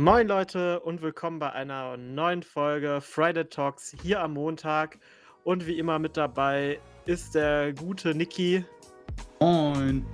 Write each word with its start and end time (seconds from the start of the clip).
Moin 0.00 0.28
Leute 0.28 0.80
und 0.80 1.02
willkommen 1.02 1.38
bei 1.38 1.52
einer 1.52 1.98
neuen 1.98 2.42
Folge 2.42 3.02
Friday 3.02 3.44
Talks 3.44 3.94
hier 4.02 4.22
am 4.22 4.32
Montag. 4.32 4.98
Und 5.44 5.66
wie 5.66 5.78
immer 5.78 5.98
mit 5.98 6.16
dabei 6.16 6.80
ist 7.04 7.34
der 7.34 7.74
gute 7.74 8.14
Niki, 8.14 8.64
Moin. 9.40 10.06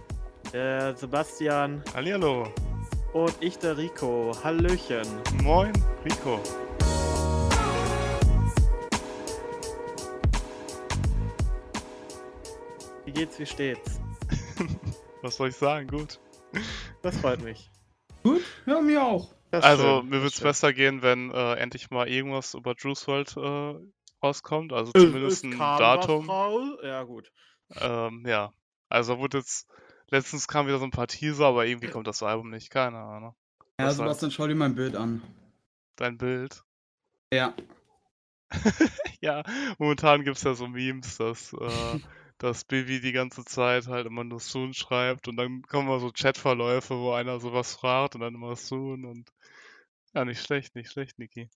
der 0.52 0.96
Sebastian 0.96 1.84
Hallihallo. 1.94 2.52
und 3.12 3.32
ich, 3.38 3.60
der 3.60 3.78
Rico. 3.78 4.32
Hallöchen. 4.42 5.06
Moin, 5.44 5.72
Rico. 6.04 6.40
Wie 13.04 13.12
geht's, 13.12 13.38
wie 13.38 13.46
steht's? 13.46 14.00
Was 15.22 15.36
soll 15.36 15.50
ich 15.50 15.56
sagen? 15.56 15.86
Gut. 15.86 16.18
Das 17.02 17.16
freut 17.18 17.40
mich. 17.40 17.70
Gut? 18.24 18.42
Ja, 18.66 18.80
mir 18.80 19.00
auch. 19.00 19.35
Das 19.56 19.64
Also, 19.64 20.00
schön, 20.00 20.06
mir 20.10 20.16
würde 20.16 20.26
es 20.26 20.40
besser 20.40 20.72
gehen, 20.74 21.00
wenn 21.00 21.30
äh, 21.30 21.54
endlich 21.54 21.90
mal 21.90 22.08
irgendwas 22.08 22.52
über 22.54 22.74
Juice 22.76 23.06
WRLD 23.06 23.36
äh, 23.38 23.74
rauskommt. 24.22 24.72
Also 24.74 24.92
Es- 24.94 25.00
zumindest 25.02 25.44
es 25.44 25.50
ein 25.50 25.58
Datum. 25.58 26.28
Ja, 26.82 27.02
gut. 27.04 27.32
Ähm, 27.74 28.24
ja. 28.26 28.52
Also 28.88 29.18
wurde 29.18 29.38
jetzt. 29.38 29.66
Letztens 30.08 30.46
kamen 30.46 30.68
wieder 30.68 30.78
so 30.78 30.84
ein 30.84 30.90
paar 30.92 31.08
Teaser, 31.08 31.46
aber 31.46 31.66
irgendwie 31.66 31.88
kommt 31.88 32.06
das 32.06 32.22
Album 32.22 32.50
nicht. 32.50 32.70
Keine 32.70 32.98
Ahnung. 32.98 33.34
Ja, 33.80 33.86
Was 33.86 33.96
Sebastian, 33.96 34.30
schau 34.30 34.46
dir 34.46 34.54
mein 34.54 34.74
Bild 34.74 34.94
an. 34.94 35.20
Dein 35.96 36.16
Bild. 36.18 36.62
Ja. 37.32 37.54
Ja, 39.20 39.42
momentan 39.78 40.22
gibt 40.24 40.36
es 40.36 40.42
ja 40.44 40.54
so 40.54 40.68
Memes, 40.68 41.16
dass, 41.16 41.52
äh, 41.54 41.98
dass 42.38 42.64
Bibi 42.64 43.00
die 43.00 43.12
ganze 43.12 43.44
Zeit 43.44 43.86
halt 43.88 44.06
immer 44.06 44.22
nur 44.24 44.40
Soon 44.40 44.74
schreibt 44.74 45.26
und 45.26 45.36
dann 45.36 45.62
kommen 45.62 45.88
mal 45.88 45.98
so 46.00 46.12
Chatverläufe, 46.12 46.94
wo 46.98 47.12
einer 47.12 47.40
sowas 47.40 47.74
fragt 47.74 48.14
und 48.14 48.20
dann 48.20 48.34
immer 48.34 48.54
Soon 48.54 49.04
und 49.06 49.32
ja, 50.16 50.24
nicht 50.24 50.42
schlecht, 50.42 50.74
nicht 50.74 50.90
schlecht, 50.90 51.18
Niki. 51.18 51.50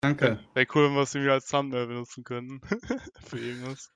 Danke. 0.00 0.38
Wäre 0.54 0.66
cool, 0.74 0.84
wenn 0.84 0.94
wir 0.94 1.02
es 1.02 1.14
irgendwie 1.14 1.32
als 1.32 1.48
Thumbnail 1.48 1.86
benutzen 1.88 2.24
könnten. 2.24 2.60
für 3.24 3.38
irgendwas. 3.38 3.90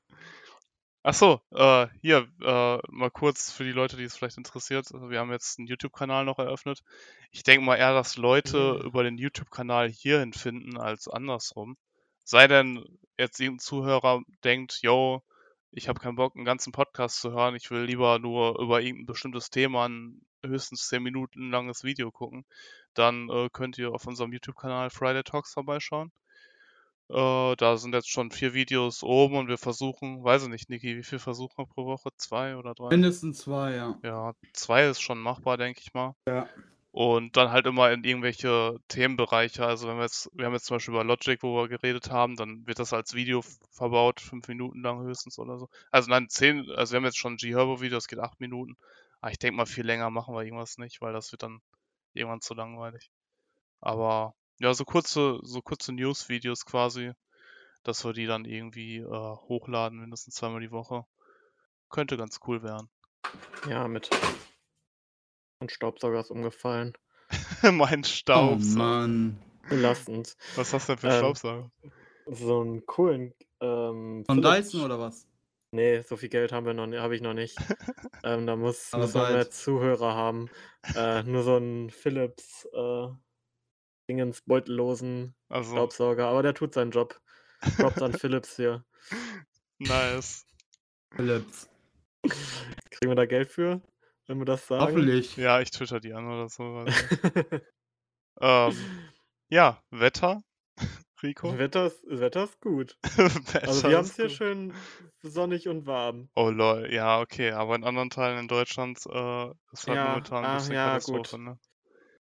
Achso, 1.05 1.41
äh, 1.53 1.86
hier, 2.03 2.28
äh, 2.42 2.78
mal 2.91 3.11
kurz 3.12 3.53
für 3.53 3.62
die 3.64 3.72
Leute, 3.72 3.97
die 3.97 4.03
es 4.03 4.16
vielleicht 4.16 4.36
interessiert. 4.36 4.92
Also 4.92 5.11
wir 5.11 5.20
haben 5.20 5.30
jetzt 5.30 5.58
einen 5.58 5.69
YouTube-Kanal 5.69 6.25
noch 6.25 6.38
eröffnet. 6.38 6.83
Ich 7.30 7.44
denke 7.44 7.64
mal 7.64 7.77
eher, 7.77 7.94
dass 7.94 8.16
Leute 8.16 8.78
Mhm. 8.80 8.86
über 8.86 9.05
den 9.05 9.16
YouTube-Kanal 9.16 9.88
hierhin 9.88 10.33
finden 10.33 10.77
als 10.77 11.06
andersrum. 11.06 11.77
Sei 12.25 12.48
denn 12.48 12.84
jetzt 13.16 13.38
irgendein 13.41 13.60
Zuhörer 13.60 14.22
denkt, 14.44 14.81
yo, 14.83 15.22
ich 15.70 15.88
habe 15.88 16.00
keinen 16.00 16.16
Bock, 16.16 16.34
einen 16.34 16.44
ganzen 16.44 16.72
Podcast 16.72 17.20
zu 17.20 17.31
hören, 17.31 17.55
ich 17.55 17.70
will 17.70 17.83
lieber 17.84 18.19
nur 18.19 18.58
über 18.58 18.81
irgendein 18.81 19.06
bestimmtes 19.06 19.50
Thema 19.50 19.88
ein 19.88 20.27
höchstens 20.44 20.89
10 20.89 21.03
Minuten 21.03 21.50
langes 21.50 21.84
Video 21.84 22.11
gucken, 22.11 22.44
dann 22.94 23.28
äh, 23.28 23.48
könnt 23.53 23.78
ihr 23.78 23.92
auf 23.92 24.06
unserem 24.06 24.33
YouTube-Kanal 24.33 24.91
Friday 24.91 25.22
Talks 25.22 25.53
vorbeischauen. 25.53 26.12
Äh, 27.11 27.56
da 27.56 27.77
sind 27.78 27.94
jetzt 27.94 28.11
schon 28.11 28.31
vier 28.31 28.53
Videos 28.53 29.03
oben 29.03 29.36
und 29.36 29.48
wir 29.48 29.56
versuchen, 29.56 30.22
weiß 30.22 30.42
ich 30.42 30.48
nicht, 30.50 30.69
Niki, 30.69 30.97
wie 30.97 31.03
viel 31.03 31.19
versuchen 31.19 31.56
wir 31.56 31.66
pro 31.66 31.86
Woche? 31.86 32.11
Zwei 32.19 32.56
oder 32.56 32.75
drei? 32.75 32.89
Mindestens 32.89 33.39
zwei, 33.39 33.77
ja. 33.77 33.98
Ja, 34.03 34.33
zwei 34.53 34.86
ist 34.86 35.00
schon 35.00 35.19
machbar, 35.19 35.56
denke 35.56 35.81
ich 35.83 35.94
mal. 35.94 36.14
Ja. 36.27 36.47
Und 36.91 37.36
dann 37.36 37.50
halt 37.50 37.66
immer 37.66 37.91
in 37.92 38.05
irgendwelche 38.05 38.77
Themenbereiche. 38.89 39.64
Also 39.64 39.89
wenn 39.89 39.97
wir 39.97 40.03
jetzt, 40.03 40.31
wir 40.34 40.44
haben 40.44 40.53
jetzt 40.53 40.66
zum 40.66 40.77
Beispiel 40.77 40.94
über 40.94 41.05
Logic, 41.05 41.42
wo 41.42 41.56
wir 41.56 41.69
geredet 41.69 42.11
haben, 42.11 42.36
dann 42.36 42.66
wird 42.66 42.78
das 42.78 42.92
als 42.92 43.14
Video 43.14 43.42
verbaut, 43.70 44.20
fünf 44.20 44.48
Minuten 44.48 44.83
lang 44.83 45.00
höchstens 45.00 45.39
oder 45.39 45.59
so. 45.59 45.69
Also 45.91 46.11
nein, 46.11 46.28
zehn, 46.28 46.69
also 46.72 46.92
wir 46.92 46.97
haben 46.97 47.05
jetzt 47.05 47.19
schon 47.19 47.34
ein 47.34 47.36
G-Herbo-Video, 47.36 47.97
das 47.97 48.09
geht 48.09 48.19
acht 48.19 48.41
Minuten. 48.41 48.77
Aber 49.20 49.30
ich 49.33 49.38
denke 49.38 49.56
mal, 49.56 49.66
viel 49.66 49.84
länger 49.86 50.11
machen 50.11 50.34
wir 50.34 50.42
irgendwas 50.44 50.78
nicht, 50.78 51.00
weil 51.00 51.12
das 51.12 51.33
wird 51.33 51.42
dann 51.42 51.61
irgendwann 52.14 52.41
zu 52.41 52.55
langweilig. 52.55 53.11
Aber 53.80 54.34
ja, 54.58 54.75
so 54.75 54.84
kurze, 54.84 55.38
so 55.42 55.60
kurze 55.62 55.92
News-Videos 55.92 56.64
quasi, 56.64 57.12
dass 57.84 58.05
wir 58.05 58.12
die 58.12 58.27
dann 58.27 58.44
irgendwie 58.44 58.97
äh, 58.98 59.06
hochladen, 59.08 59.98
mindestens 60.00 60.34
zweimal 60.34 60.60
die 60.60 60.70
Woche. 60.72 61.04
Könnte 61.91 62.16
ganz 62.16 62.38
cool 62.47 62.62
werden. 62.62 62.88
Ja, 63.69 63.87
mit. 63.88 64.10
Und 65.60 65.70
Staubsauger 65.72 66.20
ist 66.20 66.31
umgefallen. 66.31 66.93
mein 67.62 68.00
Oh 68.00 68.06
Staubsauger. 68.06 68.78
Mann. 68.78 69.43
Belastend. 69.69 70.37
Was 70.56 70.72
hast 70.72 70.88
du 70.88 70.93
denn 70.94 70.98
für 71.00 71.09
Ähm, 71.09 71.19
Staubsauger? 71.19 71.70
So 72.26 72.60
einen 72.60 72.84
coolen. 72.87 73.34
Ähm, 73.60 74.25
Von 74.26 74.43
Philips- 74.43 74.70
Dyson 74.70 74.82
oder 74.82 74.98
was? 74.98 75.26
Nee, 75.71 76.01
so 76.01 76.17
viel 76.17 76.31
Geld 76.31 76.53
haben 76.53 76.65
wir 76.65 76.73
noch, 76.73 76.91
habe 76.99 77.15
ich 77.15 77.21
noch 77.21 77.34
nicht. 77.34 77.56
ähm, 78.25 78.47
da 78.47 78.56
muss, 78.56 78.91
bald. 78.91 79.15
mehr 79.15 79.51
Zuhörer 79.51 80.15
haben. 80.15 80.49
Äh, 80.95 81.23
nur 81.25 81.43
so 81.43 81.56
einen 81.56 81.91
Philips 81.91 82.67
äh, 82.73 83.09
Dingens 84.09 84.41
beutellosen 84.43 85.34
Also, 85.49 85.73
Staubsauger, 85.73 86.29
aber 86.29 86.43
der 86.43 86.55
tut 86.55 86.73
seinen 86.73 86.91
Job. 86.91 87.21
Props 87.77 88.01
an 88.01 88.12
Philips 88.19 88.56
hier. 88.56 88.84
nice. 89.79 90.47
Philips. 91.15 91.69
Kriegen 92.23 93.11
wir 93.11 93.15
da 93.15 93.27
Geld 93.27 93.50
für, 93.50 93.83
wenn 94.27 94.39
wir 94.39 94.45
das 94.45 94.67
sagen? 94.67 94.83
Hoffentlich. 94.83 95.37
Ja, 95.37 95.61
ich 95.61 95.71
twitter 95.71 96.00
die 96.00 96.15
an 96.15 96.27
oder 96.27 96.49
so. 96.49 96.85
ähm, 98.41 98.77
ja, 99.49 99.83
Wetter, 99.91 100.43
Rico. 101.23 101.59
Wetter, 101.59 101.87
ist, 101.87 102.03
Wetter 102.06 102.45
ist 102.45 102.61
gut. 102.61 102.97
Wetter 103.05 103.69
Also 103.69 103.89
wir 103.89 103.97
haben 103.97 104.05
es 104.05 104.17
hier 104.17 104.27
gut. 104.27 104.37
schön 104.37 104.75
sonnig 105.23 105.69
und 105.69 105.87
warm. 105.87 106.29
Oh 106.34 106.51
lol, 106.51 106.93
ja, 106.93 107.21
okay, 107.21 107.51
aber 107.53 107.75
in 107.75 107.84
anderen 107.84 108.11
Teilen 108.11 108.39
in 108.39 108.49
Deutschland 108.49 108.99
äh, 109.06 109.47
ist 109.73 109.87
halt 109.87 109.99
Ja, 109.99 110.06
momentan 110.09 110.45
ein 110.45 110.51
ah, 110.51 110.55
bisschen 110.59 110.75
ja, 110.75 110.84
Katastrophe, 110.84 111.37
gut. 111.37 111.45
ne? 111.45 111.59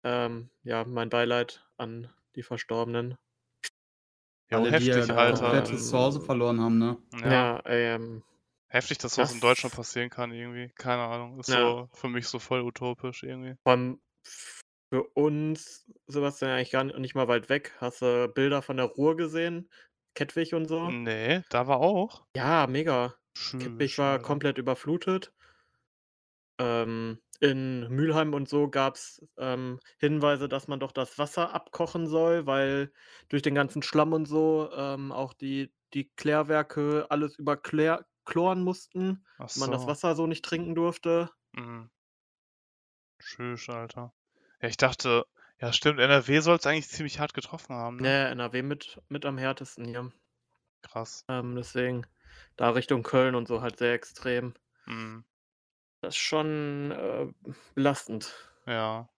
Ähm, 0.04 0.50
ja, 0.64 0.84
mein 0.84 1.10
Beileid 1.10 1.64
an 1.78 2.10
die 2.36 2.44
Verstorbenen. 2.44 3.18
Jo, 4.50 4.58
Alle, 4.58 4.72
die 4.80 4.86
ja 4.86 4.96
heftig, 4.96 5.08
da 5.08 5.18
Alter. 5.18 5.40
komplett 5.52 5.72
das 5.74 5.90
Zuhause 5.90 6.22
verloren 6.22 6.60
haben, 6.60 6.78
ne? 6.80 6.98
Ja, 7.22 7.32
Ja, 7.32 7.64
ähm, 7.68 8.24
heftig, 8.68 8.98
dass 8.98 9.14
sowas 9.16 9.30
in 9.32 9.40
das- 9.40 9.50
Deutschland 9.50 9.76
passieren 9.76 10.10
kann 10.10 10.32
irgendwie. 10.32 10.70
Keine 10.76 11.04
Ahnung, 11.04 11.40
ist 11.40 11.50
Ja. 11.50 11.62
so 11.62 11.90
für 11.94 12.10
mich 12.10 12.28
so 12.28 12.40
voll 12.40 12.62
utopisch 12.62 13.22
irgendwie. 13.24 13.56
allem 13.64 14.02
für 14.92 15.04
uns, 15.16 15.90
Sebastian, 16.08 16.52
eigentlich 16.52 16.72
gar 16.72 16.84
nicht, 16.84 17.16
mal 17.16 17.28
weit 17.30 17.50
weg. 17.50 17.74
Hast 17.80 18.02
du 18.02 18.28
Bilder 18.28 18.62
von 18.62 18.78
der 18.78 18.88
Ruhr 18.88 19.16
gesehen? 19.16 19.70
Kettwig 20.16 20.54
und 20.54 20.68
so? 20.68 20.94
Nee, 21.06 21.42
da 21.50 21.66
war 21.68 21.80
auch. 21.80 22.28
Ja, 22.36 22.68
mega. 22.68 23.16
Tschüss, 23.36 23.58
Kettwig 23.58 23.98
war 23.98 24.20
komplett 24.20 24.58
überflutet. 24.58 25.34
Ähm, 26.60 27.20
in 27.40 27.88
Mülheim 27.90 28.34
und 28.34 28.48
so 28.48 28.70
gab 28.70 28.96
es 28.96 29.26
ähm, 29.38 29.80
Hinweise, 30.00 30.48
dass 30.48 30.68
man 30.68 30.80
doch 30.80 30.92
das 30.92 31.18
Wasser 31.18 31.54
abkochen 31.54 32.08
soll, 32.08 32.46
weil 32.46 32.94
durch 33.30 33.42
den 33.42 33.56
ganzen 33.56 33.82
Schlamm 33.82 34.14
und 34.14 34.26
so 34.28 34.70
ähm, 34.76 35.12
auch 35.12 35.34
die, 35.34 35.74
die 35.94 36.10
Klärwerke 36.16 37.08
alles 37.10 37.38
überkloren 37.40 38.62
mussten. 38.64 39.26
Ach 39.38 39.50
Man 39.54 39.72
das 39.72 39.88
so. 39.88 39.88
Wasser 39.88 40.16
so 40.16 40.28
nicht 40.28 40.46
trinken 40.46 40.76
durfte. 40.76 41.32
Mhm. 41.54 41.90
Tschüss, 43.20 43.70
Alter. 43.70 44.12
Ja, 44.62 44.68
ich 44.70 44.78
dachte, 44.78 45.26
ja 45.60 45.74
stimmt, 45.74 46.00
NRW 46.00 46.40
soll 46.40 46.58
es 46.58 46.66
eigentlich 46.66 46.90
ziemlich 46.90 47.20
hart 47.20 47.34
getroffen 47.34 47.76
haben, 47.76 47.98
ne? 47.98 48.04
Ne, 48.04 48.28
NRW 48.30 48.62
mit, 48.62 49.02
mit 49.10 49.26
am 49.26 49.38
härtesten 49.38 49.86
hier. 49.86 50.12
Krass. 50.82 51.26
Ähm, 51.28 51.56
deswegen 51.56 52.06
da 52.58 52.70
Richtung 52.72 53.04
Köln 53.04 53.36
und 53.36 53.48
so 53.48 53.62
halt 53.62 53.78
sehr 53.78 53.94
extrem. 53.94 54.54
Mhm. 54.86 55.24
Das 56.02 56.16
ist 56.16 56.22
schon 56.22 56.92
äh, 56.92 57.28
belastend. 57.76 58.34
Ja. 58.66 59.10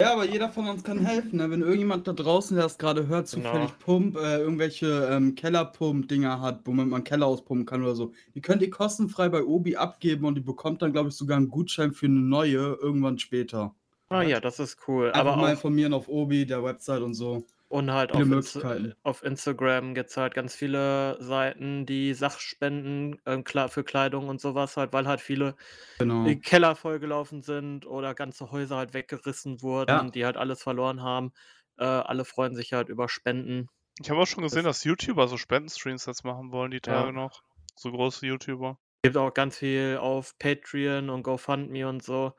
Ja, 0.00 0.12
aber 0.12 0.24
jeder 0.24 0.48
von 0.48 0.66
uns 0.66 0.82
kann 0.82 0.98
helfen, 1.06 1.36
ne? 1.36 1.50
Wenn 1.50 1.60
irgendjemand 1.60 2.08
da 2.08 2.12
draußen, 2.12 2.56
der 2.56 2.64
das 2.64 2.78
gerade 2.78 3.06
hört, 3.06 3.30
Genau. 3.30 3.44
zufällig 3.48 3.78
Pump, 3.78 4.16
äh, 4.16 4.38
irgendwelche 4.38 5.08
ähm, 5.10 5.36
Kellerpump-Dinger 5.36 6.40
hat, 6.40 6.62
womit 6.66 6.88
man 6.88 7.04
Keller 7.04 7.26
auspumpen 7.26 7.64
kann 7.64 7.82
oder 7.82 7.94
so, 7.94 8.12
die 8.34 8.40
könnt 8.40 8.60
ihr 8.62 8.70
kostenfrei 8.70 9.28
bei 9.28 9.44
Obi 9.44 9.76
abgeben 9.76 10.24
und 10.24 10.34
die 10.34 10.40
bekommt 10.40 10.82
dann, 10.82 10.92
glaube 10.92 11.10
ich, 11.10 11.14
sogar 11.14 11.36
einen 11.36 11.48
Gutschein 11.48 11.92
für 11.92 12.06
eine 12.06 12.18
neue 12.20 12.74
irgendwann 12.80 13.18
später. 13.18 13.76
Ah 14.14 14.22
ja, 14.22 14.40
das 14.40 14.58
ist 14.60 14.78
cool. 14.88 15.08
Einfach 15.08 15.20
Aber 15.20 15.36
mal 15.36 15.46
auch, 15.46 15.50
informieren 15.52 15.92
auf 15.94 16.08
Obi, 16.08 16.46
der 16.46 16.62
Website 16.64 17.02
und 17.02 17.14
so. 17.14 17.44
und 17.68 17.90
halt 17.92 18.12
auf, 18.12 18.22
viele 18.22 18.36
Inst 18.36 18.54
Möglichkeiten. 18.56 18.94
auf 19.02 19.22
Instagram 19.24 19.94
gibt 19.94 20.10
es 20.10 20.16
halt 20.16 20.34
ganz 20.34 20.54
viele 20.54 21.16
Seiten, 21.20 21.86
die 21.86 22.14
Sachspenden 22.14 23.20
klar 23.44 23.68
für 23.68 23.82
Kleidung 23.84 24.28
und 24.28 24.40
sowas 24.40 24.76
halt, 24.76 24.92
weil 24.92 25.06
halt 25.08 25.20
viele 25.20 25.56
Genau. 25.98 26.24
die 26.24 26.38
Keller 26.38 26.76
vollgelaufen 26.76 27.42
sind 27.42 27.86
oder 27.86 28.14
ganze 28.14 28.50
Häuser 28.52 28.76
halt 28.76 28.94
weggerissen 28.94 29.60
wurden, 29.62 29.90
Ja. 29.90 30.04
die 30.10 30.24
halt 30.24 30.36
alles 30.36 30.62
verloren 30.62 31.02
haben. 31.02 31.32
Äh, 31.76 31.84
alle 31.84 32.24
freuen 32.24 32.54
sich 32.54 32.72
halt 32.72 32.88
über 32.88 33.08
Spenden. 33.08 33.68
Ich 34.00 34.08
habe 34.10 34.20
auch 34.20 34.26
schon 34.26 34.42
gesehen, 34.44 34.64
Das- 34.64 34.78
dass 34.78 34.84
YouTuber 34.84 35.26
so 35.26 35.36
Spendenstreams 35.36 36.06
jetzt 36.06 36.24
machen 36.24 36.52
wollen, 36.52 36.70
die 36.70 36.80
Tage 36.80 37.06
Ja. 37.06 37.12
noch. 37.12 37.42
So 37.76 37.90
große 37.90 38.24
YouTuber. 38.26 38.78
Gibt 39.02 39.16
auch 39.16 39.34
ganz 39.34 39.58
viel 39.58 39.98
auf 40.00 40.38
Patreon 40.38 41.10
und 41.10 41.24
GoFundMe 41.24 41.88
und 41.88 42.02
so. 42.04 42.32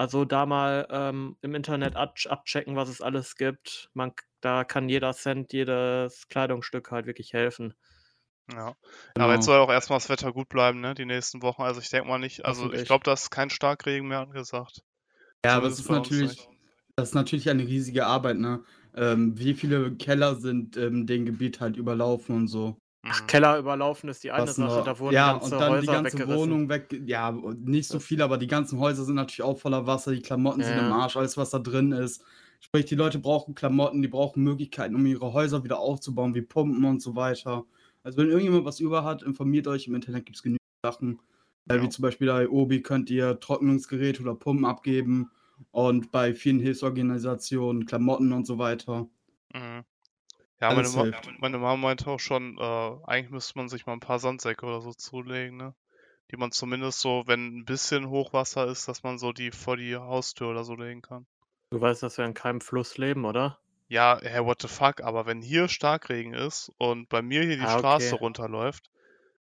Also 0.00 0.24
da 0.24 0.46
mal 0.46 0.86
ähm, 0.88 1.36
im 1.42 1.54
Internet 1.54 1.94
ab 1.94 2.14
abchecken, 2.26 2.74
was 2.74 2.88
es 2.88 3.02
alles 3.02 3.36
gibt. 3.36 3.90
Man, 3.92 4.12
da 4.40 4.64
kann 4.64 4.88
jeder 4.88 5.12
Cent, 5.12 5.52
jedes 5.52 6.26
Kleidungsstück 6.28 6.90
halt 6.90 7.04
wirklich 7.04 7.34
helfen. 7.34 7.74
Ja. 8.50 8.74
Genau. 9.12 9.24
Aber 9.26 9.34
jetzt 9.34 9.44
soll 9.44 9.58
auch 9.58 9.70
erstmal 9.70 9.98
das 9.98 10.08
Wetter 10.08 10.32
gut 10.32 10.48
bleiben, 10.48 10.80
ne? 10.80 10.94
Die 10.94 11.04
nächsten 11.04 11.42
Wochen. 11.42 11.60
Also 11.60 11.82
ich 11.82 11.90
denke 11.90 12.08
mal 12.08 12.16
nicht, 12.16 12.46
also 12.46 12.72
ich 12.72 12.86
glaube, 12.86 13.04
da 13.04 13.12
ist 13.12 13.30
kein 13.30 13.50
Starkregen 13.50 14.08
mehr 14.08 14.20
angesagt. 14.20 14.80
Ja, 15.44 15.58
aber 15.58 15.66
es 15.66 15.78
ist 15.78 15.90
natürlich, 15.90 16.30
nicht. 16.30 16.48
das 16.96 17.10
ist 17.10 17.14
natürlich 17.14 17.50
eine 17.50 17.66
riesige 17.66 18.06
Arbeit, 18.06 18.38
ne? 18.38 18.64
Ähm, 18.94 19.38
wie 19.38 19.52
viele 19.52 19.96
Keller 19.96 20.34
sind 20.36 20.78
in 20.78 21.06
dem 21.06 21.26
Gebiet 21.26 21.60
halt 21.60 21.76
überlaufen 21.76 22.34
und 22.36 22.48
so. 22.48 22.78
Ach, 23.08 23.20
Mhm. 23.22 23.26
Keller 23.26 23.58
überlaufen 23.58 24.08
ist 24.10 24.24
die 24.24 24.30
eine 24.32 24.52
Sache, 24.54 24.82
noch 24.82 24.82
da 24.82 24.98
wurden 24.98 25.14
ja, 25.14 25.24
ganze 25.24 25.56
und 25.56 25.60
dann 25.60 25.80
die 25.80 25.88
Häuser 25.88 25.90
ganze 25.90 26.24
weggerissen. 26.24 26.26
Wohnung 26.26 26.68
weg 26.68 26.92
ja, 27.06 27.32
nicht 27.32 27.88
so 27.88 27.98
viel, 27.98 28.22
aber 28.22 28.38
die 28.38 28.46
ganzen 28.46 28.78
Häuser 28.78 29.04
sind 29.04 29.16
natürlich 29.16 29.42
auch 29.42 29.58
voller 29.58 29.86
Wasser, 29.86 30.12
die 30.12 30.20
Klamotten 30.22 30.62
Ja, 30.62 30.64
sind 30.64 30.78
im. 30.78 30.92
Arsch, 30.92 31.16
alles, 31.16 31.36
was 31.36 31.50
da 31.50 31.58
drin 31.58 31.92
ist. 31.92 32.22
Sprich, 32.60 32.84
die 32.84 32.94
Leute 32.94 33.18
brauchen 33.18 33.54
Klamotten, 33.54 34.02
die 34.02 34.08
brauchen 34.08 34.44
Möglichkeiten, 34.44 34.94
um 34.94 35.06
ihre 35.06 35.32
Häuser 35.32 35.64
wieder 35.64 35.80
aufzubauen, 35.80 36.34
wie 36.34 36.42
Pumpen 36.42 36.84
und 36.84 37.00
so 37.02 37.16
weiter. 37.16 37.64
Also, 38.02 38.18
wenn 38.18 38.28
irgendjemand 38.28 38.64
was 38.66 38.80
über 38.80 39.02
hat, 39.04 39.22
informiert 39.22 39.66
euch, 39.66 39.86
im 39.88 39.94
Internet 39.94 40.26
gibt's 40.26 40.42
genügend 40.42 40.60
Sachen. 40.84 41.20
Äh, 41.68 41.76
Ja. 41.76 41.82
wie 41.82 41.88
zum 41.88 42.02
Beispiel 42.02 42.28
bei 42.28 42.48
Obi 42.48 42.82
könnt 42.82 43.10
ihr 43.10 43.40
Trocknungsgeräte 43.40 44.22
oder 44.22 44.34
Pumpen 44.34 44.64
abgeben 44.66 45.30
und 45.72 46.10
bei 46.12 46.34
vielen 46.34 46.60
Hilfsorganisationen 46.60 47.86
Klamotten 47.86 48.32
und 48.32 48.46
so 48.46 48.58
weiter. 48.58 49.08
Mhm. 49.54 49.84
Ja, 50.60 50.74
meine, 50.74 50.88
Ma 50.88 51.06
meine 51.38 51.58
Mama 51.58 51.76
meinte 51.76 52.08
auch 52.10 52.20
schon, 52.20 52.58
äh, 52.58 52.96
eigentlich 53.06 53.30
müsste 53.30 53.56
man 53.56 53.68
sich 53.68 53.86
mal 53.86 53.94
ein 53.94 54.00
paar 54.00 54.18
Sandsäcke 54.18 54.66
oder 54.66 54.80
so 54.80 54.92
zulegen, 54.92 55.56
ne? 55.56 55.74
Die 56.30 56.36
man 56.36 56.52
zumindest 56.52 57.00
so, 57.00 57.24
wenn 57.26 57.58
ein 57.58 57.64
bisschen 57.64 58.08
Hochwasser 58.08 58.66
ist, 58.66 58.86
dass 58.86 59.02
man 59.02 59.18
so 59.18 59.32
die 59.32 59.50
vor 59.50 59.76
die 59.76 59.96
Haustür 59.96 60.50
oder 60.50 60.64
so 60.64 60.74
legen 60.76 61.02
kann. 61.02 61.26
Du 61.70 61.80
weißt, 61.80 62.02
dass 62.02 62.18
wir 62.18 62.24
in 62.24 62.34
keinem 62.34 62.60
Fluss 62.60 62.98
leben, 62.98 63.24
oder? 63.24 63.58
Ja, 63.88 64.20
hey, 64.22 64.44
what 64.44 64.62
the 64.62 64.68
fuck, 64.68 65.00
aber 65.00 65.26
wenn 65.26 65.42
hier 65.42 65.66
Starkregen 65.68 66.34
ist 66.34 66.70
und 66.78 67.08
bei 67.08 67.22
mir 67.22 67.42
hier 67.42 67.56
die 67.56 67.62
Ah, 67.64 67.78
Straße 67.78 68.14
okay. 68.14 68.24
runterläuft, 68.24 68.90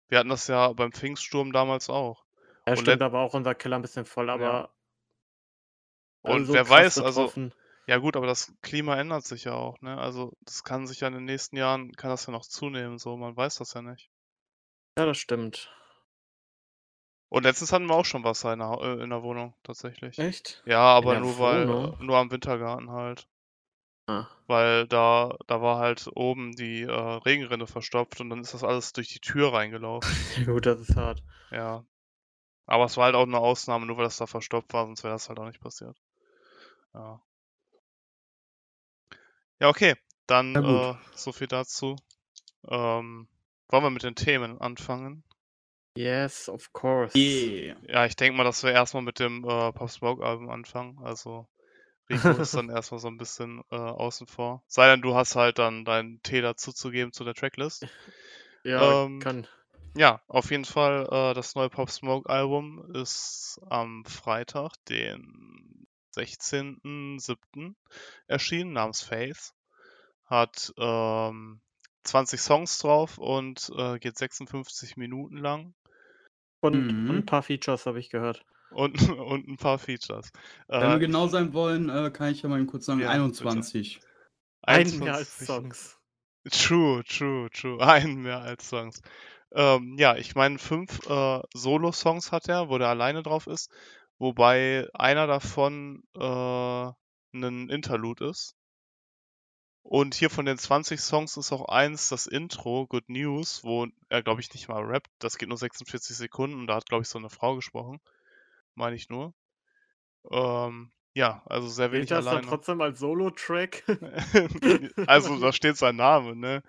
wir 0.08 0.18
hatten 0.18 0.30
das 0.30 0.48
ja 0.48 0.72
beim 0.74 0.92
Pfingststurm 0.92 1.52
damals 1.52 1.90
auch. 1.90 2.24
Ja, 2.66 2.72
Und 2.72 2.80
stimmt, 2.80 3.02
war 3.02 3.14
auch 3.14 3.34
unser 3.36 3.54
Keller 3.54 3.78
ein 3.78 3.82
bisschen 3.84 4.06
voll, 4.06 4.28
ja. 4.28 4.34
aber 4.34 4.70
also 6.24 6.38
Und 6.40 6.46
so 6.48 6.54
wer 6.54 6.68
weiß, 6.70 6.98
also. 7.00 7.32
Ja 7.90 7.98
gut, 7.98 8.16
aber 8.16 8.28
das 8.28 8.54
Klima 8.62 8.96
ändert 8.98 9.26
sich 9.26 9.46
ja 9.46 9.54
auch, 9.54 9.82
ne? 9.82 9.98
Also, 9.98 10.32
das 10.42 10.64
kann 10.64 10.88
sich 10.88 11.00
ja 11.02 11.08
in 11.08 11.16
den 11.16 11.26
nächsten 11.26 11.58
Jahren 11.58 11.92
kann 11.94 12.10
das 12.12 12.26
ja 12.28 12.32
noch 12.32 12.46
zunehmen, 12.46 13.00
so, 13.00 13.18
man 13.18 13.36
weiß 13.36 13.56
das 13.56 13.74
ja 13.74 13.82
nicht. 13.82 14.10
Ja, 14.98 15.06
das 15.06 15.18
stimmt. 15.18 15.72
Und 17.30 17.44
letztens 17.44 17.72
hatten 17.72 17.86
wir 17.88 17.96
auch 17.96 18.06
schon 18.06 18.24
Wasser 18.24 18.54
in 18.54 18.60
der 18.60 18.78
äh, 18.82 19.04
in 19.04 19.10
der 19.10 19.24
Wohnung 19.24 19.54
tatsächlich. 19.64 20.18
Echt? 20.18 20.64
Ja, 20.66 20.82
aber 20.82 21.20
nur 21.20 21.40
weil 21.40 21.68
Wohnung? 21.68 21.98
nur 22.06 22.18
am 22.18 22.32
Wintergarten 22.32 22.92
halt. 22.92 23.28
Ah. 24.08 24.28
Weil 24.48 24.88
da 24.88 25.36
da 25.48 25.62
war 25.62 25.78
halt 25.78 26.10
oben 26.16 26.54
die, 26.56 26.82
äh, 26.82 26.92
Regenrinne 26.92 27.68
verstopft 27.68 28.20
und 28.20 28.30
dann 28.32 28.42
ist 28.42 28.54
das 28.56 28.64
alles 28.64 28.94
durch 28.94 29.10
die 29.10 29.20
Tür 29.20 29.54
reingelaufen. 29.54 30.10
Ja 30.48 30.52
gut, 30.54 30.66
das 30.66 30.80
ist 30.80 30.96
hart. 30.96 31.24
Ja. 31.52 31.84
Aber 32.66 32.86
es 32.86 32.98
war 32.98 33.06
halt 33.06 33.16
auch 33.16 33.26
'ne 33.26 33.38
Ausnahme, 33.38 33.86
nur 33.86 33.98
weil 33.98 34.06
das 34.06 34.18
da 34.18 34.28
verstopft 34.28 34.74
war, 34.74 34.86
sonst 34.86 35.04
wäre 35.04 35.14
das 35.14 35.30
halt 35.30 35.40
auch 35.40 35.46
nicht 35.46 35.62
passiert. 35.62 35.98
Ja. 36.94 37.22
Ja, 39.60 39.70
okay, 39.70 39.96
dann, 40.28 40.56
äh, 40.64 40.96
so 41.16 41.32
viel 41.32 41.48
dazu. 41.48 41.96
Ähm, 42.70 43.28
wollen 43.70 43.84
wir 43.84 43.90
mit 43.92 44.04
den 44.04 44.16
Themen 44.16 44.60
anfangen? 44.62 45.24
Yes, 45.96 46.50
of 46.50 46.74
course. 46.74 47.16
Yeah. 47.16 47.76
Ja, 47.88 48.06
ich 48.06 48.16
denke 48.16 48.38
mal, 48.38 48.44
dass 48.44 48.64
wir 48.64 48.72
erst 48.72 48.94
mal 48.94 49.02
mit 49.02 49.20
dem, 49.20 49.44
äh, 49.44 49.72
Pop 49.74 49.90
Smoke 49.90 50.24
Album 50.24 50.50
anfangen. 50.50 51.00
Also, 51.04 51.48
Rico 52.10 52.38
ist 52.38 52.58
dann 52.58 52.70
erst 52.72 52.92
mal 52.92 53.00
so 53.00 53.08
'n 53.10 53.18
bisschen, 53.18 53.64
äh, 53.72 53.76
außen 53.78 54.28
vor. 54.28 54.64
Sei 54.68 54.88
denn, 54.90 55.02
du 55.02 55.16
hast 55.16 55.36
halt 55.36 55.60
dann 55.60 55.86
deinen 55.86 56.22
Tee 56.24 56.42
dazuzugeben 56.42 57.14
zu 57.14 57.24
der 57.26 57.36
Tracklist. 57.36 57.88
Ja, 58.64 58.96
Ähm, 59.06 59.20
kann. 59.20 59.48
ja, 59.96 60.22
auf 60.28 60.52
jeden 60.52 60.66
Fall, 60.66 61.08
äh, 61.12 61.34
das 61.36 61.56
neue 61.56 61.70
Pop 61.70 61.90
Smoke 61.92 62.30
Album 62.30 62.86
ist 62.96 63.60
am 63.70 64.06
Freitag, 64.06 64.74
den 64.90 65.88
16.07. 66.12 67.76
erschienen, 68.28 68.74
namens 68.74 69.02
Faith. 69.02 69.54
Hat, 70.26 70.74
ähm, 70.78 71.62
20 72.04 72.42
Songs 72.42 72.80
drauf 72.80 73.18
und, 73.20 73.72
äh, 73.78 74.00
geht 74.00 74.18
56 74.18 74.98
Minuten 74.98 75.38
lang. 75.38 75.76
Und 76.62 76.96
und 77.06 77.18
'n 77.18 77.26
Mhm. 77.26 77.26
paar 77.26 77.44
Features 77.44 77.86
habe 77.86 78.00
ich 78.00 78.10
gehört. 78.10 78.46
Und 78.70 78.94
und 79.20 79.48
'n 79.48 79.58
paar 79.58 79.78
Features. 79.80 80.32
Wenn 80.78 80.90
wir 80.90 80.98
Äh, 80.98 81.00
genau 81.00 81.28
sein 81.28 81.54
wollen, 81.54 81.90
äh, 81.90 82.10
kann 82.10 82.32
ich 82.32 82.42
ja 82.42 82.50
mal 82.50 82.66
kurz 82.66 82.86
sagen, 82.88 83.04
Ja, 83.04 83.18
bitte. 83.38 83.68
21. 83.68 84.02
Einen 84.64 85.02
mehr 85.04 85.16
als 85.16 85.34
21 85.38 85.46
Songs. 85.46 86.00
True, 86.52 87.04
true, 87.04 87.50
true. 87.52 87.80
Einen 87.86 88.22
mehr 88.24 88.42
als 88.42 88.70
Songs. 88.70 89.02
Ähm, 89.54 89.98
ja, 90.00 90.16
ich 90.18 90.36
meine, 90.36 90.60
5, 90.60 91.02
äh, 91.08 91.42
Solo-Songs 91.56 92.32
hat 92.32 92.50
er, 92.50 92.70
wo 92.70 92.78
der 92.80 92.90
alleine 92.90 93.24
drauf 93.24 93.48
ist, 93.48 93.72
wobei 94.20 94.88
einer 94.94 95.28
davon, 95.28 96.04
äh, 96.16 96.92
'nen 97.34 97.70
Interlude 97.70 98.30
ist. 98.30 98.54
Und 99.86 100.14
hier 100.16 100.30
von 100.30 100.46
den 100.46 100.58
20 100.58 101.00
Songs 101.00 101.38
ist 101.38 101.52
auch 101.54 101.66
eins 101.70 102.10
das 102.10 102.28
Intro, 102.28 102.86
Good 102.88 103.10
News, 103.10 103.64
wo 103.64 103.88
er, 104.10 104.22
glaube 104.24 104.42
ich, 104.42 104.54
nicht 104.54 104.68
mal 104.68 104.84
rappt. 104.84 105.10
Das 105.20 105.38
geht 105.38 105.50
nur 105.50 105.58
46 105.58 106.18
Sekunden 106.18 106.60
und 106.60 106.68
da 106.68 106.76
hat, 106.76 106.86
glaube 106.88 107.04
ich, 107.04 107.10
so 107.10 107.18
'ne 107.20 107.30
Frau 107.30 107.56
gesprochen, 107.56 108.00
meine 108.76 108.96
ich 108.96 109.10
nur. 109.10 109.34
Ähm, 110.32 110.92
ja, 111.16 111.44
also 111.48 111.68
sehr 111.70 111.92
Gilt 111.94 112.12
wenig 112.12 112.12
das 112.12 112.28
dann 112.28 112.42
alleine. 112.42 112.44
trotzdem 112.44 112.82
als 112.82 113.00
Solo-Track? 113.00 113.84
Also, 115.06 115.40
da 115.40 115.52
steht 115.52 115.78
sein 115.78 115.96
Name, 115.96 116.36
ne? 116.36 116.64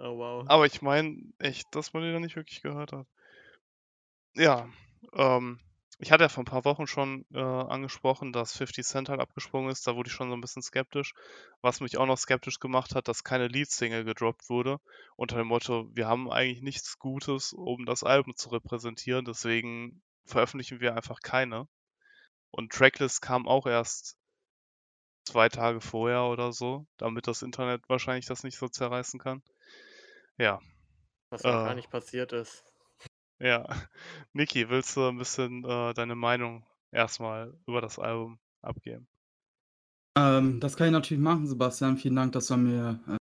Oh, 0.00 0.14
wow. 0.16 0.50
Aber 0.50 0.66
ich 0.66 0.80
meine 0.82 1.32
echt, 1.38 1.74
dass 1.74 1.92
man 1.92 2.02
den 2.02 2.12
noch 2.14 2.20
nicht 2.20 2.36
wirklich 2.36 2.62
gehört 2.62 2.92
hat. 2.92 3.06
Ja, 4.36 4.68
ähm, 5.14 5.58
ich 5.98 6.12
hatte 6.12 6.24
ja 6.24 6.28
vor 6.28 6.42
'n 6.44 6.46
paar 6.46 6.64
Wochen 6.64 6.86
schon, 6.86 7.24
äh, 7.32 7.38
angesprochen, 7.40 8.32
dass 8.32 8.56
50 8.56 8.84
Cent 8.86 9.08
halt 9.08 9.20
abgesprungen 9.20 9.70
ist. 9.70 9.86
Da 9.86 9.96
wurde 9.96 10.08
ich 10.08 10.14
schon 10.14 10.28
so 10.30 10.34
'n 10.36 10.40
bisschen 10.40 10.62
skeptisch. 10.62 11.12
Was 11.62 11.80
mich 11.80 11.96
auch 11.98 12.06
noch 12.06 12.18
skeptisch 12.18 12.60
gemacht 12.60 12.94
hat, 12.94 13.08
dass 13.08 13.24
keine 13.24 13.48
Leadsingle 13.48 14.04
gedroppt 14.04 14.48
wurde, 14.50 14.78
unter 15.16 15.36
dem 15.38 15.48
Motto: 15.48 15.88
„Wir 15.94 16.08
haben 16.08 16.30
eigentlich 16.30 16.62
nichts 16.62 16.98
Gutes, 16.98 17.52
um 17.52 17.86
das 17.86 18.04
Album 18.04 18.36
zu 18.36 18.50
repräsentieren, 18.50 19.24
deswegen 19.24 20.02
veröffentlichen 20.26 20.80
wir 20.80 20.94
einfach 20.96 21.20
keine.“ 21.20 21.68
Und 22.52 22.72
Tracklist 22.72 23.22
kam 23.22 23.48
auch 23.48 23.66
erst 23.66 24.14
2 25.26 25.48
Tage 25.48 25.80
vorher 25.80 26.24
oder 26.24 26.52
so, 26.52 26.86
damit 26.96 27.26
das 27.26 27.42
Internet 27.42 27.88
wahrscheinlich 27.88 28.26
das 28.26 28.44
nicht 28.44 28.56
so 28.56 28.68
zerreißen 28.68 29.18
kann. 29.20 29.42
Ja. 30.38 30.60
Was 31.32 31.44
ja 31.46 31.56
gar 31.56 31.74
Äh 31.74 31.74
nicht 31.74 31.90
passiert 31.90 32.32
ist. 32.32 32.67
Ja. 33.40 33.66
Niki, 34.32 34.68
willst 34.68 34.96
du 34.96 35.02
'n 35.08 35.18
bisschen, 35.18 35.64
äh, 35.64 35.94
deine 35.94 36.14
Meinung 36.16 36.64
erst 36.90 37.20
mal 37.20 37.54
über 37.66 37.80
das 37.80 37.98
Album 37.98 38.38
abgeben? 38.62 39.06
Ähm, 40.16 40.60
das 40.60 40.76
kann 40.76 40.86
ich 40.88 40.92
natürlich 40.92 41.22
machen, 41.22 41.46
Sebastian. 41.46 41.96
Vielen 41.96 42.16
Dank, 42.16 42.32
dass 42.32 42.46
du 42.48 42.56
mir, 42.56 43.00
äh, 43.08 43.16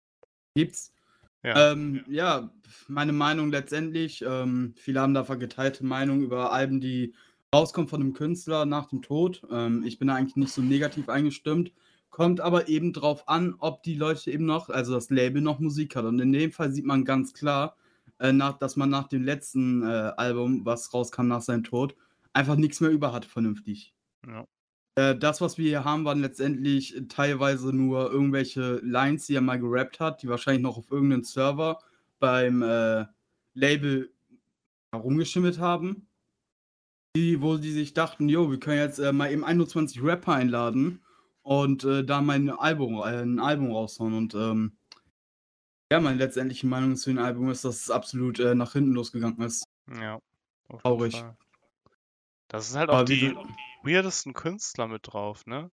gibst. 0.57 0.93
Ja. 1.43 1.67
Ähm, 1.73 2.05
ja, 2.09 2.51
meine 2.89 3.13
Meinung 3.13 3.51
letztendlich, 3.51 4.25
ähm, 4.27 4.75
viele 4.79 5.01
haben 5.01 5.15
da 5.15 5.23
geteilte 5.37 5.85
Meinung 5.87 6.23
über 6.23 6.53
Alben, 6.53 6.81
die 6.81 7.15
rauskommen 7.55 7.89
von 7.89 8.01
'nem 8.03 8.15
Künstler 8.15 8.67
nach 8.67 8.89
dem 8.89 9.03
Tod. 9.03 9.43
Ähm, 9.51 9.85
ich 9.87 9.99
bin 9.99 10.09
da 10.09 10.17
eigentlich 10.17 10.37
nicht 10.37 10.53
so 10.55 10.63
negativ 10.63 11.09
eingestimmt. 11.11 11.73
Kommt 12.11 12.41
aber 12.41 12.69
eben 12.69 12.93
drauf 12.93 13.29
an, 13.29 13.55
ob 13.61 13.83
die 13.85 13.97
Leute 13.97 14.31
eben 14.33 14.47
noch 14.47 14.71
also 14.71 14.95
das 14.95 15.11
Label 15.11 15.43
noch 15.43 15.61
Musik 15.61 15.97
hat. 15.97 16.05
Und 16.07 16.21
in 16.21 16.33
dem 16.33 16.53
Fall 16.53 16.73
sieht 16.73 16.87
man 16.87 17.05
ganz 17.05 17.35
klar, 17.35 17.77
äh, 18.21 18.33
nach 18.33 18.59
dass 18.59 18.77
man 18.77 18.91
nach 18.91 19.09
dem 19.09 19.23
letzten, 19.25 19.83
äh, 19.83 19.87
Album, 20.17 20.65
was 20.67 20.93
rauskam 20.95 21.29
nach 21.29 21.43
seinem 21.43 21.65
Tod, 21.65 21.97
einfach 22.33 22.57
nix 22.57 22.81
mehr 22.81 22.91
über 22.91 23.13
hatte 23.13 23.29
vernünftig. 23.29 23.93
Ja. 24.27 24.47
Äh, 24.99 25.17
das, 25.19 25.41
was 25.41 25.59
wir 25.59 25.65
hier 25.69 25.85
haben, 25.85 26.05
waren 26.05 26.21
letztendlich 26.21 26.95
teilweise 27.09 27.73
nur 27.75 28.11
irgendwelche 28.13 28.77
Lines, 28.83 29.27
die 29.27 29.35
er 29.35 29.41
mal 29.41 29.59
gerappt 29.59 29.99
hat, 30.01 30.23
die 30.23 30.29
wahrscheinlich 30.29 30.63
noch 30.63 30.77
auf 30.79 30.91
irgend 30.91 31.09
'nen 31.11 31.25
Server 31.25 31.79
beim, 32.21 32.63
äh, 32.63 33.07
Label 33.55 34.13
herumgeschimmelt 34.93 35.59
haben. 35.61 36.09
Die 37.17 37.41
wo 37.41 37.57
die 37.59 37.71
sich 37.71 37.95
dachten: 37.95 38.29
„Jo, 38.29 38.51
wir 38.51 38.59
können 38.59 38.79
jetzt, 38.81 38.99
äh, 38.99 39.13
mal 39.13 39.31
eben 39.31 39.45
21 39.45 40.03
Rapper 40.03 40.33
einladen 40.35 41.05
und, 41.43 41.85
äh, 41.85 42.05
da 42.05 42.21
mein 42.21 42.51
Album 42.51 42.97
äh, 43.05 43.23
'n 43.23 43.39
Album 43.39 43.71
raushauen.“ 43.71 44.15
Und, 44.15 44.35
ähm 44.35 44.77
ja, 45.95 46.01
meine 46.01 46.19
letztendliche 46.19 46.67
Meinung 46.67 46.97
zu 46.97 47.11
dem 47.11 47.19
Album 47.19 47.51
ist, 47.51 47.65
dass 47.65 47.83
es 47.83 47.91
absolut, 47.91 48.41
äh, 48.41 48.55
nach 48.57 48.73
hinten 48.73 48.93
losgegangen 48.93 49.41
ist. 49.43 49.65
Ja, 49.89 50.19
Traurig. 50.83 51.15
Fall. 51.15 51.37
Da 52.49 52.61
sind 52.61 52.79
halt 52.79 52.89
auch 52.91 52.95
Aber 52.95 53.05
die 53.05 53.35
du 53.35 53.35
weirdesten 53.83 54.33
Künstler 54.33 54.89
mit 54.89 55.03
drauf, 55.13 55.45
ne? 55.47 55.71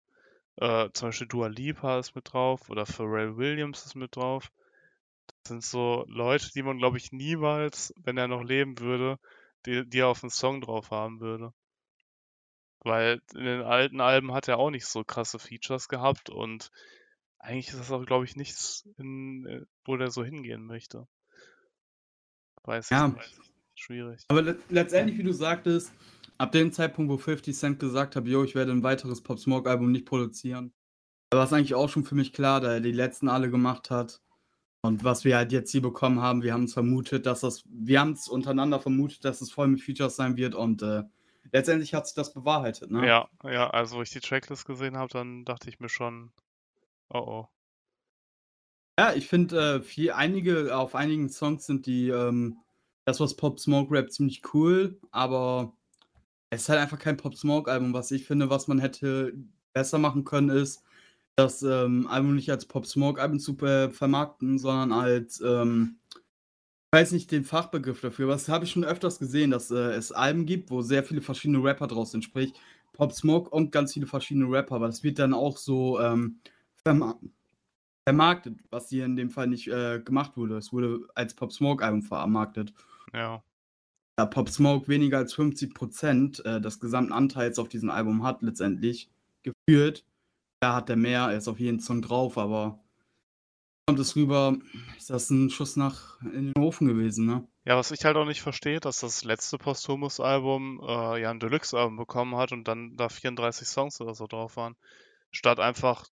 Äh, 0.58 0.90
zum 0.94 1.10
Beispiel 1.10 1.28
Dua 1.28 1.48
Lipa 1.48 2.00
ist 2.00 2.16
mit 2.16 2.34
drauf 2.34 2.70
oder 2.70 2.86
Pharrell 2.86 3.38
Williams 3.38 3.86
ist 3.86 3.96
mit 3.96 4.16
drauf. 4.16 4.52
Das 5.28 5.50
sind 5.50 5.64
so 5.64 6.06
Leute, 6.08 6.52
die 6.56 6.64
man, 6.64 6.78
glaube 6.80 6.98
ich, 6.98 7.12
niemals, 7.12 7.94
wenn 7.98 8.18
er 8.18 8.28
noch 8.28 8.44
leben 8.44 8.80
würde, 8.80 9.20
die 9.66 9.88
die 9.90 10.00
er 10.00 10.08
auf 10.10 10.24
'n 10.24 10.30
Song 10.30 10.62
drauf 10.62 10.92
haben 10.92 11.20
würde. 11.22 11.54
Weil 12.80 13.22
in 13.36 13.44
den 13.46 13.62
alten 13.62 14.02
Alben 14.02 14.34
hat 14.34 14.48
er 14.48 14.58
auch 14.58 14.72
nicht 14.72 14.88
so 14.88 15.04
krasse 15.04 15.38
Features 15.38 15.88
gehabt 15.90 16.32
und 16.32 16.72
eigentlich 17.40 17.70
ist 17.70 17.80
das 17.80 17.92
auch, 17.92 18.06
glaube 18.06 18.26
ich, 18.26 18.36
nichts, 18.36 18.88
in 18.98 19.46
äh, 19.46 19.66
wo 19.86 19.98
der 19.98 20.12
so 20.12 20.24
hingehen 20.24 20.66
möchte. 20.66 21.08
Weiß 22.66 22.92
ich 22.92 23.08
Ja. 23.08 23.08
nicht. 23.08 23.42
Schwierig. 23.74 24.30
Aber 24.30 24.42
let 24.42 24.60
letztendlich, 24.70 25.18
wie 25.18 25.24
du 25.24 25.34
sagtest, 25.34 25.92
ab 26.38 26.52
dem 26.52 26.72
Zeitpunkt, 26.72 27.12
wo 27.12 27.18
50 27.18 27.56
Cent 27.56 27.80
gesagt 27.80 28.16
hat: 28.16 28.28
„Jo, 28.28 28.44
ich 28.44 28.56
werde 28.56 28.72
'n 28.72 28.84
weiteres 28.84 29.22
Pop 29.22 29.40
Smoke 29.40 29.70
Album 29.70 29.92
nicht 29.92 30.06
produzieren“, 30.06 30.74
Aber 31.32 31.44
ist 31.46 31.54
eigentlich 31.54 31.76
auch 31.76 31.90
schon 31.90 32.06
für 32.06 32.16
mich 32.16 32.34
klar, 32.34 32.62
da 32.62 32.74
er 32.76 32.82
die 32.82 32.92
letzten 32.94 33.30
alle 33.30 33.52
gemacht 33.52 33.92
hat. 33.92 34.22
Und 34.84 35.04
was 35.06 35.26
wir 35.26 35.38
halt 35.38 35.52
jetzt 35.54 35.72
hier 35.72 35.82
bekommen 35.84 36.22
haben, 36.22 36.44
wir 36.44 36.54
haben 36.54 36.66
es 36.66 36.74
vermutet, 36.74 37.26
dass 37.28 37.42
das, 37.42 37.64
wir 37.70 38.00
haben 38.02 38.14
es 38.14 38.28
untereinander 38.30 38.80
vermutet, 38.82 39.26
dass 39.26 39.42
es 39.42 39.52
voll 39.52 39.68
mit 39.70 39.82
Features 39.82 40.16
sein 40.18 40.38
wird 40.38 40.56
und 40.56 40.82
äh, 40.84 41.04
letztendlich 41.54 41.94
hat 41.96 42.08
sich 42.08 42.16
das 42.16 42.34
bewahrheitet, 42.34 42.92
ne? 42.92 43.14
Ja, 43.14 43.30
ja, 43.44 43.70
also 43.70 43.98
wo 43.98 44.02
ich 44.02 44.10
die 44.10 44.20
Tracklist 44.20 44.66
gesehen 44.66 44.98
habe, 44.98 45.10
dann 45.14 45.46
dachte 45.46 45.70
ich 45.70 45.80
mir 45.80 45.88
schon, 45.90 46.34
oh 47.10 47.18
oh. 47.20 47.48
Ja, 49.00 49.14
ich 49.14 49.28
finde, 49.28 49.84
äh, 49.98 50.12
einige, 50.12 50.76
auf 50.76 50.96
einigen 50.96 51.30
Songs 51.30 51.66
sind 51.68 51.86
die, 51.86 52.10
ähm, 52.10 52.58
das, 53.06 53.20
was 53.20 53.36
Pop 53.36 53.60
Smoke 53.60 53.94
Rap 53.94 54.12
ziemlich 54.12 54.42
cool, 54.54 55.00
aber 55.12 55.74
es 56.50 56.64
ist 56.64 56.70
halt 56.70 56.80
einfach 56.80 57.00
kein 57.00 57.18
Pop 57.18 57.36
Smoke 57.36 57.72
Album. 57.72 57.94
Was 57.94 58.12
ich 58.12 58.26
finde, 58.26 58.50
was 58.50 58.68
man 58.68 58.80
hätte 58.80 59.34
besser 59.74 60.00
machen 60.00 60.24
können, 60.24 60.50
ist, 60.50 60.84
das 61.38 61.62
ähm, 61.62 62.08
Album 62.08 62.36
nicht 62.36 62.50
als 62.50 62.66
Pop 62.66 62.88
Smoke 62.88 63.22
Album 63.22 63.40
zu 63.40 63.56
äh, 63.60 63.92
vermarkten, 63.92 64.58
sondern 64.58 64.92
als, 64.92 65.40
ähm, 65.42 66.00
ich 66.12 67.00
weiß 67.00 67.12
nicht 67.12 67.32
den 67.32 67.46
Fachbegriff 67.46 68.02
dafür, 68.02 68.28
das 68.28 68.50
habe 68.50 68.66
ich 68.66 68.72
schon 68.72 68.84
öfters 68.84 69.20
gesehen, 69.20 69.52
dass 69.52 69.70
äh, 69.70 69.76
es 69.94 70.12
Alben 70.12 70.48
gibt, 70.48 70.72
wo 70.72 70.82
sehr 70.82 71.04
viele 71.04 71.22
verschiedene 71.22 71.64
Rapper 71.64 71.88
draus 71.88 72.12
sind, 72.12 72.24
sprich 72.24 72.54
Pop 72.94 73.14
Smoke 73.14 73.52
und 73.52 73.72
ganz 73.72 73.94
viele 73.94 74.08
verschiedene 74.08 74.50
Rapper, 74.50 74.76
aber 74.76 74.88
das 74.88 75.04
wird 75.04 75.20
dann 75.20 75.36
auch 75.36 75.58
so 75.58 76.00
ähm, 76.00 76.40
vermarktet, 78.06 78.60
was 78.70 78.90
hier 78.90 79.06
in 79.06 79.16
dem 79.16 79.30
Fall 79.30 79.48
nicht 79.48 79.68
äh, 79.68 80.00
gemacht 80.00 80.38
wurde. 80.38 80.58
Es 80.58 80.72
wurde 80.72 81.08
als 81.16 81.34
Pop 81.34 81.52
Smoke 81.52 81.84
Album 81.84 82.04
vermarktet. 82.04 82.74
Ja. 83.14 83.44
Da 84.16 84.26
Pop 84.26 84.50
Smoke 84.50 84.88
weniger 84.88 85.18
als 85.18 85.34
50 85.34 85.74
Prozent 85.74 86.46
äh, 86.46 86.60
des 86.62 86.80
gesamten 86.80 87.12
Anteils 87.12 87.60
auf 87.60 87.70
diesem 87.70 87.90
Album 87.90 88.24
hat, 88.24 88.42
letztendlich 88.42 89.10
geführt, 89.44 90.06
da 90.60 90.76
hat 90.76 90.90
er 90.90 90.96
mehr, 90.96 91.24
er 91.24 91.38
ist 91.38 91.48
auf 91.48 91.60
jeden 91.60 91.80
Song 91.80 92.02
drauf, 92.02 92.38
aber 92.38 92.80
kommt 93.86 94.00
es 94.00 94.16
rüber, 94.16 94.58
ist 94.98 95.10
das 95.10 95.30
ein 95.30 95.50
Schuss 95.50 95.76
nach 95.76 96.20
in 96.22 96.52
den 96.54 96.64
Ofen 96.64 96.88
gewesen, 96.88 97.26
ne? 97.26 97.48
Ja, 97.66 97.78
was 97.78 97.92
ich 97.92 98.06
halt 98.06 98.16
auch 98.16 98.26
nicht 98.26 98.42
verstehe, 98.42 98.80
dass 98.80 99.02
das 99.02 99.24
letzte 99.24 99.58
Posthumus-Album 99.58 100.82
äh, 100.82 101.22
ja 101.22 101.32
ein 101.32 101.40
Deluxe-Album 101.40 101.98
bekommen 101.98 102.36
hat 102.38 102.54
und 102.54 102.68
dann 102.68 102.96
da 102.96 103.10
34 103.10 103.68
Songs 103.68 104.00
oder 104.02 104.16
so 104.16 104.26
drauf 104.26 104.56
waren. 104.56 104.76
Statt 105.32 105.60
einfach, 105.60 106.08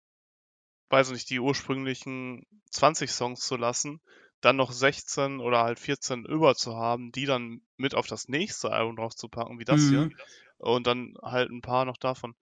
weiß 0.91 1.11
nicht, 1.13 1.31
die 1.31 1.41
ursprünglichen 1.41 2.47
20 2.71 3.11
Songs 3.11 3.41
zu 3.41 3.57
lassen, 3.57 4.01
dann 4.41 4.57
noch 4.57 4.73
16 4.73 5.41
oder 5.41 5.63
halt 5.63 5.79
14 5.79 6.25
über 6.25 6.55
zu 6.55 6.77
haben, 6.77 7.13
die 7.13 7.27
dann 7.27 7.61
mit 7.77 7.95
auf 7.95 8.07
das 8.07 8.29
nächste 8.29 8.73
Album 8.73 8.97
drauf 8.97 9.15
zu 9.15 9.29
packen, 9.29 9.59
wie 9.59 9.65
das 9.65 9.83
mhm. 9.83 9.89
hier. 9.89 10.11
Und 10.59 10.87
dann 10.87 11.15
halt 11.23 11.51
ein 11.51 11.63
paar 11.63 11.85
noch 11.85 11.97
davon. 11.97 12.35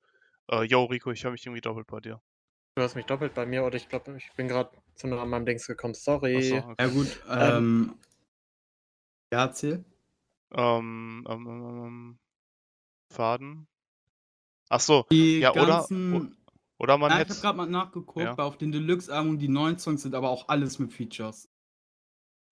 Äh, 0.50 0.62
yo, 0.64 0.84
Rico, 0.84 1.10
ich 1.10 1.24
höre 1.24 1.32
mich 1.32 1.44
irgendwie 1.44 1.60
doppelt 1.60 1.86
bei 1.86 2.00
dir. 2.00 2.20
Du 2.74 2.82
hast 2.82 2.94
mich 2.94 3.06
doppelt 3.06 3.34
bei 3.34 3.44
mir 3.44 3.64
oder 3.64 3.76
ich 3.76 3.88
glaube, 3.88 4.16
ich 4.16 4.32
bin 4.36 4.48
gerade 4.48 4.70
zu 4.94 5.08
nah 5.08 5.22
an 5.22 5.28
meinem 5.28 5.46
Dings 5.46 5.66
gekommen. 5.66 5.94
Sorry. 5.94 6.42
So, 6.42 6.56
okay. 6.56 6.74
Ja 6.78 6.86
gut, 6.86 7.20
ähm, 7.28 7.38
ähm, 7.40 7.94
ja, 9.32 9.44
erzähl. 9.44 9.84
Ähm, 10.52 11.26
ähm, 11.28 11.46
ähm, 11.46 11.84
ähm 11.84 12.18
Faden. 13.10 13.66
Ach 14.68 14.80
so, 14.80 15.06
die 15.10 15.40
ja, 15.40 15.52
ganzen, 15.52 16.14
oder, 16.14 16.30
oder 16.78 16.96
man 16.98 17.10
ja, 17.10 17.18
hätte... 17.18 17.32
Ich 17.32 17.38
habe 17.38 17.56
gerade 17.56 17.70
mal 17.70 17.84
nachgeguckt, 17.84 18.24
ja. 18.24 18.34
auf 18.34 18.56
den 18.56 18.72
Deluxe-Album 18.72 19.38
die 19.38 19.48
neuen 19.48 19.78
Songs 19.78 20.02
sind 20.02 20.14
aber 20.14 20.30
auch 20.30 20.48
alles 20.48 20.78
mit 20.78 20.92
Features. 20.92 21.48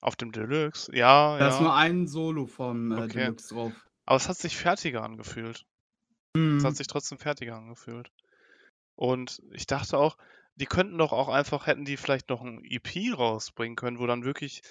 Auf 0.00 0.16
dem 0.16 0.32
Deluxe? 0.32 0.94
Ja, 0.94 1.38
da 1.38 1.46
ja. 1.46 1.54
ist 1.54 1.60
nur 1.60 1.74
ein 1.74 2.06
Solo 2.06 2.46
vom 2.46 2.92
äh, 2.92 2.96
okay. 2.96 3.24
Deluxe 3.24 3.54
drauf. 3.54 3.72
Aber 4.04 4.16
es 4.16 4.28
hat 4.28 4.36
sich 4.36 4.56
fertiger 4.56 5.02
angefühlt. 5.02 5.66
Mhm. 6.36 6.58
Es 6.58 6.64
hat 6.64 6.76
sich 6.76 6.86
trotzdem 6.86 7.18
fertiger 7.18 7.56
angefühlt. 7.56 8.12
Und 8.94 9.42
ich 9.50 9.66
dachte 9.66 9.98
auch, 9.98 10.16
die 10.56 10.66
könnten 10.66 10.98
doch 10.98 11.12
auch 11.12 11.28
einfach, 11.28 11.66
hätten 11.66 11.84
die 11.84 11.96
vielleicht 11.96 12.30
noch 12.30 12.42
ein 12.42 12.64
EP 12.64 13.16
rausbringen 13.16 13.76
können, 13.76 13.98
wo 13.98 14.06
dann 14.06 14.24
wirklich 14.24 14.62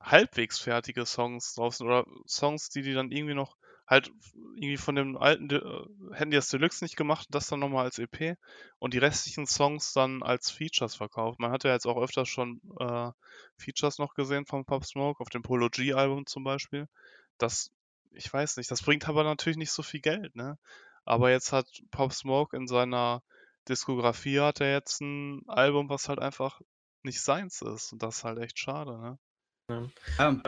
halbwegs 0.00 0.58
fertige 0.58 1.06
Songs 1.06 1.54
drauf 1.54 1.76
sind 1.76 1.86
oder 1.86 2.06
Songs, 2.26 2.70
die 2.70 2.82
die 2.82 2.94
dann 2.94 3.10
irgendwie 3.10 3.34
noch 3.34 3.56
halt 3.86 4.10
irgendwie 4.54 4.76
von 4.76 4.94
dem 4.94 5.16
alten, 5.16 5.48
De 5.48 5.58
äh, 5.58 6.14
hätten 6.14 6.30
die 6.30 6.36
das 6.36 6.48
Deluxe 6.48 6.84
nicht 6.84 6.96
gemacht, 6.96 7.28
das 7.30 7.48
dann 7.48 7.60
nochmal 7.60 7.84
als 7.84 7.98
EP 7.98 8.36
und 8.78 8.94
die 8.94 8.98
restlichen 8.98 9.46
Songs 9.46 9.92
dann 9.92 10.22
als 10.22 10.50
Features 10.50 10.94
verkauft. 10.94 11.40
Man 11.40 11.52
hat 11.52 11.64
ja 11.64 11.72
jetzt 11.72 11.86
auch 11.86 12.00
öfters 12.00 12.28
schon 12.28 12.60
äh, 12.78 13.10
Features 13.56 13.98
noch 13.98 14.14
gesehen 14.14 14.46
vom 14.46 14.64
Pop 14.64 14.84
Smoke, 14.84 15.20
auf 15.20 15.28
dem 15.28 15.42
Polo 15.42 15.68
G-Album 15.68 16.26
zum 16.26 16.44
Beispiel. 16.44 16.88
Das 17.38 17.70
ich 18.14 18.32
weiß 18.32 18.56
nicht, 18.56 18.70
das 18.70 18.82
bringt 18.82 19.08
aber 19.08 19.24
natürlich 19.24 19.56
nicht 19.56 19.72
so 19.72 19.82
viel 19.82 20.00
Geld, 20.00 20.36
ne? 20.36 20.58
Aber 21.04 21.30
jetzt 21.30 21.52
hat 21.52 21.66
Pop 21.90 22.12
Smoke 22.12 22.56
in 22.56 22.66
seiner 22.66 23.22
Diskografie 23.68 24.40
hat 24.40 24.60
er 24.60 24.72
jetzt 24.72 25.00
ein 25.00 25.42
Album, 25.48 25.88
was 25.88 26.08
halt 26.08 26.18
einfach 26.18 26.60
nicht 27.02 27.20
seins 27.20 27.62
ist. 27.62 27.92
Und 27.92 28.02
das 28.02 28.18
ist 28.18 28.24
halt 28.24 28.38
echt 28.38 28.58
schade, 28.58 28.98
ne? 28.98 29.18
Ja. 29.68 29.88
Ähm, 30.18 30.42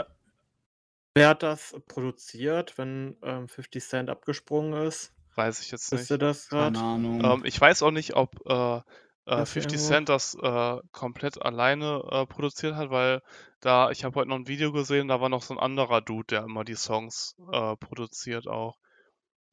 wer 1.14 1.28
hat 1.28 1.42
das 1.42 1.74
produziert, 1.88 2.76
wenn 2.76 3.16
ähm, 3.22 3.48
50 3.48 3.82
Cent 3.82 4.10
abgesprungen 4.10 4.86
ist? 4.86 5.12
Weiß 5.34 5.60
ich 5.60 5.70
jetzt 5.70 5.90
nicht. 5.90 6.02
Wisst 6.02 6.10
ihr 6.10 6.18
das 6.18 6.48
Keine 6.48 6.78
Ahnung. 6.78 7.24
Ähm, 7.24 7.42
ich 7.44 7.60
weiß 7.60 7.82
auch 7.82 7.90
nicht, 7.90 8.14
ob 8.14 8.34
äh, 8.46 8.80
äh, 9.26 9.46
50 9.46 9.80
Cent 9.80 10.08
das 10.08 10.34
äh, 10.40 10.78
komplett 10.92 11.40
alleine 11.40 12.02
äh, 12.10 12.26
produziert 12.26 12.74
hat, 12.76 12.90
weil 12.90 13.22
da, 13.60 13.90
ich 13.90 14.04
habe 14.04 14.16
heute 14.16 14.28
noch 14.28 14.36
ein 14.36 14.48
Video 14.48 14.72
gesehen, 14.72 15.08
da 15.08 15.20
war 15.20 15.28
noch 15.28 15.42
so 15.42 15.54
ein 15.54 15.60
anderer 15.60 16.02
Dude, 16.02 16.26
der 16.26 16.44
immer 16.44 16.64
die 16.64 16.76
Songs 16.76 17.34
äh, 17.50 17.76
produziert 17.76 18.46
auch. 18.46 18.76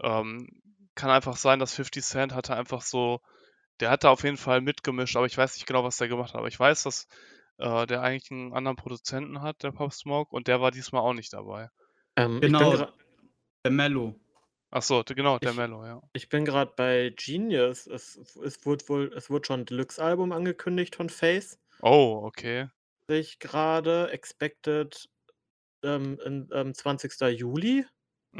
Ähm, 0.01 0.47
kann 0.95 1.09
einfach 1.09 1.37
sein, 1.37 1.59
dass 1.59 1.73
50 1.73 2.03
Cent 2.03 2.33
hatte 2.33 2.55
einfach 2.55 2.81
so, 2.81 3.21
der 3.79 3.89
hat 3.89 4.03
da 4.03 4.09
auf 4.09 4.23
jeden 4.23 4.37
Fall 4.37 4.61
mitgemischt, 4.61 5.15
aber 5.15 5.25
ich 5.25 5.37
weiß 5.37 5.55
nicht 5.55 5.65
genau, 5.65 5.83
was 5.83 5.97
der 5.97 6.09
gemacht 6.09 6.33
hat. 6.33 6.39
Aber 6.39 6.49
ich 6.49 6.59
weiß, 6.59 6.83
dass 6.83 7.07
äh, 7.61 7.87
der 7.87 8.01
eigentlich 8.01 8.31
einen 8.31 8.53
anderen 8.53 8.77
Produzenten 8.77 9.41
hat, 9.41 9.63
der 9.63 9.71
Pop 9.71 9.93
Smoke, 9.93 10.35
und 10.35 10.47
der 10.47 10.61
war 10.61 10.71
diesmal 10.71 11.01
auch 11.03 11.13
nicht 11.13 11.33
dabei. 11.33 11.69
Ähm, 12.17 12.41
genau, 12.41 12.75
der 13.65 13.71
Mello. 13.71 14.15
Ach 14.73 14.81
so, 14.81 15.03
genau, 15.05 15.37
der 15.39 15.53
Ich 15.53 15.53
Mello, 15.53 15.85
ja. 15.85 16.01
ich 16.13 16.29
bin 16.29 16.45
gerade 16.45 16.73
bei 16.75 17.13
Genius. 17.17 17.87
Es 17.87 18.17
es 18.17 18.65
wurde 18.65 18.87
wohl 18.89 19.13
es 19.15 19.29
wurde 19.29 19.47
schon 19.47 19.61
'n 19.61 19.65
Deluxe-Album 19.65 20.31
angekündigt 20.33 20.95
von 20.95 21.09
Face. 21.09 21.57
Oh, 21.83 22.25
okay. 22.25 22.67
Ich 23.09 23.39
grade. 23.39 24.09
Expected, 24.11 25.09
ähm, 25.83 26.19
in, 26.25 26.49
ähm, 26.53 26.73
20. 26.73 27.29
Juli, 27.29 27.85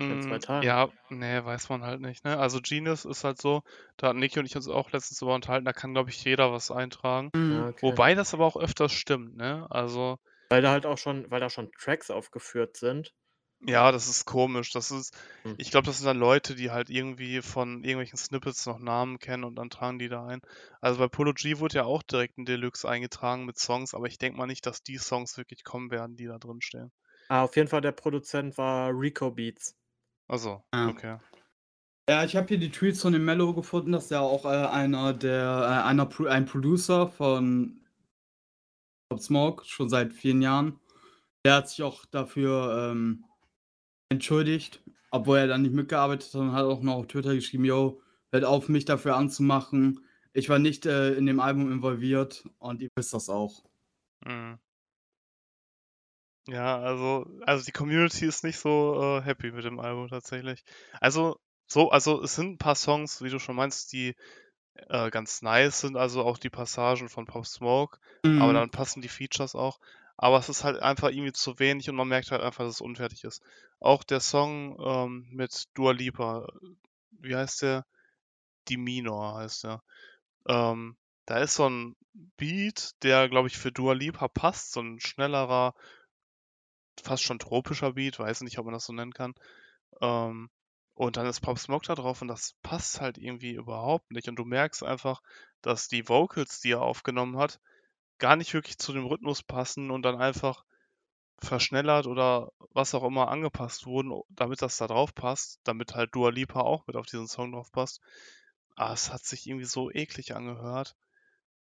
in 0.07 0.19
2 0.21 0.38
Hm, 0.38 0.39
Tagen. 0.39 0.74
ja, 0.74 0.89
ne, 1.10 1.43
weiß 1.43 1.67
man 1.69 1.83
halt 1.83 2.00
nicht, 2.00 2.24
ne? 2.24 2.38
Also 2.38 2.60
Genius 2.62 3.03
ist 3.03 3.25
halt 3.25 3.41
so, 3.41 3.62
da 3.98 4.07
hatten 4.07 4.19
Niki 4.19 4.39
und 4.39 4.45
ich 4.45 4.55
uns 4.55 4.69
auch 4.69 4.89
letztens 4.91 5.19
drüber 5.19 5.36
unterhalten, 5.36 5.65
da 5.65 5.74
kann, 5.74 5.93
glaube 5.93 6.10
ich, 6.10 6.24
jeder 6.24 6.53
was 6.53 6.71
eintragen. 6.71 7.31
Ja, 7.48 7.67
Mhm. 7.67 7.67
okay. 7.67 7.81
Wobei 7.81 8.15
das 8.15 8.33
aber 8.33 8.45
auch 8.45 8.55
öfters 8.55 8.93
stimmt, 8.93 9.36
ne? 9.36 9.67
Also 9.69 10.17
Weil 10.50 10.62
da 10.62 10.69
halt 10.69 10.86
auch 10.86 11.00
schon 11.00 11.31
weil 11.31 11.39
da 11.39 11.50
schon 11.50 11.71
Tracks 11.71 12.12
aufgeführt 12.12 12.77
sind. 12.77 13.15
Ja, 13.65 13.91
das 13.91 14.07
ist 14.07 14.25
komisch. 14.25 14.71
Das 14.71 14.91
ist 14.91 15.15
Hm. 15.45 15.55
ich 15.57 15.69
glaube, 15.71 15.86
das 15.88 15.98
sind 15.98 16.05
dann 16.07 16.17
Leute, 16.19 16.53
die 16.55 16.69
halt 16.71 16.89
irgendwie 16.91 17.41
von 17.41 17.83
irgendwelchen 17.83 18.17
Snippets 18.17 18.65
noch 18.67 18.77
Namen 18.79 19.17
kennen 19.19 19.43
und 19.43 19.55
dann 19.55 19.69
tragen 19.71 19.98
die 20.00 20.10
da 20.10 20.25
ein. 20.27 20.41
Also 20.79 21.00
bei 21.00 21.07
Polo 21.07 21.33
G 21.33 21.57
wurde 21.60 21.75
ja 21.77 21.83
auch 21.86 22.01
direkt 22.03 22.38
'n 22.38 22.45
Deluxe 22.45 22.88
eingetragen 22.89 23.45
mit 23.45 23.57
Songs, 23.60 23.93
aber 23.95 24.05
ich 24.07 24.17
denke 24.19 24.38
mal 24.38 24.45
nicht, 24.48 24.65
dass 24.67 24.81
die 24.83 24.98
Songs 24.98 25.38
wirklich 25.38 25.63
kommen 25.63 25.89
werden, 25.91 26.15
die 26.17 26.25
da 26.27 26.38
drinstehen. 26.39 26.91
Ah, 27.29 27.41
auf 27.45 27.55
jeden 27.55 27.67
Fall 27.67 27.81
der 27.81 27.93
Produzent 27.93 28.60
war 28.60 28.91
Rico 28.91 29.31
Beats. 29.31 29.75
Ach 30.31 30.39
so, 30.39 30.63
Ah. 30.73 30.93
okay. 30.93 31.17
Ja, 32.09 32.23
ich 32.23 32.35
habe 32.35 32.47
hier 32.47 32.57
die 32.59 32.69
Tweets 32.71 33.01
von 33.01 33.13
dem 33.13 33.25
Mello 33.25 33.53
gefunden, 33.55 33.91
dass 33.91 34.11
er 34.11 34.21
auch, 34.21 34.45
äh, 34.45 34.50
einer 34.50 35.13
der 35.13 35.43
äh, 35.83 35.88
einer 35.88 36.05
Pro 36.05 36.25
ein 36.25 36.45
Producer 36.45 37.07
von 37.07 37.81
Pop 39.09 39.19
Smoke 39.21 39.65
schon 39.65 39.89
seit 39.89 40.13
vielen 40.13 40.41
Jahren. 40.41 40.79
Der 41.45 41.55
hat 41.55 41.69
sich 41.69 41.83
auch 41.83 42.05
dafür, 42.05 42.91
ähm 42.91 43.25
entschuldigt, 44.09 44.83
obwohl 45.11 45.39
er 45.39 45.47
dann 45.47 45.63
nicht 45.63 45.73
mitgearbeitet 45.73 46.33
hat 46.33 46.41
und 46.41 46.53
hat 46.53 46.65
auch 46.65 46.81
noch 46.83 46.95
auf 46.95 47.07
Twitter 47.07 47.35
geschrieben: 47.35 47.65
„Yo, 47.65 48.01
hört 48.31 48.45
auf, 48.45 48.69
mich 48.69 48.85
dafür 48.85 49.17
anzumachen. 49.17 50.01
Ich 50.33 50.50
war 50.50 50.59
nicht, 50.59 50.85
äh, 50.85 51.13
in 51.15 51.25
dem 51.27 51.39
Album 51.41 51.71
involviert 51.71 52.45
und 52.59 52.81
ihr 52.81 52.89
wisst 52.95 53.13
das 53.13 53.29
auch.“ 53.29 53.65
Mhm. 54.25 54.59
Ja, 56.51 56.79
also 56.81 57.25
also 57.46 57.63
die 57.63 57.72
Community 57.72 58.25
ist 58.25 58.43
nicht 58.43 58.58
so, 58.60 59.20
äh, 59.20 59.22
happy 59.24 59.51
mit 59.53 59.63
dem 59.63 59.79
Album 59.79 60.10
tatsächlich. 60.10 60.65
Also 61.00 61.39
so 61.67 61.91
also 61.91 62.22
es 62.22 62.36
sind 62.36 62.55
'n 62.55 62.58
paar 62.58 62.75
Songs, 62.75 63.22
wie 63.22 63.29
du 63.29 63.39
schon 63.39 63.55
meinst, 63.55 63.93
die, 63.93 64.15
äh, 64.89 65.12
ganz 65.12 65.41
nice 65.43 65.81
sind, 65.81 65.98
also 65.98 66.24
auch 66.25 66.38
die 66.39 66.50
Passagen 66.51 67.10
von 67.10 67.25
Pop 67.25 67.46
Smoke, 67.48 68.00
aber 68.34 68.53
Mhm. 68.53 68.62
dann 68.62 68.72
passen 68.72 69.01
die 69.01 69.10
Features 69.10 69.55
auch. 69.55 69.79
Aber 70.17 70.39
es 70.39 70.50
ist 70.50 70.63
halt 70.65 70.79
einfach 70.81 71.10
irgendwie 71.10 71.34
zu 71.34 71.60
wenig 71.60 71.89
und 71.89 71.96
man 71.98 72.08
merkt 72.10 72.31
halt 72.31 72.41
einfach, 72.43 72.65
dass 72.65 72.75
es 72.75 72.81
unfertig 72.81 73.24
ist. 73.25 73.43
Auch 73.79 74.03
der 74.03 74.20
Song, 74.22 74.77
ähm, 74.84 75.27
mit 75.31 75.65
Dua 75.75 75.93
Lipa, 75.93 76.48
wie 77.12 77.36
heißt 77.36 77.63
der? 77.63 77.86
Die 78.70 78.77
Minor 78.77 79.36
heißt 79.38 79.65
der. 79.65 79.84
Ähm, 80.48 80.98
da 81.25 81.39
ist 81.39 81.55
so 81.55 81.65
'n 81.67 81.96
Beat, 82.38 82.91
der, 83.03 83.29
glaube 83.29 83.48
ich, 83.50 83.58
für 83.58 83.72
Dua 83.72 83.93
Lipa 83.93 84.27
passt, 84.29 84.74
so 84.74 84.81
'n 84.81 85.00
schnellerer 85.01 85.75
fast 87.03 87.24
schon 87.24 87.39
tropischer 87.39 87.93
Beat, 87.93 88.19
weiß 88.19 88.41
nicht, 88.41 88.60
ob 88.60 88.65
man 88.65 88.74
das 88.74 88.86
so 88.86 88.93
nennen 88.93 89.13
kann. 89.13 89.33
Ähm, 90.01 90.50
Und 90.93 91.17
dann 91.17 91.25
ist 91.25 91.41
Pop 91.41 91.57
Smoke 91.60 91.86
da 91.88 91.95
drauf 91.95 92.21
und 92.21 92.27
das 92.27 92.55
passt 92.63 93.01
halt 93.01 93.17
irgendwie 93.17 93.53
überhaupt 93.53 94.12
nicht. 94.12 94.27
Und 94.29 94.36
du 94.38 94.45
merkst 94.45 94.83
einfach, 94.83 95.21
dass 95.62 95.88
die 95.88 96.07
Vocals, 96.10 96.60
die 96.62 96.71
er 96.74 96.81
aufgenommen 96.81 97.38
hat, 97.38 97.60
gar 98.19 98.36
nicht 98.36 98.53
wirklich 98.53 98.77
zu 98.77 98.93
dem 98.93 99.05
Rhythmus 99.05 99.43
passen 99.43 99.91
und 99.91 100.03
dann 100.03 100.21
einfach 100.21 100.65
verschnellert 101.39 102.07
oder 102.07 102.51
was 102.71 102.93
auch 102.95 103.03
immer 103.03 103.29
angepasst 103.29 103.86
wurden, 103.86 104.13
damit 104.29 104.62
das 104.62 104.77
da 104.77 104.88
drauf 104.88 105.13
passt, 105.15 105.60
damit 105.63 105.95
halt 105.95 106.13
Dua 106.15 106.29
Lipa 106.29 106.62
auch 106.62 106.86
mit 106.88 106.95
auf 106.95 107.07
diesen 107.07 107.27
Song 107.27 107.51
drauf 107.53 107.71
passt. 107.71 108.01
Aber 108.75 108.93
es 108.93 109.12
hat 109.12 109.24
sich 109.24 109.48
irgendwie 109.48 109.65
so 109.65 109.91
eklig 109.91 110.36
angehört. 110.36 110.95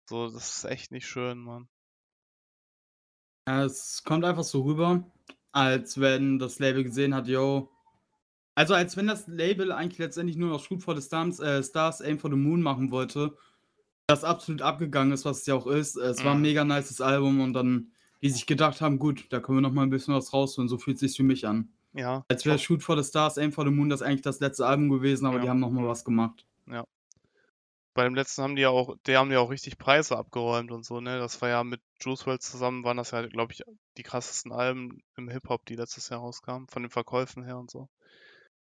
So, 0.06 0.30
das 0.30 0.58
ist 0.58 0.66
echt 0.66 0.92
nicht 0.92 1.08
schön, 1.08 1.40
Mann. 1.40 1.70
Es 3.58 4.04
kommt 4.04 4.24
einfach 4.26 4.44
so 4.44 4.62
rüber, 4.62 5.04
als 5.52 6.00
wenn 6.00 6.40
das 6.40 6.60
Label 6.60 6.84
gesehen 6.84 7.16
hat, 7.16 7.28
yo. 7.28 7.70
Also 8.56 8.74
als 8.74 8.96
wenn 8.98 9.08
das 9.08 9.28
Label 9.28 9.72
eigentlich 9.72 10.00
letztendlich 10.00 10.38
nur 10.38 10.50
noch 10.50 10.64
Shoot 10.64 10.84
for 10.84 10.96
the 10.96 11.02
Stars, 11.02 11.40
äh, 11.40 11.64
Stars 11.64 12.02
Aim 12.02 12.20
for 12.20 12.30
the 12.30 12.36
Moon 12.36 12.62
machen 12.62 12.92
wollte. 12.92 13.36
Das 14.08 14.24
absolut 14.24 14.62
abgegangen 14.62 15.14
ist, 15.14 15.24
was 15.26 15.40
es 15.40 15.46
ja 15.46 15.56
auch 15.56 15.68
ist. 15.68 15.96
Es 15.96 16.24
war 16.24 16.32
ein 16.32 16.38
Mhm. 16.38 16.42
mega 16.44 16.64
nices 16.66 17.00
Album 17.02 17.42
und 17.42 17.54
dann 17.54 17.92
die 18.22 18.30
sich 18.30 18.46
gedacht 18.46 18.82
haben, 18.82 19.00
gut, 19.00 19.28
da 19.30 19.40
können 19.40 19.60
wir 19.60 19.62
noch 19.62 19.72
mal 19.72 19.84
ein 19.84 19.90
bisschen 19.90 20.14
was 20.14 20.34
rausholen. 20.34 20.68
So 20.68 20.78
fühlt 20.78 21.00
sich's 21.00 21.16
für 21.16 21.24
mich 21.24 21.48
an. 21.48 21.70
Ja, 21.94 22.26
Als 22.28 22.46
wäre 22.46 22.60
Shoot 22.60 22.84
for 22.84 23.02
the 23.02 23.08
Stars, 23.08 23.38
Aim 23.38 23.54
for 23.54 23.64
the 23.64 23.72
Moon 23.72 23.88
das 23.90 24.02
eigentlich 24.02 24.22
das 24.24 24.42
letzte 24.42 24.66
Album 24.66 24.90
gewesen, 24.90 25.26
aber 25.26 25.38
Ja. 25.38 25.44
die 25.44 25.50
haben 25.50 25.60
noch 25.62 25.72
mal 25.72 25.88
was 25.88 26.04
gemacht. 26.04 26.46
Bei 28.00 28.06
dem 28.06 28.16
letzten 28.16 28.44
haben 28.44 28.56
die 28.56 28.62
ja 28.62 28.70
auch, 28.70 28.96
die 29.08 29.18
haben 29.18 29.30
ja 29.30 29.40
auch 29.40 29.50
richtig 29.50 29.78
Preise 29.78 30.18
abgeräumt 30.18 30.72
und 30.72 30.86
so, 30.86 31.02
ne? 31.02 31.20
Das 31.20 31.42
war 31.42 31.50
ja 31.50 31.66
mit 31.66 31.82
Juice 32.00 32.26
WRLD 32.26 32.42
zusammen, 32.42 32.86
waren 32.86 32.96
das 32.96 33.12
ja, 33.12 33.28
glaube 33.28 33.52
ich, 33.52 33.62
die 33.98 34.04
krassesten 34.04 34.54
Alben 34.54 35.04
im 35.18 35.28
Hip-Hop, 35.28 35.66
die 35.66 35.76
letztes 35.76 36.08
Jahr 36.08 36.22
rauskamen, 36.22 36.70
von 36.70 36.84
den 36.84 36.92
Verkäufen 36.92 37.44
her 37.44 37.58
und 37.58 37.70
so. 37.70 37.90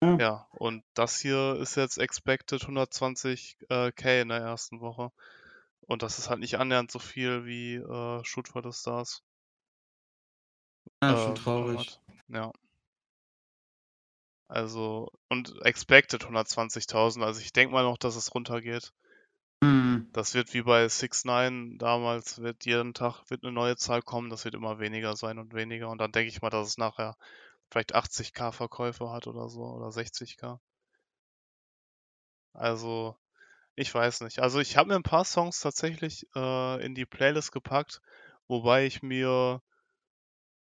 Ja. 0.02 0.16
Ja, 0.18 0.46
und 0.50 0.84
das 0.92 1.18
hier 1.18 1.56
ist 1.62 1.76
jetzt 1.76 1.96
expected 1.96 2.60
120 2.60 3.56
äh, 3.70 3.90
K 3.92 4.20
in 4.20 4.28
der 4.28 4.40
ersten 4.40 4.82
Woche. 4.82 5.12
Und 5.86 6.02
das 6.02 6.18
ist 6.18 6.28
halt 6.28 6.40
nicht 6.40 6.58
annähernd 6.58 6.90
so 6.90 6.98
viel 6.98 7.46
wie 7.46 7.76
äh, 7.76 8.24
Shoot 8.24 8.48
for 8.48 8.62
the 8.62 8.78
Stars. 8.78 9.22
Ja, 11.02 11.14
äh, 11.14 11.24
schon 11.24 11.34
traurig. 11.36 11.98
Ja. 12.28 12.52
Also, 14.46 15.10
und 15.30 15.54
expected 15.62 16.22
120.000. 16.22 17.22
Also 17.22 17.40
ich 17.40 17.54
denke 17.54 17.72
mal 17.72 17.84
noch, 17.84 17.96
dass 17.96 18.14
es 18.14 18.34
runtergeht. 18.34 18.92
Hm. 19.62 20.10
Das 20.12 20.34
wird 20.34 20.52
wie 20.52 20.60
bei 20.60 20.86
6 20.88 21.24
9 21.24 21.78
damals, 21.78 22.42
wird 22.42 22.66
jeden 22.66 22.92
Tag 22.92 23.30
wird 23.30 23.44
eine 23.44 23.52
neue 23.52 23.76
Zahl 23.76 24.02
kommen, 24.02 24.28
das 24.28 24.44
wird 24.44 24.54
immer 24.54 24.78
weniger 24.78 25.16
sein 25.16 25.38
und 25.38 25.54
weniger. 25.54 25.88
Und 25.88 25.98
dann 26.02 26.12
denke 26.12 26.28
ich 26.28 26.42
mal, 26.42 26.50
dass 26.50 26.68
es 26.68 26.76
nachher 26.78 27.16
vielleicht 27.70 27.94
80k 27.94 28.52
Verkäufe 28.52 29.10
hat 29.10 29.26
oder 29.26 29.48
so 29.48 29.62
oder 29.62 29.90
60k. 29.92 30.60
Also, 32.54 33.16
ich 33.76 33.94
weiß 33.94 34.22
nicht. 34.22 34.40
Also 34.40 34.60
ich 34.60 34.76
habe 34.76 34.90
mir 34.90 34.96
ein 34.96 35.02
paar 35.04 35.24
Songs 35.26 35.60
tatsächlich 35.60 36.26
äh, 36.36 36.84
in 36.84 36.94
die 36.94 37.06
Playlist 37.06 37.52
gepackt, 37.52 38.00
wobei 38.48 38.86
ich 38.86 39.02
mir, 39.02 39.62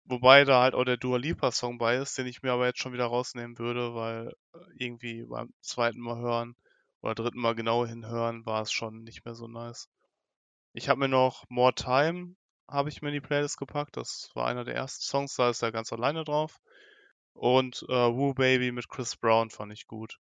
wobei 0.06 0.44
da 0.44 0.62
halt 0.62 0.74
auch 0.74 0.84
der 0.84 0.96
Dua 0.96 1.18
Lipa 1.18 1.52
Song 1.52 1.76
bei 1.76 1.96
ist, 1.98 2.16
den 2.16 2.26
ich 2.26 2.42
mir 2.42 2.52
aber 2.52 2.64
jetzt 2.66 2.78
schon 2.78 2.94
wieder 2.94 3.04
rausnehmen 3.06 3.58
würde, 3.58 3.94
weil 3.94 4.28
äh, 4.54 4.58
irgendwie 4.78 5.24
beim 5.24 5.52
zweiten 5.60 6.00
Mal 6.00 6.16
hören 6.18 6.56
oder 7.04 7.14
dritten 7.14 7.38
Mal 7.38 7.54
genau 7.54 7.84
hinhören 7.84 8.46
war 8.46 8.62
es 8.62 8.72
schon 8.72 9.02
nicht 9.02 9.26
mehr 9.26 9.34
so 9.34 9.46
nice. 9.46 9.90
Ich 10.72 10.88
habe 10.88 11.00
mir 11.00 11.08
noch 11.08 11.44
More 11.50 11.74
Time 11.74 12.34
habe 12.66 12.88
ich 12.88 13.02
mir 13.02 13.08
in 13.08 13.14
die 13.14 13.20
Playlist 13.20 13.58
gepackt. 13.58 13.98
Das 13.98 14.30
war 14.34 14.46
einer 14.46 14.64
der 14.64 14.74
ersten 14.74 15.02
Songs, 15.02 15.36
da 15.36 15.50
ist 15.50 15.62
er 15.62 15.70
ganz 15.70 15.92
alleine 15.92 16.24
drauf. 16.24 16.60
Und 17.34 17.84
äh, 17.90 17.92
Woo 17.92 18.32
Baby 18.32 18.72
mit 18.72 18.88
Chris 18.88 19.16
Brown 19.16 19.50
fand 19.50 19.72
ich 19.72 19.86
gut. 19.86 20.18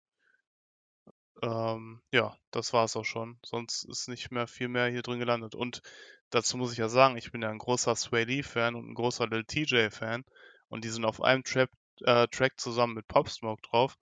Ähm, 1.43 2.01
ja, 2.11 2.35
das 2.49 2.73
war's 2.73 2.95
auch 2.95 3.05
schon. 3.05 3.37
Sonst 3.45 3.83
ist 3.83 4.09
nicht 4.09 4.31
mehr 4.31 4.47
viel 4.47 4.67
mehr 4.67 4.87
hier 4.87 5.03
drin 5.03 5.19
gelandet. 5.19 5.53
Und 5.53 5.83
dazu 6.31 6.57
muss 6.57 6.71
ich 6.71 6.79
ja 6.79 6.89
sagen, 6.89 7.15
ich 7.15 7.31
bin 7.31 7.43
ja 7.43 7.49
ein 7.49 7.59
großer 7.59 7.95
Sway 7.95 8.23
Lee-Fan 8.23 8.73
und 8.73 8.89
ein 8.89 8.95
großer 8.95 9.27
Lil 9.27 9.43
TJ-Fan. 9.43 10.25
Und 10.67 10.83
die 10.83 10.89
sind 10.89 11.05
auf 11.05 11.21
einem 11.21 11.43
Trap, 11.43 11.69
äh, 12.05 12.27
Track 12.29 12.59
zusammen 12.59 12.95
mit 12.95 13.07
Pop 13.07 13.29
Smoke 13.29 13.61
drauf. 13.61 13.99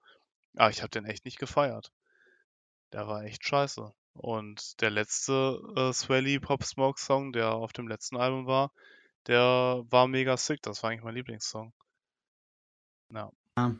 Aber 0.56 0.70
ich 0.70 0.82
habe 0.82 0.92
den 0.92 1.06
echt 1.06 1.26
nicht 1.26 1.39
gefeiert. 1.39 1.92
Der 2.93 3.08
war 3.08 3.23
echt 3.23 3.45
scheiße. 3.45 3.91
Und 4.13 4.82
der 4.82 4.89
letzte 4.89 5.62
äh, 5.75 6.19
Lee 6.19 6.39
Pop 6.39 6.63
Smoke 6.63 6.99
Song, 6.99 7.32
der 7.32 7.52
auf 7.52 7.71
dem 7.73 7.88
letzten 7.88 8.17
Album 8.17 8.47
war, 8.47 8.71
der 9.28 9.84
war 9.89 10.08
mega 10.08 10.36
sick. 10.38 10.62
Das 10.62 10.84
war 10.84 10.89
eigentlich 10.89 11.04
mein 11.04 11.15
Lieblingssong. 11.15 11.73
Ja. 13.13 13.32
Ja. 13.58 13.75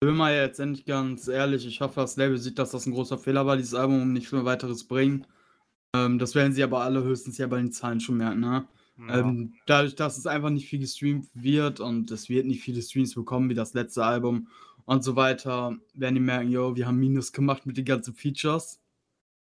Ich 0.00 0.08
bin 0.08 0.16
mal 0.16 0.34
jetzt 0.34 0.60
endlich 0.60 0.84
ganz 0.84 1.28
ehrlich, 1.28 1.66
ich 1.66 1.80
hoffe, 1.80 2.00
das 2.00 2.16
Label 2.16 2.36
sieht, 2.36 2.58
dass 2.58 2.72
das 2.72 2.84
ein 2.84 2.92
großer 2.92 3.16
Fehler 3.16 3.46
war, 3.46 3.56
dieses 3.56 3.74
Album 3.74 4.02
und 4.02 4.12
nicht 4.12 4.30
mehr 4.32 4.44
weiteres 4.44 4.86
bringen. 4.86 5.26
Ähm, 5.94 6.18
das 6.18 6.34
werden 6.34 6.52
sie 6.52 6.62
aber 6.62 6.82
alle 6.82 7.02
höchstens 7.02 7.38
ja 7.38 7.46
bei 7.46 7.56
den 7.56 7.72
Zahlen 7.72 8.00
schon 8.00 8.18
merken, 8.18 8.40
ne? 8.40 8.68
Ja. 8.98 9.20
Ähm, 9.20 9.54
dadurch, 9.66 9.96
dass 9.96 10.18
es 10.18 10.26
einfach 10.26 10.50
nicht 10.50 10.68
viel 10.68 10.78
gestreamt 10.78 11.28
wird 11.32 11.80
und 11.80 12.10
es 12.10 12.28
wird 12.28 12.46
nicht 12.46 12.62
viele 12.62 12.82
Streams 12.82 13.14
bekommen 13.14 13.48
wie 13.48 13.54
das 13.54 13.74
letzte 13.74 14.04
Album 14.04 14.48
und 14.86 15.02
so 15.04 15.16
weiter, 15.16 15.76
werden 15.94 16.14
die 16.14 16.20
merken, 16.20 16.50
yo, 16.50 16.76
wir 16.76 16.86
haben 16.86 16.98
Minus 16.98 17.32
gemacht 17.32 17.66
mit 17.66 17.76
den 17.76 17.84
ganzen 17.84 18.14
Features. 18.14 18.80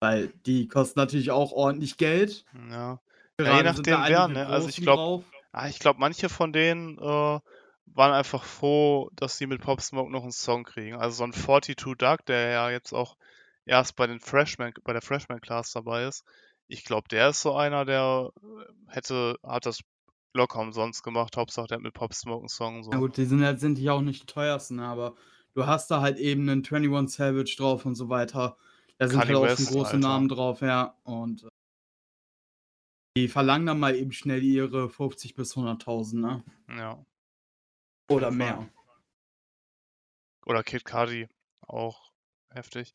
Weil 0.00 0.28
die 0.46 0.68
kosten 0.68 0.98
natürlich 0.98 1.30
auch 1.30 1.52
ordentlich 1.52 1.96
Geld. 1.96 2.44
ja. 2.70 3.00
Gerade 3.36 3.56
je 3.56 3.62
nachdem 3.64 3.98
wer, 4.06 4.28
ne? 4.28 4.46
Also 4.46 4.68
ich 4.68 4.76
großen 4.76 4.84
glaub- 4.84 4.96
drauf. 4.96 5.24
Ah, 5.50 5.68
ich 5.68 5.78
glaube, 5.78 5.98
manche 6.00 6.28
von 6.28 6.52
denen 6.52 6.98
äh, 6.98 7.02
waren 7.02 8.12
einfach 8.12 8.44
froh, 8.44 9.10
dass 9.14 9.38
sie 9.38 9.46
mit 9.46 9.60
Pop 9.60 9.80
Smoke 9.80 10.10
noch 10.10 10.22
einen 10.22 10.32
Song 10.32 10.64
kriegen. 10.64 10.96
Also 10.96 11.16
so 11.16 11.24
ein 11.24 11.32
42 11.32 11.96
Duck, 11.96 12.24
der 12.26 12.50
ja 12.50 12.70
jetzt 12.70 12.92
auch 12.92 13.16
erst 13.64 13.96
bei 13.96 14.06
den 14.06 14.20
Freshman, 14.20 14.72
bei 14.82 14.92
der 14.92 15.02
Freshman 15.02 15.40
Class 15.40 15.72
dabei 15.72 16.04
ist. 16.04 16.24
Ich 16.66 16.84
glaube, 16.84 17.08
der 17.08 17.30
ist 17.30 17.42
so 17.42 17.54
einer, 17.54 17.84
der 17.84 18.30
äh, 18.42 18.92
hätte, 18.92 19.36
hat 19.42 19.66
das 19.66 19.80
locker 20.34 20.60
umsonst 20.60 21.02
gemacht. 21.02 21.36
Hauptsache, 21.36 21.68
der 21.68 21.76
hat 21.76 21.82
mit 21.82 21.94
Pop 21.94 22.12
Smoke 22.12 22.40
einen 22.40 22.48
Song. 22.48 22.82
So. 22.82 22.90
Na 22.90 22.98
gut, 22.98 23.16
die 23.16 23.24
sind 23.24 23.40
letztendlich 23.40 23.88
auch 23.90 24.02
nicht 24.02 24.22
die 24.22 24.26
teuersten, 24.26 24.80
aber 24.80 25.14
du 25.54 25.66
hast 25.66 25.90
da 25.90 26.00
halt 26.00 26.18
eben 26.18 26.48
einen 26.48 26.64
21 26.64 27.16
Savage 27.16 27.54
drauf 27.56 27.86
und 27.86 27.94
so 27.94 28.08
weiter. 28.08 28.56
Da 28.98 29.08
sind 29.08 29.18
halt 29.18 29.34
auch 29.34 29.48
schon 29.48 29.66
große 29.66 29.94
Alter. 29.94 29.98
Namen 29.98 30.28
drauf, 30.28 30.60
ja. 30.60 30.96
Und 31.04 31.44
äh, 31.44 31.48
die 33.16 33.28
verlangen 33.28 33.66
dann 33.66 33.78
mal 33.78 33.94
eben 33.94 34.12
schnell 34.12 34.42
ihre 34.42 34.88
50 34.88 35.34
bis 35.34 35.54
100.000, 35.56 36.16
ne? 36.16 36.44
Ja. 36.68 37.04
Oder 38.10 38.30
mehr. 38.30 38.68
Oder 40.44 40.62
Kid 40.62 40.84
Cudi, 40.84 41.28
auch 41.66 42.12
heftig. 42.50 42.92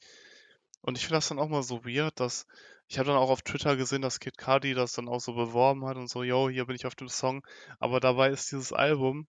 Und 0.82 0.98
ich 0.98 1.04
finde 1.04 1.18
das 1.18 1.30
dann 1.30 1.40
auch 1.40 1.50
mal 1.50 1.64
so 1.64 1.84
weird, 1.84 2.20
dass 2.20 2.46
ich 2.90 2.98
habe 2.98 3.08
dann 3.08 3.18
auch 3.18 3.30
auf 3.30 3.44
Twitter 3.44 3.78
gesehen, 3.78 4.02
dass 4.02 4.20
Kid 4.20 4.36
Cudi 4.40 4.74
das 4.74 4.94
dann 4.94 5.08
auch 5.08 5.20
so 5.20 5.34
beworben 5.34 5.86
hat 5.86 5.96
und 5.96 6.10
so, 6.10 6.24
yo, 6.24 6.50
hier 6.50 6.66
bin 6.66 6.76
ich 6.76 6.88
auf 6.88 6.96
dem 6.96 7.08
Song. 7.08 7.46
Aber 7.78 8.00
dabei 8.00 8.32
ist 8.32 8.52
dieses 8.52 8.74
Album, 8.74 9.28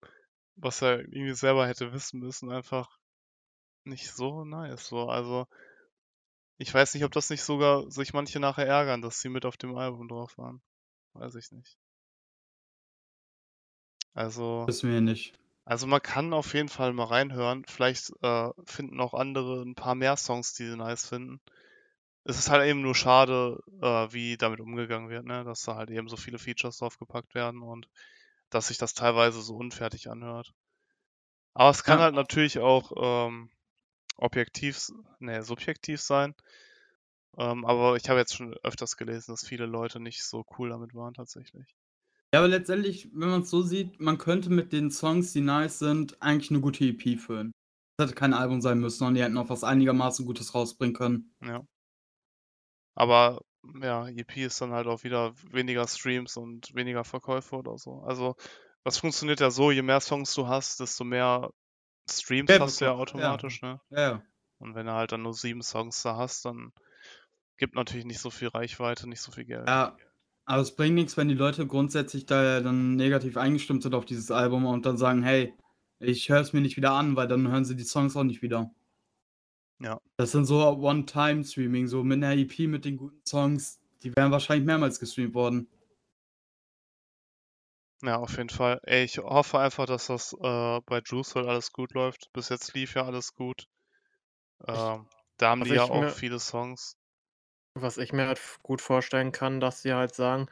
was 0.56 0.80
er 0.80 1.00
irgendwie 1.00 1.34
selber 1.34 1.68
hätte 1.68 1.92
wissen 1.92 2.20
müssen, 2.20 2.50
einfach 2.50 2.98
nicht 3.84 4.10
so 4.10 4.46
nice. 4.46 4.86
So, 4.86 5.10
also 5.10 5.46
ich 6.56 6.72
weiß 6.72 6.94
nicht, 6.94 7.04
ob 7.04 7.12
das 7.12 7.28
nicht 7.28 7.42
sogar 7.42 7.90
sich 7.90 8.14
manche 8.14 8.40
nachher 8.40 8.66
ärgern, 8.66 9.02
dass 9.02 9.20
sie 9.20 9.28
mit 9.28 9.44
auf 9.44 9.58
dem 9.58 9.76
Album 9.76 10.08
drauf 10.08 10.38
waren. 10.38 10.62
Weiß 11.12 11.34
ich 11.34 11.52
nicht. 11.52 11.76
Also. 14.14 14.64
Wissen 14.68 14.90
wir 14.90 15.02
nicht. 15.02 15.38
Also 15.66 15.86
man 15.86 16.00
kann 16.00 16.32
auf 16.32 16.54
jeden 16.54 16.70
Fall 16.70 16.94
mal 16.94 17.04
reinhören. 17.04 17.66
Vielleicht 17.66 18.10
äh, 18.22 18.48
finden 18.64 19.00
auch 19.00 19.12
andere 19.12 19.60
ein 19.60 19.74
paar 19.74 19.94
mehr 19.94 20.16
Songs, 20.16 20.54
die 20.54 20.66
sie 20.66 20.76
nice 20.76 21.06
finden. 21.06 21.42
Es 22.24 22.38
ist 22.38 22.48
halt 22.50 22.66
eben 22.66 22.80
nur 22.82 22.94
schade, 22.94 23.58
äh, 23.82 24.12
wie 24.12 24.36
damit 24.38 24.60
umgegangen 24.60 25.10
wird, 25.10 25.26
ne? 25.26 25.44
Dass 25.44 25.62
da 25.64 25.76
halt 25.76 25.90
eben 25.90 26.08
so 26.08 26.16
viele 26.16 26.38
Features 26.38 26.78
draufgepackt 26.78 27.34
werden 27.34 27.60
und 27.62 27.88
dass 28.50 28.68
sich 28.68 28.78
das 28.78 28.94
teilweise 28.94 29.42
so 29.42 29.56
unfertig 29.56 30.10
anhört. 30.10 30.52
Aber 31.54 31.70
es 31.70 31.84
kann 31.84 31.98
Ja. 31.98 32.04
halt 32.06 32.14
natürlich 32.16 32.58
auch 32.58 32.92
ähm, 33.28 33.50
objektiv, 34.16 34.88
nee, 35.20 35.40
subjektiv 35.42 36.00
sein. 36.00 36.34
Ähm, 37.36 37.64
aber 37.64 37.96
ich 37.96 38.08
habe 38.08 38.20
jetzt 38.20 38.36
schon 38.36 38.54
öfters 38.62 38.96
gelesen, 38.96 39.32
dass 39.32 39.44
viele 39.44 39.66
Leute 39.66 39.98
nicht 39.98 40.22
so 40.22 40.44
cool 40.58 40.70
damit 40.70 40.94
waren 40.94 41.12
tatsächlich. 41.14 41.74
Ja, 42.32 42.40
aber 42.40 42.48
letztendlich, 42.48 43.08
wenn 43.12 43.28
man 43.30 43.42
es 43.42 43.50
so 43.50 43.62
sieht, 43.62 44.00
man 44.00 44.18
könnte 44.18 44.50
mit 44.50 44.72
den 44.72 44.90
Songs, 44.90 45.32
die 45.32 45.40
nice 45.40 45.78
sind, 45.80 46.20
eigentlich 46.22 46.50
eine 46.50 46.60
gute 46.60 46.84
EP 46.84 47.16
füllen. 47.16 47.50
Das 47.96 48.06
hätte 48.08 48.14
kein 48.18 48.34
Album 48.34 48.60
sein 48.60 48.78
müssen 48.78 49.04
und 49.06 49.14
die 49.14 49.22
hätten 49.22 49.36
auch 49.36 49.48
was 49.48 49.64
einigermaßen 49.64 50.24
Gutes 50.26 50.54
rausbringen 50.54 50.94
können. 50.94 51.34
Ja. 51.40 51.62
Aber 53.00 53.40
ja, 53.80 54.08
EP 54.08 54.36
ist 54.36 54.60
dann 54.60 54.72
halt 54.72 54.86
auch 54.86 55.04
wieder 55.04 55.32
weniger 55.50 55.88
Streams 55.88 56.36
und 56.36 56.74
weniger 56.74 57.02
Verkäufe 57.02 57.56
oder 57.56 57.78
so. 57.78 58.02
Also 58.02 58.36
das 58.84 58.98
funktioniert 58.98 59.40
ja 59.40 59.50
so, 59.50 59.70
je 59.70 59.80
mehr 59.80 60.00
Songs 60.00 60.34
du 60.34 60.48
hast, 60.48 60.80
desto 60.80 61.04
mehr 61.04 61.48
Streams 62.10 62.50
Ja, 62.50 62.60
hast 62.60 62.78
du 62.78 62.84
ja 62.84 62.90
ja. 62.90 62.98
automatisch, 62.98 63.62
ne? 63.62 63.80
Ja, 63.88 64.00
ja. 64.00 64.22
Und 64.58 64.74
wenn 64.74 64.84
du 64.84 64.92
halt 64.92 65.12
dann 65.12 65.22
nur 65.22 65.32
sieben 65.32 65.62
Songs 65.62 66.02
da 66.02 66.18
hast, 66.18 66.44
dann 66.44 66.74
gibt 67.56 67.74
natürlich 67.74 68.04
nicht 68.04 68.20
so 68.20 68.28
viel 68.28 68.48
Reichweite, 68.48 69.08
nicht 69.08 69.22
so 69.22 69.32
viel 69.32 69.46
Geld. 69.46 69.66
Ja, 69.66 69.96
aber 70.44 70.60
es 70.60 70.76
bringt 70.76 70.96
nichts, 70.96 71.16
wenn 71.16 71.28
die 71.28 71.34
Leute 71.34 71.66
grundsätzlich 71.66 72.26
da 72.26 72.60
dann 72.60 72.96
negativ 72.96 73.38
eingestimmt 73.38 73.82
sind 73.82 73.94
auf 73.94 74.04
dieses 74.04 74.30
Album 74.30 74.66
und 74.66 74.84
dann 74.84 74.98
sagen, 74.98 75.22
hey, 75.22 75.54
ich 76.00 76.28
höre 76.28 76.40
es 76.40 76.52
mir 76.52 76.60
nicht 76.60 76.76
wieder 76.76 76.92
an, 76.92 77.16
weil 77.16 77.28
dann 77.28 77.48
hören 77.48 77.64
sie 77.64 77.76
die 77.76 77.84
Songs 77.84 78.14
auch 78.14 78.24
nicht 78.24 78.42
wieder. 78.42 78.70
Ja. 79.80 80.00
Das 80.16 80.32
sind 80.32 80.44
so 80.44 80.60
One-Time-Streaming, 80.66 81.86
so 81.88 82.04
mit 82.04 82.18
einer 82.22 82.34
EP 82.36 82.66
mit 82.66 82.84
den 82.84 82.96
guten 82.96 83.24
Songs, 83.26 83.80
die 84.02 84.14
wären 84.14 84.30
wahrscheinlich 84.30 84.66
mehrmals 84.66 85.00
gestreamt 85.00 85.34
worden. 85.34 85.68
Ja, 88.02 88.16
auf 88.16 88.36
jeden 88.36 88.48
Fall. 88.50 88.80
Ey, 88.84 89.04
ich 89.04 89.18
hoffe 89.18 89.58
einfach, 89.58 89.86
dass 89.86 90.06
das 90.06 90.32
äh, 90.34 90.80
bei 90.86 91.00
Juice 91.04 91.34
WRLD 91.34 91.48
alles 91.50 91.72
gut 91.72 91.92
läuft. 91.92 92.30
Bis 92.32 92.48
jetzt 92.48 92.74
lief 92.74 92.94
ja 92.94 93.04
alles 93.04 93.34
gut. 93.34 93.64
Ähm, 94.66 95.06
da 95.36 95.50
haben 95.50 95.64
die 95.64 95.70
ja 95.70 95.84
auch 95.84 96.00
mir- 96.00 96.10
viele 96.10 96.38
Songs. 96.38 96.96
Was 97.74 97.98
ich 97.98 98.12
mir 98.12 98.26
halt 98.26 98.40
gut 98.62 98.80
vorstellen 98.80 99.32
kann, 99.32 99.60
dass 99.60 99.82
sie 99.82 99.92
halt 99.94 100.14
sagen, 100.14 100.48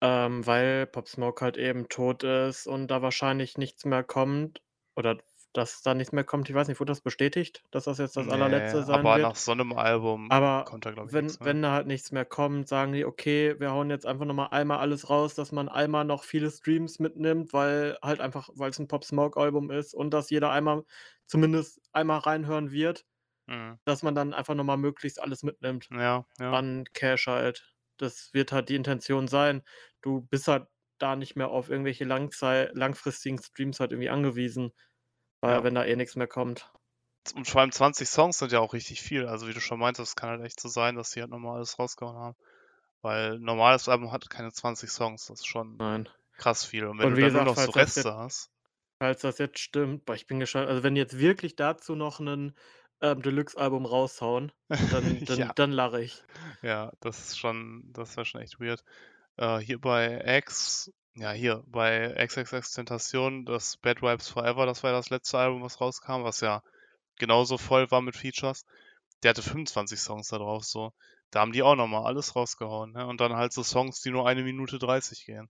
ähm, 0.00 0.46
weil 0.46 0.86
Pop 0.86 1.08
Smoke 1.08 1.44
halt 1.44 1.56
eben 1.56 1.88
tot 1.88 2.22
ist 2.22 2.66
und 2.66 2.88
da 2.88 3.02
wahrscheinlich 3.02 3.58
nichts 3.58 3.84
mehr 3.84 4.04
kommt 4.04 4.62
oder 4.96 5.18
dass 5.52 5.82
da 5.82 5.94
nichts 5.94 6.12
mehr 6.12 6.24
kommt. 6.24 6.48
Ich 6.50 6.54
weiß 6.54 6.68
nicht, 6.68 6.80
wurde 6.80 6.90
das 6.92 7.00
bestätigt, 7.02 7.64
dass 7.70 7.84
das 7.84 7.98
jetzt 7.98 8.16
das 8.16 8.28
allerletzte 8.28 8.82
Nee, 8.82 8.84
sein 8.84 9.12
aber 9.12 9.16
wird? 9.16 9.20
nach 9.20 9.36
so 9.36 9.52
einem 9.52 9.72
Album 9.72 10.32
Aber 10.32 10.64
kommt 10.64 10.84
da, 10.86 10.90
glaube 10.90 11.10
ich, 11.10 11.14
wenn 11.14 11.36
nichts 11.36 11.38
mehr. 11.40 11.54
wenn 11.54 11.62
da 11.62 11.72
halt 11.72 11.86
nichts 11.86 12.12
mehr 12.12 12.24
kommt, 12.24 12.68
sagen 12.68 12.92
die: 12.92 13.04
„Okay, 13.04 13.58
wir 13.60 13.70
hauen 13.72 13.90
jetzt 13.90 14.06
einfach 14.06 14.24
noch 14.26 14.34
mal 14.34 14.46
einmal 14.48 14.78
alles 14.78 15.08
raus“, 15.10 15.34
dass 15.34 15.52
man 15.52 15.68
einmal 15.68 16.04
noch 16.04 16.24
viele 16.24 16.50
Streams 16.50 16.98
mitnimmt, 16.98 17.52
weil 17.52 17.98
halt 18.02 18.20
einfach 18.20 18.48
weil's 18.54 18.78
'n 18.80 18.88
Pop 18.88 19.04
Smoke 19.04 19.38
Album 19.40 19.70
ist 19.70 19.94
und 19.94 20.10
dass 20.12 20.30
jeder 20.30 20.50
einmal 20.52 20.84
zumindest 21.26 21.80
einmal 21.92 22.18
reinhören 22.20 22.72
wird, 22.72 23.06
Mhm. 23.48 23.78
dass 23.84 24.02
man 24.02 24.14
dann 24.14 24.34
einfach 24.34 24.54
noch 24.54 24.64
mal 24.64 24.76
möglichst 24.76 25.20
alles 25.22 25.42
mitnimmt 25.42 25.90
Ja, 25.90 26.26
ja. 26.38 26.60
an 26.60 26.84
Cash 26.94 27.26
halt. 27.28 27.76
Das 27.98 28.32
wird 28.34 28.52
halt 28.52 28.68
die 28.68 28.76
Intention 28.76 29.28
sein. 29.28 29.62
Du 30.02 30.22
bist 30.22 30.48
halt 30.48 30.68
da 30.98 31.16
nicht 31.16 31.36
mehr 31.36 31.48
auf 31.50 31.70
irgendwelche 31.70 32.04
Langzei 32.04 32.70
langfristigen 32.74 33.38
Streams 33.42 33.80
halt 33.80 33.92
irgendwie 33.92 34.10
angewiesen, 34.10 34.72
weil 34.72 34.72
Ja. 35.44 35.62
wenn 35.64 35.74
da 35.74 35.84
eh 35.84 35.96
nix 35.96 36.16
mehr 36.16 36.26
kommt. 36.28 36.70
Und 37.34 37.48
vor 37.48 37.60
allem 37.60 37.72
20 37.72 38.08
Songs 38.08 38.38
sind 38.38 38.52
ja 38.52 38.60
auch 38.60 38.72
richtig 38.72 39.00
viel. 39.00 39.26
Also 39.26 39.48
wie 39.48 39.52
du 39.54 39.60
schon 39.60 39.78
meintest, 39.78 40.16
kann 40.16 40.28
halt 40.30 40.42
echt 40.42 40.60
so 40.60 40.68
sein, 40.68 40.96
dass 40.96 41.10
sie 41.10 41.20
halt 41.20 41.30
nochmal 41.30 41.56
alles 41.56 41.78
rausgehauen 41.78 42.16
haben. 42.16 42.36
Weil 43.02 43.34
ein 43.36 43.42
normales 43.42 43.88
Album 43.88 44.12
hat 44.12 44.30
keine 44.30 44.52
20 44.52 44.90
Songs. 44.90 45.26
Das 45.26 45.40
ist 45.40 45.46
schon 45.46 45.80
Nein. 45.80 46.08
krass 46.38 46.64
viel. 46.64 46.86
Und 46.86 46.98
wenn 46.98 47.08
Und 47.08 47.14
du 47.14 47.18
dann 47.18 47.32
nur 47.34 47.42
gesagt, 47.44 47.44
noch 47.44 47.56
so 47.56 47.70
Reste 47.72 48.12
jetzt 48.12 48.16
hast. 48.16 48.48
falls 49.00 49.22
das 49.22 49.38
jetzt 49.38 49.60
stimmt, 49.60 50.06
boah, 50.06 50.14
ich 50.14 50.26
bin 50.26 50.40
gespannt. 50.40 50.68
Also, 50.68 50.82
wenn 50.84 50.96
jetzt 50.96 51.18
wirklich 51.18 51.56
dazu 51.56 51.96
noch 51.96 52.20
'nen, 52.20 52.56
ähm, 53.02 53.22
Deluxe-Album 53.22 53.86
raushauen, 53.86 54.52
dann 54.90 55.24
dann 55.26 55.48
Ja. 55.48 55.54
dann 55.54 55.72
lache 55.72 56.02
ich. 56.02 56.24
Ja, 56.62 56.92
das 57.00 57.18
ist 57.20 57.38
schon 57.38 57.82
das 57.92 58.16
wäre 58.16 58.24
schon 58.24 58.40
echt 58.42 58.60
weird. 58.60 58.84
Äh, 59.36 59.58
hier 59.58 59.80
bei 59.80 60.22
X 60.38 60.92
ja, 61.16 61.32
hier 61.32 61.64
bei 61.66 62.14
XXXTentacion, 62.26 63.44
das 63.46 63.76
Bad 63.78 64.02
Vibes 64.02 64.28
Forever, 64.28 64.66
das 64.66 64.82
war 64.82 64.90
ja 64.90 64.96
das 64.96 65.10
letzte 65.10 65.38
Album, 65.38 65.62
was 65.62 65.80
rauskam, 65.80 66.24
was 66.24 66.40
ja 66.40 66.62
genauso 67.18 67.58
voll 67.58 67.90
war 67.90 68.02
mit 68.02 68.16
Features. 68.16 68.64
Der 69.22 69.30
hatte 69.30 69.42
25 69.42 69.98
Songs 69.98 70.28
da 70.28 70.38
drauf, 70.38 70.64
so. 70.64 70.92
Da 71.30 71.40
haben 71.40 71.52
die 71.52 71.62
auch 71.62 71.74
noch 71.74 71.86
mal 71.86 72.04
alles 72.04 72.36
rausgehauen, 72.36 72.92
ne? 72.92 73.06
Und 73.06 73.20
dann 73.20 73.34
halt 73.34 73.52
so 73.52 73.62
Songs, 73.62 74.00
die 74.02 74.10
nur 74.10 74.28
1 74.28 74.42
Minute 74.42 74.78
30 74.78 75.24
gehen. 75.24 75.48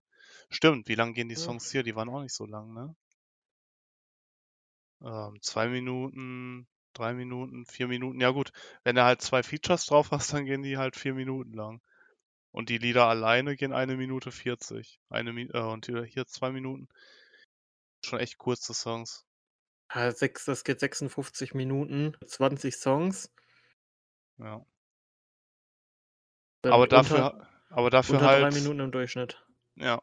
Stimmt, 0.49 0.87
wie 0.87 0.95
lang 0.95 1.13
gehen 1.13 1.29
die. 1.29 1.35
Songs 1.35 1.71
hier? 1.71 1.83
Die 1.83 1.95
waren 1.95 2.09
auch 2.09 2.21
nicht 2.21 2.33
so 2.33 2.45
lang, 2.45 2.73
ne? 2.73 2.95
Ähm, 5.03 5.37
2 5.41 5.67
Minuten, 5.67 6.67
3 6.93 7.13
Minuten, 7.13 7.65
4 7.65 7.87
Minuten. 7.87 8.21
Ja 8.21 8.31
gut, 8.31 8.51
wenn 8.83 8.95
du 8.95 9.03
halt 9.03 9.21
2 9.21 9.43
Features 9.43 9.85
drauf 9.85 10.11
hast, 10.11 10.33
dann 10.33 10.45
gehen 10.45 10.63
die 10.63 10.77
halt 10.77 10.95
4 10.95 11.13
Minuten 11.13 11.53
lang. 11.53 11.81
Und 12.51 12.69
die 12.69 12.77
Lieder 12.77 13.07
alleine 13.07 13.55
gehen 13.55 13.73
1 13.73 13.95
Minute 13.97 14.31
40. 14.31 14.99
Eine 15.09 15.31
äh, 15.31 15.59
und 15.59 15.85
hier 15.85 16.03
hier 16.03 16.25
2 16.25 16.51
Minuten. 16.51 16.87
Schon 18.03 18.19
echt 18.19 18.37
kurze 18.37 18.73
Songs. 18.73 19.25
Ja, 19.93 20.11
sechs 20.11 20.45
das 20.45 20.63
geht 20.63 20.79
56 20.79 21.53
Minuten, 21.53 22.15
20 22.25 22.75
Songs. 22.75 23.31
Ja. 24.37 24.65
Dann 26.61 26.73
Aber 26.73 26.87
dafür 26.87 27.33
unter 27.33 27.47
aber 27.69 27.89
dafür 27.89 28.19
unter 28.19 28.27
3 28.27 28.41
halt 28.43 28.53
Minuten 28.53 28.79
im 28.79 28.91
Durchschnitt. 28.91 29.43
ja. 29.75 30.01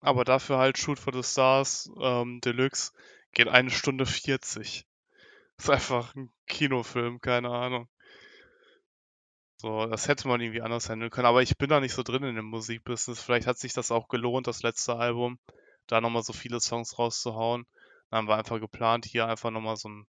Aber 0.00 0.24
dafür 0.24 0.58
halt 0.58 0.78
Shoot 0.78 0.98
for 0.98 1.12
the 1.12 1.22
Stars, 1.22 1.90
ähm, 2.00 2.40
Deluxe 2.40 2.92
geht 3.32 3.48
1 3.48 3.72
Stunde 3.72 4.06
40. 4.06 4.86
Ist 5.58 5.70
einfach 5.70 6.14
'n 6.16 6.32
Kinofilm, 6.46 7.20
keine 7.20 7.50
Ahnung. 7.50 7.88
So, 9.60 9.86
das 9.86 10.06
hätte 10.06 10.28
man 10.28 10.40
irgendwie 10.40 10.62
anders 10.62 10.88
handeln 10.88 11.10
können, 11.10 11.26
aber 11.26 11.42
ich 11.42 11.58
bin 11.58 11.68
da 11.68 11.80
nicht 11.80 11.92
so 11.92 12.04
drin 12.04 12.22
in 12.22 12.36
dem 12.36 12.44
Musikbusiness. 12.44 13.20
Vielleicht 13.20 13.48
hat 13.48 13.58
sich 13.58 13.72
das 13.72 13.90
auch 13.90 14.06
gelohnt, 14.06 14.46
das 14.46 14.62
letzte 14.62 14.94
Album, 14.94 15.40
da 15.88 16.00
noch 16.00 16.10
mal 16.10 16.22
so 16.22 16.32
viele 16.32 16.60
Songs 16.60 16.96
rauszuhauen. 16.96 17.66
Dann 18.08 18.18
haben 18.18 18.28
wir 18.28 18.36
einfach 18.36 18.60
geplant, 18.60 19.04
hier 19.04 19.26
einfach 19.26 19.50
noch 19.50 19.60
mal 19.60 19.74
so 19.76 19.88
'n 19.88 20.06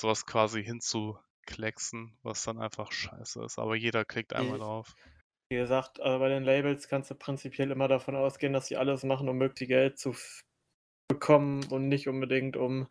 so 0.00 0.08
was 0.08 0.26
quasi 0.26 0.64
hinzuklecksen, 0.64 2.18
was 2.22 2.44
dann 2.44 2.58
einfach 2.60 2.92
scheiße 2.92 3.44
ist. 3.44 3.58
Aber 3.58 3.76
jeder 3.76 4.04
klickt 4.06 4.32
einmal 4.34 4.58
Wie 4.58 4.60
drauf. 4.60 4.96
wie 5.50 5.56
gesagt, 5.56 5.98
äh, 6.00 6.18
bei 6.18 6.28
den 6.30 6.44
Labels 6.44 6.88
kannst 6.88 7.10
du 7.10 7.14
prinzipiell 7.16 7.70
immer 7.72 7.88
davon 7.88 8.16
ausgehen, 8.16 8.52
dass 8.54 8.66
sie 8.68 8.76
alles 8.78 9.04
machen, 9.04 9.28
um 9.28 9.38
möglichst 9.38 9.68
Geld 9.70 9.98
zu 9.98 10.14
bekommen 11.08 11.64
und 11.70 11.88
nicht 11.88 12.08
unbedingt, 12.08 12.56
um 12.56 12.88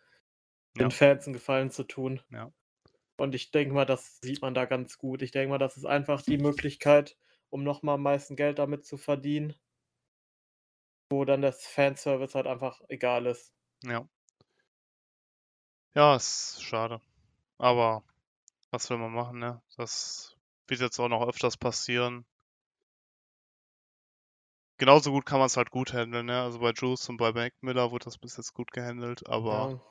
den 0.80 0.92
Ja. 0.92 0.92
Fans 0.92 1.28
'n 1.28 1.34
Gefallen 1.34 1.72
zu 1.72 1.84
tun. 1.86 2.22
Ja. 2.32 2.52
Und 3.22 3.36
ich 3.36 3.52
denke 3.52 3.74
mal, 3.74 3.86
das 3.86 4.20
sieht 4.22 4.42
man 4.42 4.54
da 4.54 4.66
ganz 4.66 4.98
gut. 4.98 5.22
Ich 5.22 5.32
denke 5.32 5.50
mal, 5.52 5.58
das 5.58 5.78
ist 5.78 5.86
einfach 5.86 6.22
die 6.22 6.38
Möglichkeit, 6.38 7.18
um 7.50 7.64
noch 7.64 7.84
mal 7.84 7.94
am 7.96 8.04
meisten 8.04 8.36
Geld 8.36 8.60
damit 8.60 8.86
zu 8.86 8.98
verdienen. 8.98 9.56
Wo 11.12 11.26
dann 11.26 11.44
das 11.44 11.68
Fanservice 11.68 12.34
halt 12.34 12.48
einfach 12.48 12.82
egal 12.90 13.28
ist. 13.28 13.54
Ja. 13.84 14.08
Ja, 15.96 16.18
ist 16.18 16.62
schade. 16.62 17.00
Aber 17.58 18.04
was 18.72 18.90
will 18.90 18.98
man 18.98 19.14
machen, 19.14 19.40
ne? 19.40 19.62
Das 19.78 20.38
wird 20.68 20.82
jetzt 20.82 21.00
auch 21.00 21.10
noch 21.10 21.28
öfters 21.28 21.58
passieren. 21.58 22.26
Genauso 24.78 25.12
gut 25.12 25.26
kann 25.26 25.40
man's 25.40 25.56
halt 25.56 25.72
gut 25.72 25.94
handeln, 25.94 26.26
ne? 26.26 26.42
Also, 26.42 26.60
bei 26.60 26.74
Juice 26.76 27.08
und 27.08 27.16
bei 27.16 27.32
Mac 27.32 27.54
Miller 27.62 27.90
wurde 27.92 28.04
das 28.04 28.18
bis 28.18 28.36
jetzt 28.36 28.54
gut 28.54 28.72
gehandelt, 28.74 29.26
aber 29.30 29.72
Ja. 29.72 29.82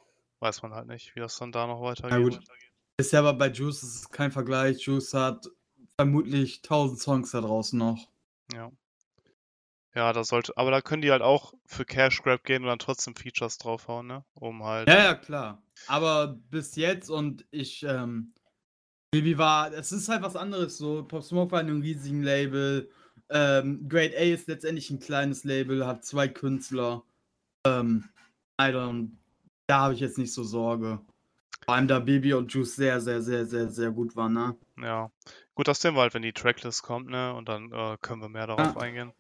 weiß 0.41 0.63
man 0.63 0.75
halt 0.75 0.89
nicht, 0.89 1.15
wie 1.17 1.21
das 1.21 1.39
dann 1.39 1.53
da 1.53 1.67
noch 1.67 1.83
weitergeht. 1.83 2.39
gut. 2.39 2.45
Ist 3.01 3.13
ja 3.13 3.21
aber 3.21 3.33
bei 3.33 3.49
Juice 3.49 3.83
ist 3.83 3.95
es 3.97 4.11
kein 4.11 4.31
Vergleich. 4.31 4.83
Juice 4.83 5.15
hat 5.15 5.47
vermutlich 5.99 6.61
1000 6.61 7.01
Songs 7.01 7.31
da 7.31 7.41
draußen 7.41 7.79
noch. 7.79 8.09
Ja. 8.53 8.71
Ja, 9.95 10.13
da 10.13 10.23
sollte 10.23 10.57
aber 10.57 10.71
da 10.71 10.83
können 10.83 11.03
die 11.03 11.11
halt 11.11 11.23
auch 11.23 11.55
für 11.67 11.85
Cash 11.85 12.23
Grab 12.23 12.45
gehen 12.45 12.63
und 12.63 12.69
dann 12.69 12.79
trotzdem 12.79 13.17
Features 13.17 13.59
draufhauen, 13.59 14.07
ne? 14.07 14.25
Um 14.35 14.63
halt 14.65 14.89
Ja, 14.89 14.99
ja, 14.99 15.15
klar. 15.15 15.63
Aber 15.89 16.39
bis 16.51 16.77
jetzt 16.77 17.11
und 17.11 17.47
ich, 17.51 17.83
ähm 17.83 18.35
Baby 19.13 19.39
war 19.39 19.73
es 19.73 19.93
ist 19.93 20.09
halt 20.09 20.23
was 20.23 20.37
anderes 20.37 20.79
so. 20.79 21.05
Pop 21.05 21.25
Smoke 21.25 21.53
war 21.53 21.63
in 21.63 21.69
'nem 21.69 21.83
riesigen 21.83 22.23
Label. 22.23 22.91
Ähm, 23.31 23.89
Grade 23.89 24.15
A 24.17 24.21
ist 24.35 24.49
letztendlich 24.49 24.91
'n 24.91 25.01
kleines 25.01 25.45
Label, 25.45 25.87
hat 25.87 26.05
2 26.05 26.29
Künstler. 26.29 27.05
Ähm, 27.67 28.11
I 28.61 28.67
don't 28.67 29.11
da 29.69 29.81
habe 29.83 29.95
ich 29.95 30.01
jetzt 30.01 30.19
nicht 30.19 30.35
so 30.35 30.45
Sorge. 30.45 31.01
Vor 31.67 31.75
allem, 31.75 31.89
da 31.89 31.99
Baby 32.01 32.33
und 32.35 32.53
Juice 32.53 32.77
sehr, 32.77 33.01
sehr, 33.01 33.21
sehr, 33.23 33.47
sehr, 33.47 33.71
sehr 33.71 33.91
gut 33.93 34.17
waren, 34.17 34.33
ne? 34.33 34.57
Ja. 34.79 35.11
Gut, 35.55 35.67
das 35.69 35.81
sehen 35.81 35.95
wir 35.95 36.01
halt, 36.03 36.15
wenn 36.15 36.23
die 36.23 36.33
Tracklist 36.33 36.83
kommt, 36.83 37.09
ne? 37.09 37.35
Und 37.35 37.49
dann, 37.49 37.73
äh, 37.73 37.97
können 38.01 38.23
wir 38.23 38.29
mehr 38.29 38.47
darauf 38.47 38.77
Ja. 38.77 38.77
eingehen. 38.77 39.13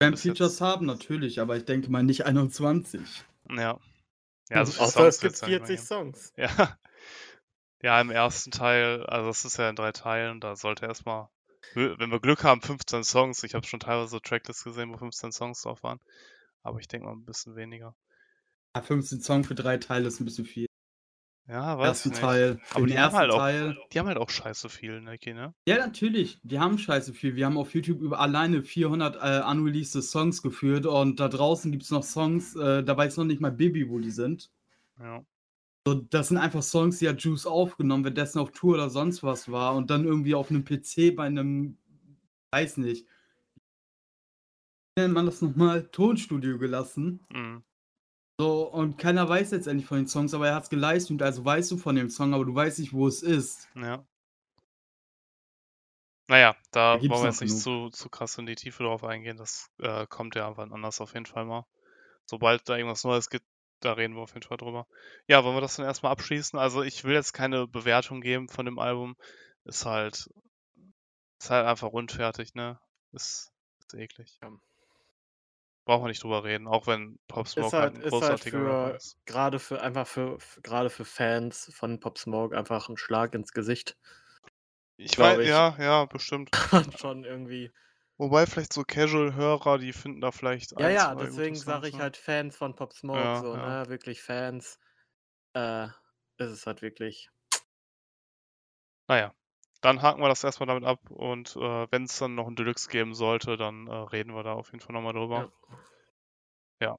Werden 0.00 0.16
Features 0.16 0.60
jetzt 0.60 0.60
haben, 0.60 0.86
natürlich, 0.86 1.40
aber 1.40 1.56
ich 1.56 1.64
denke 1.64 1.90
mal 1.90 2.02
nicht 2.02 2.26
21. 2.26 3.24
Ja. 3.50 3.78
Ja, 4.50 4.64
so 4.66 4.72
viele 4.72 4.86
Außer 4.86 5.06
es 5.06 5.20
Songs 5.20 5.20
gibt 5.20 5.40
nicht 5.40 5.58
mehr 5.58 5.68
40 5.68 5.80
geben. 5.80 5.88
Songs. 5.88 6.32
Ja. 6.36 6.78
Ja, 7.82 8.00
im 8.00 8.10
ersten 8.10 8.50
Teil 8.50 9.04
also, 9.06 9.26
das 9.28 9.44
ist 9.44 9.58
ja 9.58 9.68
in 9.68 9.76
3 9.76 9.92
Teilen, 9.92 10.40
da 10.40 10.56
sollte 10.56 10.86
erst 10.86 11.06
mal 11.06 11.30
w 11.74 11.94
wenn 11.98 12.10
wir 12.10 12.20
Glück 12.20 12.44
haben, 12.44 12.62
15 12.62 13.04
Songs. 13.04 13.42
Ich 13.42 13.54
habe 13.54 13.66
schon 13.66 13.80
teilweise 13.80 14.20
Tracklists 14.22 14.64
gesehen, 14.64 14.92
wo 14.92 14.96
15 14.98 15.32
Songs 15.32 15.62
drauf 15.62 15.82
waren. 15.82 15.98
Aber 16.62 16.78
ich 16.80 16.88
denke 16.88 17.06
mal 17.06 17.14
'n 17.14 17.24
bisschen 17.24 17.56
weniger. 17.56 17.94
Ja, 18.76 18.82
15 18.82 19.20
Songs 19.20 19.46
für 19.46 19.54
3 19.54 19.76
Teile 19.76 20.08
ist 20.08 20.20
'n 20.20 20.24
bisschen 20.24 20.44
viel. 20.44 20.66
Ja, 21.48 21.78
weiß 21.78 21.88
Ersten 21.88 22.08
nicht. 22.10 22.20
Teil. 22.20 22.60
Aber 22.70 22.86
die 22.86 22.98
haben 22.98 23.14
halt 23.14 23.30
auch 23.30 23.38
Teil 23.38 23.76
die 23.92 23.98
haben 23.98 24.06
halt 24.08 24.18
auch 24.18 24.30
scheiße 24.30 24.68
viel, 24.70 25.00
Niki, 25.00 25.34
ne? 25.34 25.54
Ja, 25.66 25.78
natürlich. 25.78 26.40
Die 26.42 26.58
haben 26.58 26.76
scheiße 26.76 27.14
viel. 27.14 27.36
Wir 27.36 27.46
haben 27.46 27.56
auf 27.56 27.72
YouTube 27.74 28.00
über 28.02 28.20
alleine 28.20 28.62
400, 28.62 29.16
äh, 29.16 29.42
unreleased 29.50 30.02
Songs 30.02 30.42
geführt 30.42 30.84
und 30.84 31.20
da 31.20 31.28
draußen 31.28 31.72
gibt's 31.72 31.90
noch 31.90 32.02
Songs, 32.02 32.54
äh, 32.54 32.82
da 32.84 32.96
weiß 32.96 33.16
noch 33.16 33.24
nicht 33.24 33.40
mal 33.40 33.50
Baby, 33.52 33.88
wo 33.88 33.98
die 33.98 34.10
sind. 34.10 34.50
Ja. 34.98 35.24
So, 35.86 35.94
das 35.94 36.28
sind 36.28 36.38
einfach 36.38 36.62
Songs, 36.62 36.98
die 36.98 37.08
hat 37.08 37.20
Juice 37.22 37.44
aufgenommen, 37.46 38.04
währenddessen 38.04 38.38
auf 38.38 38.52
Tour 38.52 38.74
oder 38.74 38.88
sonst 38.88 39.22
was 39.22 39.50
war 39.50 39.74
und 39.76 39.90
dann 39.90 40.04
irgendwie 40.06 40.34
auf 40.34 40.50
'nem 40.50 40.64
PC 40.64 41.10
bei 41.14 41.28
'nem 41.28 41.76
weiß 42.52 42.78
nicht 42.78 43.06
nennt 44.96 45.12
man 45.14 45.26
das 45.26 45.42
noch 45.42 45.56
mal? 45.56 45.88
Tonstudio 45.90 46.56
gelassen. 46.58 47.26
Mhm. 47.30 47.64
So, 48.40 48.68
und 48.68 48.98
keiner 48.98 49.28
weiß 49.28 49.52
letztendlich 49.52 49.86
von 49.86 49.98
den 49.98 50.08
Songs, 50.08 50.34
aber 50.34 50.48
er 50.48 50.56
hat's 50.56 50.68
gelivestreamt, 50.70 51.22
also 51.22 51.44
weißt 51.44 51.70
du 51.70 51.76
von 51.76 51.94
dem 51.94 52.10
Song, 52.10 52.34
aber 52.34 52.44
du 52.44 52.54
weißt 52.54 52.80
nicht, 52.80 52.92
wo 52.92 53.06
es 53.06 53.22
ist. 53.22 53.68
Ja. 53.76 54.04
Na 56.28 56.38
ja, 56.38 56.56
Da 56.70 56.96
da 56.96 57.08
wollen 57.08 57.22
wir 57.22 57.26
jetzt 57.26 57.40
nicht 57.42 57.56
zu 57.56 57.90
zu 57.90 58.08
krass 58.08 58.38
in 58.38 58.46
die 58.46 58.54
Tiefe 58.54 58.82
drauf 58.82 59.04
eingehen. 59.04 59.36
Das, 59.36 59.70
äh, 59.78 60.06
kommt 60.06 60.34
ja 60.34 60.56
wann 60.56 60.72
anders 60.72 61.00
auf 61.00 61.12
jeden 61.14 61.26
Fall 61.26 61.44
mal. 61.44 61.66
Sobald 62.26 62.68
da 62.68 62.76
irgendwas 62.76 63.04
Neues 63.04 63.28
gibt, 63.30 63.46
da 63.80 63.92
reden 63.92 64.14
wir 64.14 64.22
auf 64.22 64.34
jeden 64.34 64.46
Fall 64.46 64.56
drüber. 64.56 64.86
Ja, 65.28 65.44
wollen 65.44 65.56
wir 65.56 65.60
das 65.60 65.76
dann 65.76 65.86
erstmal 65.86 66.12
abschließen? 66.12 66.58
Also 66.58 66.82
ich 66.82 67.04
will 67.04 67.14
jetzt 67.14 67.34
keine 67.34 67.66
Bewertung 67.68 68.20
geben 68.22 68.48
von 68.48 68.64
dem 68.64 68.78
Album. 68.78 69.16
Ist 69.64 69.84
halt, 69.86 70.30
ist 71.38 71.50
halt 71.50 71.66
einfach 71.66 71.90
unfertig, 71.90 72.54
ne? 72.54 72.80
Ist, 73.12 73.52
ist 73.80 73.94
eklig. 73.94 74.38
Ja. 74.42 74.50
Brauchen 75.84 76.04
wir 76.04 76.08
nicht 76.08 76.22
drüber 76.22 76.44
reden, 76.44 76.66
auch 76.68 76.86
wenn 76.86 77.18
Pop 77.28 77.48
Smoke 77.48 77.66
Ist 77.66 77.72
halt 77.80 77.94
halt, 77.94 77.94
ein 77.94 78.02
ist 78.02 78.22
halt 78.22 78.40
großartiger 78.40 78.58
Rapper 78.64 78.90
für, 78.90 78.96
ist. 78.96 79.16
gerade 79.26 79.58
für, 79.58 79.80
einfach 79.80 80.06
für, 80.06 80.38
für, 80.40 80.60
gerade 80.62 80.90
für 80.90 81.04
Fans 81.04 81.70
von 81.74 82.00
Pop 82.00 82.18
Smoke 82.18 82.56
einfach 82.56 82.88
ein 82.88 82.96
Schlag 82.96 83.34
ins 83.34 83.52
Gesicht. 83.52 83.96
Ich 84.96 85.18
weiß, 85.18 85.46
ja, 85.46 85.76
ja, 85.78 86.04
bestimmt. 86.06 86.50
Schon 86.98 87.24
irgendwie. 87.24 87.70
Wobei 88.16 88.46
vielleicht 88.46 88.72
so 88.72 88.82
Casual-Hörer, 88.84 89.78
die 89.78 89.92
finden 89.92 90.20
da 90.20 90.32
vielleicht 90.32 90.76
Ja, 90.76 90.88
ein, 90.88 90.94
ja, 90.94 91.14
deswegen 91.14 91.56
sage 91.56 91.88
ich 91.88 91.98
halt 92.00 92.16
Fans 92.16 92.56
von 92.56 92.74
Pop 92.74 92.92
Smoke, 92.92 93.20
Ja, 93.20 93.40
so, 93.40 93.56
ja. 93.56 93.68
ne? 93.68 93.84
Wirklich 93.88 94.22
Fans. 94.22 94.78
Äh, 95.54 95.86
ist 96.38 96.50
es 96.50 96.66
halt 96.66 96.82
wirklich. 96.82 97.30
Naja, 99.08 99.34
dann 99.84 100.00
haken 100.00 100.22
wir 100.22 100.28
das 100.28 100.42
erstmal 100.42 100.66
damit 100.66 100.84
ab 100.84 101.10
und 101.10 101.56
äh, 101.56 101.86
wenn 101.90 102.04
es 102.04 102.18
dann 102.18 102.34
noch 102.34 102.46
ein 102.46 102.56
Deluxe 102.56 102.88
geben 102.88 103.14
sollte, 103.14 103.58
dann 103.58 103.86
äh, 103.86 103.94
reden 103.94 104.34
wir 104.34 104.42
da 104.42 104.54
auf 104.54 104.72
jeden 104.72 104.80
Fall 104.80 104.94
nochmal 104.94 105.12
drüber. 105.12 105.52
Ja. 106.80 106.96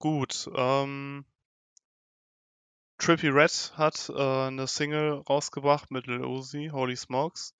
Gut, 0.00 0.50
ähm, 0.52 1.24
Trippy 2.98 3.28
Red 3.28 3.72
hat 3.76 4.08
äh, 4.08 4.46
eine 4.48 4.66
Single 4.66 5.22
rausgebracht 5.28 5.92
mit 5.92 6.08
Lil 6.08 6.24
Uzi, 6.24 6.70
Holy 6.72 6.96
Smokes. 6.96 7.54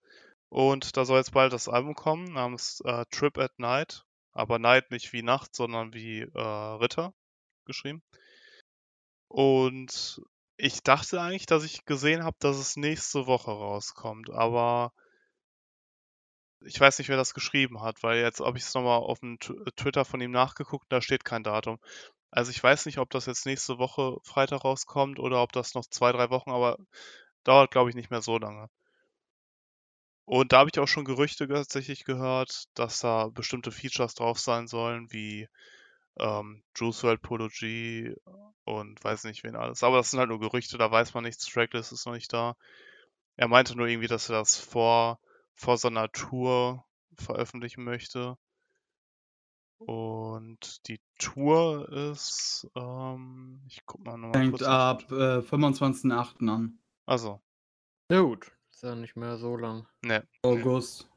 Und 0.49 0.97
da 0.97 1.05
soll 1.05 1.19
jetzt 1.19 1.33
bald 1.33 1.53
das 1.53 1.69
Album 1.69 1.95
kommen, 1.95 2.33
namens 2.33 2.81
äh, 2.85 3.05
Trip 3.13 3.39
at 3.39 3.57
Night. 3.61 4.05
Aber 4.33 4.59
Night 4.59 4.91
nicht 4.91 5.13
wie 5.13 5.23
Nacht, 5.23 5.55
sondern 5.55 5.95
wie 5.95 6.23
äh, 6.23 6.41
Ritter 6.41 7.15
geschrieben. 7.65 8.03
Und 9.29 10.21
ich 10.63 10.83
dachte 10.83 11.21
eigentlich, 11.21 11.47
dass 11.47 11.65
ich 11.65 11.87
gesehen 11.87 12.23
habe, 12.25 12.37
dass 12.41 12.57
es 12.59 12.77
nächste 12.77 13.27
Woche 13.27 13.51
rauskommt, 13.51 14.31
aber 14.31 14.93
ich 16.63 16.79
weiß 16.79 16.99
nicht, 16.99 17.09
wer 17.09 17.17
das 17.17 17.35
geschrieben 17.35 17.81
hat, 17.81 18.03
weil 18.03 18.21
jetzt 18.21 18.41
habe 18.41 18.59
ich 18.59 18.65
es 18.65 18.75
nochmal 18.75 18.99
auf 18.99 19.21
dem 19.21 19.35
äh, 19.35 19.71
Twitter 19.77 20.05
von 20.05 20.21
ihm 20.21 20.31
nachgeguckt, 20.31 20.87
da 20.93 21.01
steht 21.01 21.25
kein 21.25 21.43
Datum. 21.43 21.79
Also 22.31 22.51
ich 22.51 22.63
weiß 22.63 22.87
nicht, 22.87 22.99
ob 22.99 23.11
das 23.11 23.27
jetzt 23.27 23.47
nächste 23.47 23.79
Woche 23.79 24.19
Freitag 24.25 24.65
rauskommt 24.65 25.19
oder 25.19 25.43
ob 25.43 25.53
das 25.53 25.75
noch 25.75 25.87
zwei, 25.87 26.13
drei 26.13 26.31
Wochen, 26.31 26.51
aber 26.51 26.79
dauert, 27.45 27.71
glaube 27.71 27.91
ich, 27.91 27.97
nicht 27.97 28.11
mehr 28.11 28.23
so 28.23 28.39
lange. 28.39 28.69
Und 30.25 30.53
da 30.53 30.61
habe 30.61 30.71
ich 30.73 30.79
auch 30.79 30.89
schon 30.89 31.05
Gerüchte 31.05 31.47
tatsächlich 31.49 32.05
gehört, 32.05 32.65
dass 32.75 33.01
da 33.01 33.29
bestimmte 33.29 33.71
Features 33.73 34.15
drauf 34.15 34.39
sein 34.41 34.67
sollen, 34.67 35.13
wie 35.13 35.49
ähm, 36.19 36.63
Juice 36.75 37.03
WRLD 37.03 37.23
Polo 37.23 37.49
G 37.49 38.15
und 38.65 39.03
weiß 39.03 39.25
nicht 39.25 39.45
wen 39.45 39.57
alles. 39.57 39.83
Aber 39.83 39.99
das 39.99 40.11
sind 40.11 40.19
halt 40.19 40.29
nur 40.29 40.41
Gerüchte, 40.41 40.79
da 40.79 40.91
weiß 40.91 41.15
man 41.15 41.25
nichts, 41.25 41.47
Tracklist 41.47 41.93
ist 41.93 42.07
noch 42.07 42.15
nicht 42.15 42.33
da. 42.33 42.57
Er 43.37 43.49
meinte 43.49 43.77
nur 43.77 43.87
irgendwie, 43.87 44.09
dass 44.09 44.29
er 44.29 44.39
das 44.39 44.57
vor, 44.57 45.19
vor 45.55 45.77
seiner 45.79 46.11
Tour 46.13 46.85
veröffentlichen 47.15 47.85
möchte. 47.85 48.37
Und 49.79 50.87
die 50.89 51.01
Tour 51.19 51.89
ist, 51.91 52.69
ähm, 52.77 53.63
ich 53.67 53.81
guck 53.87 54.05
mal 54.05 54.19
nochmal 54.19 54.43
Fängt 54.43 54.63
ab 54.63 55.11
äh, 55.11 55.39
25.08. 55.39 56.49
an. 56.51 56.79
Also, 57.07 57.41
Ja, 58.11 58.21
gut. 58.21 58.53
Ist 58.71 58.83
ja 58.83 58.95
nicht 58.95 59.17
mehr 59.17 59.39
so 59.39 59.57
lang. 59.57 59.87
ne. 60.03 60.27
August. 60.43 61.10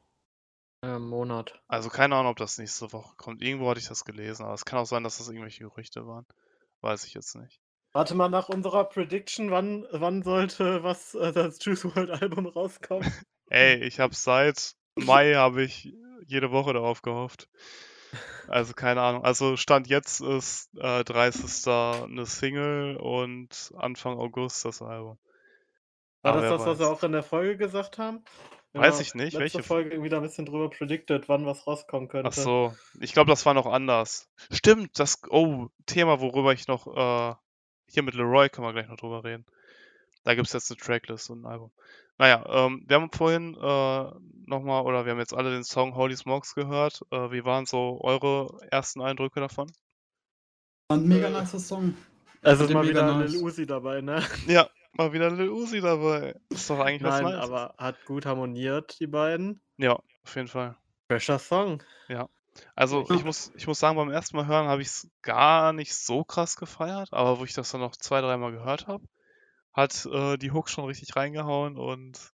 Im 0.84 1.08
Monat. 1.08 1.60
Also 1.68 1.88
keine 1.88 2.16
Ahnung, 2.16 2.32
ob 2.32 2.36
das 2.36 2.58
nächste 2.58 2.92
Woche 2.92 3.14
kommt. 3.16 3.42
Irgendwo 3.42 3.70
hatte 3.70 3.80
ich 3.80 3.88
das 3.88 4.04
gelesen, 4.04 4.44
aber 4.44 4.54
es 4.54 4.64
kann 4.64 4.78
auch 4.78 4.86
sein, 4.86 5.04
dass 5.04 5.18
das 5.18 5.28
irgendwelche 5.28 5.64
Gerüchte 5.64 6.06
waren. 6.06 6.26
Weiß 6.80 7.04
ich 7.04 7.14
jetzt 7.14 7.34
nicht. 7.36 7.60
Warte 7.92 8.14
mal 8.14 8.28
nach 8.28 8.48
unserer 8.48 8.84
Prediction, 8.84 9.50
wann, 9.50 9.86
wann 9.92 10.22
sollte 10.22 10.82
was 10.82 11.14
äh, 11.14 11.32
das 11.32 11.64
Juice 11.64 11.84
World 11.84 12.10
Album 12.10 12.46
rauskommen? 12.46 13.08
Ey, 13.50 13.82
ich 13.84 14.00
habe 14.00 14.14
seit 14.14 14.74
Mai 14.96 15.34
habe 15.34 15.62
ich 15.62 15.94
jede 16.26 16.50
Woche 16.50 16.72
darauf 16.72 17.02
gehofft. 17.02 17.48
Also 18.48 18.74
keine 18.74 19.00
Ahnung. 19.00 19.24
Also 19.24 19.56
Stand 19.56 19.86
jetzt 19.88 20.20
ist 20.20 20.70
äh, 20.76 21.04
30. 21.04 21.66
eine 21.68 22.26
Single 22.26 22.96
und 22.96 23.72
Anfang 23.76 24.18
August 24.18 24.64
das 24.64 24.82
Album. 24.82 25.18
War 26.22 26.32
Aber 26.32 26.40
das 26.40 26.50
das, 26.50 26.66
was 26.66 26.78
wir 26.78 26.86
weiß. 26.86 26.92
auch 26.92 27.02
in 27.02 27.12
der 27.12 27.22
Folge 27.22 27.56
gesagt 27.56 27.98
haben? 27.98 28.24
Weiß 28.74 29.00
ich 29.00 29.14
nicht, 29.14 29.34
Letzte 29.34 29.38
welche 29.38 29.62
Folge 29.62 29.90
irgendwie 29.90 30.08
da 30.08 30.16
ein 30.16 30.22
bisschen 30.22 30.46
drüber 30.46 30.68
predicted, 30.68 31.28
wann 31.28 31.46
was 31.46 31.64
rauskommen 31.66 32.08
könnte. 32.08 32.28
Ach 32.28 32.32
so, 32.32 32.74
ich 33.00 33.12
glaube, 33.12 33.30
das 33.30 33.46
war 33.46 33.54
noch 33.54 33.66
anders. 33.66 34.28
Stimmt, 34.50 34.98
das 34.98 35.22
oh 35.30 35.68
Thema, 35.86 36.20
worüber 36.20 36.52
ich 36.52 36.66
noch 36.66 36.88
äh, 36.88 37.34
hier 37.88 38.02
mit 38.02 38.14
Leroy 38.14 38.48
können 38.48 38.66
wir 38.66 38.72
gleich 38.72 38.88
noch 38.88 38.96
drüber 38.96 39.22
reden. 39.22 39.46
Da 40.24 40.34
gibt 40.34 40.48
es 40.48 40.52
jetzt 40.52 40.70
eine 40.70 40.78
Tracklist 40.78 41.30
und 41.30 41.42
ein 41.42 41.46
Album. 41.46 41.70
Naja, 42.18 42.44
ähm, 42.48 42.82
wir 42.86 42.96
haben 42.96 43.10
vorhin 43.12 43.54
äh, 43.54 44.04
nochmal, 44.46 44.82
oder 44.82 45.04
wir 45.04 45.12
haben 45.12 45.18
jetzt 45.18 45.34
alle 45.34 45.50
den 45.50 45.64
Song 45.64 45.94
Holy 45.94 46.16
Smokes 46.16 46.54
gehört. 46.54 47.02
Äh, 47.10 47.30
wie 47.30 47.44
waren 47.44 47.66
so 47.66 48.00
eure 48.02 48.58
ersten 48.70 49.00
Eindrücke 49.02 49.40
davon? 49.40 49.70
Ein 50.88 51.06
mega 51.06 51.28
nicer 51.28 51.60
Song. 51.60 51.94
Also 52.42 52.64
ist 52.64 52.72
mal 52.72 52.88
wieder 52.88 53.18
nice. 53.18 53.32
Lil 53.32 53.42
Uzi 53.42 53.66
dabei, 53.66 54.00
ne? 54.00 54.22
Ja, 54.46 54.68
mal 54.96 55.12
wieder 55.12 55.30
Lil 55.30 55.50
Uzi 55.50 55.80
dabei. 55.80 56.34
Ist 56.48 56.68
doch 56.70 56.78
eigentlich 56.80 57.02
was 57.02 57.20
Nein, 57.22 57.32
Nices. 57.34 57.40
aber 57.50 57.74
hat 57.78 58.04
gut 58.04 58.26
harmoniert, 58.26 58.98
die 59.00 59.06
beiden. 59.06 59.60
Ja, 59.76 59.92
auf 60.24 60.36
jeden 60.36 60.48
Fall. 60.48 60.76
Fresher 61.08 61.38
Song. 61.38 61.82
Ja. 62.08 62.28
Also 62.76 63.04
Ja. 63.08 63.16
ich 63.16 63.24
muss, 63.24 63.52
ich 63.56 63.66
muss 63.66 63.80
sagen, 63.80 63.96
beim 63.96 64.10
ersten 64.10 64.36
Mal 64.36 64.46
hören 64.46 64.68
habe 64.68 64.80
ich 64.82 64.88
es 64.88 65.10
gar 65.22 65.72
nicht 65.72 65.94
so 65.94 66.24
krass 66.24 66.56
gefeiert, 66.56 67.12
aber 67.12 67.38
wo 67.40 67.44
ich 67.44 67.52
das 67.52 67.70
dann 67.72 67.80
noch 67.80 67.96
zwei, 67.96 68.20
dreimal 68.20 68.52
gehört 68.52 68.86
habe, 68.86 69.04
hat 69.72 70.06
äh, 70.06 70.36
die 70.36 70.52
Hook 70.52 70.68
schon 70.68 70.84
richtig 70.84 71.16
reingehauen 71.16 71.76
und 71.76 72.32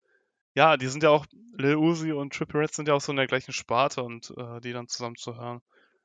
ja, 0.53 0.77
die 0.77 0.87
sind 0.87 1.03
ja 1.03 1.09
auch, 1.09 1.25
Lil 1.57 1.75
Uzi 1.75 2.13
und 2.13 2.33
Trippie 2.33 2.57
Red 2.57 2.73
sind 2.73 2.87
ja 2.87 2.93
auch 2.93 3.01
so 3.01 3.11
in 3.11 3.17
der 3.17 3.27
gleichen 3.27 3.51
Sparte 3.51 4.03
und 4.03 4.33
äh, 4.37 4.61
die 4.61 4.71
dann 4.71 4.87
zusammen 4.87 5.17
zu 5.17 5.35
hören, 5.35 5.61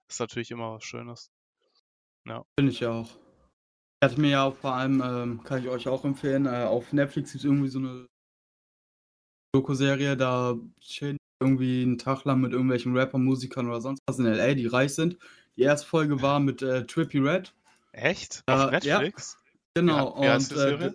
ist 0.08 0.18
natürlich 0.18 0.50
immer 0.50 0.74
was 0.74 0.82
Schönes. 0.84 1.30
Finde 2.24 2.72
ich 2.72 2.84
auch. 2.84 3.08
Ich 4.02 4.08
hatte 4.08 4.20
mir 4.20 4.30
ja 4.30 4.50
vor 4.50 4.72
allem, 4.72 5.02
ähm, 5.04 5.44
kann 5.44 5.62
ich 5.62 5.68
euch 5.68 5.86
auch 5.86 6.06
empfehlen, 6.06 6.46
äh, 6.46 6.64
auf 6.64 6.90
Netflix 6.94 7.32
gibt 7.32 7.44
es 7.44 7.44
irgendwie 7.44 7.68
so 7.68 7.80
eine 7.80 8.06
Doku-Serie, 9.52 10.16
da 10.16 10.56
chillen 10.80 11.18
irgendwie 11.42 11.82
einen 11.82 11.98
Tag 11.98 12.24
lang 12.24 12.40
mit 12.40 12.52
irgendwelchen 12.52 12.96
Rappern, 12.96 13.22
Musikern 13.22 13.68
oder 13.68 13.82
sonst 13.82 14.00
was 14.06 14.18
in 14.18 14.24
L.A., 14.24 14.54
die 14.54 14.66
reich 14.66 14.94
sind. 14.94 15.18
Die 15.56 15.62
erste 15.62 15.86
Folge 15.86 16.22
war 16.22 16.40
mit 16.40 16.62
äh, 16.62 16.86
Trippy 16.86 17.18
Red. 17.18 17.52
Echt? 17.92 18.42
Äh, 18.46 18.52
Auf 18.52 18.84
ja. 18.84 19.00
Netflix? 19.00 19.36
Genau. 19.74 20.16
Wie 20.18 20.28
heißt 20.28 20.52
die 20.52 20.54
und, 20.54 20.82
äh, 20.82 20.92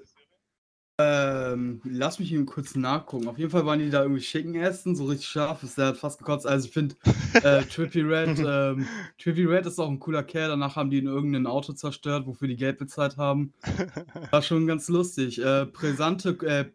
ähm, 0.98 1.82
lass 1.84 2.20
mich 2.20 2.32
eben 2.32 2.46
kurz 2.46 2.76
nachgucken. 2.76 3.28
Auf 3.28 3.38
jeden 3.38 3.52
Fall 3.52 3.66
waren 3.66 3.80
die 3.80 3.90
da 3.90 4.04
irgendwie 4.04 4.22
schicken 4.22 4.56
essen, 4.56 4.96
so 4.96 5.06
richtig 5.06 5.28
scharf, 5.28 5.62
ist 5.64 5.78
der 5.78 5.88
hat 5.88 5.98
fast 5.98 6.20
gekotzt. 6.20 6.48
Also 6.48 6.68
ich 6.68 6.74
finde, 6.74 6.96
äh, 7.34 7.64
Trippy 7.70 8.02
Red, 8.02 8.40
ähm, 8.40 8.88
Trippy 9.18 9.44
Red 9.44 9.66
ist 9.66 9.80
auch 9.80 9.90
ein 9.90 10.00
cooler 10.00 10.24
Kerl. 10.24 10.50
Danach 10.50 10.78
haben 10.78 10.90
die 10.90 11.00
in 11.00 11.08
irgendein 11.08 11.48
Auto 11.48 11.74
zerstört, 11.74 12.28
wofür 12.28 12.48
die 12.48 12.56
Geld 12.56 12.78
bezahlt 12.78 13.18
haben. 13.18 13.54
War 14.32 14.42
schon 14.42 14.68
ganz 14.68 14.88
lustig. 14.88 15.42
Äh, 15.42 15.66
brisante, 15.66 16.30
äh, 16.46 16.72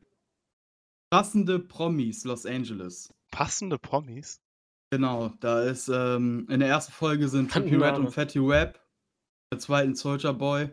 passende 1.10 1.58
Promis 1.58 2.24
Los 2.24 2.44
Angeles. 2.44 3.14
Passende 3.30 3.78
Promis? 3.78 4.42
Genau, 4.90 5.32
da 5.40 5.62
ist 5.62 5.88
ähm, 5.88 6.46
in 6.50 6.60
der 6.60 6.68
ersten 6.68 6.92
Folge 6.92 7.28
sind 7.28 7.50
Trippy 7.50 7.76
Red 7.76 7.96
und 7.96 8.10
Fatty 8.10 8.40
Web, 8.46 8.80
der 9.50 9.60
zweiten 9.60 9.94
Soldier 9.94 10.34
Boy. 10.34 10.70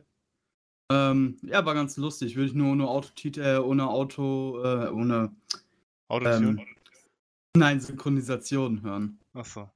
Ähm, 0.91 1.38
ja, 1.43 1.65
war 1.65 1.73
ganz 1.73 1.97
lustig. 1.97 2.36
Würde 2.36 2.47
ich 2.50 2.54
nur 2.54 2.71
ohne 2.71 2.88
Autotitel, 2.88 3.41
äh, 3.41 3.58
ohne 3.58 3.89
Auto, 3.89 4.62
äh, 4.63 4.89
ohne, 4.89 5.36
Autotune? 6.08 6.62
ähm, 6.62 6.67
nein, 7.58 7.80
Synchronisation 7.80 8.82
hören. 8.82 9.19
Achso. 9.34 9.69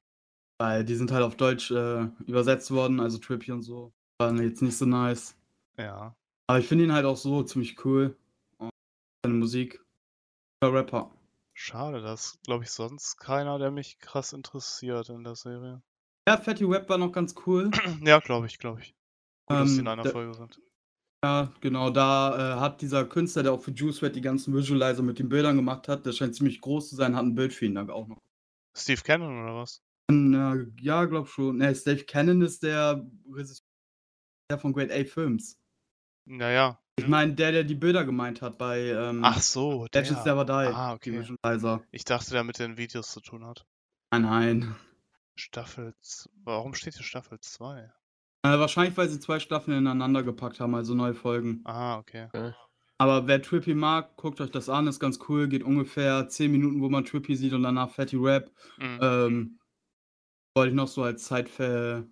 Weil 0.60 0.86
die 0.86 0.96
sind 0.96 1.12
halt 1.12 1.24
auf 1.24 1.36
Deutsch 1.36 1.72
äh, 1.72 2.08
übersetzt 2.28 2.72
worden, 2.72 3.00
also 3.00 3.18
Trippy 3.18 3.52
und 3.52 3.64
so. 3.64 3.92
War 4.20 4.34
jetzt 4.42 4.62
nicht 4.62 4.78
so 4.78 4.86
nice. 4.86 5.36
Ja. 5.78 6.16
Aber 6.48 6.60
ich 6.60 6.68
finde 6.68 6.84
ihn 6.86 6.94
halt 6.94 7.06
auch 7.06 7.18
so 7.18 7.44
ziemlich 7.44 7.84
cool. 7.84 8.16
Und 8.58 8.70
seine 9.26 9.36
Musik. 9.38 9.84
Der 10.64 10.72
Rapper. 10.72 11.12
Schade, 11.54 12.02
das 12.02 12.40
glaube 12.44 12.64
ich 12.64 12.72
sonst 12.72 13.18
keiner, 13.18 13.58
der 13.60 13.72
mich 13.72 14.00
krass 14.00 14.32
interessiert 14.34 15.10
in 15.10 15.24
der 15.24 15.36
Serie. 15.36 15.82
Ja, 16.28 16.38
Fatty 16.38 16.70
Web 16.70 16.88
war 16.88 16.98
noch 16.98 17.12
ganz 17.12 17.36
cool. 17.46 17.72
Ja, 18.06 18.20
glaube 18.20 18.46
ich, 18.46 18.60
glaube 18.60 18.82
ich. 18.82 18.96
Gut, 19.48 19.58
dass 19.58 19.74
die 19.74 19.80
in 19.80 19.82
Ähm, 19.82 19.88
einer 19.88 20.06
Folge 20.06 20.34
sind. 20.36 20.62
Ja, 21.24 21.54
genau, 21.62 21.92
da 21.92 22.56
äh, 22.56 22.60
hat 22.60 22.82
dieser 22.82 23.06
Künstler, 23.06 23.44
der 23.44 23.54
auch 23.54 23.62
für 23.62 23.72
Juice 23.72 24.02
WRLD 24.02 24.16
die 24.16 24.22
ganzen 24.22 24.56
Visualizer 24.56 25.04
mit 25.04 25.20
den 25.20 25.30
Bildern 25.30 25.56
gemacht 25.56 25.88
hat, 25.88 26.06
der 26.06 26.14
scheint 26.14 26.36
ziemlich 26.36 26.62
groß 26.62 26.90
zu 26.90 26.96
sein, 26.96 27.16
hat 27.16 27.24
ein 27.24 27.36
Bild 27.36 27.54
für 27.54 27.66
ihn 27.66 27.76
da 27.76 27.88
auch 27.90 28.08
noch. 28.08 28.18
Steve 28.76 29.02
Cannon 29.04 29.44
oder 29.44 29.56
was? 29.56 29.84
Äh, 30.10 30.66
ja, 30.82 31.06
glaub 31.06 31.28
schon. 31.28 31.58
Ne, 31.58 31.76
Steve 31.76 32.04
Cannon 32.06 32.42
ist 32.42 32.64
der 32.64 33.08
Regisseur 33.32 33.62
von 34.58 34.74
Great 34.74 34.92
A 34.92 35.04
Films. 35.04 35.60
Naja. 36.26 36.80
Ich 36.98 37.08
meine, 37.08 37.34
der, 37.34 37.52
der 37.52 37.64
die 37.66 37.76
Bilder 37.76 38.04
gemeint 38.04 38.42
hat 38.42 38.58
bei 38.58 38.80
ähm, 38.90 39.24
Ach 39.24 39.42
so, 39.42 39.88
Legends 39.94 40.24
der. 40.24 40.36
Never 40.36 40.46
Die. 40.46 40.74
Ah, 40.74 40.94
okay. 40.94 41.20
Visualizer. 41.20 41.84
Ich 41.92 42.04
dachte, 42.04 42.32
der 42.32 42.44
mit 42.44 42.60
den 42.60 42.78
Videos 42.78 43.12
zu 43.12 43.22
tun 43.22 43.46
hat. 43.46 43.66
Nein, 44.12 44.24
nein. 44.24 44.76
Staffel. 45.36 45.94
Warum 46.44 46.74
steht 46.74 46.96
hier 46.96 47.04
Staffel 47.04 47.40
2? 47.40 47.92
Äh, 48.44 48.58
wahrscheinlich, 48.58 48.98
weil 48.98 49.08
sie 49.10 49.20
2 49.20 49.40
Staffeln 49.40 49.78
ineinander 49.78 50.24
gepackt 50.24 50.60
haben, 50.60 50.74
also 50.76 50.96
neue 50.96 51.14
Folgen. 51.14 51.62
Ah, 51.66 51.98
okay. 52.00 52.28
Ja. 52.34 52.56
Aber 52.98 53.28
wer 53.28 53.42
Trippy 53.42 53.74
mag, 53.74 54.16
guckt 54.16 54.42
euch 54.42 54.52
das 54.52 54.70
an, 54.70 54.88
ist 54.88 55.00
ganz 55.00 55.20
cool. 55.28 55.48
Geht 55.48 55.64
ungefähr 55.64 56.28
10 56.28 56.52
Minuten, 56.52 56.82
wo 56.82 56.90
man 56.90 57.04
Trippy 57.06 57.36
sieht 57.36 57.54
und 57.54 57.64
danach 57.64 57.90
Fatty 57.92 58.18
Rap. 58.18 58.52
Mhm. 58.78 59.00
Ähm, 59.02 59.60
wollte 60.56 60.70
ich 60.70 60.76
noch 60.76 60.88
so 60.88 61.04
als 61.04 61.24
Zeitfact 61.26 62.06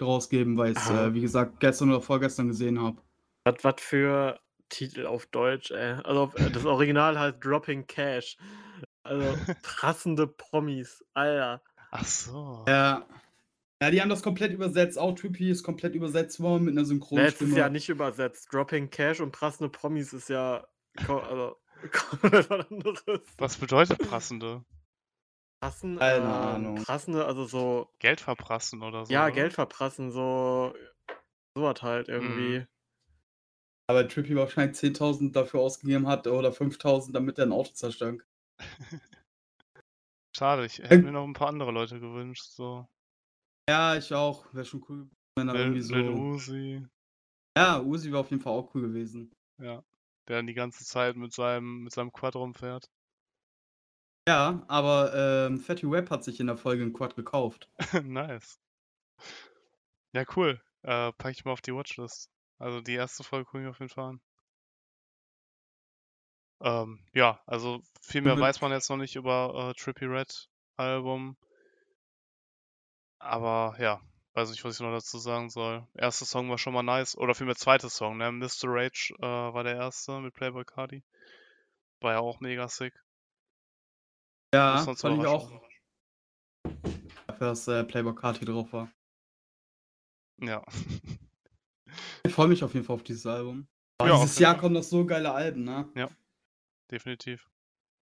rausgeben, 0.00 0.56
weil 0.58 0.72
ich 0.72 0.78
es, 0.78 0.90
Ah. 0.90 1.06
äh, 1.06 1.14
wie 1.14 1.20
gesagt, 1.20 1.60
gestern 1.60 1.90
oder 1.90 2.00
vorgestern 2.02 2.48
gesehen 2.48 2.80
habe. 2.80 2.98
Was 3.44 3.62
was 3.62 3.74
für 3.78 4.40
Titel 4.68 5.06
auf 5.06 5.26
Deutsch, 5.26 5.70
ey. 5.70 5.94
Also, 6.04 6.22
auf 6.22 6.34
äh, 6.36 6.50
das 6.50 6.64
Original 6.66 7.18
heißt 7.18 7.36
Dropping 7.40 7.86
Cash. 7.86 8.36
Also, 9.02 9.24
prassende 9.62 10.26
Promis, 10.26 11.02
Alter. 11.14 11.62
Ach 11.92 12.04
so. 12.04 12.64
Ja. 12.68 13.06
Ja, 13.82 13.90
die 13.90 14.00
haben 14.00 14.08
das 14.10 14.22
komplett 14.22 14.52
übersetzt. 14.52 14.98
Auch 14.98 15.14
Trippy 15.14 15.50
ist 15.50 15.62
komplett 15.62 15.94
übersetzt 15.94 16.40
worden 16.40 16.64
mit 16.64 16.72
einer 16.76 16.84
Ne, 17.14 17.26
es 17.26 17.40
ist 17.40 17.54
Synchronstimme. 17.54 17.56
ja 17.56 17.68
nicht 17.68 17.88
übersetzt. 17.88 18.52
Dropping 18.52 18.90
Cash 18.90 19.20
und 19.20 19.32
prassende 19.32 19.68
Promis 19.70 20.12
ist 20.12 20.28
ja 20.28 20.66
also, 21.08 21.56
komplett 21.92 22.50
was 22.50 22.68
anderes. 22.70 23.04
Was 23.38 23.56
bedeutet 23.58 24.02
prassende? 24.02 24.64
Prassen, 25.58 25.98
Keine 25.98 26.28
ähm, 26.28 26.34
Ahnung. 26.34 26.84
prassende, 26.84 27.24
also 27.24 27.46
so 27.46 27.88
Geld 28.00 28.20
verprassen 28.20 28.82
oder 28.82 29.06
so? 29.06 29.14
ja, 29.14 29.28
oder? 29.28 29.30
Geld 29.30 29.52
verprassen, 29.52 30.10
so 30.10 30.74
so 31.56 31.62
was 31.64 31.82
halt 31.82 32.08
Mhm. 32.20 32.64
irgendwie. 32.64 32.66
Aber 33.88 34.08
Trippy 34.08 34.34
wahrscheinlich 34.36 34.78
10.000 34.78 35.36
dafür 35.36 35.60
ausgegeben 35.60 36.06
hat 36.08 36.26
oder 36.26 36.50
5.000, 36.50 37.14
damit 37.14 37.36
er 37.38 37.44
ein 37.44 37.52
Auto 37.52 37.72
zerstören 37.74 38.16
kann. 38.16 38.28
Schade, 40.36 40.64
ich 40.66 40.78
hätte 40.80 41.04
mir 41.04 41.12
noch 41.12 41.22
ein 41.24 41.34
paar 41.34 41.46
andere 41.48 41.70
Leute 41.70 42.00
gewünscht, 42.00 42.42
so 42.44 42.88
Ja, 43.70 43.94
ich 43.94 44.12
auch. 44.12 44.52
Wäre 44.52 44.64
schon 44.64 44.84
cool, 44.88 45.08
wenn 45.36 45.48
er 45.48 45.54
irgendwie 45.54 45.80
so. 45.80 45.94
Uzi, 45.94 46.84
Ja, 47.56 47.80
Uzi 47.80 48.10
wäre 48.10 48.18
auf 48.18 48.30
jeden 48.30 48.42
Fall 48.42 48.52
auch 48.52 48.74
cool 48.74 48.82
gewesen. 48.82 49.30
ja, 49.58 49.84
der 50.26 50.36
dann 50.38 50.48
die 50.48 50.54
ganze 50.54 50.84
Zeit 50.84 51.14
mit 51.14 51.32
seinem 51.32 51.84
mit 51.84 51.92
seinem 51.92 52.10
Quad 52.12 52.34
rumfährt. 52.34 52.90
Ja, 54.28 54.64
aber 54.68 55.12
ähm, 55.14 55.58
Fatty 55.60 55.90
Web 55.90 56.10
hat 56.10 56.24
sich 56.24 56.40
in 56.40 56.46
der 56.48 56.56
Folge 56.56 56.82
ein 56.82 56.92
Quad 56.92 57.14
gekauft. 57.14 57.68
Nice. 58.04 58.58
Ja, 60.12 60.24
cool. 60.36 60.60
Äh, 60.82 61.10
packe 61.14 61.32
ich 61.32 61.44
mal 61.44 61.50
auf 61.52 61.62
die 61.62 61.74
Watchlist. 61.74 62.30
Also 62.58 62.80
die 62.80 62.94
erste 62.94 63.24
Folge 63.24 63.46
gucke 63.46 63.62
ich 63.64 63.68
auf 63.68 63.80
jeden 63.80 63.90
Fall 63.90 64.10
an. 64.10 64.20
Ähm, 66.62 67.00
ja, 67.14 67.40
also 67.46 67.80
viel 68.00 68.22
mehr 68.22 68.38
weiß 68.38 68.60
man 68.60 68.72
jetzt 68.72 68.88
noch 68.90 68.96
nicht 68.96 69.16
über 69.16 69.70
äh, 69.70 69.80
Trippy 69.80 70.06
Red 70.06 70.48
Album. 70.76 71.36
Aber 73.20 73.76
ja, 73.78 74.00
weiß 74.32 74.50
nicht, 74.50 74.64
was 74.64 74.74
ich 74.74 74.80
noch 74.80 74.92
dazu 74.92 75.18
sagen 75.18 75.50
soll. 75.50 75.86
Erster 75.94 76.24
Song 76.24 76.48
war 76.48 76.58
schon 76.58 76.72
mal 76.72 76.82
nice. 76.82 77.16
Oder 77.16 77.34
vielmehr 77.34 77.54
zweiter 77.54 77.90
Song, 77.90 78.16
ne? 78.16 78.32
Mr. 78.32 78.64
Rage 78.64 79.14
äh, 79.18 79.22
war 79.22 79.62
der 79.62 79.76
erste 79.76 80.20
mit 80.20 80.34
Playboy 80.34 80.64
Cardi. 80.64 81.04
War 82.00 82.14
ja 82.14 82.18
auch 82.20 82.40
mega 82.40 82.66
sick. 82.68 82.94
Ja, 84.54 84.78
fand 84.78 85.20
ich 85.20 85.26
auch. 85.26 85.52
Dafür, 87.26 87.46
dass 87.48 87.68
äh, 87.68 87.84
Playboy 87.84 88.14
Carti 88.14 88.44
drauf 88.44 88.72
war. 88.72 88.90
Ja. 90.40 90.64
Ich 92.22 92.34
freue 92.34 92.46
mich 92.46 92.62
auf 92.62 92.74
jeden 92.74 92.86
Fall 92.86 92.94
auf 92.94 93.02
dieses 93.02 93.26
Album. 93.26 93.66
Ja, 94.00 94.20
dieses 94.20 94.38
Jahr 94.38 94.56
kommen 94.56 94.74
noch 94.74 94.84
so 94.84 95.04
geile 95.04 95.32
Alben, 95.32 95.64
ne? 95.64 95.90
Definitiv. 96.88 97.50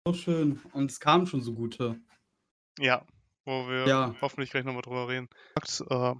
So 0.05 0.13
schön. 0.13 0.61
Und 0.73 0.91
es 0.91 0.99
kamen 0.99 1.25
schon 1.25 1.41
so 1.41 1.53
gute. 1.53 1.99
Ja, 2.77 3.03
wo 3.45 3.67
wir 3.67 3.87
Ja. 3.87 4.15
hoffentlich 4.21 4.51
gleich 4.51 4.63
nochmal 4.63 4.81
drüber 4.83 5.07
reden. 5.07 5.29
Äh, 5.89 6.13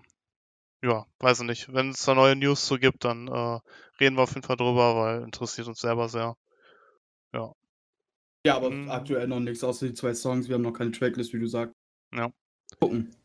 ja, 0.84 1.06
weiß 1.20 1.42
ich 1.42 1.48
nicht. 1.48 1.74
Wenn 1.74 1.90
es 1.90 2.04
da 2.06 2.16
neue 2.16 2.36
News 2.36 2.66
zu 2.66 2.78
gibt, 2.78 3.06
dann 3.06 3.28
äh, 3.28 3.60
reden 4.00 4.16
wir 4.18 4.24
auf 4.24 4.32
jeden 4.36 4.44
Fall 4.44 4.58
drüber, 4.58 4.96
weil 4.96 5.22
interessiert 5.24 5.68
uns 5.68 5.80
selber 5.80 6.10
sehr. 6.10 6.36
Ja, 8.44 8.56
aber 8.56 8.72
Mhm. 8.72 8.90
aktuell 8.90 9.28
noch 9.28 9.40
nichts, 9.40 9.64
außer 9.64 9.86
die 9.88 9.94
zwei 9.94 10.16
Songs. 10.16 10.48
Wir 10.48 10.56
haben 10.56 10.64
noch 10.64 10.74
keine 10.74 10.92
Tracklist, 10.92 11.32
wie 11.34 11.40
du 11.40 11.46
sagst. 11.48 11.76
Ja. 12.12 12.32
Gucken. 12.80 13.16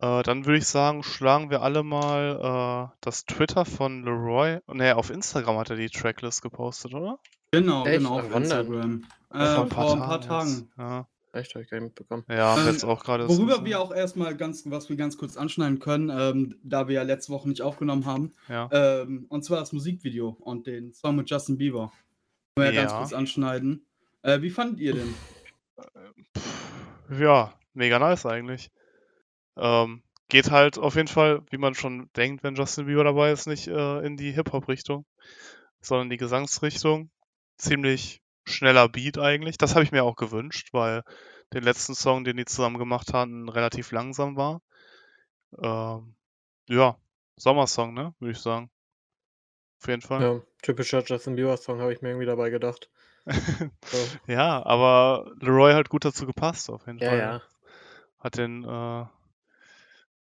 Äh, 0.00 0.22
dann 0.24 0.44
würde 0.44 0.58
ich 0.58 0.66
sagen, 0.66 1.04
schlagen 1.04 1.50
wir 1.50 1.62
alle 1.62 1.84
mal 1.84 2.90
äh, 2.90 2.96
das 3.00 3.26
Twitter 3.26 3.64
von 3.64 4.02
Leroy. 4.02 4.58
Ne, 4.66 4.96
auf 4.96 5.10
Instagram 5.10 5.56
hat 5.58 5.70
er 5.70 5.76
die 5.76 5.88
Tracklist 5.88 6.42
gepostet, 6.42 6.94
oder? 6.94 7.20
Genau, 7.52 7.84
Echt? 7.86 7.98
genau, 7.98 8.18
auf? 8.20 8.34
Instagram. 8.34 9.06
Vor 9.30 9.40
Äh, 9.40 9.46
vor 9.54 9.62
ein 9.62 9.68
paar 10.00 10.16
jetzt. 10.16 10.26
Tagen. 10.26 10.72
Ja, 10.76 11.06
Echt, 11.32 11.54
habe 11.54 11.62
ich 11.62 11.70
gar 11.70 11.78
nicht 11.78 11.88
mitbekommen. 11.90 12.24
ja 12.28 12.58
Ähm, 12.58 12.66
jetzt 12.66 12.84
auch 12.84 13.04
gerade. 13.04 13.24
erst 13.24 13.36
Worüber 13.38 13.64
wir 13.64 13.80
auch 13.80 13.92
erstmal 13.92 14.36
ganz, 14.36 14.64
was 14.66 14.88
wir 14.88 14.96
ganz 14.96 15.16
kurz 15.16 15.36
anschneiden 15.36 15.78
können, 15.78 16.10
ähm, 16.10 16.56
da 16.64 16.88
wir 16.88 16.96
ja 16.96 17.02
letzte 17.02 17.32
Woche 17.32 17.48
nicht 17.48 17.62
aufgenommen 17.62 18.04
haben, 18.04 18.32
Ja. 18.48 18.68
ähm, 18.72 19.26
und 19.28 19.44
zwar 19.44 19.60
das 19.60 19.72
Musikvideo 19.72 20.36
und 20.40 20.66
den 20.66 20.92
Song 20.92 21.16
mit 21.16 21.30
Justin 21.30 21.56
Bieber. 21.58 21.92
Können 22.56 22.66
wir 22.68 22.74
ja 22.74 22.80
ganz 22.82 22.92
kurz 22.92 23.12
anschneiden. 23.12 23.86
Äh, 24.22 24.42
wie 24.42 24.50
fandet 24.50 24.80
ihr 24.80 24.94
den? 24.94 25.14
Pff, 26.36 27.20
Ja, 27.20 27.54
mega 27.74 27.98
nice 27.98 28.26
eigentlich. 28.26 28.70
Ähm, 29.56 30.02
geht 30.28 30.50
halt 30.50 30.78
auf 30.78 30.96
jeden 30.96 31.08
Fall, 31.08 31.42
wie 31.50 31.58
man 31.58 31.74
schon 31.74 32.08
denkt, 32.16 32.42
wenn 32.42 32.54
Justin 32.54 32.86
Bieber 32.86 33.04
dabei 33.04 33.32
ist, 33.32 33.46
nicht 33.46 33.68
äh, 33.68 33.98
in 34.04 34.16
die 34.16 34.32
Hip-Hop-Richtung, 34.32 35.04
sondern 35.80 36.06
in 36.06 36.10
die 36.10 36.16
Gesangsrichtung. 36.16 37.10
Ziemlich 37.56 38.20
schneller 38.50 38.88
Beat 38.88 39.18
eigentlich. 39.18 39.58
Das 39.58 39.74
habe 39.74 39.84
ich 39.84 39.92
mir 39.92 40.04
auch 40.04 40.16
gewünscht, 40.16 40.70
weil 40.72 41.02
den 41.52 41.64
letzten 41.64 41.94
Song, 41.94 42.24
den 42.24 42.36
die 42.36 42.44
zusammen 42.44 42.78
gemacht 42.78 43.12
hatten, 43.14 43.48
relativ 43.48 43.92
langsam 43.92 44.36
war. 44.36 44.62
Ähm, 45.62 46.14
ja, 46.68 46.96
Sommersong, 47.36 47.94
ne, 47.94 48.14
würde 48.20 48.32
ich 48.32 48.38
sagen. 48.40 48.70
Auf 49.80 49.88
jeden 49.88 50.02
Fall. 50.02 50.22
Ja, 50.22 50.40
typischer 50.62 51.02
Justin 51.04 51.34
Bieber 51.34 51.56
Song 51.56 51.80
habe 51.80 51.92
ich 51.92 52.02
mir 52.02 52.10
irgendwie 52.10 52.26
dabei 52.26 52.50
gedacht. 52.50 52.88
So. 53.90 53.98
Ja, 54.26 54.64
aber 54.64 55.30
Leroy 55.40 55.72
hat 55.74 55.88
gut 55.88 56.04
dazu 56.04 56.26
gepasst, 56.26 56.70
auf 56.70 56.86
jeden 56.86 57.00
Ja, 57.00 57.10
Fall. 57.10 57.18
ja. 57.18 57.42
Hat 58.20 58.36
den, 58.38 58.64
äh, 58.64 58.66
war 58.66 59.10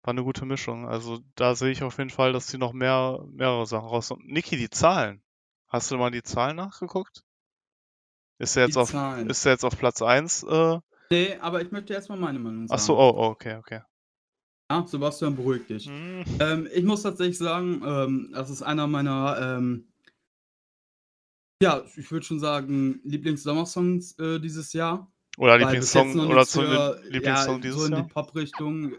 eine 0.05 0.23
gute 0.23 0.45
Mischung. 0.47 0.87
Also 0.89 1.19
da 1.35 1.55
sehe 1.57 1.73
ich 1.73 1.83
auf 1.83 1.99
jeden 1.99 2.11
Fall, 2.11 2.33
dass 2.33 2.47
die 2.47 2.59
noch 2.59 2.73
mehr, 2.73 3.19
mehrere 3.33 3.67
Sachen 3.67 3.89
raus. 3.89 4.13
Niki, 4.23 4.57
die 4.57 4.71
Zahlen. 4.71 5.23
Hast 5.69 5.91
du 5.91 5.97
mal 5.97 6.11
die 6.13 6.23
Zahlen 6.23 6.57
nachgeguckt? 6.57 7.25
Ist 8.43 8.57
er 8.57 8.67
jetzt 8.67 8.77
auf, 8.77 8.93
ist 9.29 9.47
er 9.47 9.53
jetzt 9.53 9.65
auf 9.65 9.79
Platz 9.79 10.03
1? 10.03 10.43
Äh, 10.45 10.79
Nee, 11.11 11.37
aber 11.41 11.61
ich 11.63 11.71
möchte 11.71 11.93
erstmal 11.93 12.19
meine 12.19 12.39
Meinung 12.39 12.67
sagen. 12.67 12.81
ach 12.81 12.83
so, 12.85 12.99
oh, 12.99 13.13
oh, 13.17 13.27
okay, 13.27 13.57
okay. 13.57 13.83
Ja, 14.71 14.87
Sebastian, 14.87 15.37
beruhig 15.37 15.67
dich. 15.67 15.87
Hm, 15.87 16.25
Ähm, 16.41 16.69
ich 16.73 16.85
muss 16.85 17.03
tatsächlich 17.03 17.37
sagen, 17.39 17.83
ähm, 17.85 18.31
das 18.33 18.49
ist 18.49 18.63
einer 18.63 18.87
meiner, 18.87 19.37
ähm, 19.59 19.93
ja, 21.63 21.85
ich 21.97 22.11
würde 22.11 22.25
schon 22.27 22.41
sagen, 22.41 23.01
Lieblings-Sommersongs 23.05 24.19
äh, 24.19 24.41
dieses 24.41 24.73
Jahr. 24.73 25.13
Oder 25.37 25.59
Lieblingssong, 25.59 26.19
oder 26.19 26.35
nichts 26.37 26.53
zu 26.53 26.63
für- 26.63 27.01
Lieblingssong 27.11 27.55
ja, 27.57 27.61
dieses 27.61 27.79
so 27.81 27.87
in 27.87 27.93
Jahr? 27.93 28.03
die 28.03 28.09
Pop-Richtung. 28.09 28.95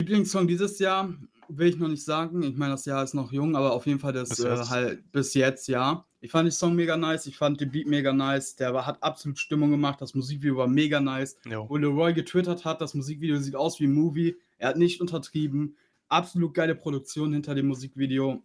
Lieblingssong 0.00 0.46
dieses 0.46 0.78
Jahr 0.78 1.12
will 1.48 1.68
ich 1.68 1.76
noch 1.76 1.88
nicht 1.88 2.04
sagen. 2.04 2.42
Ich 2.42 2.56
meine, 2.56 2.72
das 2.72 2.84
Jahr 2.84 3.02
ist 3.02 3.14
noch 3.14 3.32
jung, 3.32 3.56
aber 3.56 3.72
auf 3.72 3.86
jeden 3.86 3.98
Fall 3.98 4.12
das 4.12 4.30
Bis 4.30 4.40
äh, 4.40 4.48
jetzt. 4.48 4.70
halt 4.70 5.12
bis 5.12 5.34
jetzt, 5.34 5.68
ja. 5.68 6.04
Ich 6.20 6.30
fand 6.30 6.46
den 6.46 6.52
Song 6.52 6.74
mega 6.74 6.96
nice, 6.96 7.26
ich 7.26 7.36
fand 7.36 7.60
den 7.60 7.70
Beat 7.70 7.86
mega 7.86 8.12
nice, 8.12 8.56
der 8.56 8.72
war, 8.72 8.86
hat 8.86 9.02
absolut 9.02 9.38
Stimmung 9.38 9.70
gemacht, 9.70 10.00
das 10.00 10.14
Musikvideo 10.14 10.56
war 10.56 10.68
mega 10.68 11.00
nice. 11.00 11.36
Jo. 11.44 11.66
Wo 11.68 11.76
Leroy 11.76 12.14
getwittert 12.14 12.64
hat, 12.64 12.80
das 12.80 12.94
Musikvideo 12.94 13.38
sieht 13.38 13.56
aus 13.56 13.78
wie 13.80 13.84
ein 13.84 13.92
Movie, 13.92 14.36
er 14.56 14.70
hat 14.70 14.78
nicht 14.78 15.00
untertrieben, 15.00 15.76
absolut 16.08 16.54
geile 16.54 16.74
Produktion 16.74 17.32
hinter 17.32 17.54
dem 17.54 17.66
Musikvideo. 17.66 18.42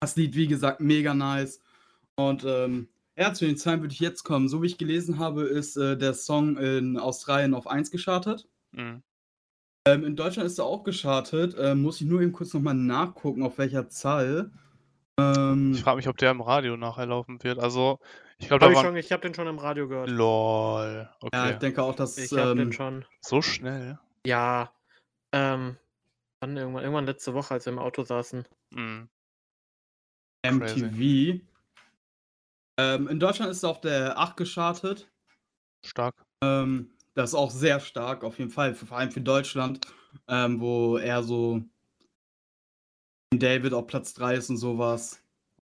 Das 0.00 0.16
Lied, 0.16 0.34
wie 0.34 0.48
gesagt, 0.48 0.80
mega 0.80 1.14
nice. 1.14 1.60
Und 2.16 2.44
ähm, 2.44 2.88
ja, 3.16 3.32
zu 3.34 3.46
den 3.46 3.56
Zahlen 3.56 3.82
würde 3.82 3.94
ich 3.94 4.00
jetzt 4.00 4.24
kommen. 4.24 4.48
So 4.48 4.62
wie 4.62 4.66
ich 4.66 4.78
gelesen 4.78 5.18
habe, 5.18 5.42
ist 5.42 5.76
äh, 5.76 5.96
der 5.96 6.14
Song 6.14 6.56
in 6.56 6.98
Australien 6.98 7.54
auf 7.54 7.66
1 7.66 7.90
geschartet. 7.90 8.48
Mhm. 8.72 9.02
Ähm, 9.86 10.04
in 10.04 10.16
Deutschland 10.16 10.46
ist 10.46 10.58
er 10.58 10.64
auch 10.64 10.84
geschartet. 10.84 11.54
Ähm, 11.58 11.82
muss 11.82 12.00
ich 12.00 12.06
nur 12.06 12.20
eben 12.20 12.32
kurz 12.32 12.54
nochmal 12.54 12.74
nachgucken, 12.74 13.42
auf 13.42 13.58
welcher 13.58 13.88
Zahl. 13.88 14.50
Ähm, 15.18 15.72
Ich 15.74 15.82
frage 15.82 15.96
mich, 15.96 16.08
ob 16.08 16.16
der 16.16 16.30
im 16.30 16.40
Radio 16.40 16.76
nachher 16.76 17.06
laufen 17.06 17.42
wird. 17.42 17.58
Also, 17.58 17.98
ich 18.38 18.48
glaube, 18.48 18.64
Hab 18.64 18.68
da 18.68 18.70
ich, 18.70 18.76
waren. 18.76 18.86
schon, 18.86 18.96
ich 18.96 19.12
habe 19.12 19.22
den 19.22 19.34
schon 19.34 19.46
im 19.48 19.58
Radio 19.58 19.88
gehört. 19.88 20.08
LOL. 20.08 21.08
ja, 21.08 21.16
Okay. 21.20 21.52
ich 21.52 21.58
denke 21.58 21.82
auch, 21.82 21.94
dass. 21.94 22.16
Ich 22.18 22.32
habe 22.32 22.50
ähm, 22.52 22.58
den 22.58 22.72
schon. 22.72 23.04
So 23.20 23.42
schnell. 23.42 23.98
Ja. 24.26 24.72
Ähm, 25.34 25.76
wann 26.40 26.56
irgendwann, 26.56 26.82
irgendwann 26.84 27.06
letzte 27.06 27.34
Woche, 27.34 27.54
als 27.54 27.66
wir 27.66 27.72
im 27.72 27.78
Auto 27.78 28.04
saßen. 28.04 28.46
Mhm. 28.70 29.08
MTV. 30.46 31.40
Ähm, 32.78 33.08
in 33.08 33.20
Deutschland 33.20 33.50
ist 33.50 33.62
er 33.62 33.70
auf 33.70 33.80
der 33.80 34.18
8 34.18 34.36
geschartet. 34.36 35.10
Stark. 35.84 36.14
Ähm, 36.42 36.91
das 37.14 37.30
ist 37.30 37.34
auch 37.34 37.50
sehr 37.50 37.80
stark, 37.80 38.24
auf 38.24 38.38
jeden 38.38 38.50
Fall, 38.50 38.74
vor 38.74 38.96
allem 38.96 39.10
für 39.10 39.20
Deutschland, 39.20 39.86
ähm, 40.28 40.60
wo 40.60 40.96
er 40.96 41.22
so 41.22 41.62
David 43.30 43.72
auf 43.74 43.86
Platz 43.86 44.14
3 44.14 44.34
ist 44.36 44.50
und 44.50 44.56
sowas. 44.58 45.22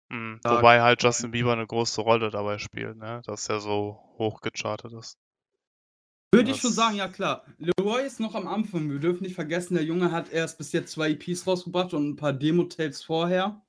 Mhm. 0.09 0.39
Wobei 0.43 0.81
halt 0.81 1.01
Justin 1.01 1.31
Bieber 1.31 1.53
eine 1.53 1.65
große 1.65 2.01
Rolle 2.01 2.29
dabei 2.31 2.57
spielt, 2.57 2.97
ne? 2.97 3.21
Dass 3.25 3.47
er 3.49 3.61
so 3.61 3.99
hoch 4.17 4.41
gechartet 4.41 4.93
ist. 4.93 5.17
Würde 6.33 6.51
ich 6.51 6.61
schon 6.61 6.71
sagen, 6.71 6.95
ja 6.95 7.09
klar. 7.09 7.45
Leroy 7.57 8.05
ist 8.05 8.19
noch 8.19 8.35
am 8.35 8.47
Anfang. 8.47 8.89
Wir 8.89 8.99
dürfen 8.99 9.23
nicht 9.23 9.35
vergessen, 9.35 9.73
der 9.73 9.83
Junge 9.83 10.11
hat 10.11 10.31
erst 10.31 10.57
bis 10.57 10.71
jetzt 10.71 10.91
zwei 10.91 11.11
EPs 11.11 11.45
rausgebracht 11.45 11.93
und 11.93 12.09
ein 12.09 12.15
paar 12.15 12.31
Demo-Tapes 12.31 13.03
vorher. 13.03 13.61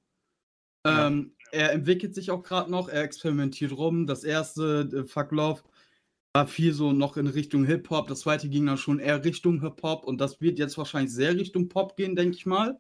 Ja. 0.87 1.07
Ähm, 1.09 1.35
er 1.51 1.73
entwickelt 1.73 2.15
sich 2.15 2.31
auch 2.31 2.43
gerade 2.43 2.71
noch, 2.71 2.89
er 2.89 3.03
experimentiert 3.03 3.73
rum. 3.73 4.07
Das 4.07 4.25
erste, 4.25 4.89
äh, 4.93 5.05
Fuck 5.05 5.33
Love, 5.33 5.63
war 6.35 6.47
viel 6.47 6.73
so 6.73 6.93
noch 6.93 7.17
in 7.17 7.27
Richtung 7.27 7.65
Hip-Hop. 7.65 8.09
Das 8.09 8.21
zweite 8.21 8.49
ging 8.49 8.67
dann 8.67 8.79
schon 8.79 8.99
eher 8.99 9.25
Richtung 9.25 9.61
Hip-Hop 9.61 10.05
und 10.05 10.21
das 10.21 10.41
wird 10.41 10.59
jetzt 10.59 10.79
wahrscheinlich 10.79 11.13
sehr 11.13 11.37
Richtung 11.37 11.69
Pop 11.69 11.97
gehen, 11.97 12.17
denke 12.17 12.37
ich 12.37 12.47
mal. 12.47 12.79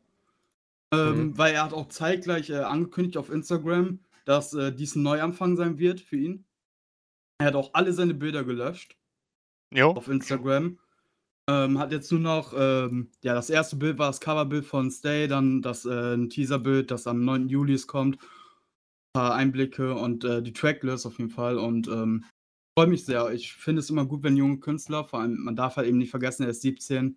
Ähm, 0.93 1.29
Mhm. 1.29 1.39
Weil 1.39 1.55
er 1.55 1.65
hat 1.65 1.73
auch 1.73 1.89
zeitgleich 1.89 2.51
äh, 2.51 2.57
angekündigt 2.57 3.17
auf 3.17 3.31
Instagram, 3.31 3.99
dass 4.25 4.55
äh, 4.55 4.73
dies 4.73 4.95
ein 4.95 5.03
Neuanfang 5.03 5.57
sein 5.57 5.79
wird 5.79 6.01
für 6.01 6.17
ihn. 6.17 6.45
Er 7.39 7.49
hat 7.49 7.55
auch 7.55 7.71
alle 7.75 7.93
seine 7.93 8.15
Bilder 8.15 8.45
gelöscht 8.45 8.97
Jo. 9.73 9.91
auf 9.91 10.09
Instagram. 10.09 10.79
Ähm, 11.49 11.79
hat 11.79 11.93
jetzt 11.93 12.13
nur 12.13 12.21
noch, 12.21 12.55
ähm, 12.57 13.11
ja, 13.23 13.35
das 13.35 13.51
erste 13.51 13.77
Bild 13.77 13.99
war 13.99 14.07
das 14.09 14.21
Coverbild 14.21 14.65
von 14.65 14.91
Stay, 14.91 15.27
dann 15.27 15.61
das 15.61 15.85
äh, 15.85 16.15
ein 16.15 16.31
Teaserbild, 16.31 16.91
das 16.91 17.07
am 17.07 17.25
9. 17.25 17.49
Juli 17.49 17.77
kommt. 17.87 18.17
Ein 19.15 19.21
paar 19.21 19.35
Einblicke 19.35 19.95
und 19.95 20.25
äh, 20.25 20.43
die 20.43 20.53
Tracklist 20.53 21.05
auf 21.07 21.19
jeden 21.19 21.31
Fall. 21.31 21.59
Und 21.59 21.89
ähm, 21.89 22.25
freue 22.77 22.87
mich 22.87 23.05
sehr. 23.05 23.31
Ich 23.33 23.53
finde 23.55 23.81
es 23.81 23.91
immer 23.91 24.07
gut, 24.07 24.23
wenn 24.23 24.37
junge 24.37 24.59
Künstler, 24.59 25.05
vor 25.05 25.21
allem, 25.21 25.37
man 25.43 25.57
darf 25.57 25.77
halt 25.77 25.89
eben 25.89 25.99
nicht 25.99 26.11
vergessen, 26.11 26.45
er 26.45 26.51
ist 26.51 26.63
17. 26.63 27.17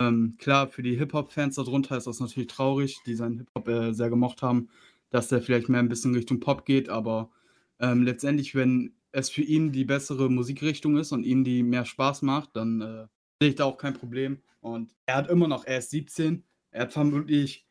Ähm, 0.00 0.36
klar, 0.38 0.68
für 0.68 0.82
die 0.82 0.96
Hip-Hop-Fans 0.96 1.56
darunter 1.56 1.96
ist 1.96 2.06
das 2.06 2.20
natürlich 2.20 2.48
traurig, 2.48 2.98
die 3.06 3.14
seinen 3.14 3.38
Hip-Hop 3.38 3.68
äh, 3.68 3.92
sehr 3.92 4.10
gemocht 4.10 4.42
haben, 4.42 4.68
dass 5.10 5.28
der 5.28 5.42
vielleicht 5.42 5.68
mehr 5.68 5.80
ein 5.80 5.88
bisschen 5.88 6.14
Richtung 6.14 6.40
Pop 6.40 6.64
geht, 6.64 6.88
aber 6.88 7.30
ähm, 7.78 8.02
letztendlich, 8.02 8.54
wenn 8.54 8.94
es 9.12 9.28
für 9.28 9.42
ihn 9.42 9.72
die 9.72 9.84
bessere 9.84 10.30
Musikrichtung 10.30 10.96
ist 10.96 11.12
und 11.12 11.24
ihm 11.24 11.44
die 11.44 11.62
mehr 11.62 11.84
Spaß 11.84 12.22
macht, 12.22 12.56
dann 12.56 12.80
äh, 12.80 13.06
sehe 13.40 13.50
ich 13.50 13.54
da 13.56 13.64
auch 13.64 13.76
kein 13.76 13.94
Problem. 13.94 14.42
Und 14.60 14.94
er 15.06 15.16
hat 15.16 15.28
immer 15.28 15.48
noch, 15.48 15.64
er 15.66 15.78
ist 15.78 15.90
17, 15.90 16.44
er 16.70 16.82
hat 16.82 16.92
vermutlich 16.92 17.66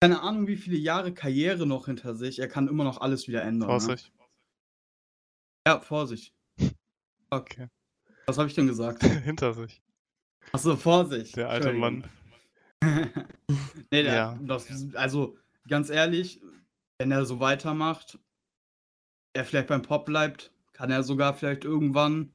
keine 0.00 0.20
Ahnung, 0.20 0.46
wie 0.46 0.56
viele 0.56 0.76
Jahre 0.76 1.14
Karriere 1.14 1.66
noch 1.66 1.86
hinter 1.86 2.14
sich. 2.14 2.38
Er 2.38 2.46
kann 2.46 2.68
immer 2.68 2.84
noch 2.84 3.00
alles 3.00 3.26
wieder 3.26 3.42
ändern. 3.42 3.70
Ne? 3.70 3.80
Vorsicht. 3.80 4.12
Ja, 5.66 5.80
Vorsicht. 5.80 6.34
Okay. 7.36 7.68
Was 8.26 8.38
habe 8.38 8.48
ich 8.48 8.54
denn 8.54 8.66
gesagt? 8.66 9.02
Hinter 9.24 9.52
sich. 9.54 9.82
Achso, 10.52 10.76
Vorsicht. 10.76 11.36
Der 11.36 11.50
alte. 11.50 11.72
Mann. 11.72 12.04
nee, 12.82 14.02
der, 14.02 14.14
Ja. 14.14 14.38
das, 14.42 14.68
also 14.94 15.36
ganz 15.68 15.90
ehrlich, 15.90 16.40
wenn 16.98 17.10
er 17.10 17.24
so 17.24 17.40
weitermacht, 17.40 18.18
er 19.32 19.44
vielleicht 19.44 19.68
beim 19.68 19.82
Pop 19.82 20.04
bleibt, 20.06 20.52
kann 20.72 20.90
er 20.90 21.02
sogar 21.02 21.34
vielleicht 21.34 21.64
irgendwann, 21.64 22.32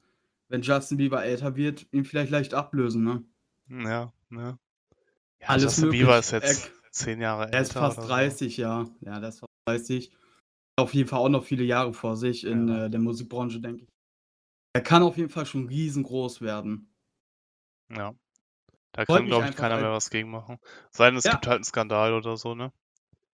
wenn 0.49 0.61
Justin 0.61 0.97
Bieber 0.97 1.23
älter 1.23 1.55
wird, 1.55 1.87
ihn 1.91 2.05
vielleicht 2.05 2.31
leicht 2.31 2.53
ablösen, 2.53 3.03
ne? 3.03 3.23
Ja, 3.69 4.11
ne. 4.29 4.57
Ja, 5.41 5.47
Alles 5.47 5.63
Justin 5.63 5.83
möglich. 5.85 6.01
Bieber 6.01 6.19
ist 6.19 6.31
jetzt 6.31 6.65
Er- 6.65 6.91
zehn 6.91 7.21
Jahre 7.21 7.43
älter. 7.45 7.55
Er 7.57 7.61
ist 7.61 7.73
fast 7.73 7.97
oder 7.99 8.07
30, 8.07 8.57
ja. 8.57 8.89
Ja, 9.01 9.19
der 9.19 9.29
ist 9.29 9.39
fast 9.39 9.51
30. 9.67 10.11
Auf 10.77 10.93
jeden 10.93 11.07
Fall 11.07 11.19
auch 11.19 11.29
noch 11.29 11.43
viele 11.45 11.63
Jahre 11.63 11.93
vor 11.93 12.15
sich 12.17 12.45
in 12.45 12.67
Ja. 12.67 12.85
äh, 12.85 12.89
der 12.89 12.99
Musikbranche, 12.99 13.59
denke 13.59 13.83
ich. 13.83 13.89
Er 14.73 14.81
kann 14.81 15.01
auf 15.03 15.17
jeden 15.17 15.29
Fall 15.29 15.45
schon 15.45 15.67
riesengroß 15.67 16.41
werden. 16.41 16.93
Ja. 17.91 18.13
Da 18.91 19.05
Freut 19.05 19.19
kann, 19.19 19.27
glaube 19.27 19.49
ich, 19.49 19.55
keiner 19.55 19.75
ein- 19.75 19.81
mehr 19.81 19.91
was 19.91 20.09
gegen 20.09 20.29
machen. 20.31 20.59
Sei 20.91 21.09
denn, 21.09 21.17
es 21.17 21.23
Ja. 21.25 21.31
gibt 21.31 21.47
halt 21.47 21.55
einen 21.57 21.63
Skandal 21.63 22.13
oder 22.13 22.37
so, 22.37 22.55
ne? 22.55 22.71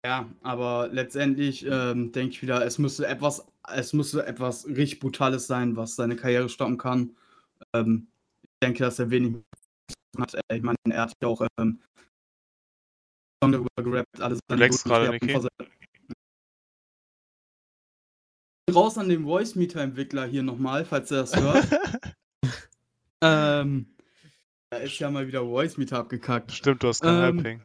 Ja, 0.05 0.29
aber 0.43 0.89
letztendlich 0.89 1.65
ähm, 1.65 2.13
denke 2.13 2.33
ich 2.35 2.43
wieder, 2.43 2.65
es 2.65 2.79
müsste 2.79 3.07
etwas, 3.07 3.47
es 3.73 3.93
müsste 3.95 4.27
etwas 4.27 4.67
richtig 4.67 5.01
Brutales 5.01 5.47
sein, 5.47 5.77
was 5.77 5.97
seine 5.97 6.15
Karriere 6.17 6.49
stoppen 6.49 6.77
kann. 6.77 7.17
Ähm, 7.73 8.09
ich 8.43 8.51
denke, 8.63 8.81
dass 8.81 8.99
er 8.99 9.11
wenig 9.11 9.37
hat. 10.19 10.35
Ich 10.53 10.63
meine, 10.63 10.77
er 10.91 11.03
hat 11.03 11.15
ja 11.23 11.29
auch 11.29 11.47
ähm, 11.59 11.81
darüber 13.41 13.69
gerappt, 13.77 14.21
alles 14.21 14.41
Du 14.47 14.55
leckst 14.57 14.85
gerade, 14.85 15.11
Niki. 15.11 15.39
Raus 18.73 18.97
an 18.99 19.09
den 19.09 19.25
Voice 19.25 19.55
Meter 19.57 19.81
Entwickler 19.81 20.27
hier 20.27 20.43
nochmal, 20.43 20.85
falls 20.85 21.11
er 21.11 21.19
das 21.19 21.37
hört. 21.37 21.67
ähm, 23.21 23.95
da 24.71 24.77
ist 24.79 24.99
ja 24.99 25.11
mal 25.11 25.27
wieder 25.27 25.43
Voice 25.43 25.77
Meter 25.77 25.99
abgekackt. 25.99 26.53
Stimmt, 26.53 26.83
du 26.83 26.89
hast 26.89 27.03
kein 27.03 27.15
Ähm, 27.15 27.39
Hyping. 27.39 27.63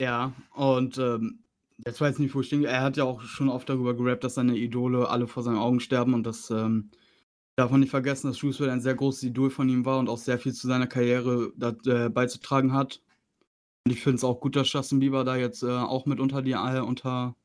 Ja, 0.00 0.32
und 0.54 0.98
ähm, 0.98 1.44
jetzt 1.86 2.00
weiß 2.00 2.14
ich 2.14 2.18
nicht, 2.20 2.34
wo 2.34 2.40
ich 2.40 2.48
stehe. 2.48 2.66
Er 2.66 2.82
hat 2.82 2.96
ja 2.96 3.04
auch 3.04 3.20
schon 3.22 3.48
oft 3.48 3.68
darüber 3.68 3.94
gerappt, 3.94 4.24
dass 4.24 4.34
seine 4.34 4.56
Idole 4.56 5.08
alle 5.08 5.26
vor 5.26 5.42
seinen 5.42 5.58
Augen 5.58 5.80
sterben 5.80 6.14
und 6.14 6.24
das 6.24 6.50
ähm, 6.50 6.90
darf 7.56 7.70
man 7.70 7.80
nicht 7.80 7.90
vergessen, 7.90 8.28
dass 8.28 8.40
Juice 8.40 8.60
WRLD 8.60 8.72
ein 8.72 8.80
sehr 8.80 8.94
großes 8.94 9.22
Idol 9.24 9.50
von 9.50 9.68
ihm 9.68 9.84
war 9.84 9.98
und 9.98 10.08
auch 10.08 10.18
sehr 10.18 10.38
viel 10.38 10.54
zu 10.54 10.66
seiner 10.66 10.86
Karriere 10.86 11.52
da, 11.56 11.74
äh, 11.86 12.08
beizutragen 12.08 12.72
hat. 12.72 13.02
Und 13.86 13.92
ich 13.92 14.02
finde 14.02 14.16
es 14.16 14.24
auch 14.24 14.40
gut, 14.40 14.56
dass 14.56 14.72
Justin 14.72 15.00
Bieber 15.00 15.24
da 15.24 15.36
jetzt 15.36 15.62
äh, 15.62 15.68
auch 15.68 16.06
mit 16.06 16.20
unter 16.20 16.42
die, 16.42 16.52
äh, 16.52 16.80
unter, 16.80 17.36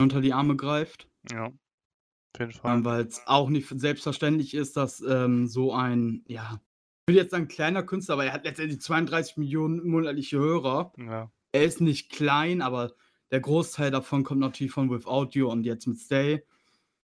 unter 0.00 0.20
die 0.20 0.32
Arme 0.32 0.56
greift. 0.56 1.08
Ja. 1.30 1.46
Auf 1.46 2.40
jeden 2.40 2.52
Fall. 2.52 2.76
Ähm, 2.76 2.84
Weil 2.84 3.06
es 3.06 3.22
auch 3.26 3.48
nicht 3.48 3.68
selbstverständlich 3.68 4.54
ist, 4.54 4.76
dass 4.76 5.00
ähm, 5.00 5.46
so 5.46 5.72
ein, 5.72 6.22
ja, 6.26 6.60
ich 7.06 7.14
will 7.14 7.16
jetzt 7.16 7.30
sagen 7.30 7.48
kleiner 7.48 7.82
Künstler, 7.82 8.14
aber 8.14 8.26
er 8.26 8.32
hat 8.32 8.44
letztendlich 8.44 8.80
32 8.80 9.36
Millionen 9.36 9.86
monatliche 9.88 10.38
Hörer. 10.38 10.92
Ja. 10.98 11.30
Er 11.52 11.64
ist 11.64 11.80
nicht 11.80 12.10
klein, 12.10 12.62
aber 12.62 12.92
der 13.30 13.40
Großteil 13.40 13.90
davon 13.90 14.24
kommt 14.24 14.40
natürlich 14.40 14.72
von 14.72 14.90
Without 14.90 15.30
You 15.32 15.48
und 15.48 15.64
jetzt 15.64 15.86
mit 15.86 15.98
Stay. 15.98 16.44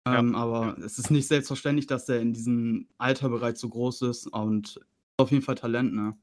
Ja. 0.06 0.18
Ähm, 0.18 0.34
aber 0.34 0.76
es 0.78 0.98
ist 0.98 1.10
nicht 1.10 1.26
selbstverständlich, 1.26 1.86
dass 1.86 2.08
er 2.08 2.20
in 2.20 2.32
diesem 2.32 2.88
Alter 2.98 3.28
bereits 3.28 3.60
so 3.60 3.68
groß 3.68 4.02
ist 4.02 4.26
und 4.26 4.80
auf 5.16 5.30
jeden 5.30 5.42
Fall 5.42 5.56
Talent, 5.56 5.94
ne? 5.94 6.16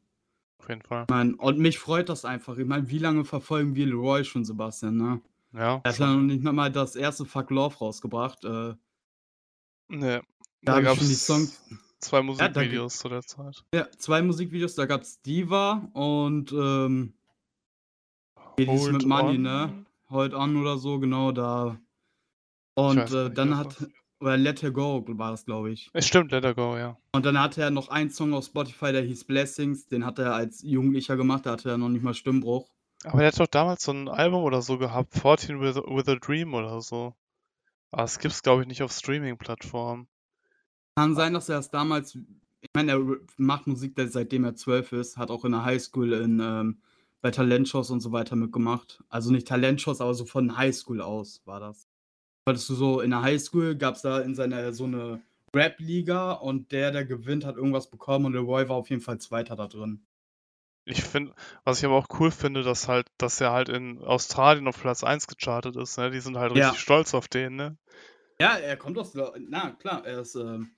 Auf 0.59 0.69
jeden 0.69 0.83
Fall. 0.83 1.03
Ich 1.03 1.09
mein, 1.09 1.33
und 1.33 1.59
mich 1.59 1.79
freut 1.79 2.07
das 2.07 2.23
einfach. 2.23 2.57
Ich 2.57 2.67
meine, 2.67 2.89
wie 2.89 2.99
lange 2.99 3.25
verfolgen 3.25 3.75
wir 3.75 3.87
Leroy 3.87 4.23
schon, 4.23 4.45
Sebastian, 4.45 4.95
ne? 4.95 5.21
Ja. 5.53 5.81
Er 5.83 5.91
hat 5.91 5.99
ja 5.99 6.07
noch 6.13 6.21
nicht 6.21 6.43
mal 6.43 6.71
das 6.71 6.95
erste 6.95 7.25
Fuck 7.25 7.51
Love 7.51 7.75
rausgebracht. 7.77 8.43
Äh, 8.45 8.73
Ne. 9.89 10.21
da 10.61 10.75
Da 10.75 10.81
gab 10.81 10.97
schon 10.97 11.07
die 11.07 11.13
es 11.13 11.25
Songs. 11.27 11.61
zwei 11.99 12.21
Musikvideos 12.23 12.97
zu 12.97 13.09
der 13.09 13.21
Zeit. 13.21 13.63
Ja, 13.73 13.87
zwei 13.97 14.21
Musikvideos, 14.21 14.75
da 14.75 14.85
gab's 14.85 15.21
Diva 15.21 15.89
und 15.93 16.51
ähm, 16.53 17.13
Hold 18.59 18.93
mit 18.93 19.05
Money, 19.05 19.35
on. 19.37 19.41
ne? 19.41 19.85
Hold 20.09 20.33
On 20.33 20.55
oder 20.57 20.77
so, 20.77 20.99
genau 20.99 21.31
da. 21.31 21.79
Und 22.75 22.97
weiß 22.97 23.13
äh, 23.13 23.29
dann 23.31 23.57
hat, 23.57 23.87
oder 24.19 24.37
Let 24.37 24.61
Her 24.63 24.71
Go 24.71 25.03
war 25.07 25.31
das, 25.31 25.45
glaube 25.45 25.71
ich. 25.71 25.89
Es 25.93 26.07
stimmt, 26.07 26.31
Let 26.31 26.43
Her 26.43 26.55
Go, 26.55 26.77
ja. 26.77 26.97
Und 27.13 27.25
dann 27.25 27.39
hatte 27.39 27.61
er 27.61 27.69
noch 27.71 27.89
einen 27.89 28.09
Song 28.09 28.33
auf 28.33 28.45
Spotify, 28.45 28.91
der 28.91 29.03
hieß 29.03 29.25
Blessings, 29.25 29.87
den 29.87 30.05
hat 30.05 30.17
er 30.17 30.33
als 30.33 30.61
Jugendlicher 30.63 31.17
gemacht, 31.17 31.45
da 31.45 31.51
hatte 31.51 31.69
er 31.69 31.77
noch 31.77 31.89
nicht 31.89 32.03
mal 32.03 32.13
Stimmbruch. 32.13 32.72
Aber 33.05 33.19
der 33.19 33.27
hat 33.27 33.39
doch 33.39 33.47
damals 33.47 33.83
so 33.83 33.91
ein 33.91 34.07
Album 34.07 34.43
oder 34.43 34.61
so 34.61 34.77
gehabt, 34.77 35.13
14 35.13 35.59
with, 35.59 35.75
with 35.75 36.07
a 36.07 36.15
Dream 36.15 36.53
oder 36.53 36.81
so. 36.81 37.13
Aber 37.91 38.03
das 38.03 38.19
gibt's, 38.19 38.41
glaube 38.41 38.61
ich, 38.61 38.67
nicht 38.67 38.81
auf 38.81 38.91
Streaming-Plattformen. 38.91 40.07
Kann 40.95 41.15
sein, 41.15 41.33
dass 41.33 41.49
er 41.49 41.59
es 41.59 41.69
damals, 41.69 42.15
ich 42.61 42.69
meine, 42.73 42.93
er 42.93 43.17
macht 43.37 43.67
Musik, 43.67 43.93
seitdem 43.97 44.45
er 44.45 44.55
zwölf 44.55 44.91
ist, 44.91 45.17
hat 45.17 45.31
auch 45.31 45.43
in 45.45 45.51
der 45.51 45.65
Highschool 45.65 46.13
in, 46.13 46.39
ähm, 46.39 46.81
bei 47.21 47.31
Talentshows 47.31 47.89
und 47.89 48.01
so 48.01 48.11
weiter 48.11 48.35
mitgemacht. 48.35 49.03
Also 49.09 49.31
nicht 49.31 49.47
Talentshows, 49.47 50.01
aber 50.01 50.13
so 50.13 50.25
von 50.25 50.57
Highschool 50.57 51.01
aus 51.01 51.41
war 51.45 51.59
das. 51.59 51.87
Hattest 52.47 52.69
du 52.69 52.75
so 52.75 52.99
in 52.99 53.11
der 53.11 53.21
Highschool, 53.21 53.75
gab 53.75 53.95
es 53.95 54.01
da 54.01 54.19
in 54.19 54.35
seiner 54.35 54.73
so 54.73 54.83
eine 54.83 55.21
Rap-Liga 55.55 56.33
und 56.33 56.71
der, 56.71 56.91
der 56.91 57.05
gewinnt, 57.05 57.45
hat 57.45 57.55
irgendwas 57.55 57.89
bekommen 57.89 58.25
und 58.25 58.33
Leroy 58.33 58.67
war 58.67 58.75
auf 58.75 58.89
jeden 58.89 59.01
Fall 59.01 59.19
Zweiter 59.19 59.55
da 59.55 59.67
drin. 59.67 60.05
Ich 60.85 61.01
finde, 61.03 61.33
was 61.63 61.79
ich 61.79 61.85
aber 61.85 61.95
auch 61.95 62.07
cool 62.19 62.29
finde, 62.29 62.63
dass 62.63 62.87
halt, 62.87 63.07
dass 63.17 63.39
er 63.39 63.51
halt 63.51 63.69
in 63.69 63.99
Australien 63.99 64.67
auf 64.67 64.81
Platz 64.81 65.03
1 65.03 65.27
gechartet 65.27 65.77
ist, 65.77 65.97
ne? 65.97 66.11
Die 66.11 66.19
sind 66.19 66.37
halt 66.37 66.55
Ja. 66.55 66.69
richtig 66.69 66.81
stolz 66.81 67.13
auf 67.13 67.27
den, 67.27 67.55
ne? 67.55 67.77
Ja, 68.39 68.57
er 68.57 68.75
kommt 68.75 68.97
aus, 68.97 69.13
na 69.39 69.71
klar, 69.71 70.05
er 70.05 70.19
ist 70.21 70.35
ähm, 70.35 70.71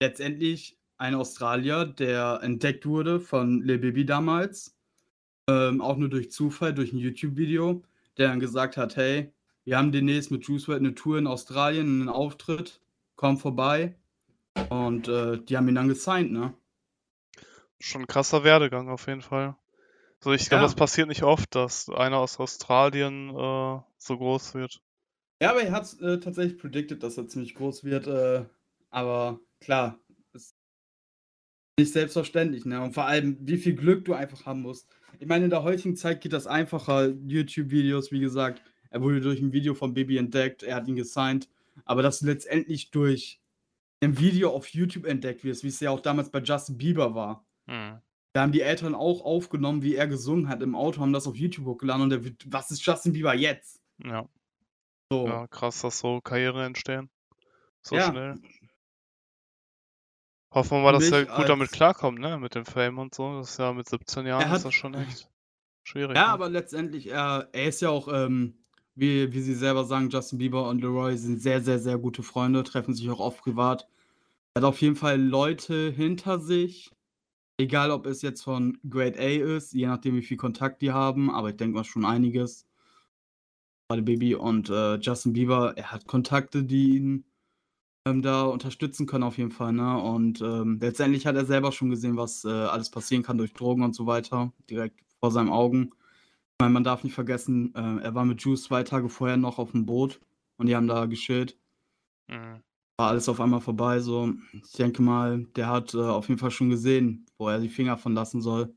letztendlich 0.00 0.78
ein 0.98 1.14
Australier, 1.14 1.84
der 1.84 2.40
entdeckt 2.42 2.86
wurde 2.86 3.20
von 3.20 3.62
Lil 3.62 3.78
Baby 3.78 4.04
damals. 4.04 4.76
Ähm, 5.48 5.80
auch 5.80 5.96
nur 5.96 6.08
durch 6.08 6.30
Zufall, 6.30 6.72
durch 6.72 6.92
ein 6.92 6.98
YouTube-Video, 6.98 7.82
der 8.16 8.28
dann 8.28 8.40
gesagt 8.40 8.76
hat, 8.76 8.96
hey, 8.96 9.32
wir 9.64 9.76
haben 9.78 9.92
demnächst 9.92 10.30
mit 10.30 10.44
Juice 10.46 10.68
WRLD 10.68 10.80
eine 10.80 10.94
Tour 10.94 11.18
in 11.18 11.26
Australien, 11.26 12.00
einen 12.00 12.08
Auftritt, 12.08 12.80
komm 13.16 13.38
vorbei. 13.38 13.96
Und 14.70 15.08
äh, 15.08 15.38
die 15.38 15.56
haben 15.56 15.68
ihn 15.68 15.74
dann 15.74 15.88
gesigned, 15.88 16.32
ne? 16.32 16.54
Schon 17.82 18.02
ein 18.02 18.06
krasser 18.06 18.44
Werdegang 18.44 18.88
auf 18.88 19.08
jeden 19.08 19.22
Fall. 19.22 19.56
So, 20.20 20.32
ich 20.32 20.48
glaube, 20.48 20.62
Ja. 20.62 20.66
das 20.68 20.76
passiert 20.76 21.08
nicht 21.08 21.24
oft, 21.24 21.52
dass 21.56 21.88
einer 21.88 22.18
aus 22.18 22.38
Australien 22.38 23.30
äh, 23.30 23.80
so 23.98 24.18
groß 24.18 24.54
wird. 24.54 24.80
Ja, 25.40 25.50
aber 25.50 25.62
er 25.62 25.72
hat 25.72 26.00
äh, 26.00 26.20
tatsächlich 26.20 26.58
predicted, 26.58 27.02
dass 27.02 27.18
er 27.18 27.26
ziemlich 27.26 27.56
groß 27.56 27.82
wird. 27.82 28.06
Äh, 28.06 28.44
aber 28.90 29.40
klar, 29.60 29.98
ist 30.32 30.54
nicht 31.76 31.92
selbstverständlich. 31.92 32.64
Ne? 32.64 32.80
Und 32.80 32.94
vor 32.94 33.06
allem, 33.06 33.36
wie 33.40 33.56
viel 33.56 33.74
Glück 33.74 34.04
du 34.04 34.14
einfach 34.14 34.46
haben 34.46 34.62
musst. 34.62 34.88
Ich 35.18 35.26
meine, 35.26 35.44
in 35.44 35.50
der 35.50 35.64
heutigen 35.64 35.96
Zeit 35.96 36.20
geht 36.20 36.32
das 36.32 36.46
einfacher. 36.46 37.08
YouTube-Videos, 37.08 38.12
wie 38.12 38.20
gesagt, 38.20 38.62
er 38.90 39.02
wurde 39.02 39.20
durch 39.20 39.40
ein 39.40 39.52
Video 39.52 39.74
von 39.74 39.92
Baby 39.92 40.18
entdeckt, 40.18 40.62
er 40.62 40.76
hat 40.76 40.86
ihn 40.86 40.94
gesigned. 40.94 41.48
Aber 41.84 42.02
dass 42.02 42.20
du 42.20 42.26
letztendlich 42.26 42.92
durch 42.92 43.40
im 43.98 44.20
Video 44.20 44.50
auf 44.50 44.68
YouTube 44.68 45.06
entdeckt 45.06 45.42
wirst, 45.42 45.64
wie 45.64 45.68
es 45.68 45.80
ja 45.80 45.90
auch 45.90 46.00
damals 46.00 46.30
bei 46.30 46.38
Justin 46.38 46.78
Bieber 46.78 47.16
war. 47.16 47.44
Mhm. 47.66 48.00
Da 48.34 48.40
haben 48.42 48.52
die 48.52 48.62
Eltern 48.62 48.94
auch 48.94 49.22
aufgenommen, 49.24 49.82
wie 49.82 49.94
er 49.94 50.06
gesungen 50.06 50.48
hat 50.48 50.62
im 50.62 50.74
Auto, 50.74 51.00
haben 51.02 51.12
das 51.12 51.26
auf 51.26 51.36
YouTube 51.36 51.66
hochgeladen 51.66 52.02
und 52.04 52.10
der 52.10 52.24
wird, 52.24 52.44
was 52.50 52.70
ist 52.70 52.84
Justin 52.84 53.12
Bieber 53.12 53.34
jetzt? 53.34 53.80
Ja. 54.02 54.26
So. 55.12 55.26
ja, 55.26 55.46
krass, 55.48 55.82
dass 55.82 55.98
so 55.98 56.20
Karriere 56.22 56.64
entstehen. 56.64 57.10
So 57.82 57.96
Ja. 57.96 58.10
schnell. 58.10 58.40
Hoffen 60.54 60.78
wir 60.78 60.82
mal, 60.82 60.92
dass 60.92 61.10
er 61.10 61.24
gut 61.24 61.48
damit 61.48 61.72
klarkommt, 61.72 62.18
ne? 62.18 62.38
Mit 62.38 62.54
dem 62.54 62.66
Fame 62.66 62.98
und 62.98 63.14
so. 63.14 63.38
Das 63.38 63.50
ist 63.52 63.58
ja 63.58 63.72
mit 63.72 63.88
17 63.88 64.26
Jahren 64.26 64.48
hat- 64.48 64.58
ist 64.58 64.64
das 64.64 64.74
schon 64.74 64.94
echt 64.94 65.28
schwierig. 65.82 66.14
Ja, 66.16 66.26
ne? 66.26 66.32
aber 66.32 66.48
letztendlich, 66.50 67.08
er, 67.10 67.48
er 67.52 67.68
ist 67.68 67.80
ja 67.80 67.88
auch, 67.88 68.08
ähm, 68.08 68.58
wie, 68.94 69.32
wie 69.32 69.40
sie 69.40 69.54
selber 69.54 69.84
sagen, 69.84 70.10
Justin 70.10 70.38
Bieber 70.38 70.68
und 70.68 70.80
Leroy 70.82 71.16
sind 71.16 71.40
sehr, 71.40 71.62
sehr, 71.62 71.78
sehr 71.78 71.96
gute 71.96 72.22
Freunde, 72.22 72.62
treffen 72.64 72.94
sich 72.94 73.08
auch 73.08 73.20
oft 73.20 73.40
privat. 73.40 73.88
Er 74.54 74.60
hat 74.62 74.68
auf 74.68 74.80
jeden 74.82 74.96
Fall 74.96 75.18
Leute 75.20 75.90
hinter 75.90 76.38
sich, 76.38 76.90
egal 77.58 77.90
ob 77.90 78.06
es 78.06 78.22
jetzt 78.22 78.42
von 78.42 78.78
Grade 78.88 79.18
A 79.18 79.56
ist, 79.56 79.72
je 79.72 79.86
nachdem, 79.86 80.16
wie 80.16 80.22
viel 80.22 80.36
Kontakt 80.36 80.82
die 80.82 80.92
haben, 80.92 81.30
aber 81.30 81.50
ich 81.50 81.56
denke 81.56 81.76
mal 81.76 81.84
schon 81.84 82.04
einiges. 82.04 82.66
Gerade 83.88 84.02
Baby 84.02 84.34
und 84.34 84.70
äh, 84.70 84.96
Justin 84.96 85.32
Bieber, 85.32 85.74
er 85.76 85.92
hat 85.92 86.06
Kontakte, 86.06 86.64
die 86.64 86.96
ihn 86.96 87.24
ähm, 88.06 88.22
da 88.22 88.42
unterstützen 88.44 89.06
können 89.06 89.24
auf 89.24 89.38
jeden 89.38 89.50
Fall. 89.50 89.72
Ne? 89.72 89.98
Und 90.00 90.40
ähm, 90.40 90.78
letztendlich 90.80 91.26
hat 91.26 91.36
er 91.36 91.44
selber 91.46 91.72
schon 91.72 91.90
gesehen, 91.90 92.16
was 92.16 92.44
äh, 92.44 92.48
alles 92.48 92.90
passieren 92.90 93.22
kann 93.22 93.38
durch 93.38 93.52
Drogen 93.52 93.82
und 93.82 93.94
so 93.94 94.06
weiter, 94.06 94.52
direkt 94.70 95.00
vor 95.20 95.30
seinen 95.30 95.50
Augen. 95.50 95.90
Ich 95.92 96.60
meine, 96.60 96.72
man 96.72 96.84
darf 96.84 97.04
nicht 97.04 97.14
vergessen, 97.14 97.74
äh, 97.74 98.02
er 98.02 98.14
war 98.14 98.24
mit 98.24 98.42
Juice 98.42 98.64
zwei 98.64 98.82
Tage 98.82 99.08
vorher 99.08 99.36
noch 99.36 99.58
auf 99.58 99.72
dem 99.72 99.86
Boot 99.86 100.20
und 100.56 100.66
die 100.66 100.76
haben 100.76 100.88
da 100.88 101.06
geschillt. 101.06 101.58
Mhm. 102.28 102.62
War 102.96 103.08
alles 103.08 103.28
auf 103.28 103.40
einmal 103.40 103.60
vorbei. 103.60 104.00
So, 104.00 104.32
ich 104.52 104.72
denke 104.72 105.02
mal, 105.02 105.44
der 105.56 105.68
hat 105.68 105.94
äh, 105.94 105.98
auf 105.98 106.28
jeden 106.28 106.38
Fall 106.38 106.50
schon 106.50 106.70
gesehen, 106.70 107.26
wo 107.38 107.48
er 107.48 107.58
die 107.60 107.68
Finger 107.68 107.96
von 107.96 108.14
lassen 108.14 108.42
soll. 108.42 108.74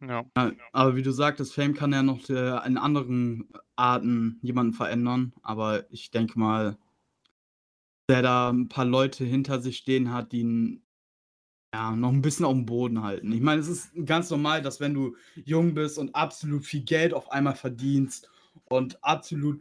Ja. 0.00 0.24
Ja, 0.36 0.52
aber 0.72 0.96
wie 0.96 1.02
du 1.02 1.12
sagtest, 1.12 1.54
Fame 1.54 1.74
kann 1.74 1.92
ja 1.92 2.02
noch 2.02 2.28
äh, 2.28 2.66
in 2.66 2.76
anderen 2.76 3.48
Arten 3.76 4.38
jemanden 4.42 4.74
verändern. 4.74 5.32
Aber 5.42 5.90
ich 5.90 6.10
denke 6.10 6.38
mal, 6.38 6.76
der 8.08 8.22
da 8.22 8.50
ein 8.50 8.68
paar 8.68 8.84
Leute 8.84 9.24
hinter 9.24 9.60
sich 9.60 9.78
stehen 9.78 10.12
hat, 10.12 10.32
die 10.32 10.40
ihn 10.40 10.82
ja, 11.74 11.96
noch 11.96 12.10
ein 12.10 12.22
bisschen 12.22 12.44
auf 12.44 12.52
dem 12.52 12.66
Boden 12.66 13.02
halten. 13.02 13.32
Ich 13.32 13.40
meine, 13.40 13.60
es 13.60 13.68
ist 13.68 13.90
ganz 14.06 14.30
normal, 14.30 14.62
dass 14.62 14.78
wenn 14.78 14.94
du 14.94 15.16
jung 15.34 15.74
bist 15.74 15.98
und 15.98 16.14
absolut 16.14 16.64
viel 16.64 16.84
Geld 16.84 17.12
auf 17.12 17.32
einmal 17.32 17.56
verdienst 17.56 18.30
und 18.66 19.02
absolut 19.02 19.60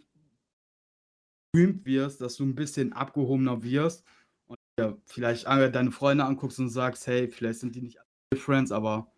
berühmt 1.53 1.85
wirst, 1.85 2.19
dass 2.21 2.35
du 2.35 2.43
ein 2.43 2.55
bisschen 2.55 2.93
abgehobener 2.93 3.63
wirst 3.63 4.03
und 4.47 4.57
ja, 4.79 4.97
vielleicht 5.05 5.45
deine 5.45 5.91
Freunde 5.91 6.25
anguckst 6.25 6.59
und 6.59 6.69
sagst, 6.69 7.07
hey, 7.07 7.27
vielleicht 7.29 7.59
sind 7.59 7.75
die 7.75 7.81
nicht 7.81 7.99
alle 7.99 8.41
Friends, 8.41 8.71
aber 8.71 9.11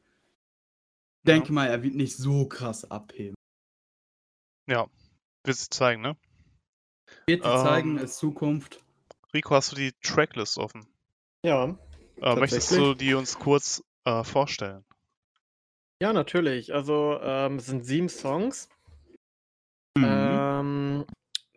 ich 1.23 1.31
denke 1.31 1.53
mal, 1.53 1.67
er 1.67 1.81
wird 1.81 1.95
nicht 1.95 2.17
so 2.17 2.47
krass 2.47 2.89
abheben. 2.91 3.35
Ja. 4.67 4.87
Wird 5.43 5.57
sich 5.57 5.69
zeigen, 5.69 6.01
ne? 6.01 6.17
Wird 7.27 7.43
sich 7.43 7.51
zeigen, 7.51 7.97
Ähm, 7.97 8.03
ist 8.03 8.17
Zukunft. 8.17 8.83
Rico, 9.33 9.55
hast 9.55 9.71
du 9.71 9.75
die 9.75 9.91
Tracklist 10.01 10.57
offen? 10.57 10.87
Ja. 11.43 11.77
Äh, 12.21 12.35
möchtest 12.35 12.71
du 12.71 12.93
die 12.95 13.13
uns 13.13 13.37
kurz 13.37 13.83
äh, 14.05 14.23
vorstellen? 14.23 14.83
Ja, 16.01 16.13
natürlich. 16.13 16.73
Also, 16.73 17.19
ähm, 17.21 17.57
es 17.57 17.67
sind 17.67 17.85
7 17.85 18.09
Songs. 18.09 18.69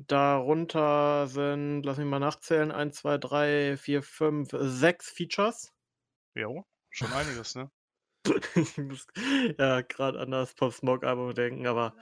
Darunter 0.09 1.27
sind, 1.27 1.83
lass 1.83 1.99
mich 1.99 2.07
mal 2.07 2.19
nachzählen, 2.19 2.73
1, 2.73 2.97
2, 2.97 3.19
3, 3.19 3.77
4, 3.77 4.03
5, 4.03 4.49
6 4.53 5.11
Features. 5.11 5.73
Jo, 6.35 6.65
schon 6.91 7.13
einiges, 7.13 7.55
ne? 7.55 7.71
Ich 8.57 8.77
muss 8.79 9.07
ja 9.59 9.83
gerade 9.83 10.19
an 10.19 10.31
das 10.31 10.55
Pop 10.55 10.73
Smoke 10.73 11.07
Album 11.07 11.35
denken, 11.35 11.67
aber 11.67 11.95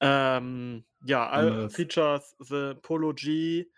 ähm, 0.00 0.84
ja, 1.04 1.28
all, 1.28 1.48
Anderes. 1.48 1.74
Features 1.74 2.36
sind 2.38 2.82
Polo 2.82 3.12
G, 3.14 3.70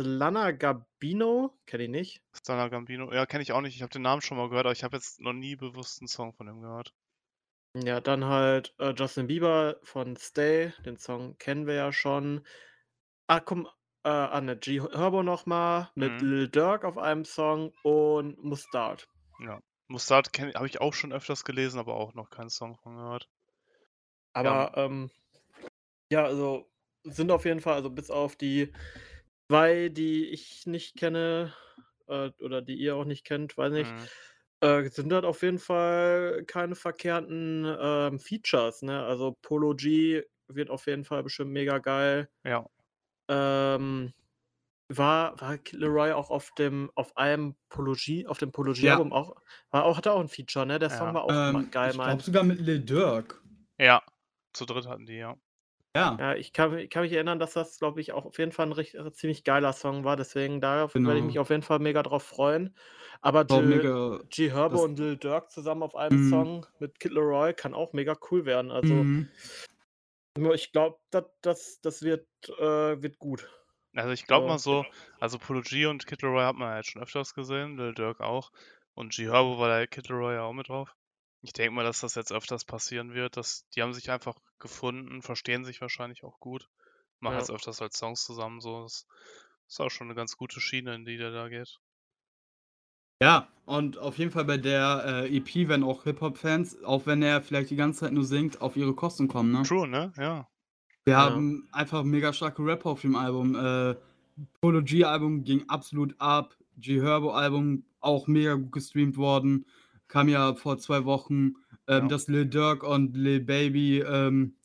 Lana 0.00 0.52
Gabino, 0.52 1.58
kenne 1.66 1.84
ich 1.84 1.90
nicht. 1.90 2.22
Stana 2.34 2.68
Gambino. 2.68 3.12
Ja, 3.12 3.26
kenne 3.26 3.42
ich 3.42 3.52
auch 3.52 3.60
nicht. 3.60 3.76
Ich 3.76 3.82
habe 3.82 3.92
den 3.92 4.02
Namen 4.02 4.22
schon 4.22 4.38
mal 4.38 4.48
gehört, 4.48 4.66
aber 4.66 4.72
ich 4.72 4.82
habe 4.82 4.96
jetzt 4.96 5.20
noch 5.20 5.34
nie 5.34 5.56
bewusst 5.56 6.00
einen 6.00 6.08
Song 6.08 6.32
von 6.32 6.48
ihm 6.48 6.62
gehört. 6.62 6.94
Ja, 7.74 8.00
dann 8.00 8.24
halt 8.26 8.74
äh, 8.78 8.92
Justin 8.96 9.26
Bieber 9.26 9.80
von 9.82 10.16
Stay, 10.16 10.72
den 10.84 10.96
Song 10.96 11.36
kennen 11.38 11.66
wir 11.66 11.74
ja 11.74 11.92
schon. 11.92 12.46
Ah, 13.28 13.40
komm, 13.40 13.68
äh, 14.04 14.08
Anne 14.10 14.56
G 14.58 14.80
Herbo 14.80 15.22
nochmal 15.22 15.90
mit 15.96 16.20
Mhm. 16.20 16.22
Lil 16.22 16.48
Durk 16.48 16.84
auf 16.84 16.98
einem 16.98 17.24
Song 17.24 17.72
und 17.82 18.42
Mustard. 18.44 19.08
Ja. 19.40 19.58
Mustard 19.88 20.30
habe 20.38 20.68
ich 20.68 20.80
auch 20.80 20.94
schon 20.94 21.12
öfters 21.12 21.42
gelesen, 21.42 21.80
aber 21.80 21.96
auch 21.96 22.14
noch 22.14 22.30
keinen 22.30 22.48
Song 22.48 22.76
von 22.76 22.94
gehört. 22.94 23.28
Aber 24.34 24.72
ähm, 24.76 25.10
ja, 26.10 26.24
also 26.24 26.70
sind 27.04 27.30
auf 27.30 27.44
jeden 27.44 27.60
Fall, 27.60 27.74
also 27.74 27.90
bis 27.90 28.10
auf 28.10 28.36
die 28.36 28.72
zwei, 29.50 29.88
die 29.90 30.26
ich 30.28 30.66
nicht 30.66 30.96
kenne, 30.96 31.54
äh, 32.08 32.30
oder 32.42 32.62
die 32.62 32.76
ihr 32.76 32.96
auch 32.96 33.04
nicht 33.04 33.24
kennt, 33.26 33.56
weiß 33.58 33.72
nicht, 33.72 33.94
Mhm. 33.94 34.10
Äh, 34.60 34.84
sind 34.90 35.10
das 35.10 35.24
auf 35.24 35.42
jeden 35.42 35.58
Fall 35.58 36.44
keine 36.46 36.74
verkehrten 36.76 37.64
ähm, 37.80 38.18
Features, 38.20 38.82
ne? 38.82 39.04
Also 39.04 39.36
Polo 39.42 39.74
G 39.74 40.22
wird 40.48 40.70
auf 40.70 40.86
jeden 40.86 41.04
Fall 41.04 41.22
bestimmt 41.22 41.52
mega 41.52 41.78
geil. 41.78 42.28
Ja. 42.44 42.66
Ähm, 43.28 44.12
war, 44.88 45.40
war 45.40 45.58
Kid 45.58 45.80
Leroy 45.80 46.12
auch 46.12 46.30
auf 46.30 46.52
dem, 46.58 46.90
auf 46.96 47.16
einem 47.16 47.56
Polo 47.70 47.94
G, 47.94 48.26
auf 48.26 48.38
dem 48.38 48.52
Polo 48.52 48.72
Ja. 48.80 49.00
G-Album 49.00 49.12
auch, 49.12 49.36
war 49.70 49.84
auch, 49.84 49.96
hatte 49.98 50.12
auch 50.12 50.20
ein 50.20 50.28
Feature, 50.28 50.66
ne? 50.66 50.78
Der 50.78 50.90
Song 50.90 51.12
Ja. 51.12 51.14
war 51.14 51.24
auch 51.24 51.42
Ähm, 51.50 51.70
geil, 51.70 51.94
ich 51.94 52.00
glaube 52.02 52.22
sogar 52.22 52.42
mit 52.42 52.60
Lil 52.60 52.80
Durk. 52.84 53.42
Ja. 53.78 54.02
Zu 54.52 54.64
dritt 54.66 54.86
hatten 54.86 55.06
die, 55.06 55.14
ja. 55.16 55.36
Ja, 55.94 56.20
Ja, 56.20 56.34
ich 56.34 56.52
kann, 56.52 56.72
mi- 56.72 56.88
kann 56.88 57.02
mich 57.02 57.12
erinnern, 57.12 57.38
dass 57.38 57.54
das, 57.54 57.78
glaube 57.78 58.00
ich, 58.00 58.12
auch 58.12 58.26
auf 58.26 58.38
jeden 58.38 58.52
Fall 58.52 58.66
ein 58.66 58.72
richtig, 58.72 59.00
äh, 59.00 59.12
ziemlich 59.12 59.42
geiler 59.44 59.72
Song 59.72 60.04
war. 60.04 60.16
Deswegen 60.16 60.60
darauf 60.60 60.94
werde 61.02 61.18
ich 61.20 61.24
Genau. 61.24 61.26
mich 61.26 61.38
auf 61.38 61.50
jeden 61.50 61.62
Fall 61.62 61.78
mega 61.78 62.02
drauf 62.02 62.22
freuen. 62.24 62.76
Aber 63.22 63.44
mega. 63.48 64.20
G 64.28 64.50
Herbo 64.52 64.84
das- 64.84 64.84
und 64.84 64.98
Lil 64.98 65.16
Durk 65.16 65.50
zusammen 65.50 65.82
auf 65.82 65.94
einem 65.96 66.18
Mhm. 66.18 66.18
Song 66.18 66.66
mit 66.78 67.00
Kid 67.00 67.12
Leroy 67.12 67.54
kann 67.54 67.74
auch 67.74 67.92
mega 67.94 68.16
cool 68.30 68.44
werden. 68.44 68.70
Also 68.70 69.10
nur 70.36 70.54
ich 70.54 70.72
glaube, 70.72 70.98
das, 71.10 71.24
das, 71.42 71.80
das 71.80 72.02
wird, 72.02 72.26
äh, 72.58 73.02
wird 73.02 73.18
gut. 73.18 73.48
Also 73.94 74.10
ich 74.10 74.26
glaube 74.26 74.46
So. 74.46 74.48
mal 74.48 74.58
so, 74.58 74.84
also 75.20 75.38
Polo 75.38 75.60
G 75.62 75.86
und 75.86 76.04
Kid 76.08 76.22
Leroy 76.22 76.42
hat 76.42 76.56
man 76.56 76.70
ja 76.70 76.76
jetzt 76.78 76.90
schon 76.90 77.02
öfters 77.02 77.34
gesehen, 77.34 77.76
Lil 77.76 77.94
Durk 77.94 78.18
auch. 78.20 78.50
Und 78.94 79.12
G 79.14 79.26
Herbo 79.26 79.60
war 79.60 79.68
da 79.68 79.86
Kid 79.86 80.08
Leroy 80.08 80.34
ja 80.34 80.42
auch 80.42 80.52
mit 80.52 80.68
drauf. 80.68 80.96
Ich 81.42 81.52
denke 81.52 81.72
mal, 81.72 81.84
dass 81.84 82.00
das 82.00 82.14
jetzt 82.14 82.32
öfters 82.32 82.64
passieren 82.64 83.14
wird. 83.14 83.36
Dass, 83.36 83.66
die 83.74 83.82
haben 83.82 83.94
sich 83.94 84.10
einfach 84.10 84.36
gefunden, 84.58 85.22
verstehen 85.22 85.64
sich 85.64 85.80
wahrscheinlich 85.80 86.22
auch 86.24 86.38
gut. 86.40 86.68
Machen 87.20 87.34
Ja. 87.34 87.40
jetzt 87.40 87.50
öfters 87.50 87.80
halt 87.80 87.94
Songs 87.94 88.24
zusammen. 88.24 88.60
So, 88.60 88.82
das 88.82 89.06
ist 89.68 89.80
auch 89.80 89.90
schon 89.90 90.06
eine 90.08 90.14
ganz 90.14 90.36
gute 90.36 90.60
Schiene, 90.60 90.94
in 90.94 91.04
die 91.04 91.16
der 91.16 91.30
da 91.30 91.48
geht. 91.48 91.78
Ja, 93.22 93.48
und 93.66 93.98
auf 93.98 94.16
jeden 94.18 94.30
Fall 94.30 94.44
bei 94.46 94.56
der 94.56 95.02
äh, 95.30 95.36
EP 95.36 95.68
werden 95.68 95.84
auch 95.84 96.04
Hip-Hop-Fans, 96.04 96.82
auch 96.84 97.04
wenn 97.06 97.22
er 97.22 97.42
vielleicht 97.42 97.70
die 97.70 97.76
ganze 97.76 98.00
Zeit 98.00 98.12
nur 98.12 98.24
singt, 98.24 98.60
auf 98.62 98.76
ihre 98.76 98.94
Kosten 98.94 99.28
kommen. 99.28 99.52
Ne? 99.52 99.62
True, 99.62 99.86
ne? 99.86 100.12
Ja. 100.16 100.48
Wir 101.04 101.12
Ja. 101.14 101.18
haben 101.18 101.68
einfach 101.72 102.02
mega 102.02 102.32
starke 102.32 102.64
Rapper 102.64 102.90
auf 102.90 103.02
dem 103.02 103.16
Album. 103.16 103.54
Äh, 103.54 103.96
Polo 104.60 104.82
G-Album 104.82 105.44
ging 105.44 105.68
absolut 105.68 106.14
ab. 106.18 106.56
G 106.78 107.00
Herbo-Album 107.02 107.84
auch 108.00 108.26
mega 108.26 108.54
gut 108.54 108.72
gestreamt 108.72 109.18
worden. 109.18 109.66
Kam 110.10 110.28
ja 110.28 110.54
vor 110.54 110.76
zwei 110.78 111.04
Wochen. 111.04 111.54
Ähm, 111.86 112.02
Ja. 112.02 112.08
Das 112.08 112.26
Lil 112.26 112.46
Durk 112.46 112.82
und 112.82 113.16
Lil 113.16 113.40
Baby 113.40 114.00
ähm, 114.00 114.56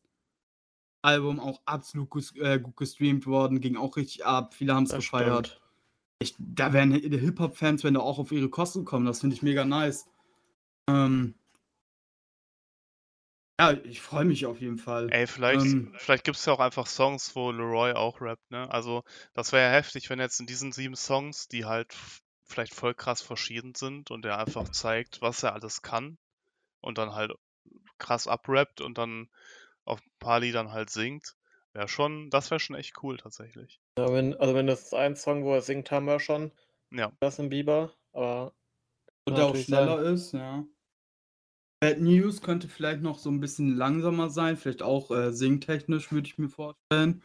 Album 1.03 1.39
auch 1.39 1.61
absolut 1.65 2.09
gus 2.09 2.35
äh, 2.35 2.59
gut 2.59 2.75
gestreamt 2.75 3.27
worden. 3.27 3.61
Ging 3.61 3.77
auch 3.77 3.95
richtig 3.95 4.25
ab. 4.25 4.55
Viele 4.55 4.73
haben 4.73 4.85
es 4.85 4.91
gefeiert. 4.91 5.61
Ich, 6.19 6.35
da 6.39 6.73
werden 6.73 6.93
Hip-Hop-Fans, 6.93 7.83
wenn 7.83 7.93
da 7.93 7.99
auch 7.99 8.17
auf 8.17 8.31
ihre 8.31 8.49
Kosten 8.49 8.85
kommen, 8.85 9.05
das 9.05 9.19
finde 9.19 9.35
ich 9.35 9.43
mega 9.43 9.65
nice. 9.65 10.07
Ähm, 10.89 11.35
ja, 13.59 13.71
ich 13.83 14.01
freue 14.01 14.25
mich 14.25 14.45
auf 14.45 14.59
jeden 14.59 14.77
Fall. 14.77 15.09
Ey, 15.11 15.27
vielleicht, 15.27 15.65
Ähm. 15.65 15.93
vielleicht 15.97 16.23
gibt 16.23 16.37
es 16.37 16.45
ja 16.45 16.53
auch 16.53 16.59
einfach 16.59 16.87
Songs, 16.87 17.35
wo 17.35 17.51
Leroy 17.51 17.93
auch 17.93 18.19
rappt, 18.21 18.49
ne? 18.49 18.69
Also, 18.71 19.03
das 19.33 19.51
wäre 19.51 19.63
ja 19.69 19.71
heftig, 19.71 20.09
wenn 20.09 20.19
jetzt 20.19 20.39
in 20.39 20.45
diesen 20.47 20.71
sieben 20.71 20.95
Songs, 20.95 21.47
die 21.47 21.65
halt 21.65 21.93
vielleicht 22.45 22.73
voll 22.73 22.93
krass 22.93 23.21
verschieden 23.21 23.75
sind 23.75 24.11
und 24.11 24.25
er 24.25 24.39
einfach 24.39 24.69
zeigt, 24.69 25.21
was 25.21 25.43
er 25.43 25.53
alles 25.53 25.81
kann 25.81 26.17
und 26.81 26.97
dann 26.97 27.13
halt 27.13 27.33
krass 27.97 28.27
abrappt 28.27 28.81
und 28.81 28.97
dann 28.97 29.29
auf 29.83 29.99
ein 29.99 30.11
paar 30.19 30.39
Liedern 30.39 30.71
halt 30.71 30.89
singt. 30.89 31.35
Wäre 31.73 31.87
schon, 31.87 32.29
das 32.29 32.51
wäre 32.51 32.59
schon 32.59 32.75
echt 32.75 33.03
cool 33.03 33.17
tatsächlich. 33.17 33.81
Ja, 33.97 34.11
wenn, 34.13 34.33
also 34.35 34.55
wenn 34.55 34.67
das 34.67 34.93
ein 34.93 35.15
Song, 35.15 35.43
wo 35.43 35.53
er 35.53 35.61
singt, 35.61 35.91
haben 35.91 36.05
wir 36.05 36.19
schon. 36.19 36.51
Ja. 36.91 37.11
Justin 37.21 37.49
Bieber, 37.49 37.93
aber 38.13 38.53
Und 39.25 39.37
der 39.37 39.45
auch 39.45 39.55
schneller 39.55 40.03
sein. 40.03 40.13
ist, 40.13 40.31
ja. 40.33 40.65
Bad 41.81 41.99
News 41.99 42.41
könnte 42.41 42.67
vielleicht 42.67 43.01
noch 43.01 43.19
so 43.19 43.29
ein 43.29 43.41
bisschen 43.41 43.75
langsamer 43.75 44.29
sein, 44.29 44.55
vielleicht 44.55 44.81
auch 44.81 45.11
äh, 45.11 45.33
singtechnisch, 45.33 46.11
würde 46.11 46.27
ich 46.27 46.37
mir 46.37 46.49
vorstellen. 46.49 47.21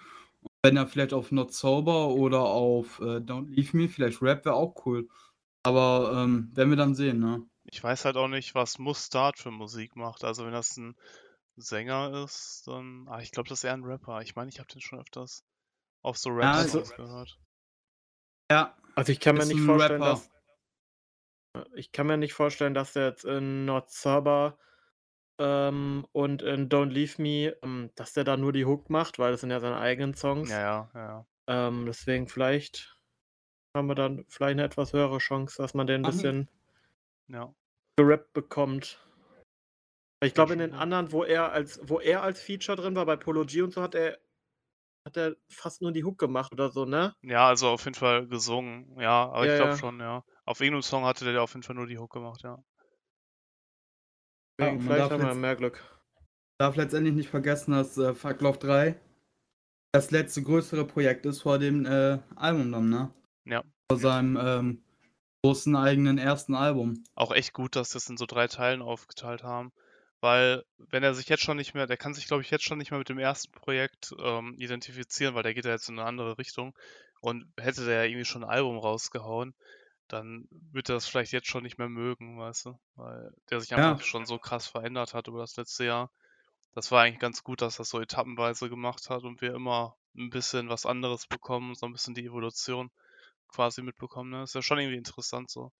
Wenn 0.62 0.76
er 0.76 0.86
vielleicht 0.86 1.12
auf 1.12 1.32
Not 1.32 1.52
Sober 1.52 2.08
oder 2.08 2.40
auf 2.40 2.98
äh, 3.00 3.16
Don't 3.18 3.48
Leave 3.48 3.76
Me, 3.76 3.88
vielleicht 3.88 4.20
Rap 4.22 4.44
wäre 4.44 4.54
auch 4.54 4.74
cool. 4.86 5.08
Aber 5.62 6.12
ähm, 6.14 6.50
werden 6.54 6.70
wir 6.70 6.76
dann 6.76 6.94
sehen, 6.94 7.18
ne? 7.18 7.42
Ich 7.64 7.82
weiß 7.82 8.04
halt 8.04 8.16
auch 8.16 8.28
nicht, 8.28 8.54
was 8.54 8.78
Mustard 8.78 9.38
für 9.38 9.50
Musik 9.50 9.94
macht. 9.96 10.24
Also 10.24 10.44
wenn 10.44 10.52
das 10.52 10.76
ein 10.76 10.96
Sänger 11.56 12.24
ist, 12.24 12.62
dann. 12.66 13.06
Ah, 13.08 13.20
ich 13.20 13.30
glaube, 13.32 13.48
das 13.48 13.58
ist 13.58 13.64
eher 13.64 13.74
ein 13.74 13.84
Rapper. 13.84 14.22
Ich 14.22 14.34
meine, 14.36 14.48
ich 14.48 14.58
habe 14.58 14.68
den 14.68 14.80
schon 14.80 14.98
öfters 14.98 15.44
auf 16.02 16.16
so 16.16 16.30
Ja, 16.30 16.52
Rap-Songs 16.58 16.90
also- 16.92 17.02
gehört. 17.02 17.38
Ja, 18.50 18.76
Also, 18.96 19.12
ich 19.12 19.20
kann 19.20 19.36
mir 19.36 19.46
nicht 19.46 19.60
vorstellen, 19.60 20.02
Rapper. 20.02 20.14
dass 20.14 20.30
ich 21.74 21.92
kann 21.92 22.06
mir 22.06 22.16
nicht 22.16 22.32
vorstellen, 22.32 22.74
dass 22.74 22.92
der 22.94 23.06
jetzt 23.08 23.24
in 23.24 23.64
Not 23.64 23.90
Sober, 23.90 24.58
ähm, 25.40 26.06
und 26.12 26.42
in 26.42 26.68
Don't 26.70 26.90
Leave 26.90 27.20
Me, 27.22 27.56
ähm, 27.62 27.90
dass 27.96 28.14
der 28.14 28.24
da 28.24 28.36
nur 28.38 28.52
die 28.52 28.66
Hook 28.66 28.90
macht, 28.90 29.18
weil 29.18 29.32
das 29.32 29.42
sind 29.42 29.50
ja 29.50 29.60
seine 29.60 29.78
eigenen 29.78 30.14
Songs. 30.14 30.62
Ja, 30.62 30.90
ja, 30.94 31.00
ja. 31.00 31.26
Ähm, 31.48 31.86
deswegen 31.86 32.28
vielleicht 32.28 32.98
haben 33.76 33.88
wir 33.88 33.96
dann 33.96 34.26
vielleicht 34.28 34.56
'ne 34.56 34.64
etwas 34.64 34.92
höhere 34.94 35.18
Chance, 35.18 35.56
dass 35.62 35.74
man 35.74 35.86
den 35.88 36.02
'n 36.02 36.04
Machen 36.04 36.06
bisschen 36.06 36.48
Ja. 37.28 37.54
gerappt 37.98 38.32
bekommt. 38.32 38.98
Ich 40.22 40.34
glaube, 40.34 40.52
in 40.52 40.58
den 40.58 40.74
anderen, 40.74 41.12
wo 41.12 41.24
er 41.24 41.50
als 41.52 41.80
wo 41.82 41.98
er 41.98 42.22
als 42.22 42.40
Feature 42.42 42.76
drin 42.76 42.94
war, 42.94 43.06
bei 43.06 43.16
Polo 43.16 43.44
G 43.46 43.62
und 43.62 43.72
so, 43.72 43.80
hat 43.82 43.94
er 43.94 44.18
hat 45.06 45.16
er 45.16 45.36
fast 45.50 45.82
nur 45.82 45.92
die 45.92 46.04
Hook 46.04 46.18
gemacht 46.18 46.52
oder 46.52 46.70
so, 46.72 46.84
ne? 46.86 47.14
Ja, 47.22 47.48
also 47.48 47.68
auf 47.68 47.84
jeden 47.84 47.94
Fall 47.94 48.26
gesungen. 48.28 48.98
Ja, 49.00 49.24
aber 49.30 49.44
Ja, 49.44 49.46
ich 49.46 49.54
glaube 49.54 49.74
ja. 49.76 49.76
schon, 49.76 50.00
ja. 50.00 50.22
Auf 50.44 50.60
irgendeinem 50.60 50.82
Song 50.82 51.04
hatte 51.04 51.30
der 51.30 51.42
auf 51.42 51.52
jeden 51.54 51.62
Fall 51.62 51.74
nur 51.76 51.86
die 51.86 51.98
Hook 51.98 52.12
gemacht, 52.12 52.42
ja. 52.42 52.62
Ja, 54.60 54.72
man 54.72 54.80
vielleicht 54.80 55.00
darf 55.00 55.12
haben 55.12 55.22
wir 55.22 55.34
mehr 55.34 55.56
Glück. 55.56 55.82
darf 56.58 56.76
letztendlich 56.76 57.14
nicht 57.14 57.28
vergessen, 57.28 57.72
dass 57.72 57.96
äh, 57.98 58.14
Fuck 58.14 58.40
Love 58.40 58.58
3 58.58 58.94
das 59.92 60.10
letzte 60.10 60.42
größere 60.42 60.84
Projekt 60.84 61.26
ist 61.26 61.42
vor 61.42 61.58
dem 61.58 61.84
äh, 61.84 62.18
Album 62.36 62.70
dann, 62.72 62.88
ne? 62.88 63.10
Ja. 63.44 63.64
Vor 63.90 63.98
seinem 63.98 64.38
ähm, 64.40 64.82
großen 65.42 65.74
eigenen 65.74 66.18
ersten 66.18 66.54
Album. 66.54 67.02
Auch 67.14 67.32
echt 67.32 67.52
gut, 67.52 67.74
dass 67.76 67.90
sie 67.90 67.96
das 67.96 68.08
in 68.08 68.16
so 68.16 68.26
drei 68.26 68.46
Teilen 68.46 68.82
aufgeteilt 68.82 69.42
haben. 69.42 69.72
Weil, 70.20 70.64
wenn 70.76 71.02
er 71.02 71.14
sich 71.14 71.28
jetzt 71.28 71.42
schon 71.42 71.56
nicht 71.56 71.74
mehr, 71.74 71.86
der 71.86 71.96
kann 71.96 72.12
sich, 72.12 72.26
glaube 72.26 72.42
ich, 72.42 72.50
jetzt 72.50 72.64
schon 72.64 72.78
nicht 72.78 72.90
mehr 72.90 72.98
mit 72.98 73.08
dem 73.08 73.18
ersten 73.18 73.50
Projekt 73.52 74.14
ähm, 74.22 74.54
identifizieren, 74.58 75.34
weil 75.34 75.42
der 75.42 75.54
geht 75.54 75.64
ja 75.64 75.70
jetzt 75.70 75.88
in 75.88 75.98
eine 75.98 76.06
andere 76.06 76.36
Richtung. 76.38 76.74
Und 77.20 77.46
hätte 77.58 77.84
der 77.84 78.04
ja 78.04 78.04
irgendwie 78.04 78.26
schon 78.26 78.44
ein 78.44 78.50
Album 78.50 78.78
rausgehauen, 78.78 79.54
dann 80.12 80.48
wird 80.50 80.88
er 80.88 80.96
das 80.96 81.06
vielleicht 81.06 81.32
jetzt 81.32 81.48
schon 81.48 81.62
nicht 81.62 81.78
mehr 81.78 81.88
mögen, 81.88 82.38
weißt 82.38 82.66
du? 82.66 82.78
Weil 82.96 83.32
der 83.50 83.60
sich 83.60 83.70
Ja. 83.70 83.92
einfach 83.92 84.04
schon 84.04 84.26
so 84.26 84.38
krass 84.38 84.66
verändert 84.66 85.14
hat 85.14 85.28
über 85.28 85.38
das 85.40 85.56
letzte 85.56 85.84
Jahr. 85.84 86.10
Das 86.72 86.90
war 86.90 87.02
eigentlich 87.02 87.20
ganz 87.20 87.42
gut, 87.42 87.62
dass 87.62 87.76
das 87.76 87.88
so 87.90 88.00
etappenweise 88.00 88.68
gemacht 88.68 89.10
hat 89.10 89.24
und 89.24 89.40
wir 89.40 89.54
immer 89.54 89.96
ein 90.16 90.30
bisschen 90.30 90.68
was 90.68 90.86
anderes 90.86 91.26
bekommen, 91.26 91.74
so 91.74 91.86
ein 91.86 91.92
bisschen 91.92 92.14
die 92.14 92.24
Evolution 92.26 92.90
quasi 93.48 93.82
mitbekommen. 93.82 94.30
Ne? 94.30 94.42
Ist 94.44 94.54
ja 94.54 94.62
schon 94.62 94.78
irgendwie 94.78 94.98
interessant 94.98 95.50
so. 95.50 95.72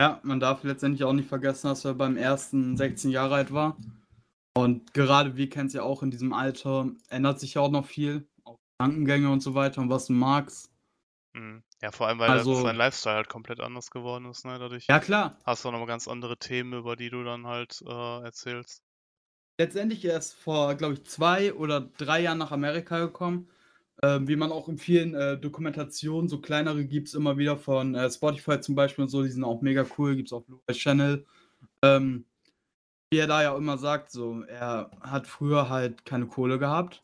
Ja, 0.00 0.20
man 0.24 0.40
darf 0.40 0.64
letztendlich 0.64 1.04
auch 1.04 1.12
nicht 1.12 1.28
vergessen, 1.28 1.68
dass 1.68 1.84
er 1.84 1.94
beim 1.94 2.16
ersten 2.16 2.76
16 2.76 3.10
Jahre 3.10 3.36
alt 3.36 3.52
war. 3.52 3.76
Und 4.56 4.92
gerade 4.92 5.36
wie 5.36 5.48
kennst 5.48 5.74
ja 5.74 5.82
auch 5.82 6.02
in 6.02 6.10
diesem 6.10 6.32
Alter, 6.32 6.90
ändert 7.08 7.40
sich 7.40 7.54
ja 7.54 7.62
auch 7.62 7.70
noch 7.70 7.86
viel. 7.86 8.28
Auch 8.44 8.58
Gedankengänge 8.78 9.30
und 9.30 9.40
so 9.40 9.54
weiter 9.54 9.80
und 9.80 9.90
was 9.90 10.06
du 10.06 10.12
magst. 10.12 10.73
Mhm. 11.34 11.62
Ja, 11.82 11.90
vor 11.90 12.06
allem, 12.06 12.18
weil 12.18 12.30
Also- 12.30 12.54
sein 12.62 12.76
Lifestyle 12.76 13.16
halt 13.16 13.28
komplett 13.28 13.60
anders 13.60 13.90
geworden 13.90 14.26
ist, 14.26 14.44
ne? 14.46 14.58
Dadurch 14.58 14.86
Ja, 14.88 15.00
klar. 15.00 15.36
hast 15.44 15.64
du 15.64 15.68
auch 15.68 15.72
nochmal 15.72 15.88
ganz 15.88 16.08
andere 16.08 16.38
Themen, 16.38 16.72
über 16.72 16.96
die 16.96 17.10
du 17.10 17.24
dann 17.24 17.46
halt 17.46 17.82
äh, 17.86 18.22
erzählst. 18.24 18.82
Letztendlich 19.58 20.04
er 20.04 20.18
ist 20.18 20.32
vor, 20.34 20.74
glaube 20.74 20.94
ich, 20.94 21.04
zwei 21.04 21.52
oder 21.54 21.80
drei 21.80 22.22
Jahren 22.22 22.38
nach 22.38 22.50
Amerika 22.52 22.98
gekommen. 22.98 23.48
Ähm, 24.02 24.26
wie 24.26 24.34
man 24.36 24.50
auch 24.50 24.68
in 24.68 24.76
vielen 24.76 25.14
äh, 25.14 25.38
Dokumentationen, 25.38 26.28
so 26.28 26.40
kleinere 26.40 26.84
gibt 26.84 27.06
es 27.08 27.14
immer 27.14 27.38
wieder 27.38 27.56
von 27.56 27.94
äh, 27.94 28.10
Spotify 28.10 28.60
zum 28.60 28.74
Beispiel 28.74 29.04
und 29.04 29.08
so, 29.08 29.22
die 29.22 29.28
sind 29.30 29.44
auch 29.44 29.62
mega 29.62 29.86
cool, 29.96 30.16
gibt 30.16 30.28
es 30.28 30.32
auf 30.32 30.44
Blue 30.46 30.60
Channel. 30.72 31.24
Ähm, 31.82 32.24
wie 33.10 33.18
er 33.18 33.28
da 33.28 33.42
ja 33.42 33.56
immer 33.56 33.78
sagt, 33.78 34.10
so, 34.10 34.42
er 34.42 34.90
hat 35.00 35.28
früher 35.28 35.68
halt 35.68 36.04
keine 36.04 36.26
Kohle 36.26 36.58
gehabt. 36.58 37.02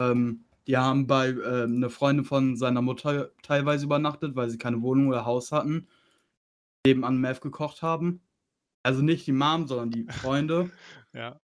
Ähm, 0.00 0.44
die 0.66 0.76
haben 0.76 1.06
bei 1.06 1.30
äh, 1.30 1.64
eine 1.64 1.90
Freundin 1.90 2.24
von 2.24 2.56
seiner 2.56 2.82
Mutter 2.82 3.30
teilweise 3.42 3.84
übernachtet, 3.84 4.36
weil 4.36 4.50
sie 4.50 4.58
keine 4.58 4.82
Wohnung 4.82 5.08
oder 5.08 5.24
Haus 5.24 5.52
hatten, 5.52 5.88
nebenan 6.86 7.18
Meth 7.18 7.40
gekocht 7.40 7.82
haben. 7.82 8.20
Also 8.82 9.02
nicht 9.02 9.26
die 9.26 9.32
Mom, 9.32 9.66
sondern 9.66 9.90
die 9.90 10.06
Freunde. 10.12 10.70
Ja. 11.12 11.40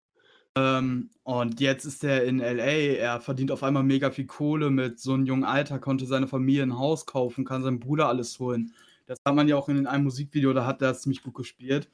Ähm, 0.57 1.11
und 1.25 1.61
jetzt 1.61 1.85
ist 1.85 2.05
er 2.05 2.25
in 2.25 2.39
LA. 2.39 2.97
Er 2.97 3.21
verdient 3.21 3.51
auf 3.51 3.63
einmal 3.63 3.83
mega 3.83 4.11
viel 4.11 4.27
Kohle 4.27 4.71
mit 4.71 5.01
so 5.01 5.15
einem 5.15 5.27
jungen 5.27 5.45
Alter, 5.45 5.79
konnte 5.79 6.07
seine 6.07 6.29
Familie 6.29 6.63
ein 6.63 6.79
Haus 6.79 7.07
kaufen, 7.07 7.45
kann 7.45 7.63
seinem 7.63 7.81
Bruder 7.81 8.09
alles 8.09 8.39
holen. 8.39 8.73
Das 9.07 9.19
hat 9.27 9.35
man 9.35 9.49
ja 9.49 9.57
auch 9.57 9.69
in 9.69 9.87
einem 9.87 10.05
Musikvideo, 10.05 10.53
da 10.53 10.65
hat 10.65 10.81
er 10.81 10.93
es 10.93 11.03
ziemlich 11.03 11.23
gut 11.23 11.35
gespielt. 11.35 11.91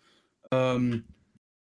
Ähm, 0.51 1.05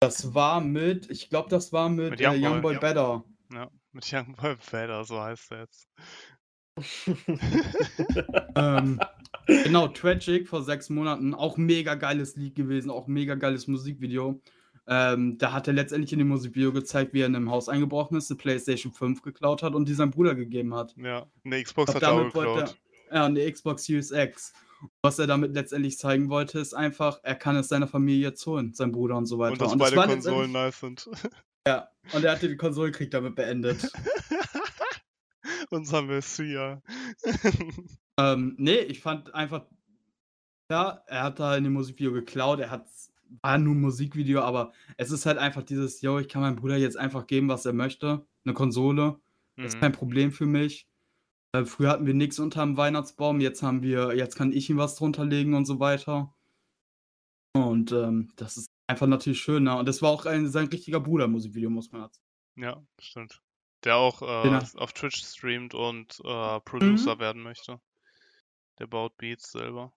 das 0.01 0.35
war 0.35 0.61
mit, 0.61 1.11
ich 1.11 1.31
glaube, 1.31 1.49
das 1.49 1.73
war 1.73 1.89
mit, 1.89 2.11
Mit 2.11 2.21
äh, 2.21 2.27
Youngboy. 2.27 2.49
Youngboy 2.49 2.79
Better. 2.79 3.25
Ja, 3.53 3.71
mit 3.93 4.13
Young 4.13 4.35
Boy 4.35 4.57
Vader, 4.71 5.05
so 5.05 5.21
heißt 5.21 5.53
er 5.53 5.61
jetzt. 5.61 5.89
ähm, 8.55 9.01
genau, 9.47 9.89
Tragic 9.89 10.49
vor 10.49 10.63
sechs 10.63 10.91
Monaten. 10.91 11.35
Auch 11.35 11.57
mega 11.57 11.95
geiles 11.95 12.37
Lied 12.37 12.55
gewesen, 12.55 12.91
auch 12.91 13.07
mega 13.07 13.35
geiles 13.35 13.67
Musikvideo. 13.67 14.41
Ähm, 14.87 15.37
da 15.37 15.53
hat 15.53 15.67
er 15.67 15.75
letztendlich 15.75 16.13
in 16.13 16.19
dem 16.19 16.29
Musikvideo 16.29 16.73
gezeigt, 16.73 17.13
wie 17.13 17.21
er 17.21 17.27
in 17.27 17.37
einem 17.37 17.51
Haus 17.51 17.69
eingebrochen 17.69 18.17
ist, 18.17 18.31
eine 18.31 18.39
PlayStation 18.39 18.93
5 18.93 19.21
geklaut 19.21 19.63
hat 19.63 19.75
und 19.75 19.87
die 19.87 19.95
seinem 19.95 20.13
Bruder 20.13 20.35
gegeben 20.35 20.75
hat. 20.75 20.95
Ja, 20.97 21.27
eine 21.45 21.63
Xbox 21.63 21.95
hat 21.95 22.03
er 22.03 22.13
auch 22.13 22.25
geklaut. 22.25 22.77
er, 23.11 23.17
ja, 23.17 23.27
eine 23.27 23.53
Xbox 23.53 23.85
Series 23.85 24.11
X. 24.11 24.53
Was 25.03 25.19
er 25.19 25.27
damit 25.27 25.55
letztendlich 25.55 25.99
zeigen 25.99 26.31
wollte, 26.31 26.61
ist 26.61 26.73
einfach, 26.73 27.19
er 27.23 27.35
kann 27.35 27.57
es 27.57 27.69
seiner 27.69 27.89
Familie 27.89 28.29
jetzt 28.29 28.47
holen, 28.47 28.73
sein 28.75 28.93
Bruder 28.93 29.17
und 29.17 29.27
so 29.27 29.39
weiter. 29.39 29.53
Und 29.53 29.61
dass 29.61 29.77
das 29.77 29.95
beide 29.95 30.13
Konsolen 30.13 30.53
nice 30.53 30.81
sind. 30.81 31.11
Ja, 31.67 31.89
und 32.13 32.25
er 32.25 32.33
hatte 32.33 32.49
den 32.49 32.57
Konsolenkrieg 32.59 33.11
damit 33.11 33.35
beendet. 33.35 33.91
Unser 35.71 36.03
Messias. 36.03 36.81
Ähm, 38.21 38.57
nee, 38.59 38.79
ich 38.79 39.01
fand 39.01 39.33
einfach, 39.33 39.65
ja, 40.73 41.05
er 41.07 41.23
hat 41.23 41.39
da 41.39 41.57
in 41.57 41.63
dem 41.63 41.73
Musikvideo 41.75 42.13
geklaut, 42.13 42.59
er 42.59 42.71
hat, 42.71 42.89
war 43.43 43.57
nur 43.59 43.77
ein 43.77 43.81
Musikvideo, 43.81 44.41
aber 44.41 44.73
es 44.97 45.13
ist 45.13 45.25
halt 45.25 45.39
einfach 45.39 45.63
dieses, 45.63 46.03
yo, 46.03 46.19
ich 46.19 46.29
kann 46.29 46.43
meinem 46.43 46.57
Bruder 46.57 46.77
jetzt 46.77 46.97
einfach 46.97 47.29
geben, 47.29 47.49
was 47.49 47.65
er 47.65 47.75
möchte, 47.75 48.27
eine 48.45 48.55
Konsole, 48.55 49.21
das 49.55 49.67
ist 49.67 49.77
Mhm. 49.77 49.81
kein 49.81 49.93
Problem 49.93 50.33
für 50.33 50.47
mich. 50.47 50.89
Äh, 51.53 51.65
früher 51.65 51.91
hatten 51.91 52.07
wir 52.07 52.15
nichts 52.15 52.41
unterm 52.41 52.77
Weihnachtsbaum, 52.77 53.41
jetzt 53.41 53.63
haben 53.63 53.83
wir, 53.83 54.17
jetzt 54.17 54.35
kann 54.35 54.51
ich 54.51 54.69
ihm 54.69 54.79
was 54.79 54.97
drunter 54.97 55.25
legen 55.25 55.55
und 55.55 55.65
so 55.67 55.79
weiter. 55.79 56.35
Und 57.67 57.93
ähm, 57.93 58.31
das 58.37 58.57
ist 58.57 58.69
einfach 58.87 59.07
natürlich 59.07 59.41
schön, 59.41 59.65
ne? 59.65 59.77
Und 59.79 59.87
das 59.87 60.03
war 60.03 60.11
auch 60.11 60.27
ein, 60.27 60.49
sein 60.49 60.69
richtiger 60.69 61.01
Bruder 61.01 61.29
Musikvideo, 61.29 61.71
muss 61.71 61.91
man 61.93 62.03
dazu. 62.03 62.21
Ja, 62.57 62.83
stimmt. 63.01 63.41
Der 63.85 63.97
auch 63.97 64.23
äh, 64.23 64.43
Genau. 64.49 64.63
auf 64.77 64.93
Twitch 64.93 65.23
streamt 65.25 65.75
und 65.75 66.19
Mhm. 66.25 66.29
äh, 66.31 66.61
Producer 66.61 67.19
werden 67.19 67.43
möchte. 67.43 67.81
Der 68.79 68.87
baut 68.87 69.17
Beats 69.17 69.51
selber. 69.53 69.93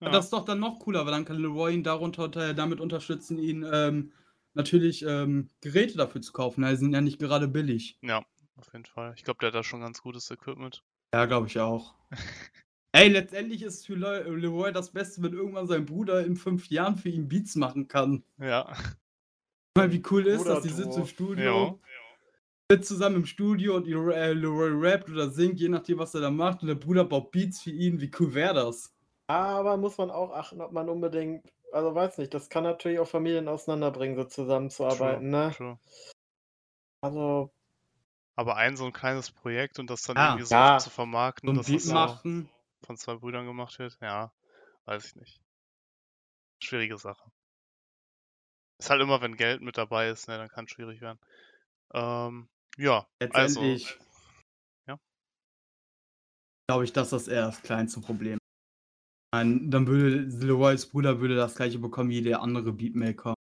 Ja. 0.00 0.10
Das 0.10 0.26
ist 0.26 0.32
doch 0.32 0.44
dann 0.44 0.60
noch 0.60 0.78
cooler, 0.80 1.04
weil 1.06 1.12
dann 1.12 1.24
kann 1.24 1.38
Leroy 1.38 1.72
ihn 1.74 1.82
darunter 1.82 2.24
unter- 2.24 2.54
damit 2.54 2.80
unterstützen, 2.80 3.38
ihn 3.38 3.64
ähm, 3.72 4.12
natürlich 4.54 5.02
ähm, 5.02 5.48
Geräte 5.60 5.96
dafür 5.96 6.20
zu 6.20 6.32
kaufen. 6.32 6.64
Die 6.64 6.76
sind 6.76 6.92
ja 6.92 7.00
nicht 7.00 7.18
gerade 7.18 7.48
billig. 7.48 7.98
Ja, 8.02 8.22
auf 8.56 8.72
jeden 8.72 8.84
Fall. 8.84 9.14
Ich 9.16 9.24
glaube, 9.24 9.38
der 9.40 9.48
hat 9.48 9.54
da 9.54 9.64
schon 9.64 9.80
ganz 9.80 10.02
gutes 10.02 10.30
Equipment. 10.30 10.82
Ja, 11.14 11.24
glaube 11.26 11.46
ich 11.46 11.58
auch. 11.60 11.94
Ey, 12.96 13.08
letztendlich 13.08 13.62
ist 13.62 13.84
für 13.84 13.94
Le 13.94 14.22
Leroy 14.22 14.72
das 14.72 14.90
Beste, 14.90 15.22
wenn 15.22 15.34
irgendwann 15.34 15.66
sein 15.66 15.84
Bruder 15.84 16.24
in 16.24 16.34
fünf 16.34 16.70
Jahren 16.70 16.96
für 16.96 17.10
ihn 17.10 17.28
Beats 17.28 17.54
machen 17.54 17.88
kann. 17.88 18.24
Ja. 18.38 18.74
Mal, 19.76 19.92
wie 19.92 20.02
cool 20.10 20.26
ist 20.26 20.38
Bruder 20.38 20.54
das? 20.54 20.62
Die 20.62 20.70
sitzen 20.70 21.00
im. 21.00 21.06
Studio, 21.06 21.78
sind 22.72 22.86
zusammen 22.86 23.16
im 23.16 23.26
Studio 23.26 23.76
und 23.76 23.86
Leroy, 23.86 24.14
äh, 24.14 24.32
Leroy 24.32 24.70
rappt 24.72 25.10
oder 25.10 25.28
singt, 25.28 25.60
je 25.60 25.68
nachdem, 25.68 25.98
was 25.98 26.14
er 26.14 26.22
da 26.22 26.30
macht. 26.30 26.62
Und 26.62 26.68
der 26.68 26.74
Bruder 26.74 27.04
baut 27.04 27.32
Beats 27.32 27.60
für 27.60 27.70
ihn. 27.70 28.00
Wie 28.00 28.10
cool 28.18 28.32
wäre 28.32 28.54
das? 28.54 28.94
Aber 29.26 29.76
muss 29.76 29.98
man 29.98 30.10
auch 30.10 30.32
achten, 30.32 30.62
ob 30.62 30.72
man 30.72 30.88
unbedingt 30.88 31.44
also, 31.72 31.94
weiß 31.94 32.16
nicht, 32.16 32.32
das 32.32 32.48
kann 32.48 32.64
natürlich 32.64 32.98
auch 32.98 33.08
Familien 33.08 33.46
auseinanderbringen, 33.46 34.16
so 34.16 34.24
zusammenzuarbeiten, 34.24 35.30
True, 35.30 35.40
ne? 35.48 35.54
true. 35.54 35.78
Also 37.02 37.50
Aber 38.36 38.56
ein 38.56 38.78
so 38.78 38.86
ein 38.86 38.94
kleines 38.94 39.30
Projekt 39.30 39.78
und 39.78 39.90
das 39.90 40.00
dann 40.02 40.16
Ja. 40.16 40.28
irgendwie 40.30 40.46
so 40.46 40.54
Ja. 40.54 40.78
zu 40.78 40.88
vermarkten, 40.88 41.50
So 41.50 41.56
dass 41.56 41.66
Beat 41.66 41.76
das 41.76 41.84
so 41.84 41.92
machen. 41.92 42.48
Von 42.82 42.96
zwei 42.96 43.16
Brüdern 43.16 43.46
gemacht 43.46 43.78
wird, 43.78 43.98
ja, 44.00 44.32
weiß 44.84 45.06
ich 45.06 45.16
nicht. 45.16 45.40
Schwierige 46.62 46.98
Sache. 46.98 47.30
Ist 48.78 48.90
halt 48.90 49.00
immer, 49.00 49.20
wenn 49.22 49.36
Geld 49.36 49.62
mit 49.62 49.78
dabei 49.78 50.08
ist, 50.10 50.28
ne, 50.28 50.36
dann 50.38 50.48
kann 50.48 50.66
es 50.66 50.70
schwierig 50.70 51.00
werden. 51.00 51.18
Ähm, 51.94 52.48
ja, 52.76 53.06
also, 53.30 53.60
Letztendlich 53.60 53.98
Ja. 54.86 54.98
glaube 56.68 56.84
ich, 56.84 56.92
dass 56.92 57.10
das 57.10 57.28
eher 57.28 57.46
das 57.46 57.62
kleinste 57.62 58.00
Problem 58.00 58.34
ist. 58.34 58.40
Nein, 59.34 59.70
Dann 59.70 59.86
würde 59.86 60.20
Leroys 60.44 60.86
Bruder 60.86 61.20
würde 61.20 61.36
das 61.36 61.54
gleiche 61.54 61.78
bekommen 61.78 62.10
wie 62.10 62.22
der 62.22 62.42
andere 62.42 62.72
Beatmaker. 62.72 63.34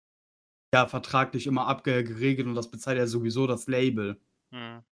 Ja, 0.75 0.87
vertraglich 0.87 1.47
immer 1.47 1.67
abgeregelt 1.69 2.47
und 2.49 2.55
das 2.55 2.71
bezahlt 2.71 2.99
ja 2.99 3.07
sowieso 3.07 3.47
das 3.47 3.67
Label. 3.69 4.21
hm, 4.53 4.85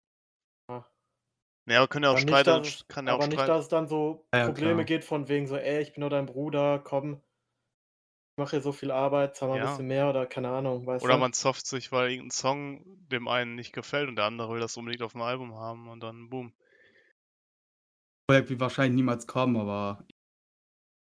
Aber 1.78 1.88
können 1.88 2.05
ja 2.05 2.11
auch 2.11 2.19
Aber 2.19 2.22
nicht, 2.22 2.47
dass 2.47 2.67
es 2.67 2.88
kann 2.88 3.07
ja 3.07 3.13
auch 3.15 3.19
aber 3.19 3.28
nicht, 3.28 3.47
dass 3.47 3.63
es 3.63 3.67
dann 3.69 3.88
so 3.88 4.26
Ja, 4.34 4.39
ja, 4.39 4.51
Probleme 4.51 4.84
klar. 4.84 4.86
gibt 4.86 5.03
von 5.03 5.28
wegen 5.30 5.47
so: 5.47 5.55
„Ey, 5.57 5.82
ich 5.82 5.93
bin 5.93 6.01
nur 6.01 6.09
dein 6.09 6.26
Bruder, 6.26 6.80
komm 6.80 7.22
ich 8.38 8.38
mache 8.38 8.51
hier 8.51 8.61
so 8.61 8.72
viel 8.72 8.91
Arbeit, 8.91 9.36
zahl 9.36 9.49
mal 9.49 9.59
Ja. 9.59 9.59
bisschen 9.59 9.88
mehr“, 9.88 10.09
oder 10.09 10.26
keine 10.26 10.49
Ahnung, 10.49 10.86
weißt 10.86 11.09
Oder 11.09 11.17
du? 11.17 11.17
man 11.17 11.34
zofft 11.34 11.65
sich, 11.65 11.91
weil 11.91 12.11
irgend 12.11 12.28
'n 12.28 12.32
Song 12.32 12.84
dem 12.86 13.28
einen 13.28 13.55
nicht 13.55 13.74
gefällt 13.74 14.07
und 14.09 14.17
der 14.17 14.26
andere 14.26 14.53
will 14.53 14.59
das 14.59 14.78
unbedingt 14.78 15.01
auf'm 15.01 15.22
Album 15.24 15.55
haben 15.55 15.88
und 15.89 16.01
dann 16.01 16.30
boom. 16.30 16.53
Projekt 18.30 18.49
wird 18.49 18.59
wahrscheinlich 18.59 18.95
niemals 18.95 19.28
kommen, 19.28 19.57
aber 19.57 20.05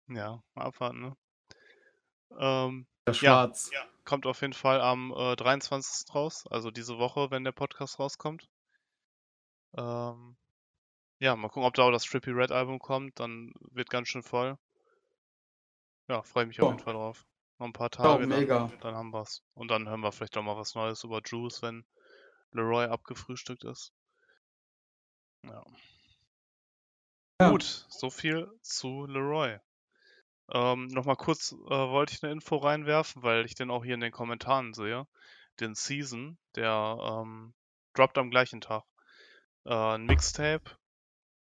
Ja, 0.09 0.43
mal 0.55 0.65
abwarten, 0.65 1.01
ne? 1.01 1.15
Ähm, 2.37 2.87
Der 3.07 3.13
ja, 3.19 3.43
Schwarz. 3.71 3.75
kommt 4.05 4.25
auf 4.27 4.41
jeden 4.41 4.53
Fall 4.53 4.81
am, 4.81 5.13
äh, 5.15 5.35
23. 5.35 6.13
raus, 6.13 6.45
also 6.49 6.71
diese 6.71 6.97
Woche, 6.99 7.31
wenn 7.31 7.43
der 7.43 7.51
Podcast 7.53 7.99
rauskommt. 7.99 8.47
Ähm, 9.77 10.35
ja, 11.19 11.35
mal 11.35 11.49
gucken, 11.49 11.63
ob 11.67 11.73
da 11.75 11.83
auch 11.83 11.91
das 11.91 12.05
Trippie 12.05 12.31
Red 12.31 12.51
Album 12.51 12.79
kommt, 12.79 13.19
dann 13.19 13.53
wird 13.71 13.89
ganz 13.89 14.09
schön 14.09 14.23
voll. 14.23 14.57
Ja, 16.09 16.23
freue 16.23 16.47
mich 16.47 16.59
auf 16.59 16.67
jeden. 16.69 16.79
Fall 16.79 16.93
drauf. 16.95 17.27
Noch 17.59 17.67
'n 17.67 17.71
paar 17.73 17.91
Tage, 17.91 18.27
mega. 18.27 18.71
dann 18.71 18.73
dann 18.79 18.95
haben 18.95 19.11
wir's. 19.13 19.43
Und 19.53 19.69
dann 19.69 19.87
hören 19.87 20.01
wir 20.01 20.11
vielleicht 20.11 20.35
auch 20.37 20.41
mal 20.43 20.57
was 20.57 20.73
Neues 20.73 21.03
über 21.03 21.21
Juice, 21.23 21.61
wenn 21.61 21.85
Leroy 22.51 22.85
abgefrühstückt 22.87 23.63
ist. 23.63 23.91
Ja. 25.43 25.63
Ja. 27.41 27.53
Gut, 27.53 27.85
so 27.89 28.09
viel 28.09 28.49
zu 28.61 29.05
Leroy. 29.05 29.59
Ähm, 30.51 30.87
noch 30.87 31.05
mal 31.05 31.15
kurz, 31.15 31.51
äh, 31.53 31.57
wollte 31.57 32.13
ich 32.13 32.21
'ne 32.23 32.31
Info 32.31 32.57
reinwerfen, 32.57 33.23
weil 33.23 33.45
ich 33.45 33.55
den 33.55 33.71
auch 33.71 33.85
hier 33.85 33.95
in 33.95 34.01
den 34.01 34.11
Kommentaren 34.13 34.73
sehe. 34.73 35.07
Den 35.59 35.75
Season, 35.75 36.39
der, 36.55 36.97
ähm, 37.01 37.55
droppt 37.95 38.17
am 38.19 38.31
gleichen 38.31 38.61
Tag. 38.61 38.85
Äh, 39.65 39.73
'n 39.95 40.05
Mixtape 40.07 40.78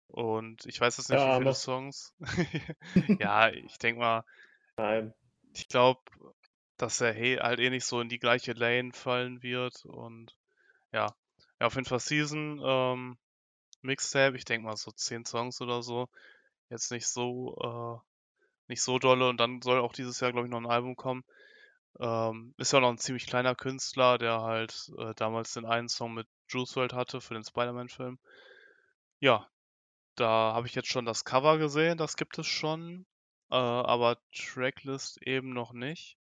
und 0.09 0.67
ich 0.67 0.81
weiß 0.81 0.99
jetzt 0.99 1.11
nicht, 1.11 1.27
Der 1.27 1.29
wie 1.29 1.33
viele. 1.33 1.55
Songs. 1.55 2.15
Ja, 3.19 3.51
ich 3.51 3.79
denke 3.79 4.01
mal 4.01 4.25
Nein. 4.79 5.15
ich 5.55 5.69
glaube, 5.69 6.03
dass 6.77 7.01
er 7.01 7.13
he 7.13 7.39
halt 7.39 7.61
eh 7.61 7.71
nicht 7.71 7.85
so 7.87 8.01
in 8.01 8.09
die 8.09 8.19
gleiche 8.19 8.53
Lane 8.53 8.93
fallen 8.93 9.43
wird 9.43 9.85
und 9.85 10.37
ja. 10.93 11.15
Ja, 11.61 11.69
auf 11.69 11.75
jeden 11.77 11.87
Fall 11.87 12.01
Season, 12.01 12.61
ähm, 12.65 13.19
Mixtape, 13.83 14.37
ich 14.37 14.45
denke 14.47 14.67
mal 14.69 14.77
so 14.77 14.93
10 14.93 15.25
Songs 15.27 15.61
oder 15.63 15.83
so. 15.83 16.09
Jetzt 16.71 16.91
nicht 16.93 17.07
so 17.09 18.03
äh, 18.03 18.07
nicht 18.69 18.83
so 18.83 18.99
dolle 19.01 19.29
und 19.31 19.39
dann 19.41 19.63
soll 19.63 19.81
auch 19.81 19.93
dieses 19.95 20.21
Jahr, 20.21 20.33
glaube 20.33 20.49
ich, 20.49 20.53
noch 20.53 20.61
'n 20.61 20.67
Album 20.71 20.97
kommen. 20.97 21.25
Ähm, 22.01 22.55
ist 22.59 22.73
ja 22.73 22.81
noch 22.81 22.91
'n 22.91 22.99
ziemlich 22.99 23.27
kleiner 23.27 23.55
Künstler, 23.57 24.19
der 24.19 24.43
halt, 24.43 24.93
äh, 24.99 25.15
damals 25.17 25.55
den 25.55 25.67
einen 25.67 25.89
Song 25.91 26.15
mit 26.15 26.29
Juice 26.49 26.77
WRLD 26.77 26.95
hatte 26.95 27.21
für 27.23 27.35
den 27.35 27.45
Spider-Man-Film. 27.45 28.19
Ja, 29.23 29.49
da 30.17 30.55
habe 30.55 30.67
ich 30.67 30.75
jetzt 30.75 30.89
schon 30.89 31.05
das 31.07 31.25
Cover 31.25 31.59
gesehen, 31.59 31.99
das 31.99 32.17
gibt 32.17 32.39
es 32.39 32.47
schon, 32.47 33.07
äh, 33.51 33.55
aber 33.57 34.19
Tracklist 34.35 35.21
eben 35.23 35.51
noch 35.53 35.73
nicht. 35.73 36.19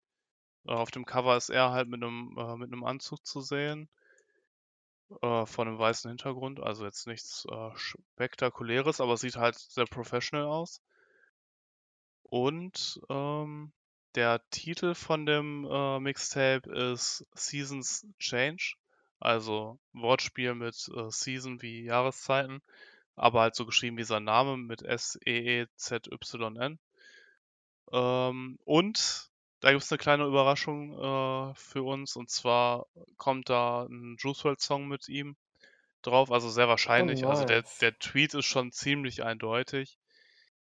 Äh, 0.68 0.74
auf 0.74 0.92
dem 0.92 1.06
Cover 1.06 1.38
ist 1.38 1.50
er 1.50 1.72
halt 1.72 1.90
mit 1.90 2.02
'nem 2.02 2.36
äh, 2.38 2.58
mit 2.58 2.72
'nem 2.72 2.84
Anzug 2.86 3.26
zu 3.26 3.42
sehen 3.42 3.88
äh, 5.22 5.46
vor 5.46 5.64
'nem 5.66 5.80
weißen 5.80 6.10
Hintergrund, 6.10 6.60
also 6.60 6.84
jetzt 6.86 7.08
nichts, 7.08 7.46
äh, 7.50 7.70
Spektakuläres, 7.76 9.00
aber 9.02 9.16
sieht 9.18 9.38
halt 9.38 9.56
sehr 9.56 9.86
professional 9.86 10.46
aus. 10.46 10.78
Und, 12.32 13.00
ähm, 13.10 13.72
der 14.16 14.42
Titel 14.50 14.96
von 14.96 15.26
dem, 15.26 15.66
äh, 15.70 16.00
Mixtape 16.00 16.70
ist 16.72 17.26
„Seasons 17.34 18.06
Change“, 18.20 18.76
also 19.20 19.80
Wortspiel 19.94 20.54
mit, 20.56 20.76
Season 21.10 21.62
wie 21.62 21.84
Jahreszeiten, 21.84 22.62
aber 23.18 23.42
halt 23.42 23.56
so 23.56 23.66
geschrieben 23.68 23.98
wie 23.98 24.04
sein 24.06 24.24
Name 24.26 24.58
mit 24.58 24.84
S-E-E-Z-Y-N. 24.84 26.80
Ähm, 27.92 28.58
und 28.66 29.30
da 29.62 29.72
gibt's 29.72 29.90
'ne 29.92 29.98
kleine 29.98 30.26
Überraschung, 30.26 30.94
äh, 30.94 31.54
für 31.56 31.84
uns 31.84 32.16
und 32.16 32.30
zwar 32.30 32.88
kommt 33.18 33.50
da 33.50 33.86
'n 33.90 34.18
Juice 34.20 34.44
WRLD 34.44 34.60
Song 34.62 34.88
mit 34.88 35.08
ihm 35.08 35.38
drauf, 36.04 36.32
also 36.32 36.50
sehr 36.50 36.68
Oh, 36.86 37.08
wahrscheinlich. 37.08 37.28
Also 37.28 37.46
der 37.46 37.64
nice. 37.64 37.82
der 37.82 37.98
Tweet 38.00 38.34
ist 38.36 38.46
schon 38.48 38.72
ziemlich 38.72 39.24
eindeutig, 39.24 40.00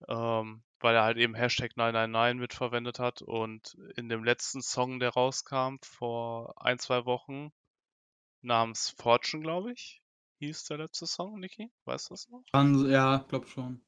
ähm, 0.10 0.64
weil 0.82 0.96
er 0.96 1.04
halt 1.04 1.18
eben 1.18 1.36
#999 1.36 2.40
mitverwendet 2.42 3.00
hat 3.00 3.22
und 3.24 3.78
in 3.98 4.10
dem 4.10 4.24
letzten 4.26 4.62
Song, 4.64 5.00
der 5.00 5.12
rauskam 5.12 5.78
vor 5.84 6.56
1, 6.66 6.80
2 6.80 7.06
Wochen 7.06 7.52
namens 8.42 8.92
„Fortune“, 8.92 9.44
glaube 9.44 9.74
ich, 9.74 10.01
hieß 10.42 10.66
der 10.66 10.80
letzte 10.80 11.08
Song, 11.08 11.40
Niki? 11.40 11.72
Weißt 11.86 12.10
du 12.10 12.14
das 12.16 12.28
noch? 12.30 12.44
Kann 12.54 12.90
ja, 12.90 13.26
glaube 13.30 13.48
schon. 13.48 13.82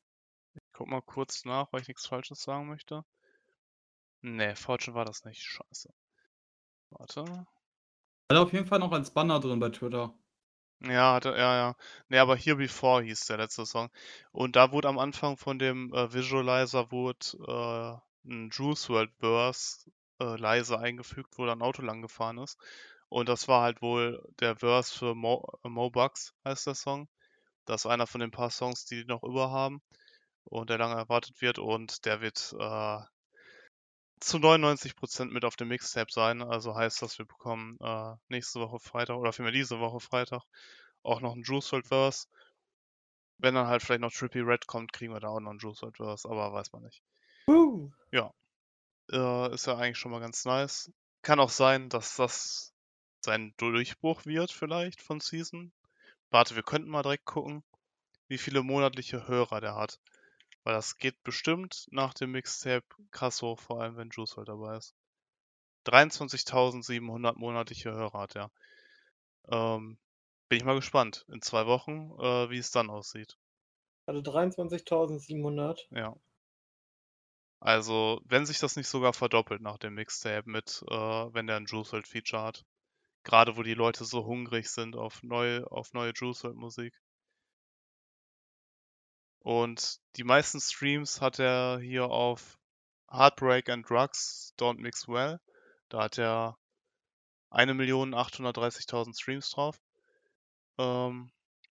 Ich 0.55 0.71
gucke 0.71 0.91
mal 0.91 1.01
kurz 1.01 1.45
nach, 1.45 1.73
weil 1.73 1.81
ich 1.81 1.87
nix 1.87 2.05
Falsches 2.05 2.43
sagen 2.43 2.67
möchte. 2.67 3.03
Ne, 4.23 4.55
„Fortune“ 4.55 4.95
war 4.95 5.03
das 5.03 5.25
nicht, 5.25 5.41
scheiße. 5.43 5.93
Warte. 6.91 7.45
Hat 8.29 8.37
er 8.37 8.41
auf 8.43 8.53
jeden 8.53 8.65
Fall 8.65 8.79
noch 8.79 8.91
als 8.93 9.11
Banner 9.11 9.39
drin 9.41 9.59
bei 9.59 9.69
Twitter. 9.69 10.13
Ja, 10.81 11.13
hat 11.15 11.25
er 11.25 11.37
ja, 11.37 11.55
ja. 11.55 11.75
Ne, 12.09 12.19
aber 12.19 12.35
„Here 12.35 12.55
Before“ 12.57 13.01
hieß 13.03 13.25
der 13.27 13.37
letzte 13.37 13.65
Song. 13.65 13.89
Und 14.31 14.55
da 14.55 14.71
wurde 14.71 14.87
am 14.89 14.99
Anfang 14.99 15.37
von 15.37 15.57
dem, 15.59 15.93
äh, 15.93 16.11
Visualizer 16.13 16.91
wurde, 16.91 18.01
äh, 18.25 18.27
'n 18.29 18.49
Juice 18.51 18.89
WRLD 18.89 19.13
Verse, 19.19 19.89
äh, 20.19 20.35
leise 20.35 20.79
eingefügt, 20.79 21.37
wo 21.37 21.45
da 21.45 21.53
'n 21.53 21.61
Auto 21.61 21.81
lang 21.83 22.01
gefahren 22.01 22.37
ist. 22.39 22.57
Und 23.13 23.29
das 23.29 23.47
war 23.47 23.61
halt 23.61 23.83
wohl 23.83 24.27
der 24.39 24.55
Verse 24.55 24.91
für 24.97 25.13
Mo 25.13 25.45
Mo 25.61 25.91
Bugs 25.91 26.33
heißt 26.45 26.65
der 26.65 26.73
Song. 26.73 27.07
Das 27.65 27.85
ist 27.85 27.91
einer 27.91 28.07
von 28.07 28.21
den 28.21 28.31
paar 28.31 28.49
Songs, 28.51 28.85
die 28.85 29.01
die 29.03 29.05
noch 29.05 29.23
über 29.23 29.51
haben 29.51 29.83
und 30.45 30.69
der 30.71 30.79
lange 30.79 30.95
erwartet 30.95 31.41
wird 31.41 31.59
und 31.59 32.05
der 32.05 32.21
wird, 32.21 32.55
äh 32.59 32.99
zu 34.21 34.39
99 34.39 34.95
% 34.95 35.33
mit 35.33 35.43
auf 35.43 35.55
dem 35.55 35.67
Mixtape 35.69 36.11
sein. 36.11 36.41
Also 36.41 36.75
heißt 36.75 37.01
das, 37.01 37.17
wir 37.17 37.25
bekommen, 37.25 37.77
äh, 37.81 38.13
nächste 38.29 38.59
Woche 38.59 38.79
Freitag 38.79 39.17
oder 39.17 39.33
vielmehr 39.33 39.51
diese 39.51 39.79
Woche 39.79 39.99
Freitag 39.99 40.43
auch 41.03 41.19
noch 41.21 41.35
'n 41.35 41.43
Juice 41.43 41.71
WRLD 41.73 41.87
Verse. 41.87 42.25
Wenn 43.39 43.55
dann 43.55 43.67
halt 43.67 43.81
vielleicht 43.81 44.01
noch 44.01 44.11
Trippie 44.11 44.39
Red 44.41 44.67
kommt, 44.67 44.93
kriegen 44.93 45.11
wir 45.13 45.19
da 45.19 45.29
auch 45.29 45.39
noch 45.39 45.51
'n 45.51 45.57
Juice 45.57 45.81
WRLD 45.81 45.97
Verse, 45.97 46.29
aber 46.29 46.53
weiß 46.53 46.71
man 46.71 46.83
nicht. 46.83 46.99
Uh. 47.47 47.89
Ja. 48.13 48.31
Äh, 49.11 49.53
ist 49.55 49.67
ja 49.67 49.77
eigentlich 49.77 49.99
schon 49.99 50.11
mal 50.11 50.21
ganz 50.21 50.45
nice. 50.45 50.91
Kann 51.23 51.39
auch 51.39 51.49
sein, 51.51 51.89
dass 51.89 52.17
das 52.17 52.72
sein 53.25 53.53
Durchbruch 53.57 54.25
wird 54.25 54.51
vielleicht 54.51 55.01
von 55.01 55.19
Season. 55.19 55.73
Warte, 56.31 56.55
wir 56.55 56.63
könnten 56.63 56.89
mal 56.89 57.03
direkt 57.03 57.25
gucken, 57.25 57.63
wie 58.29 58.37
viele 58.39 58.63
monatliche 58.63 59.27
Hörer 59.27 59.61
der 59.61 59.75
hat. 59.75 59.99
Weil 60.63 60.75
das 60.75 60.97
geht 60.97 61.23
bestimmt 61.23 61.87
nach 61.91 62.13
dem 62.15 62.31
Mixtape 62.31 62.85
krass 63.11 63.41
hoch, 63.43 63.59
vor 63.59 63.81
allem 63.81 63.97
wenn 63.97 64.09
Juice 64.11 64.37
WRLD 64.37 64.49
dabei 64.49 64.77
ist. 64.77 64.95
23.700 65.85 67.37
monatliche 67.39 67.91
Hörer 67.93 68.19
hat 68.21 68.35
er. 68.37 68.51
Ähm, 69.49 69.99
bin 70.49 70.57
ich 70.59 70.65
mal 70.65 70.75
gespannt 70.75 71.25
in 71.29 71.41
2 71.41 71.65
Wochen, 71.67 72.11
äh, 72.19 72.49
wie 72.49 72.57
es 72.59 72.71
dann 72.71 72.89
aussieht. 72.89 73.37
Also 74.07 74.21
23.700? 74.21 75.87
Ja. 75.91 76.15
Also, 77.61 78.21
wenn 78.25 78.45
sich 78.45 78.59
das 78.59 78.75
nicht 78.75 78.87
sogar 78.89 79.13
verdoppelt 79.13 79.61
nach 79.61 79.77
dem 79.77 79.93
Mixtape 79.95 80.49
mit, 80.49 80.83
äh 80.89 80.93
wenn 81.33 81.47
der 81.47 81.57
'n 81.57 81.65
Juice 81.65 81.93
WRLD 81.93 82.07
Feature 82.07 82.43
hat. 82.43 82.63
Grade 83.23 83.57
wo 83.57 83.63
die 83.63 83.73
Leute 83.73 84.05
so 84.05 84.25
hungrig 84.25 84.69
sind 84.69 84.95
auf 84.95 85.23
neue 85.23 85.69
auf 85.71 85.93
neue 85.93 86.11
Juice 86.15 86.43
WRLD 86.43 86.57
Musik. 86.57 86.93
Und 89.43 89.99
die 90.15 90.23
meisten 90.23 90.59
Streams 90.61 91.19
hat 91.19 91.37
er 91.37 91.79
hier 91.79 92.05
auf 92.05 92.57
„Heartbreak 93.11 93.69
and 93.69 93.87
Drugs 93.89 94.53
Don't 94.57 94.79
Mix 94.79 95.07
Well“. 95.07 95.39
Da 95.89 96.03
hat 96.03 96.17
er 96.17 96.57
1.830.000 97.51 99.17
Streams 99.17 99.49
drauf. 99.51 99.79
Ähm, 100.79 101.31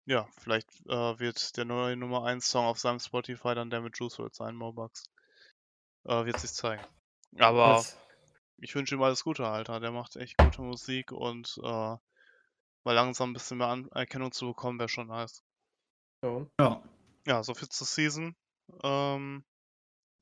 ja, 0.05 0.27
vielleicht, 0.39 0.69
äh, 0.87 1.19
wird 1.19 1.57
der 1.57 1.65
neue 1.65 1.95
Nummer 1.97 2.23
1 2.25 2.47
Song 2.47 2.65
auf 2.65 2.79
seinem 2.79 2.99
Spotify 2.99 3.55
dann 3.55 3.69
der 3.69 3.81
mit 3.81 3.97
Juice 3.97 4.19
WRLD 4.19 4.35
sein, 4.35 4.55
„Mo 4.55 4.71
Bugs“. 4.73 5.05
Äh, 6.05 6.25
wird 6.25 6.39
sich 6.39 6.53
zeigen. 6.53 6.83
Aber 7.39 7.77
Was? 7.77 7.97
Ich 8.57 8.75
wünsche 8.75 8.95
ihm 8.95 9.01
alles 9.03 9.23
Gute, 9.23 9.47
Alter. 9.47 9.79
Der 9.79 9.91
macht 9.91 10.15
echt 10.17 10.37
gute 10.37 10.61
Musik 10.61 11.11
und, 11.11 11.57
äh, 11.63 11.67
mal 11.67 11.99
langsam 12.85 13.31
'n 13.31 13.33
bisschen 13.33 13.57
mehr 13.59 13.67
Anerkennung 13.69 14.31
zu 14.33 14.47
bekommen, 14.47 14.79
wäre 14.79 14.89
schon 14.89 15.07
nice. 15.07 15.41
Ja. 16.23 16.47
Ja. 16.59 16.81
Ja, 17.27 17.43
so 17.43 17.53
viel 17.55 17.69
zur 17.69 17.87
Season. 17.87 18.35
Ähm, 18.83 19.45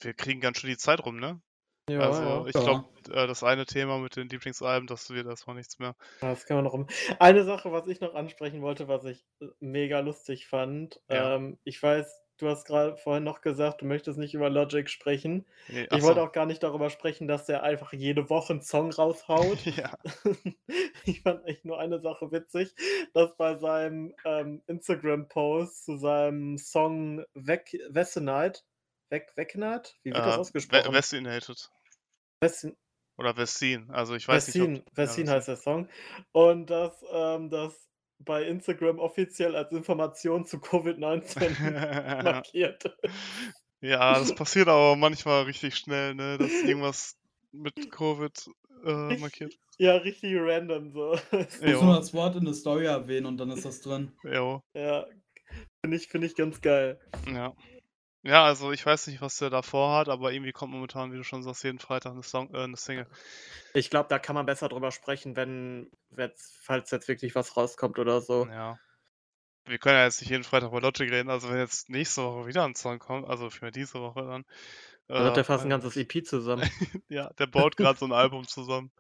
wir 0.02 0.14
kriegen 0.16 0.42
ganz 0.42 0.60
schön 0.60 0.70
die 0.72 0.78
Zeit 0.78 1.06
rum, 1.06 1.18
ne? 1.20 1.42
Ja, 1.90 1.98
Also, 1.98 2.48
ja. 2.48 2.48
ich 2.48 2.60
glaube, 2.64 2.82
äh, 3.10 3.28
das 3.28 3.44
eine 3.44 3.66
Thema 3.68 4.00
mit 4.00 4.16
den 4.18 4.30
Lieblingsalben, 4.30 4.88
das 4.88 5.10
wird 5.12 5.28
erst 5.28 5.48
mal 5.48 5.56
nichts 5.56 5.80
mehr. 5.80 5.96
Das 6.22 6.46
können 6.46 6.60
wir 6.60 6.64
noch 6.64 6.74
um 6.74 6.88
eine 7.20 7.44
Sache, 7.44 7.72
was 7.72 7.88
ich 7.88 8.00
noch 8.00 8.14
ansprechen 8.16 8.62
wollte, 8.62 8.88
was 8.88 9.04
ich, 9.06 9.26
äh, 9.42 9.48
mega 9.60 10.00
lustig 10.00 10.48
fand. 10.48 11.02
Ja. 11.10 11.34
Ähm, 11.36 11.60
ich 11.64 11.82
weiß, 11.82 12.23
du 12.44 12.50
hast 12.50 12.66
gerade 12.66 12.98
vorhin 12.98 13.24
noch 13.24 13.42
gesagt, 13.42 13.82
du 13.82 13.86
möchtest 13.86 14.20
nicht 14.20 14.34
über 14.34 14.50
Logic 14.50 14.90
sprechen. 14.90 15.46
Ne, 15.68 15.88
Ich 15.92 16.02
wollte 16.04 16.22
so. 16.22 16.28
auch 16.28 16.32
gar 16.32 16.46
nicht 16.46 16.62
darüber 16.64 16.90
sprechen, 16.90 17.28
dass 17.28 17.46
der 17.46 17.64
einfach 17.64 17.94
jede 17.94 18.30
Woche 18.30 18.54
'n 18.54 18.62
Song 18.62 18.92
raushaut. 18.92 19.60
Ja. 19.78 19.98
Ich 21.06 21.22
fand 21.22 21.46
echt 21.48 21.66
nur 21.66 21.80
eine 21.80 22.00
Sache 22.02 22.32
witzig, 22.32 22.74
dass 23.14 23.36
bei 23.38 23.58
seinem, 23.58 24.14
ähm, 24.26 24.62
Instagram-Post 24.68 25.86
zu 25.86 25.98
seinem 25.98 26.58
Song 26.58 27.26
Weg 27.34 27.78
Wessenite 27.90 28.62
Weg 29.10 29.32
Wekkenite? 29.36 29.94
Wie 30.04 30.14
wird 30.16 30.26
das 30.26 30.38
Äh, 30.38 30.72
We 30.72 30.84
ausgesprochen? 30.84 30.94
Westinated. 30.94 31.70
Wessin 32.42 32.78
Oder 33.20 33.38
Westin. 33.38 33.90
Also, 33.92 34.16
ich 34.16 34.28
weiß 34.28 34.48
nicht, 34.48 34.60
ob 34.62 34.72
Wessin 34.96 35.28
ja, 35.28 35.34
heißt 35.34 35.48
der 35.48 35.58
Song. 35.58 35.88
Und 36.32 36.70
dass, 36.70 37.04
ähm, 37.12 37.50
das 37.50 37.90
bei 38.26 38.44
Instagram 38.44 39.00
offiziell 39.00 39.56
als 39.56 39.72
Information 39.72 40.46
zu 40.46 40.58
Covid-19 40.58 42.24
markiert. 42.24 42.84
Ja, 43.82 44.14
das 44.18 44.34
passiert 44.36 44.68
aber 44.70 44.96
manchmal 44.96 45.44
richtig 45.44 45.76
schnell, 45.76 46.16
ne, 46.16 46.38
dass 46.38 46.52
irgendwas 46.64 47.18
mit 47.52 47.92
Covid, 47.92 48.50
äh, 48.86 49.18
markiert. 49.18 49.54
Ja, 49.78 49.96
richtig 49.98 50.36
random 50.38 50.92
so. 50.92 51.16
Du 51.32 51.38
musst 51.38 51.62
Jo. 51.62 51.84
nur 51.84 51.96
das 51.98 52.14
Wort 52.14 52.36
in 52.36 52.46
der 52.46 52.54
Story 52.54 52.86
erwähnen 52.86 53.26
und 53.26 53.38
dann 53.38 53.52
ist 53.52 53.66
das 53.66 53.82
drin. 53.82 54.12
Jo. 54.24 54.62
Ja, 54.74 55.06
finde 55.82 55.98
ich 55.98 56.08
finde 56.08 56.28
ich 56.28 56.36
ganz 56.36 56.62
geil. 56.62 57.00
Ja. 57.28 57.54
Ja, 58.26 58.46
also, 58.46 58.72
ich 58.72 58.86
weiß 58.86 59.08
nicht, 59.08 59.20
was 59.20 59.36
der 59.40 59.50
da 59.50 59.62
vorhat, 59.62 60.08
aber 60.08 60.32
irgendwie 60.32 60.54
kommt 60.54 60.72
momentan, 60.72 61.12
wie 61.12 61.18
du 61.18 61.24
schon 61.26 61.44
sagst, 61.44 61.62
jeden 61.66 61.80
Freitag 61.80 62.14
'ne 62.16 62.24
Song 62.24 62.54
äh, 62.54 62.66
'ne 62.66 62.78
Single. 62.78 63.06
Ich 63.76 63.90
glaube, 63.90 64.08
da 64.08 64.20
kann 64.20 64.36
man 64.36 64.46
besser 64.46 64.70
drüber 64.70 64.92
sprechen, 64.92 65.36
wenn 65.36 65.90
falls 66.62 66.92
jetzt 66.92 67.08
wirklich 67.08 67.34
was 67.34 67.58
rauskommt 67.58 67.98
oder 67.98 68.22
so. 68.22 68.48
Ja. 68.50 68.80
Wir 69.66 69.80
können 69.80 69.98
ja 69.98 70.06
jetzt 70.06 70.22
nicht 70.22 70.32
jeden 70.32 70.44
Freitag 70.44 70.70
über 70.70 70.82
Logic 70.82 71.10
reden. 71.12 71.30
Also, 71.30 71.50
wenn 71.50 71.60
jetzt 71.60 71.90
nächste 71.90 72.24
Woche 72.24 72.48
wieder 72.48 72.66
'n 72.66 72.76
Song 72.76 73.00
kommt, 73.00 73.28
also, 73.30 73.50
für 73.50 73.72
diese 73.72 74.02
Woche 74.02 74.24
dann, 74.24 74.46
Da 75.16 75.24
wird 75.24 75.36
äh, 75.36 75.38
der 75.38 75.44
fast 75.46 75.64
'n 75.66 75.70
weiß 75.70 75.70
ganzes. 75.70 75.96
EP 75.96 76.24
zusammen. 76.26 76.64
Ja, 77.10 77.30
der 77.40 77.48
baut 77.48 77.78
grad 77.78 78.00
so 78.00 78.06
'n 78.06 78.14
Album 78.14 78.48
zusammen. 78.48 78.92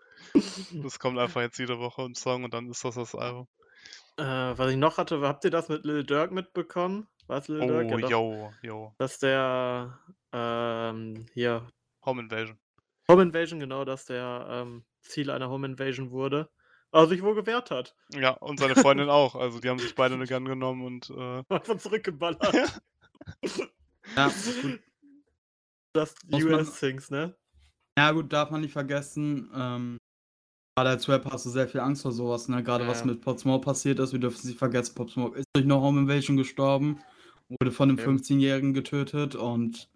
Das 0.82 1.00
kommt 1.00 1.20
einfach 1.20 1.42
jetzt 1.42 1.60
jede 1.60 1.80
Woche 1.80 2.04
'n 2.04 2.16
Song 2.16 2.44
und 2.46 2.54
dann 2.54 2.70
ist 2.70 2.84
das 2.86 2.96
das 2.96 3.16
Album. 3.16 3.48
Äh, 4.18 4.24
was 4.24 4.72
ich 4.72 4.78
noch 4.78 4.98
hatte 4.98 5.22
habt 5.22 5.44
ihr 5.46 5.52
das 5.52 5.70
mit 5.70 5.86
Lil 5.86 6.04
Durk 6.04 6.32
mitbekommen? 6.32 7.08
War's 7.28 7.48
Lil 7.48 7.66
Durk? 7.66 7.90
Oh, 7.90 7.92
Ja, 7.92 7.98
doch. 7.98 8.12
jo, 8.12 8.58
jo. 8.62 8.96
Dass 9.00 9.20
der, 9.20 10.00
ähm, 10.34 11.28
hier 11.34 11.68
Home 12.06 12.20
Invasion. 12.22 12.60
Home 13.10 13.22
Invasion, 13.24 13.60
genau, 13.60 13.84
dass 13.86 14.06
der, 14.06 14.48
ähm, 14.50 14.86
Ziel 15.02 15.30
einer 15.30 15.50
Home 15.50 15.68
Invasion 15.68 16.12
wurde, 16.12 16.50
aber 16.92 17.08
sich 17.08 17.22
wohl 17.22 17.36
gewehrt 17.36 17.70
hat. 17.72 17.96
Ja, 18.10 18.32
und 18.32 18.58
seine 18.60 18.76
Freundin 18.76 19.10
auch. 19.10 19.36
Also, 19.36 19.60
die 19.60 19.70
haben 19.70 19.80
sich 19.80 19.96
beide 19.96 20.18
'ne 20.18 20.28
Gun 20.28 20.46
genommen 20.46 20.84
und, 20.86 21.10
äh 21.10 21.44
Einfach 21.50 21.78
zurückgeballert. 21.78 22.42
Ja. 22.54 22.70
Ja, 24.18 24.34
gut. 24.62 24.78
Just 25.96 26.18
Muss 26.32 26.48
man 26.48 26.66
US 26.66 26.80
Things, 26.80 27.10
ne? 27.12 27.36
Ja 27.98 28.12
gut, 28.12 28.34
darf 28.34 28.50
man 28.50 28.62
nicht 28.62 28.72
vergessen, 28.74 29.52
ähm, 29.54 29.98
grade 30.78 30.90
als 30.90 31.08
Rapper 31.08 31.30
hast 31.32 31.46
du 31.46 31.50
sehr 31.52 31.68
viel 31.68 31.82
Angst 31.82 32.02
vor 32.02 32.12
so 32.12 32.30
was, 32.30 32.48
ne? 32.48 32.64
Grade 32.64 32.88
Ja, 32.88 32.88
was 32.88 33.04
ja. 33.06 33.06
mit 33.06 33.22
Pop 33.22 33.40
Smoke 33.40 33.64
passiert 33.64 34.00
ist. 34.00 34.12
Wir 34.12 34.20
dürfen 34.20 34.48
nicht 34.48 34.58
vergessen, 34.58 34.96
Pop 34.96 35.12
Smoke 35.12 35.38
ist 35.38 35.46
durch 35.54 35.66
'ne 35.68 35.76
Home 35.80 36.02
Invasion 36.02 36.36
gestorben, 36.36 37.00
wurde 37.50 37.72
von 37.72 37.90
'nem 37.90 37.98
Eben. 37.98 38.24
15-Jährigen 38.24 38.74
getötet 38.74 39.36
und 39.36 39.88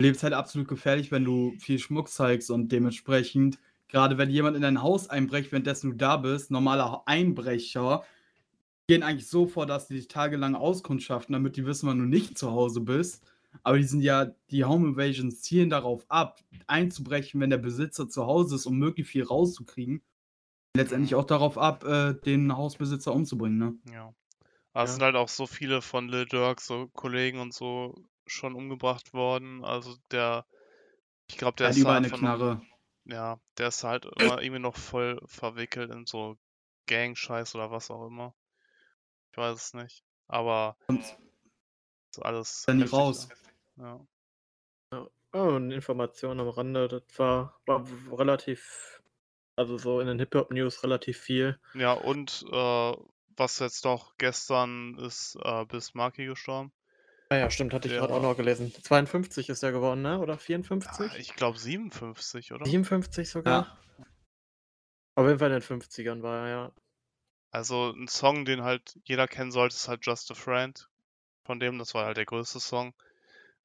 lebst 0.00 0.22
halt 0.22 0.32
absolut 0.32 0.68
gefährlich, 0.68 1.10
wenn 1.10 1.24
du 1.24 1.56
viel 1.58 1.78
Schmuck 1.80 2.08
zeigst 2.08 2.50
und 2.52 2.70
dementsprechend, 2.70 3.58
grade 3.88 4.16
wenn 4.16 4.30
jemand 4.30 4.54
in 4.54 4.62
dein 4.62 4.80
Haus 4.80 5.10
einbricht, 5.10 5.50
währenddessen 5.50 5.90
du 5.90 5.96
da 5.96 6.16
bist, 6.18 6.52
normale 6.52 7.04
Einbrecher 7.06 8.04
gehen 8.88 9.02
eigentlich 9.04 9.28
so 9.28 9.46
vor, 9.46 9.66
dass 9.66 9.88
die 9.88 9.94
dich 9.94 10.08
tagelang 10.08 10.54
auskundschaften, 10.56 11.32
damit 11.34 11.56
die 11.56 11.66
wissen, 11.66 11.88
wann 11.88 11.98
du 12.00 12.06
nicht 12.06 12.38
zu 12.38 12.52
Hause 12.52 12.82
bist. 12.82 13.24
Aber 13.62 13.78
die 13.78 13.84
sind 13.84 14.00
ja 14.02 14.26
die 14.50 14.64
Home 14.64 14.88
Invasions 14.88 15.42
zielen 15.42 15.70
darauf 15.70 16.04
ab, 16.08 16.40
einzubrechen, 16.66 17.40
wenn 17.40 17.50
der 17.50 17.58
Besitzer 17.58 18.08
zu 18.08 18.26
Hause 18.26 18.54
ist, 18.54 18.66
um 18.66 18.78
möglichst 18.78 19.12
viel 19.12 19.24
rauszukriegen. 19.24 20.02
Letztendlich 20.76 21.14
auch 21.14 21.24
darauf 21.24 21.58
ab, 21.58 21.84
äh, 21.84 22.14
den 22.14 22.56
Hausbesitzer 22.56 23.12
umzubringen, 23.12 23.58
ne? 23.58 23.92
Ja. 23.92 24.14
Aber 24.72 24.84
es 24.84 24.90
Ja. 24.90 24.94
sind 24.94 25.02
halt 25.02 25.16
auch 25.16 25.28
so 25.28 25.46
viele 25.46 25.82
von 25.82 26.08
Lil 26.08 26.26
Durk, 26.26 26.60
so 26.60 26.88
Kollegen 26.88 27.40
und 27.40 27.52
so, 27.54 27.94
schon 28.26 28.54
umgebracht 28.54 29.12
worden. 29.14 29.64
Also, 29.64 29.96
der 30.10 30.46
ich 31.30 31.36
glaube, 31.38 31.56
der 31.56 31.68
hat 31.68 31.76
ist 31.76 31.84
einfach 31.84 32.12
noch 32.12 32.18
Knarre. 32.18 32.62
ja, 33.04 33.40
der 33.58 33.68
ist 33.68 33.84
halt 33.84 34.06
immer 34.18 34.42
irgendwie 34.42 34.60
noch 34.60 34.76
voll 34.76 35.20
verwickelt 35.26 35.90
in 35.92 36.06
so 36.06 36.36
Gang-Scheiß 36.86 37.54
oder 37.54 37.70
was 37.70 37.90
auch 37.90 38.06
immer. 38.06 38.34
Ich 39.32 39.38
weiß 39.38 39.56
es 39.56 39.74
nicht. 39.74 40.04
Aber 40.26 40.76
Und 40.88 41.18
ist 42.12 42.20
alles 42.24 42.68
dann 42.68 42.82
heftig 42.82 42.92
raus. 42.92 43.32
Ja. 43.76 44.06
Ja. 44.92 45.08
Oh, 45.34 45.58
'ne 45.58 45.74
Information 45.74 46.40
am 46.40 46.48
Rande, 46.48 46.88
das 46.88 47.02
war 47.18 47.60
war 47.66 47.84
relativ 48.18 49.02
also, 49.56 49.78
so 49.78 50.00
in 50.00 50.06
den 50.08 50.18
Hip-Hop-News 50.20 50.84
relativ 50.84 51.18
viel. 51.20 51.58
Ja, 51.74 51.92
und, 51.92 52.44
äh, 52.50 52.96
was 53.36 53.58
jetzt 53.58 53.84
noch 53.84 54.16
gestern 54.16 54.96
ist, 54.98 55.36
äh, 55.42 55.64
Biz 55.66 55.92
Markie 55.94 56.24
gestorben. 56.26 56.72
Ah 57.30 57.36
ja, 57.36 57.50
stimmt, 57.50 57.74
hatte 57.74 57.88
ich 57.88 57.96
grad 57.98 58.10
auch 58.10 58.20
noch 58.22 58.36
gelesen. 58.36 58.72
52 58.82 59.50
ist 59.50 59.62
der 59.62 59.72
geworden, 59.72 60.00
ne? 60.00 60.18
Oder 60.18 60.38
Ja, 60.84 61.08
54? 61.08 61.12
ich 61.14 61.34
glaube 61.34 61.58
57, 61.58 62.52
oder? 62.52 62.72
57 62.72 63.28
sogar? 63.30 63.66
Ja. 63.98 64.06
Auf 65.18 65.26
jeden 65.26 65.38
Fall 65.40 65.48
in 65.48 65.54
den 65.54 65.62
50ern 65.62 66.22
war 66.22 66.46
er, 66.46 66.48
ja. 66.48 66.72
Also, 67.52 67.92
'n 67.94 68.08
Song, 68.08 68.44
den 68.44 68.62
halt 68.62 68.98
jeder 69.04 69.26
kennen 69.26 69.52
sollte, 69.52 69.74
ist 69.74 69.88
halt 69.88 70.04
„Just 70.04 70.30
a 70.30 70.34
Friend“ 70.34 70.87
von 71.48 71.60
dem. 71.60 71.78
Das 71.80 71.94
war 71.94 72.06
halt 72.06 72.18
der 72.18 72.26
größte 72.26 72.60
Song. 72.60 72.94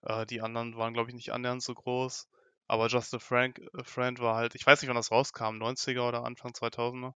Äh, 0.04 0.26
die 0.28 0.42
anderen 0.42 0.78
waren, 0.78 0.94
glaube 0.94 1.10
ich, 1.12 1.16
nicht 1.16 1.34
annähernd 1.34 1.64
so 1.64 1.74
groß. 1.76 2.28
Aber 2.68 2.88
„Just 2.88 3.14
a 3.16 3.20
Frank 3.20 3.62
a 3.78 3.84
Friend“ 3.84 4.20
war 4.20 4.36
halt 4.38 4.56
ich 4.56 4.66
weiß 4.68 4.82
nicht, 4.82 4.90
wann 4.90 4.96
das 4.98 5.12
rauskam, 5.12 5.58
90er 5.60 6.08
oder 6.08 6.26
Anfang 6.26 6.54
2000er? 6.56 7.16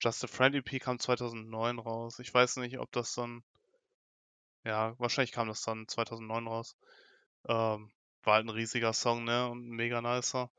„Just 0.00 0.24
a 0.24 0.26
Friend“ 0.26 0.56
EP 0.56 0.80
kam 0.80 0.98
2009 0.98 1.78
raus. 1.78 2.18
Ich 2.18 2.34
weiß 2.34 2.56
nicht, 2.56 2.78
ob 2.78 2.90
das 2.90 3.14
dann 3.14 3.44
ja, 4.64 4.94
wahrscheinlich 4.98 5.32
kam 5.32 5.48
das 5.48 5.62
dann 5.62 5.86
2009 5.88 6.46
raus. 6.46 6.76
Ähm, 7.48 7.90
war 8.22 8.34
halt 8.34 8.46
'n 8.46 8.50
riesiger 8.50 8.92
Song, 8.94 9.24
ne, 9.24 9.48
und 9.50 9.68
mega 9.68 10.00
nicer. 10.00 10.50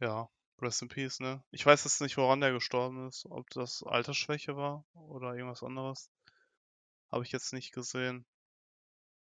Ja, 0.00 0.28
Rest 0.60 0.82
in 0.82 0.88
Peace, 0.88 1.18
ne? 1.20 1.42
Ich 1.50 1.64
weiß 1.66 1.82
jetzt 1.84 2.00
nicht, 2.00 2.16
woran 2.16 2.40
der 2.40 2.52
gestorben 2.52 3.08
ist, 3.08 3.26
ob 3.26 3.48
das 3.50 3.82
Altersschwäche 3.84 4.56
war 4.56 4.84
oder 4.94 5.34
irgendwas 5.34 5.62
anderes. 5.64 6.10
Habe 7.14 7.22
ich 7.24 7.30
jetzt 7.30 7.52
nicht 7.52 7.70
gesehen. 7.72 8.24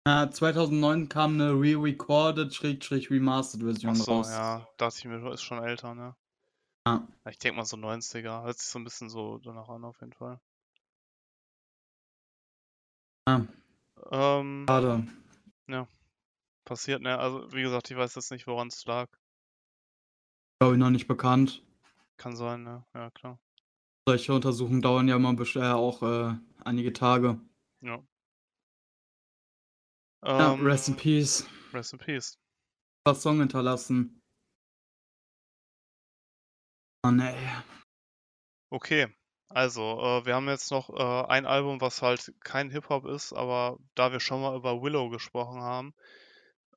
Ja, 0.07 0.31
2009 0.31 1.09
kam 1.09 1.37
'ne 1.39 1.51
re-recorded 1.53 2.55
Schrägstrich 2.55 3.11
remastered 3.11 3.62
Ach 3.87 3.95
Version 3.95 3.97
so, 3.97 4.12
raus. 4.12 4.27
ja, 4.27 4.66
dachte 4.79 4.99
ich 4.99 5.05
mir, 5.05 5.31
ist 5.33 5.43
schon 5.43 5.62
älter, 5.62 5.95
ne? 5.95 6.16
Ja. 6.87 7.07
Ich 7.27 7.39
denke 7.39 7.57
mal 7.57 7.64
so 7.64 7.77
90er. 7.79 8.43
Hört 8.45 8.59
sich 8.59 8.68
so 8.68 8.79
'n 8.79 8.85
bisschen 8.85 9.09
so 9.11 9.39
danach 9.39 9.68
an 9.68 9.85
auf 9.85 10.01
jeden 10.01 10.12
Fall. 10.12 10.41
Ja. 13.27 13.47
Ähm, 14.11 14.68
Schade. 14.68 15.05
ja, 15.68 15.89
passiert, 16.64 17.03
ne? 17.03 17.18
Also, 17.18 17.53
wie 17.55 17.62
gesagt, 17.62 17.91
ich 17.91 17.97
weiß 17.99 18.14
jetzt 18.16 18.31
nicht, 18.33 18.47
woran's 18.49 18.85
lag. 18.87 19.09
Glaube 20.61 20.75
ich, 20.75 20.81
noch 20.81 20.91
nicht 20.91 21.07
bekannt. 21.09 21.62
Kann 22.18 22.37
sein, 22.37 22.62
ne? 22.62 22.85
Ja, 22.95 23.11
klar. 23.11 23.39
Solche 24.07 24.35
Untersuchungen 24.35 24.83
dauern 24.83 25.09
ja 25.09 25.16
immer 25.16 25.35
äh, 25.57 25.62
auch, 25.72 26.03
äh, 26.03 26.35
einige 26.62 26.93
Tage. 26.93 27.41
Ja. 27.85 28.03
Ja, 30.24 30.55
Ähm, 30.55 30.66
Rest 30.66 30.89
in 30.89 30.97
Peace. 30.97 31.47
Rest 31.74 31.93
in 31.93 31.99
Peace. 31.99 32.39
Super 33.07 33.14
Song 33.14 33.39
hinterlassen. 33.41 34.22
Mann, 37.05 37.20
ey. 37.20 37.37
Okay, 38.70 39.14
also, 39.51 40.01
äh, 40.01 40.24
wir 40.24 40.35
haben 40.35 40.49
jetzt 40.49 40.70
noch, 40.70 40.89
äh, 40.89 41.26
ein 41.28 41.45
Album, 41.45 41.82
was 41.82 42.01
halt 42.01 42.32
kein 42.41 42.70
Hip-Hop 42.70 43.05
ist, 43.05 43.35
aber 43.35 43.76
da 43.95 44.11
wir 44.11 44.20
schon 44.20 44.41
mal 44.41 44.57
über 44.57 44.80
Willow 44.80 45.11
gesprochen 45.11 45.61
haben, 45.61 45.95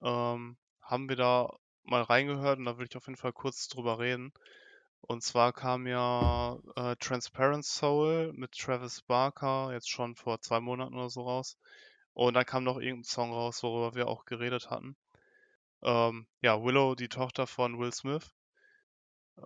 ähm, 0.02 0.58
haben 0.82 1.08
wir 1.08 1.16
da 1.16 1.50
mal 1.84 2.02
reingehört 2.02 2.60
und 2.60 2.66
da 2.66 2.78
würde 2.78 2.90
ich 2.92 2.98
auf 2.98 3.08
jeden 3.08 3.18
Fall 3.18 3.32
kurz 3.32 3.70
drüber 3.70 4.00
reden. 4.00 4.34
Und 5.04 5.22
zwar 5.24 5.54
kam 5.54 5.86
ja, 5.88 6.58
äh, 6.76 6.96
„Transparent 6.98 7.64
Soul“ 7.66 8.34
mit 8.34 8.52
Travis 8.54 9.02
Barker 9.04 9.72
jetzt 9.72 9.90
schon 9.90 10.16
vor 10.16 10.42
2 10.42 10.60
Monaten 10.60 10.96
oder 10.96 11.10
so 11.10 11.22
raus. 11.22 11.58
Und 12.14 12.34
dann 12.34 12.46
kam 12.46 12.64
noch 12.64 12.78
irgend 12.80 13.02
'n 13.02 13.04
Song 13.10 13.32
raus, 13.32 13.62
worüber 13.64 13.96
wir 13.96 14.08
auch 14.08 14.26
geredet 14.26 14.70
hatten. 14.72 14.98
Ähm, 15.84 16.28
ja, 16.42 16.62
Willow, 16.64 16.96
die 16.96 17.10
Tochter 17.10 17.48
von 17.48 17.80
Will 17.80 17.94
Smith. 17.94 18.32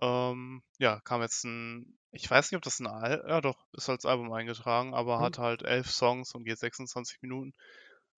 Ähm, 0.00 0.62
ja, 0.78 1.00
kam 1.00 1.20
jetzt 1.22 1.44
'n 1.44 1.98
ich 2.12 2.30
weiß 2.30 2.50
nicht, 2.50 2.56
ob 2.56 2.62
das 2.62 2.80
'n 2.80 2.86
Al 2.86 3.24
ja 3.28 3.40
doch, 3.40 3.66
ist 3.72 3.88
als 3.88 4.06
Album 4.06 4.32
eingetragen, 4.32 4.94
aber 4.94 5.18
Mhm. 5.18 5.32
hat 5.32 5.38
halt 5.38 5.62
11 5.62 5.90
Songs 5.90 6.34
und 6.34 6.44
geht 6.44 6.58
26 6.58 7.20
Minuten. 7.22 7.52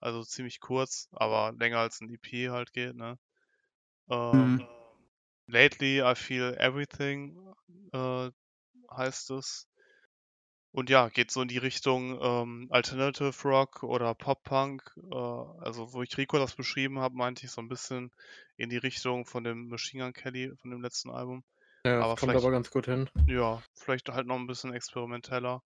Also, 0.00 0.22
ziemlich 0.24 0.60
kurz, 0.60 1.08
aber 1.12 1.52
länger 1.58 1.78
als 1.78 2.00
'n 2.00 2.10
EP 2.14 2.50
halt 2.50 2.72
geht, 2.72 2.94
ne? 2.96 3.18
Ähm, 4.10 4.58
Mhm. 4.58 4.68
„Lately 5.46 6.00
I 6.02 6.14
Feel 6.14 6.56
Everything“, 6.58 7.54
äh, 7.92 8.30
heißt 8.90 9.30
es. 9.30 9.68
Und 10.72 10.90
ja, 10.90 11.08
geht 11.08 11.30
so 11.30 11.40
in 11.42 11.46
die 11.48 11.58
Richtung 11.58 12.18
ähm, 12.20 12.66
Alternative 12.70 13.32
Rock 13.44 13.84
oder 13.84 14.12
Pop-Punk. 14.14 14.82
Äh, 14.96 15.14
also, 15.14 15.92
wo 15.92 16.02
ich 16.02 16.18
Rico 16.18 16.36
das 16.38 16.56
beschrieben 16.56 16.98
habe, 16.98 17.14
meinte 17.14 17.46
ich 17.46 17.52
so 17.52 17.60
ein 17.60 17.68
bisschen 17.68 18.10
in 18.56 18.70
die 18.70 18.76
Richtung 18.76 19.24
von 19.24 19.44
dem 19.44 19.68
Machine 19.68 20.02
Gun 20.02 20.12
Kelly, 20.12 20.52
von 20.60 20.72
dem 20.72 20.82
letzten 20.82 21.10
Album. 21.10 21.44
Ja, 21.86 21.98
das 21.98 22.06
Aber 22.06 22.16
kommt 22.16 22.34
aber 22.34 22.50
ganz 22.50 22.70
gut 22.70 22.86
hin. 22.86 23.08
Ja, 23.28 23.62
vielleicht 23.74 24.08
halt 24.08 24.26
noch 24.26 24.36
ein 24.36 24.48
bisschen 24.48 24.74
experimenteller. 24.74 25.62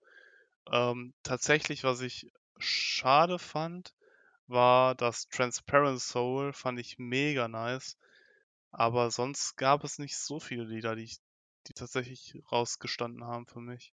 Ähm, 0.71 1.15
tatsächlich, 1.23 1.85
was 1.85 2.03
ich 2.03 2.31
schade 2.59 3.39
fand, 3.39 3.95
war 4.47 4.95
das 4.95 5.29
Transparent 5.29 6.01
Soul, 6.01 6.53
fand 6.53 6.79
ich 6.81 6.99
mega 6.99 7.49
nice. 7.49 7.97
Aber 8.71 9.11
sonst 9.11 9.57
gab 9.57 9.85
es 9.85 9.99
nicht 9.99 10.17
so 10.17 10.41
viele 10.41 10.65
Lieder, 10.65 10.95
die, 10.97 11.05
ich, 11.05 11.19
die 11.67 11.75
tatsächlich 11.75 12.43
rausgestanden 12.51 13.25
haben 13.25 13.47
für 13.47 13.61
mich. 13.61 13.93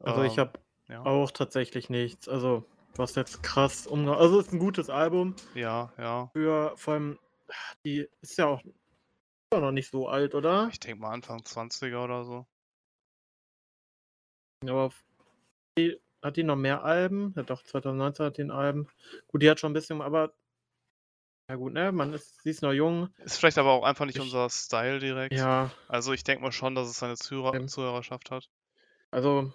Also 0.00 0.22
ich 0.22 0.32
Ähm, 0.32 0.38
habe 0.38 0.58
ja, 0.88 1.02
auch 1.04 1.30
tatsächlich 1.30 1.90
nichts. 1.90 2.28
Also, 2.28 2.64
was 2.96 3.14
jetzt 3.14 3.42
krass 3.42 3.86
umge... 3.86 4.16
Also, 4.16 4.40
es 4.40 4.46
ist 4.46 4.52
ein 4.52 4.58
gutes 4.58 4.90
Album. 4.90 5.34
ja, 5.54 5.92
ja. 5.98 6.30
Für 6.32 6.76
vor 6.76 6.94
allem, 6.94 7.18
die 7.84 8.08
ist 8.20 8.38
ja 8.38 8.46
auch, 8.46 8.62
noch 9.52 9.72
nicht 9.72 9.90
so 9.90 10.08
alt, 10.08 10.34
oder? 10.34 10.68
Ich 10.70 10.80
denke 10.80 11.00
mal 11.00 11.12
Anfang 11.12 11.42
20er 11.42 12.04
oder 12.04 12.24
so. 12.24 12.46
Aber 14.66 14.90
die, 15.78 16.00
hat 16.22 16.36
die 16.36 16.42
noch 16.42 16.56
mehr 16.56 16.82
Alben? 16.84 17.32
Ja, 17.36 17.42
doch, 17.44 17.62
2019 17.62 18.26
hat 18.26 18.36
die 18.38 18.42
ein 18.42 18.50
Album. 18.50 18.88
Gut, 19.28 19.42
die 19.42 19.50
hat 19.50 19.60
schon 19.60 19.70
ein 19.70 19.74
bisschen, 19.74 20.02
aber 20.02 20.34
ja 21.48 21.54
gut, 21.56 21.72
ne? 21.72 21.92
Man 21.92 22.12
ist, 22.12 22.42
sie 22.42 22.50
ist 22.50 22.62
noch 22.62 22.72
jung. 22.72 23.08
Ist 23.18 23.38
vielleicht 23.38 23.58
aber 23.58 23.72
auch 23.72 23.84
einfach 23.84 24.04
nicht 24.06 24.16
Ich- 24.16 24.22
unser 24.22 24.48
Style 24.50 24.98
direkt. 24.98 25.34
Ja, 25.34 25.70
Also 25.88 26.12
ich 26.12 26.24
denke 26.24 26.42
mal 26.42 26.52
schon, 26.52 26.74
dass 26.74 26.88
es 26.88 26.98
seine 26.98 27.16
Zuhörer 27.16 27.54
Ähm, 27.54 27.68
Zuhörerschaft 27.68 28.30
hat. 28.30 28.48
also 29.10 29.52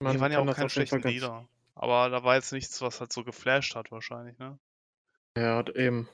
man 0.00 0.14
Die 0.14 0.20
waren 0.20 0.32
ja 0.32 0.38
auch 0.38 0.54
keine 0.54 0.70
schlechten 0.70 1.02
Lieder. 1.02 1.48
Aber 1.74 2.08
da 2.10 2.22
war 2.22 2.36
jetzt 2.36 2.52
nichts, 2.52 2.80
was 2.80 3.00
halt 3.00 3.12
so 3.12 3.24
geflasht 3.24 3.74
hat 3.74 3.90
wahrscheinlich, 3.90 4.38
ne? 4.38 4.58
Ja, 5.36 5.64
eben. 5.74 6.08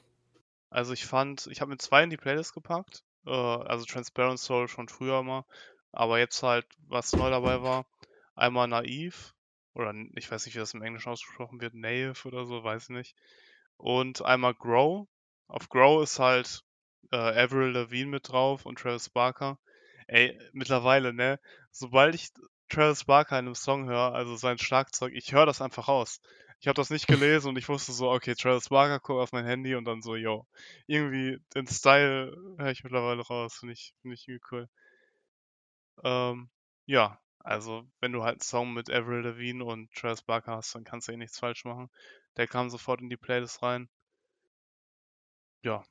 Also 0.71 0.93
ich 0.93 1.05
fand, 1.07 1.47
ich 1.49 1.61
habe 1.61 1.71
mir 1.71 1.79
zwei 1.79 2.03
in 2.03 2.11
die 2.11 2.16
Playlist 2.16 2.55
gepackt. 2.55 3.05
Äh, 3.27 3.31
also 3.31 3.85
Transparent 3.85 4.39
Soul 4.39 4.68
schon 4.68 4.89
früher 4.89 5.23
mal. 5.23 5.45
Aber 5.93 6.18
jetzt 6.18 6.43
halt, 6.43 6.66
was 6.89 7.12
neu 7.12 7.29
dabei 7.31 7.62
war, 7.62 7.87
einmal 8.35 8.68
Naiv. 8.68 9.35
Oder 9.75 9.93
ich 10.16 10.31
weiß 10.31 10.47
nicht, 10.47 10.55
wie 10.55 10.61
das 10.61 10.75
im 10.75 10.83
Englischen 10.83 11.11
ausgesprochen 11.11 11.61
wird, 11.61 11.75
Naive 11.75 12.27
oder 12.27 12.47
so, 12.47 12.62
weiß 12.64 12.85
ich 12.85 12.89
nicht. 12.91 13.16
Und 13.77 14.23
einmal 14.25 14.55
Grow. 14.55 15.09
Auf 15.51 15.69
Grow 15.69 16.03
ist 16.03 16.19
halt 16.21 16.63
äh, 17.11 17.17
Avril 17.17 17.73
Lavigne 17.73 18.07
mit 18.11 18.29
drauf 18.29 18.67
und 18.67 18.79
Travis 18.79 19.11
Barker. 19.11 19.59
Ey, 20.07 20.39
mittlerweile, 20.53 21.13
ne? 21.13 21.41
Sobald 21.73 22.15
ich 22.15 22.31
Travis 22.69 23.05
Barker 23.05 23.39
in 23.39 23.47
einem 23.47 23.55
Song 23.57 23.89
höre, 23.89 24.15
also 24.15 24.37
sein 24.37 24.59
Schlagzeug, 24.59 25.13
ich 25.15 25.33
höre 25.33 25.47
das 25.47 25.61
einfach 25.61 25.89
raus. 25.89 26.21
Ich 26.61 26.69
habe 26.69 26.77
das 26.77 26.91
nicht 26.91 27.07
gelesen 27.09 27.49
und 27.49 27.59
ich 27.59 27.69
wusste 27.69 27.93
so, 27.93 28.11
okay, 28.11 28.35
Travis 28.35 28.69
Barker, 28.69 29.01
guck 29.01 29.19
auf 29.19 29.33
mein 29.33 29.45
Handy 29.45 29.75
und 29.75 29.85
dann 29.87 30.03
so, 30.03 30.15
yo. 30.15 30.47
Irgendwie 30.87 31.39
den 31.55 31.67
Style 31.67 32.33
höre 32.59 32.71
ich 32.71 32.85
mittlerweile 32.85 33.23
raus, 33.23 33.57
finde 33.59 33.73
ich, 33.75 33.93
finde 34.03 34.15
ich 34.15 34.29
irgendwie 34.29 34.47
cool. 34.53 34.69
Ähm, 36.05 36.51
ja, 36.87 37.19
also 37.41 37.85
wenn 38.01 38.13
du 38.13 38.23
halt 38.23 38.35
einen 38.35 38.41
Song 38.41 38.73
mit 38.75 38.91
Avril 38.91 39.23
Lavigne 39.23 39.65
und 39.65 39.93
Travis 39.95 40.23
Barker 40.23 40.57
hast, 40.57 40.75
dann 40.75 40.85
kannst 40.85 41.09
du 41.09 41.13
eh 41.13 41.17
nichts 41.17 41.39
falsch 41.39 41.65
machen. 41.65 41.91
Der 42.37 42.47
kam 42.47 42.71
sofort 42.71 43.01
in 43.01 43.09
die 43.11 43.17
Playlist 43.17 43.63
rein. 43.63 43.89
Ja, 45.63 45.83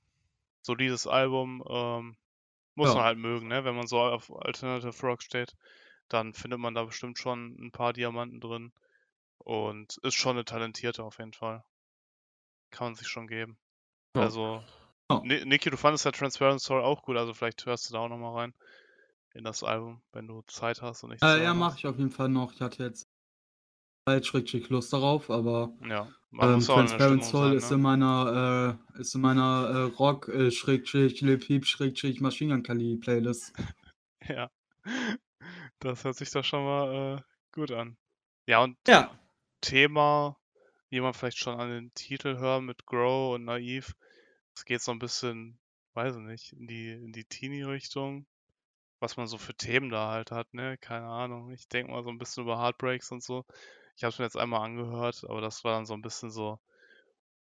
solides 0.61 1.07
Album, 1.07 1.63
ähm, 1.69 2.17
muss 2.75 2.89
Ja. 2.89 2.95
man 2.95 3.03
halt 3.05 3.17
mögen, 3.19 3.47
ne? 3.47 3.65
Wenn 3.65 3.75
man 3.75 3.87
so 3.87 3.99
auf 3.99 4.31
Alternative 4.35 5.05
Rock 5.07 5.21
steht, 5.23 5.55
dann 6.09 6.33
findet 6.33 6.59
man 6.59 6.75
da 6.75 6.83
bestimmt 6.85 7.19
schon 7.19 7.55
ein 7.59 7.71
paar 7.71 7.93
Diamanten 7.93 8.39
drin 8.41 8.73
und 9.39 9.97
ist 10.03 10.15
schon 10.15 10.37
eine 10.37 10.45
talentierte 10.45 11.03
auf 11.03 11.19
jeden 11.19 11.33
Fall. 11.33 11.63
Kann 12.71 12.87
man 12.87 12.95
sich 12.95 13.07
schon 13.07 13.27
geben. 13.27 13.57
Ja. 14.15 14.23
Also, 14.23 14.63
Ja. 15.11 15.21
Ni- 15.23 15.43
Niki, 15.45 15.69
du 15.71 15.77
fandest 15.77 16.05
ja 16.05 16.11
Transparent 16.11 16.61
Soul 16.61 16.83
auch 16.83 17.01
gut, 17.03 17.17
also 17.17 17.33
vielleicht 17.33 17.65
hörst 17.65 17.89
du 17.89 17.93
da 17.93 17.99
auch 18.01 18.09
nochmal 18.09 18.35
rein 18.35 18.53
in 19.33 19.43
das 19.43 19.63
Album, 19.63 20.01
wenn 20.13 20.27
du 20.27 20.43
Zeit 20.43 20.81
hast 20.81 21.03
und 21.03 21.19
zu 21.19 21.25
Äh, 21.25 21.43
ja, 21.43 21.53
mache 21.55 21.77
ich 21.79 21.87
auf 21.87 21.97
jeden 21.97 22.11
Fall 22.11 22.29
noch. 22.29 22.53
Ich 22.53 22.61
hatte 22.61 22.83
jetzt 22.83 23.08
Zeit, 24.09 24.25
schrägstrich 24.25 24.69
Lust 24.69 24.91
darauf, 24.93 25.29
aber 25.29 25.73
Ja, 25.87 26.07
ähm, 26.41 26.61
Transparent 26.61 27.23
Soul 27.23 27.53
sein, 27.53 27.57
ist 27.57 27.69
ne? 27.69 27.75
in 27.75 27.81
meiner, 27.81 28.77
äh, 28.97 29.01
ist 29.01 29.15
in 29.15 29.21
meiner 29.21 29.69
äh, 29.69 29.81
Rock, 29.97 30.29
äh, 30.29 30.51
schrägstrich, 30.51 31.21
Lil 31.21 31.37
Peep, 31.37 31.65
schrägstrich, 31.65 32.21
Machine 32.21 32.53
Gun 32.53 32.63
Kelly 32.63 32.95
Playlist. 32.97 33.53
Ja, 34.27 34.49
das 35.79 36.03
hört 36.03 36.15
sich 36.15 36.31
doch 36.31 36.43
schon 36.43 36.63
mal 36.63 37.17
äh, 37.19 37.21
gut 37.51 37.71
an. 37.71 37.97
Ja, 38.47 38.63
und 38.63 38.77
Ja. 38.87 39.11
Thema, 39.61 40.37
wie 40.89 41.01
man 41.01 41.13
vielleicht 41.13 41.37
schon 41.39 41.59
an 41.59 41.69
den 41.69 41.93
Titel 41.93 42.37
hört 42.37 42.63
mit 42.63 42.85
Grow 42.85 43.35
und 43.35 43.45
Naiv, 43.45 43.95
es 44.55 44.65
geht 44.65 44.81
so 44.81 44.91
ein 44.91 44.99
bisschen, 44.99 45.59
weiß 45.93 46.15
ich 46.17 46.21
nicht, 46.23 46.53
in 46.53 46.67
die, 46.67 46.91
in 46.91 47.13
die 47.13 47.25
Teenie-Richtung, 47.25 48.27
was 48.99 49.17
man 49.17 49.27
so 49.27 49.37
für 49.37 49.55
Themen 49.55 49.89
da 49.89 50.11
halt 50.11 50.31
hat, 50.31 50.53
ne? 50.53 50.77
Keine 50.79 51.07
Ahnung. 51.07 51.51
Ich 51.51 51.67
denke 51.69 51.91
mal 51.91 52.03
so 52.03 52.09
ein 52.09 52.19
bisschen 52.19 52.43
über 52.43 52.59
Heartbreaks 52.59 53.11
und 53.11 53.23
so. 53.23 53.45
Ich 53.99 54.03
habe 54.05 54.13
es 54.13 54.17
mir 54.17 54.23
jetzt 54.23 54.37
einmal 54.37 54.61
angehört, 54.61 55.25
aber 55.27 55.41
das 55.41 55.65
war 55.65 55.73
dann 55.73 55.85
so 55.85 55.93
ein 55.93 56.01
bisschen 56.01 56.31
so, 56.31 56.57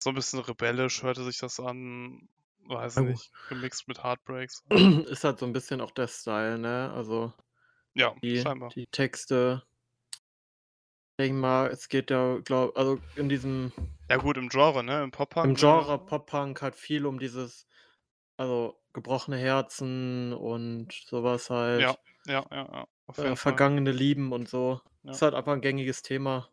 so 0.00 0.10
ein 0.10 0.16
bisschen 0.16 0.40
rebellisch 0.40 1.04
hörte 1.04 1.22
sich 1.22 1.38
das 1.38 1.60
an, 1.60 2.28
weiß 2.66 2.96
gut. 2.96 3.10
nicht, 3.10 3.30
gemixt 3.48 3.86
mit 3.86 4.02
Heartbreaks. 4.02 4.64
Ist 5.08 5.22
halt 5.22 5.38
so 5.38 5.46
ein 5.46 5.52
bisschen 5.52 5.80
auch 5.80 5.92
der 5.92 6.08
Style, 6.08 6.58
ne? 6.58 6.92
Also 6.92 7.32
Ja, 7.94 8.12
die, 8.24 8.42
scheinbar. 8.42 8.70
die 8.70 8.88
Texte. 8.88 9.62
Ich 10.10 10.20
denke 11.20 11.38
mal, 11.38 11.68
es 11.68 11.88
geht 11.88 12.10
ja, 12.10 12.38
glaub, 12.38 12.76
also 12.76 12.98
in 13.14 13.28
diesem, 13.28 13.70
Ja 14.10 14.16
gut, 14.16 14.36
im 14.36 14.48
Genre, 14.48 14.82
ne? 14.82 15.04
Im 15.04 15.12
Pop-Punk. 15.12 15.50
im? 15.50 15.54
Genre 15.54 16.04
Pop-Punk 16.06 16.60
halt 16.60 16.74
viel 16.74 17.06
um 17.06 17.20
dieses, 17.20 17.68
also 18.36 18.74
gebrochene 18.94 19.36
Herzen 19.36 20.32
und 20.32 20.92
sowas 20.92 21.50
halt. 21.50 21.82
Ja, 21.82 21.94
ja, 22.26 22.44
ja, 22.50 22.68
ja. 22.72 22.86
Äh, 23.16 23.36
vergangene 23.36 23.92
Lieben 23.92 24.32
und 24.32 24.48
so. 24.48 24.80
Ja. 25.02 25.10
Ist 25.12 25.22
halt 25.22 25.34
einfach 25.34 25.52
ein 25.52 25.60
gängiges 25.60 26.02
Thema. 26.02 26.48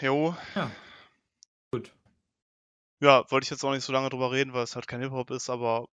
Jo, 0.00 0.36
Ja. 0.54 0.70
Gut. 1.72 1.92
ja, 3.00 3.24
wollte 3.30 3.44
ich 3.44 3.50
jetzt 3.50 3.64
auch 3.64 3.72
nicht 3.72 3.84
so 3.84 3.92
lange 3.92 4.08
drüber 4.10 4.32
reden, 4.32 4.52
weil 4.52 4.64
es 4.64 4.74
halt 4.74 4.88
kein 4.88 5.00
Hip-Hop 5.00 5.30
ist, 5.30 5.50
aber 5.50 5.88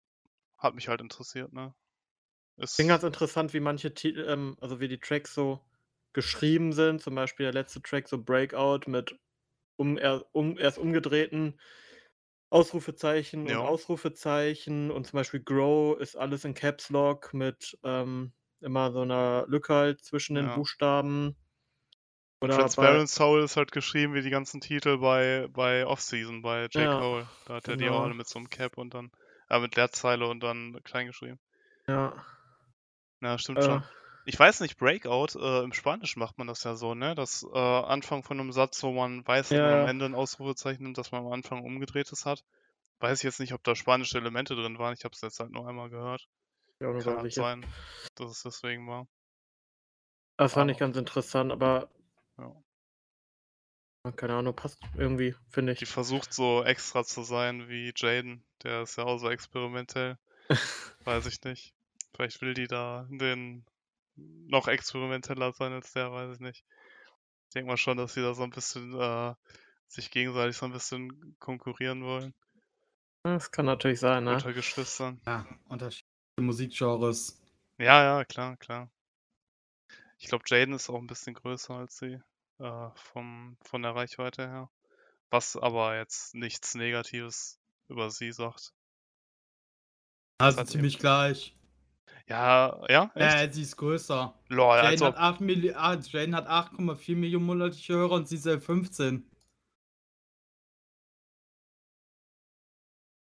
hat 0.57 0.75
mich 0.75 0.87
halt 0.87 1.01
interessiert, 1.01 1.53
ne? 1.53 1.73
Ich 2.57 2.63
Ist, 2.65 2.75
finde 2.75 2.93
ganz 2.93 3.03
interessant, 3.03 3.53
wie 3.53 3.59
manche 3.59 3.93
Titel, 3.93 4.25
ähm, 4.29 4.57
also 4.61 4.79
wie 4.79 4.87
die 4.87 4.99
Tracks 4.99 5.33
so 5.33 5.59
geschrieben 6.13 6.73
sind. 6.73 7.01
Zum 7.01 7.15
Beispiel 7.15 7.45
der 7.45 7.53
letzte 7.53 7.81
Track, 7.81 8.07
so 8.07 8.21
Breakout 8.21 8.81
mit 8.87 9.17
um, 9.77 9.97
er, 9.97 10.25
um 10.33 10.57
erst 10.57 10.77
umgedrehten 10.77 11.59
Ausrufezeichen 12.49 13.47
Ja. 13.47 13.59
und 13.59 13.65
Ausrufezeichen. 13.65 14.91
Und 14.91 15.07
zum 15.07 15.17
Beispiel 15.17 15.41
Grow 15.41 15.99
ist 15.99 16.15
alles 16.17 16.45
in 16.45 16.53
Caps 16.53 16.89
Lock 16.89 17.33
mit 17.33 17.77
ähm, 17.83 18.33
immer 18.61 18.91
so 18.91 19.01
einer 19.01 19.45
Lücke 19.47 19.73
halt 19.73 20.01
zwischen 20.03 20.35
den 20.35 20.45
Ja. 20.45 20.55
Buchstaben. 20.55 21.35
Oder 22.41 22.69
bei, 22.69 22.99
Transparent 22.99 23.09
Soul 23.09 23.43
ist 23.43 23.55
halt 23.55 23.71
geschrieben 23.71 24.13
wie 24.13 24.21
die 24.21 24.29
ganzen 24.29 24.59
Titel 24.61 24.97
bei, 24.97 25.47
bei 25.51 25.85
Off-Season, 25.87 26.41
bei 26.41 26.65
J. 26.65 26.73
Ja, 26.83 26.91
Cole. 26.91 27.29
Da 27.45 27.55
hat 27.55 27.67
er 27.69 27.77
die 27.77 27.89
auch 27.89 27.93
genau. 27.93 28.03
alle 28.03 28.13
mit 28.13 28.27
so 28.27 28.39
einem 28.39 28.49
Cap 28.49 28.77
und 28.77 28.93
dann, 28.93 29.11
äh, 29.49 29.59
mit 29.59 29.75
Leerzeile 29.77 30.27
und 30.27 30.41
dann 30.41 30.79
klein 30.83 31.07
geschrieben. 31.07 31.39
ja, 31.87 32.25
Ja, 33.21 33.37
stimmt 33.37 33.57
äh, 33.57 33.63
schon. 33.63 33.83
Ich 34.29 34.37
weiß 34.39 34.59
nicht, 34.59 34.77
Breakout, 34.77 35.39
äh, 35.39 35.63
im 35.63 35.73
Spanischen 35.73 36.19
macht 36.19 36.37
man 36.37 36.45
das 36.45 36.63
ja 36.63 36.75
so, 36.75 36.93
ne? 36.93 37.15
Das 37.15 37.43
äh, 37.51 37.57
Anfang 37.57 38.21
von 38.23 38.39
einem 38.39 38.51
Satz, 38.51 38.83
wo 38.83 38.91
man 38.91 39.25
weiß, 39.27 39.49
dass 39.49 39.57
Ja, 39.57 39.63
man 39.71 39.81
am. 39.81 39.87
Ende 39.87 40.05
ein 40.05 40.13
Ausrufezeichen 40.13 40.83
nimmt, 40.83 40.99
dass 40.99 41.11
man 41.11 41.25
am 41.25 41.31
Anfang 41.31 41.63
umgedrehtes 41.63 42.25
hat. 42.27 42.43
Weiß 42.99 43.17
ich 43.19 43.23
jetzt 43.23 43.39
nicht, 43.39 43.53
ob 43.53 43.63
da 43.63 43.75
spanische 43.75 44.17
Elemente 44.19 44.55
drin 44.55 44.77
waren. 44.77 44.93
Ich 44.93 45.03
habe 45.03 45.13
es 45.15 45.21
jetzt 45.21 45.39
halt 45.39 45.49
nur 45.51 45.67
einmal 45.67 45.89
gehört. 45.89 46.27
ja, 46.79 46.91
nur 46.91 47.01
Kann 47.01 47.17
halt 47.17 47.33
sein, 47.33 47.65
dass 48.15 48.29
es 48.31 48.43
deswegen 48.43 48.87
war. 48.87 49.07
Das 50.37 50.53
fand 50.53 50.69
ich 50.69 50.77
Aber- 50.77 50.85
ganz 50.85 50.97
interessant, 50.97 51.51
aber 51.51 51.89
Ja. 52.37 52.53
keine 54.15 54.35
Ahnung, 54.35 54.55
passt 54.55 54.77
irgendwie, 54.95 55.35
finde 55.49 55.73
Die 55.73 55.83
ich. 55.85 55.89
versucht 55.89 56.33
so 56.33 56.63
extra 56.63 57.03
zu 57.03 57.23
sein 57.23 57.67
wie 57.67 57.91
Jaden. 57.95 58.43
Der 58.63 58.83
ist 58.83 58.95
ja 58.97 59.05
auch 59.05 59.17
so 59.17 59.29
experimentell. 59.29 60.17
Weiß 61.05 61.25
ich 61.25 61.43
nicht. 61.43 61.73
Vielleicht 62.15 62.41
will 62.41 62.53
die 62.53 62.67
da 62.67 63.07
den 63.09 63.65
noch 64.47 64.67
experimenteller 64.67 65.53
sein 65.53 65.73
als 65.73 65.93
der, 65.93 66.11
weiß 66.11 66.35
ich 66.35 66.39
nicht. 66.39 66.65
Ich 67.47 67.53
denke 67.53 67.69
mal 67.69 67.77
schon, 67.77 67.97
dass 67.97 68.13
sie 68.13 68.21
da 68.21 68.33
so 68.33 68.43
ein 68.43 68.51
bisschen 68.51 68.99
äh, 68.99 69.33
sich 69.87 70.11
gegenseitig 70.11 70.57
so 70.57 70.65
ein 70.65 70.71
bisschen 70.71 71.35
konkurrieren 71.39 72.03
wollen. 72.03 72.33
Das 73.23 73.51
kann 73.51 73.65
natürlich 73.65 73.99
sein, 73.99 74.23
ne? 74.23 74.35
Unter 74.35 74.53
Geschwistern. 74.53 75.19
Ja, 75.25 75.45
unterschiedliche 75.67 76.05
Musikgenres. 76.39 77.41
Ja, 77.77 78.03
ja, 78.03 78.25
klar, 78.25 78.57
klar. 78.57 78.89
Ich 80.17 80.27
glaube, 80.27 80.43
Jaden 80.47 80.73
ist 80.73 80.89
auch 80.89 80.99
ein 80.99 81.07
bisschen 81.07 81.33
größer 81.33 81.75
als 81.75 81.97
sie. 81.97 82.19
Äh, 82.59 82.89
vom, 82.95 83.57
von 83.61 83.81
der 83.81 83.95
Reichweite 83.95 84.47
her. 84.47 84.69
Was 85.29 85.55
aber 85.55 85.97
jetzt 85.97 86.35
nichts 86.35 86.75
Negatives 86.75 87.59
über 87.87 88.11
sie 88.11 88.31
sagt. 88.31 88.73
Also 90.39 90.63
ziemlich 90.63 90.99
gleich. 90.99 91.55
Ja, 92.29 92.79
ja, 92.87 93.11
echt? 93.15 93.35
Äh, 93.35 93.51
sie 93.51 93.63
ist 93.63 93.75
größer. 93.75 94.35
Lol, 94.49 94.77
als 94.77 94.99
Jaden 94.99 95.07
hat 95.07 95.15
ob. 95.15 95.19
8 95.19 95.41
Milli 95.41 95.73
ah, 95.73 95.95
Jaden 95.95 96.35
hat 96.35 96.47
8,4 96.47 97.15
Millionen 97.15 97.45
monatliche 97.45 97.93
Hörer 97.93 98.13
und 98.13 98.27
sie 98.27 98.37
selbst 98.37 98.67
15. 98.67 99.27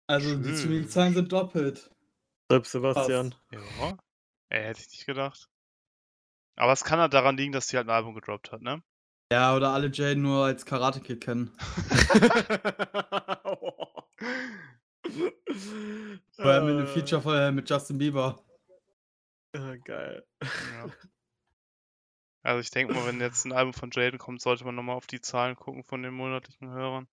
Also 0.06 0.36
die 0.36 0.44
Schön. 0.44 0.56
Streaming-Zahlen 0.56 1.14
sind 1.14 1.32
doppelt. 1.32 1.90
Rip 2.52 2.66
Sebastian. 2.66 3.34
Ja. 3.50 3.96
Ey, 4.50 4.62
hätte 4.62 4.80
ich 4.80 4.90
nicht 4.90 5.06
gedacht. 5.06 5.48
Aber 6.56 6.72
es 6.72 6.84
kann 6.84 7.00
halt 7.00 7.14
daran 7.14 7.36
liegen, 7.36 7.52
dass 7.52 7.66
sie 7.66 7.76
halt 7.76 7.88
ein 7.88 7.94
Album 7.94 8.14
gedroppt 8.14 8.52
hat, 8.52 8.62
ne? 8.62 8.80
Ja, 9.32 9.56
oder 9.56 9.70
alle 9.70 9.90
Jaden 9.90 10.22
nur 10.22 10.44
als 10.44 10.64
Karate 10.64 11.00
Kid 11.00 11.20
kennen. 11.20 11.50
Vor 16.36 16.44
allem 16.44 16.68
in 16.68 16.78
einem 16.78 16.86
Feature 16.86 17.50
mit 17.50 17.68
Justin 17.68 17.98
Bieber. 17.98 18.44
Äh, 19.54 19.78
geil. 19.78 20.26
Ja. 20.42 20.86
Also 22.46 22.60
ich 22.60 22.70
denke 22.70 22.92
mal, 22.92 23.06
wenn 23.06 23.22
jetzt 23.22 23.46
ein 23.46 23.54
Album 23.54 23.72
von 23.72 23.90
Jaden 23.90 24.18
kommt, 24.18 24.42
sollte 24.42 24.66
man 24.66 24.74
nochmal 24.74 24.96
auf 24.96 25.06
die 25.06 25.22
Zahlen 25.22 25.56
gucken 25.56 25.82
von 25.82 26.02
den 26.02 26.12
monatlichen 26.12 26.68
Hörern. 26.68 27.08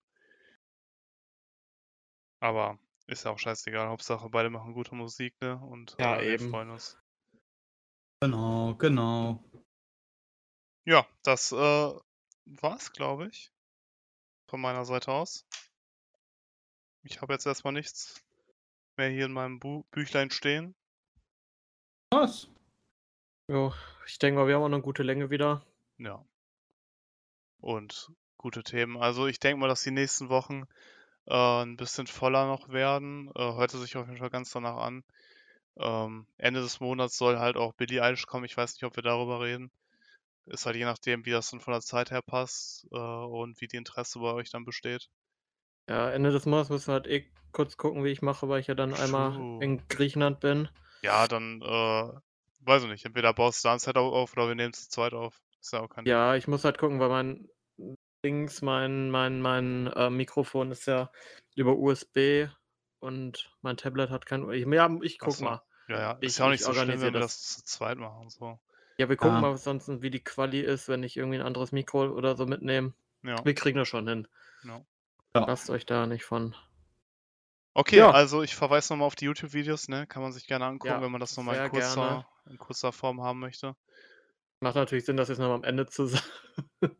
Aber 2.38 2.78
ist 3.06 3.24
ja 3.24 3.30
auch 3.30 3.38
scheißegal. 3.38 3.88
Hauptsache 3.88 4.28
beide 4.28 4.50
machen 4.50 4.74
gute 4.74 4.94
Musik, 4.94 5.34
ne? 5.40 5.56
Und 5.56 5.96
Ja, 5.98 6.18
äh, 6.18 6.26
wir 6.26 6.34
eben. 6.34 6.50
freuen 6.50 6.68
uns. 6.68 6.98
Genau, 8.20 8.74
genau. 8.74 9.42
Ja, 10.84 11.06
das 11.22 11.50
äh, 11.52 11.56
war's, 12.44 12.92
glaube 12.92 13.28
ich. 13.28 13.50
Von 14.48 14.60
meiner 14.60 14.84
Seite 14.84 15.12
aus. 15.12 15.46
Ich 17.04 17.22
habe 17.22 17.32
jetzt 17.32 17.46
erstmal 17.46 17.72
nichts 17.72 18.22
mehr 18.98 19.08
hier 19.08 19.24
in 19.24 19.32
meinem 19.32 19.60
Bu 19.60 19.84
Büchlein 19.92 20.30
stehen. 20.30 20.74
Was? 22.12 22.46
Jo, 23.48 23.72
ich 24.06 24.18
denke 24.18 24.38
mal, 24.38 24.46
wir 24.46 24.56
haben 24.56 24.62
auch 24.62 24.66
eine 24.66 24.82
gute 24.82 25.02
Länge 25.02 25.30
wieder. 25.30 25.64
Ja. 25.96 26.22
Und 27.58 28.12
gute 28.36 28.62
Themen. 28.62 28.98
Also 28.98 29.26
ich 29.26 29.40
denke 29.40 29.58
mal, 29.58 29.68
dass 29.68 29.82
die 29.82 29.92
nächsten 29.92 30.28
Wochen 30.28 30.64
äh, 31.24 31.62
ein 31.62 31.78
bisschen 31.78 32.06
voller 32.06 32.46
noch 32.46 32.68
werden. 32.68 33.30
Äh, 33.34 33.54
hörte 33.54 33.78
sich 33.78 33.96
auf 33.96 34.08
jeden 34.08 34.18
Fall 34.18 34.28
ganz 34.28 34.50
danach 34.50 34.76
an. 34.76 35.04
Ähm, 35.78 36.26
Ende 36.36 36.60
des 36.60 36.80
Monats 36.80 37.16
soll 37.16 37.38
halt 37.38 37.56
auch 37.56 37.72
Billie 37.72 38.02
Eilish 38.02 38.26
kommen. 38.26 38.44
Ich 38.44 38.58
weiß 38.58 38.74
nicht, 38.74 38.84
ob 38.84 38.94
wir 38.94 39.02
darüber 39.02 39.40
reden. 39.40 39.70
Ist 40.44 40.66
halt 40.66 40.76
je 40.76 40.84
nachdem, 40.84 41.24
wie 41.24 41.30
das 41.30 41.48
dann 41.48 41.60
von 41.60 41.72
der 41.72 41.80
Zeit 41.80 42.10
her 42.10 42.20
passt 42.20 42.86
äh, 42.92 42.98
und 42.98 43.58
wie 43.62 43.68
die 43.68 43.78
Interesse 43.78 44.18
bei 44.18 44.34
euch 44.34 44.50
dann 44.50 44.66
besteht. 44.66 45.08
Ja, 45.88 46.10
Ende 46.10 46.30
des 46.30 46.44
Monats 46.44 46.68
müssen 46.68 46.88
wir 46.88 46.94
halt 46.94 47.06
eh 47.06 47.24
kurz 47.52 47.78
gucken, 47.78 48.04
wie 48.04 48.10
ich 48.10 48.20
mache, 48.20 48.50
weil 48.50 48.60
ich 48.60 48.66
ja 48.66 48.74
dann 48.74 48.92
einmal 48.92 49.62
in 49.62 49.88
Griechenland 49.88 50.40
bin. 50.40 50.68
Ja, 51.02 51.26
dann, 51.28 51.60
äh, 51.62 52.12
weiß 52.60 52.84
ich 52.84 52.88
nicht, 52.88 53.04
entweder 53.04 53.32
baust 53.34 53.64
du 53.64 53.68
da 53.68 53.74
ein 53.74 53.78
Set 53.80 53.96
auf 53.96 54.32
oder 54.34 54.48
wir 54.48 54.54
nehmen 54.54 54.72
es 54.72 54.84
zu 54.84 54.90
zweit 54.90 55.12
auf. 55.14 55.40
Ist 55.60 55.72
ja 55.72 55.80
auch 55.80 55.88
kein 55.88 56.06
Ja, 56.06 56.34
ich 56.36 56.48
muss 56.48 56.64
halt 56.64 56.78
gucken, 56.78 57.00
weil 57.00 57.08
mein 57.08 57.48
Dings, 58.24 58.62
mein, 58.62 59.10
mein, 59.10 59.40
mein 59.40 59.88
äh, 59.88 60.10
Mikrofon 60.10 60.70
ist 60.70 60.86
ja 60.86 61.10
über 61.56 61.76
USB 61.76 62.48
und 63.00 63.50
mein 63.62 63.76
Tablet 63.76 64.10
hat 64.10 64.26
kein. 64.26 64.48
Ich, 64.52 64.64
ja, 64.66 64.90
ich 65.02 65.18
guck 65.18 65.34
so. 65.34 65.44
mal. 65.44 65.62
Ja, 65.88 65.98
ja, 65.98 66.10
ist 66.20 66.32
Ich- 66.34 66.38
ja 66.38 66.44
auch 66.44 66.48
ich 66.48 66.52
nicht 66.52 66.64
so 66.64 66.72
schlimm, 66.72 66.88
wenn 67.00 67.00
wir 67.14 67.20
das. 67.20 67.38
das 67.38 67.52
zu 67.56 67.64
zweit 67.64 67.98
machen. 67.98 68.28
So. 68.30 68.60
Ja, 68.98 69.08
wir 69.08 69.16
gucken 69.16 69.34
Ja. 69.36 69.40
mal 69.40 69.56
sonst, 69.56 69.88
wie 70.02 70.10
die 70.10 70.22
Quali 70.22 70.60
ist, 70.60 70.88
wenn 70.88 71.02
ich 71.02 71.16
irgendwie 71.16 71.38
ein 71.38 71.46
anderes 71.46 71.72
Mikro 71.72 72.04
oder 72.06 72.36
so 72.36 72.46
mitnehme. 72.46 72.92
Ja. 73.24 73.44
Wir 73.44 73.54
kriegen 73.54 73.78
das 73.78 73.88
schon 73.88 74.06
hin. 74.08 74.28
Ja. 74.64 74.80
Lasst 75.34 75.70
euch 75.70 75.86
da 75.86 76.06
nicht 76.06 76.24
von. 76.24 76.54
Okay, 77.74 77.96
Ja. 77.98 78.10
also 78.10 78.42
ich 78.42 78.54
verweise 78.54 78.92
nochmal 78.92 79.06
auf 79.06 79.14
die 79.14 79.24
YouTube-Videos, 79.26 79.88
ne? 79.88 80.06
Kann 80.06 80.22
man 80.22 80.32
sich 80.32 80.46
gerne 80.46 80.66
angucken, 80.66 80.92
Ja, 80.94 81.00
wenn 81.02 81.10
man 81.10 81.20
das 81.20 81.36
nochmal 81.36 81.56
in 81.64 81.70
kurzer, 81.70 81.94
gerne. 82.06 82.26
in 82.50 82.58
kurzer 82.58 82.92
Form 82.92 83.22
haben 83.22 83.40
möchte. 83.40 83.74
Macht 84.60 84.76
natürlich 84.76 85.04
Sinn, 85.06 85.16
das 85.16 85.28
jetzt 85.28 85.38
noch 85.38 85.52
am 85.54 85.64
Ende 85.64 85.86
zu 85.86 86.06
sagen. 86.06 86.24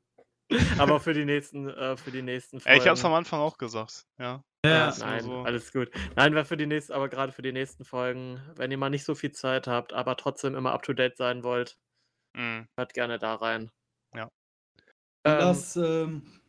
Aber 0.79 1.01
für 1.01 1.15
die 1.15 1.25
nächsten, 1.25 1.69
äh, 1.69 1.97
für 1.97 2.11
die 2.11 2.21
nächsten 2.23 2.59
Ey, 2.65 2.79
ich 2.79 2.87
hab's 2.87 3.01
am 3.01 3.11
Folgen- 3.11 3.17
Anfang 3.19 3.41
auch 3.41 3.57
gesagt, 3.59 4.05
ja. 4.19 4.43
Ja, 4.65 4.95
nein, 5.01 5.23
so. 5.23 5.43
alles 5.43 5.73
gut. 5.73 5.91
Nein, 6.15 6.35
weil 6.35 6.45
für 6.45 6.57
die 6.57 6.67
nächsten, 6.67 6.93
aber 6.93 7.09
gerade 7.09 7.33
für 7.33 7.43
die 7.43 7.53
nächsten 7.53 7.85
Folgen, 7.85 8.41
wenn 8.57 8.71
ihr 8.71 8.77
mal 8.79 8.91
nicht 8.91 9.05
so 9.05 9.15
viel 9.15 9.33
Zeit 9.33 9.67
habt, 9.67 9.93
aber 9.93 10.17
trotzdem 10.17 10.55
immer 10.55 10.73
up 10.73 10.83
to 10.83 10.93
date 10.93 11.17
sein 11.17 11.43
wollt, 11.43 11.79
Mhm. 12.37 12.69
hört 12.79 12.95
gerne 12.95 13.19
da 13.19 13.35
rein. 13.35 13.71
Ja. 14.15 14.29
Ähm, 15.25 15.39
Lasst 15.39 15.77
ähm, 15.77 16.41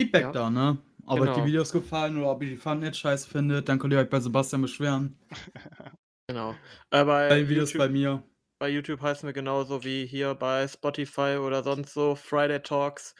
Feedback 0.00 0.22
ja. 0.22 0.32
da, 0.32 0.50
ne? 0.50 0.78
Ob 1.06 1.20
euch 1.20 1.32
die 1.34 1.34
Genau. 1.34 1.46
Videos 1.46 1.72
gefallen 1.72 2.16
oder 2.18 2.30
ob 2.30 2.42
ihr 2.42 2.50
die 2.50 2.58
Thumbnails 2.58 2.98
scheiße 2.98 3.28
findet, 3.28 3.68
dann 3.68 3.78
könnt 3.78 3.92
ihr 3.92 3.98
euch 4.00 4.08
bei 4.10 4.20
Sebastian 4.20 4.62
beschweren. 4.62 5.18
genau. 6.28 6.52
Äh, 6.90 7.04
bei, 7.04 7.28
Bei 7.28 7.38
den 7.40 7.48
Videos 7.48 7.72
YouTube, 7.72 7.78
bei 7.78 7.88
mir. 7.88 8.22
bei 8.58 8.68
YouTube 8.68 9.00
heißen 9.02 9.26
wir 9.26 9.32
genauso 9.32 9.84
wie 9.84 10.06
hier 10.06 10.34
bei 10.34 10.66
Spotify 10.68 11.38
oder 11.40 11.62
sonst 11.62 11.92
so 11.94 12.14
Friday 12.14 12.60
Talks. 12.62 13.14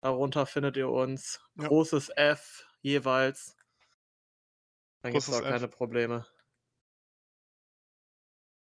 Darunter 0.00 0.46
findet 0.46 0.76
ihr 0.76 0.88
uns. 0.88 1.40
Ja. 1.56 1.68
Großes 1.68 2.10
F 2.16 2.64
jeweils. 2.82 3.56
Dann 5.02 5.12
gibt 5.12 5.22
es 5.22 5.26
Großes 5.26 5.42
auch 5.42 5.46
F. 5.46 5.52
keine 5.52 5.68
Probleme. 5.68 6.26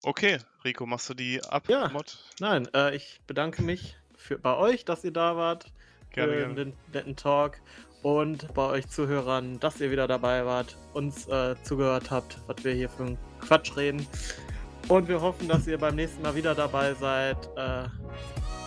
Okay, 0.04 0.38
Rico, 0.64 0.86
machst 0.86 1.10
du 1.10 1.14
die 1.14 1.42
ab? 1.44 1.68
Ja. 1.68 1.90
Mod? 1.90 2.24
Nein, 2.40 2.68
äh, 2.76 2.96
ich 2.96 3.22
bedanke 3.26 3.64
mich 3.64 3.98
für, 4.16 4.38
bei 4.38 4.56
euch, 4.56 4.86
dass 4.86 5.04
ihr 5.04 5.12
da 5.12 5.36
wart. 5.36 5.72
Gerne, 6.12 6.34
für 6.34 6.38
gerne. 6.40 6.56
den 6.56 6.74
netten 6.94 7.16
Talk. 7.16 7.60
Und 8.06 8.54
bei 8.54 8.62
euch 8.62 8.88
Zuhörern, 8.88 9.60
dass 9.60 9.82
ihr 9.82 9.90
wieder 9.90 10.08
dabei 10.08 10.46
wart, 10.46 10.78
uns 10.94 11.28
äh, 11.28 11.56
zugehört 11.64 12.12
habt, 12.12 12.38
was 12.46 12.64
wir 12.64 12.72
hier 12.72 12.88
für 12.88 13.04
einen 13.04 13.18
Quatsch 13.42 13.76
reden. 13.76 14.06
Und 14.88 15.08
wir 15.08 15.20
hoffen, 15.20 15.48
dass 15.48 15.66
ihr 15.66 15.80
beim 15.80 15.96
nächsten 15.96 16.22
Mal 16.22 16.36
wieder 16.36 16.54
dabei 16.54 16.94
seid. 16.94 17.50
Äh, 17.58 17.86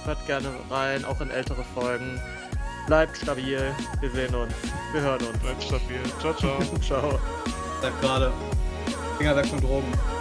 hört 0.04 0.26
gerne 0.26 0.48
rein, 0.68 1.04
auch 1.04 1.20
in 1.20 1.30
ältere 1.30 1.62
Folgen. 1.72 2.20
Bleibt 2.88 3.16
stabil. 3.16 3.60
Wir 4.00 4.10
sehen 4.10 4.34
uns. 4.34 4.52
Wir 4.90 5.02
hören 5.02 5.24
uns. 5.24 5.38
Bleibt 5.38 5.62
stabil. 5.62 6.00
Ciao, 6.18 6.34
ciao. 6.34 6.58
Ciao. 6.80 7.20
Sag 7.80 8.00
gerade. 8.00 8.32
Finger 9.18 9.36
weg 9.36 9.46
von 9.46 9.60
Drogen. 9.60 10.17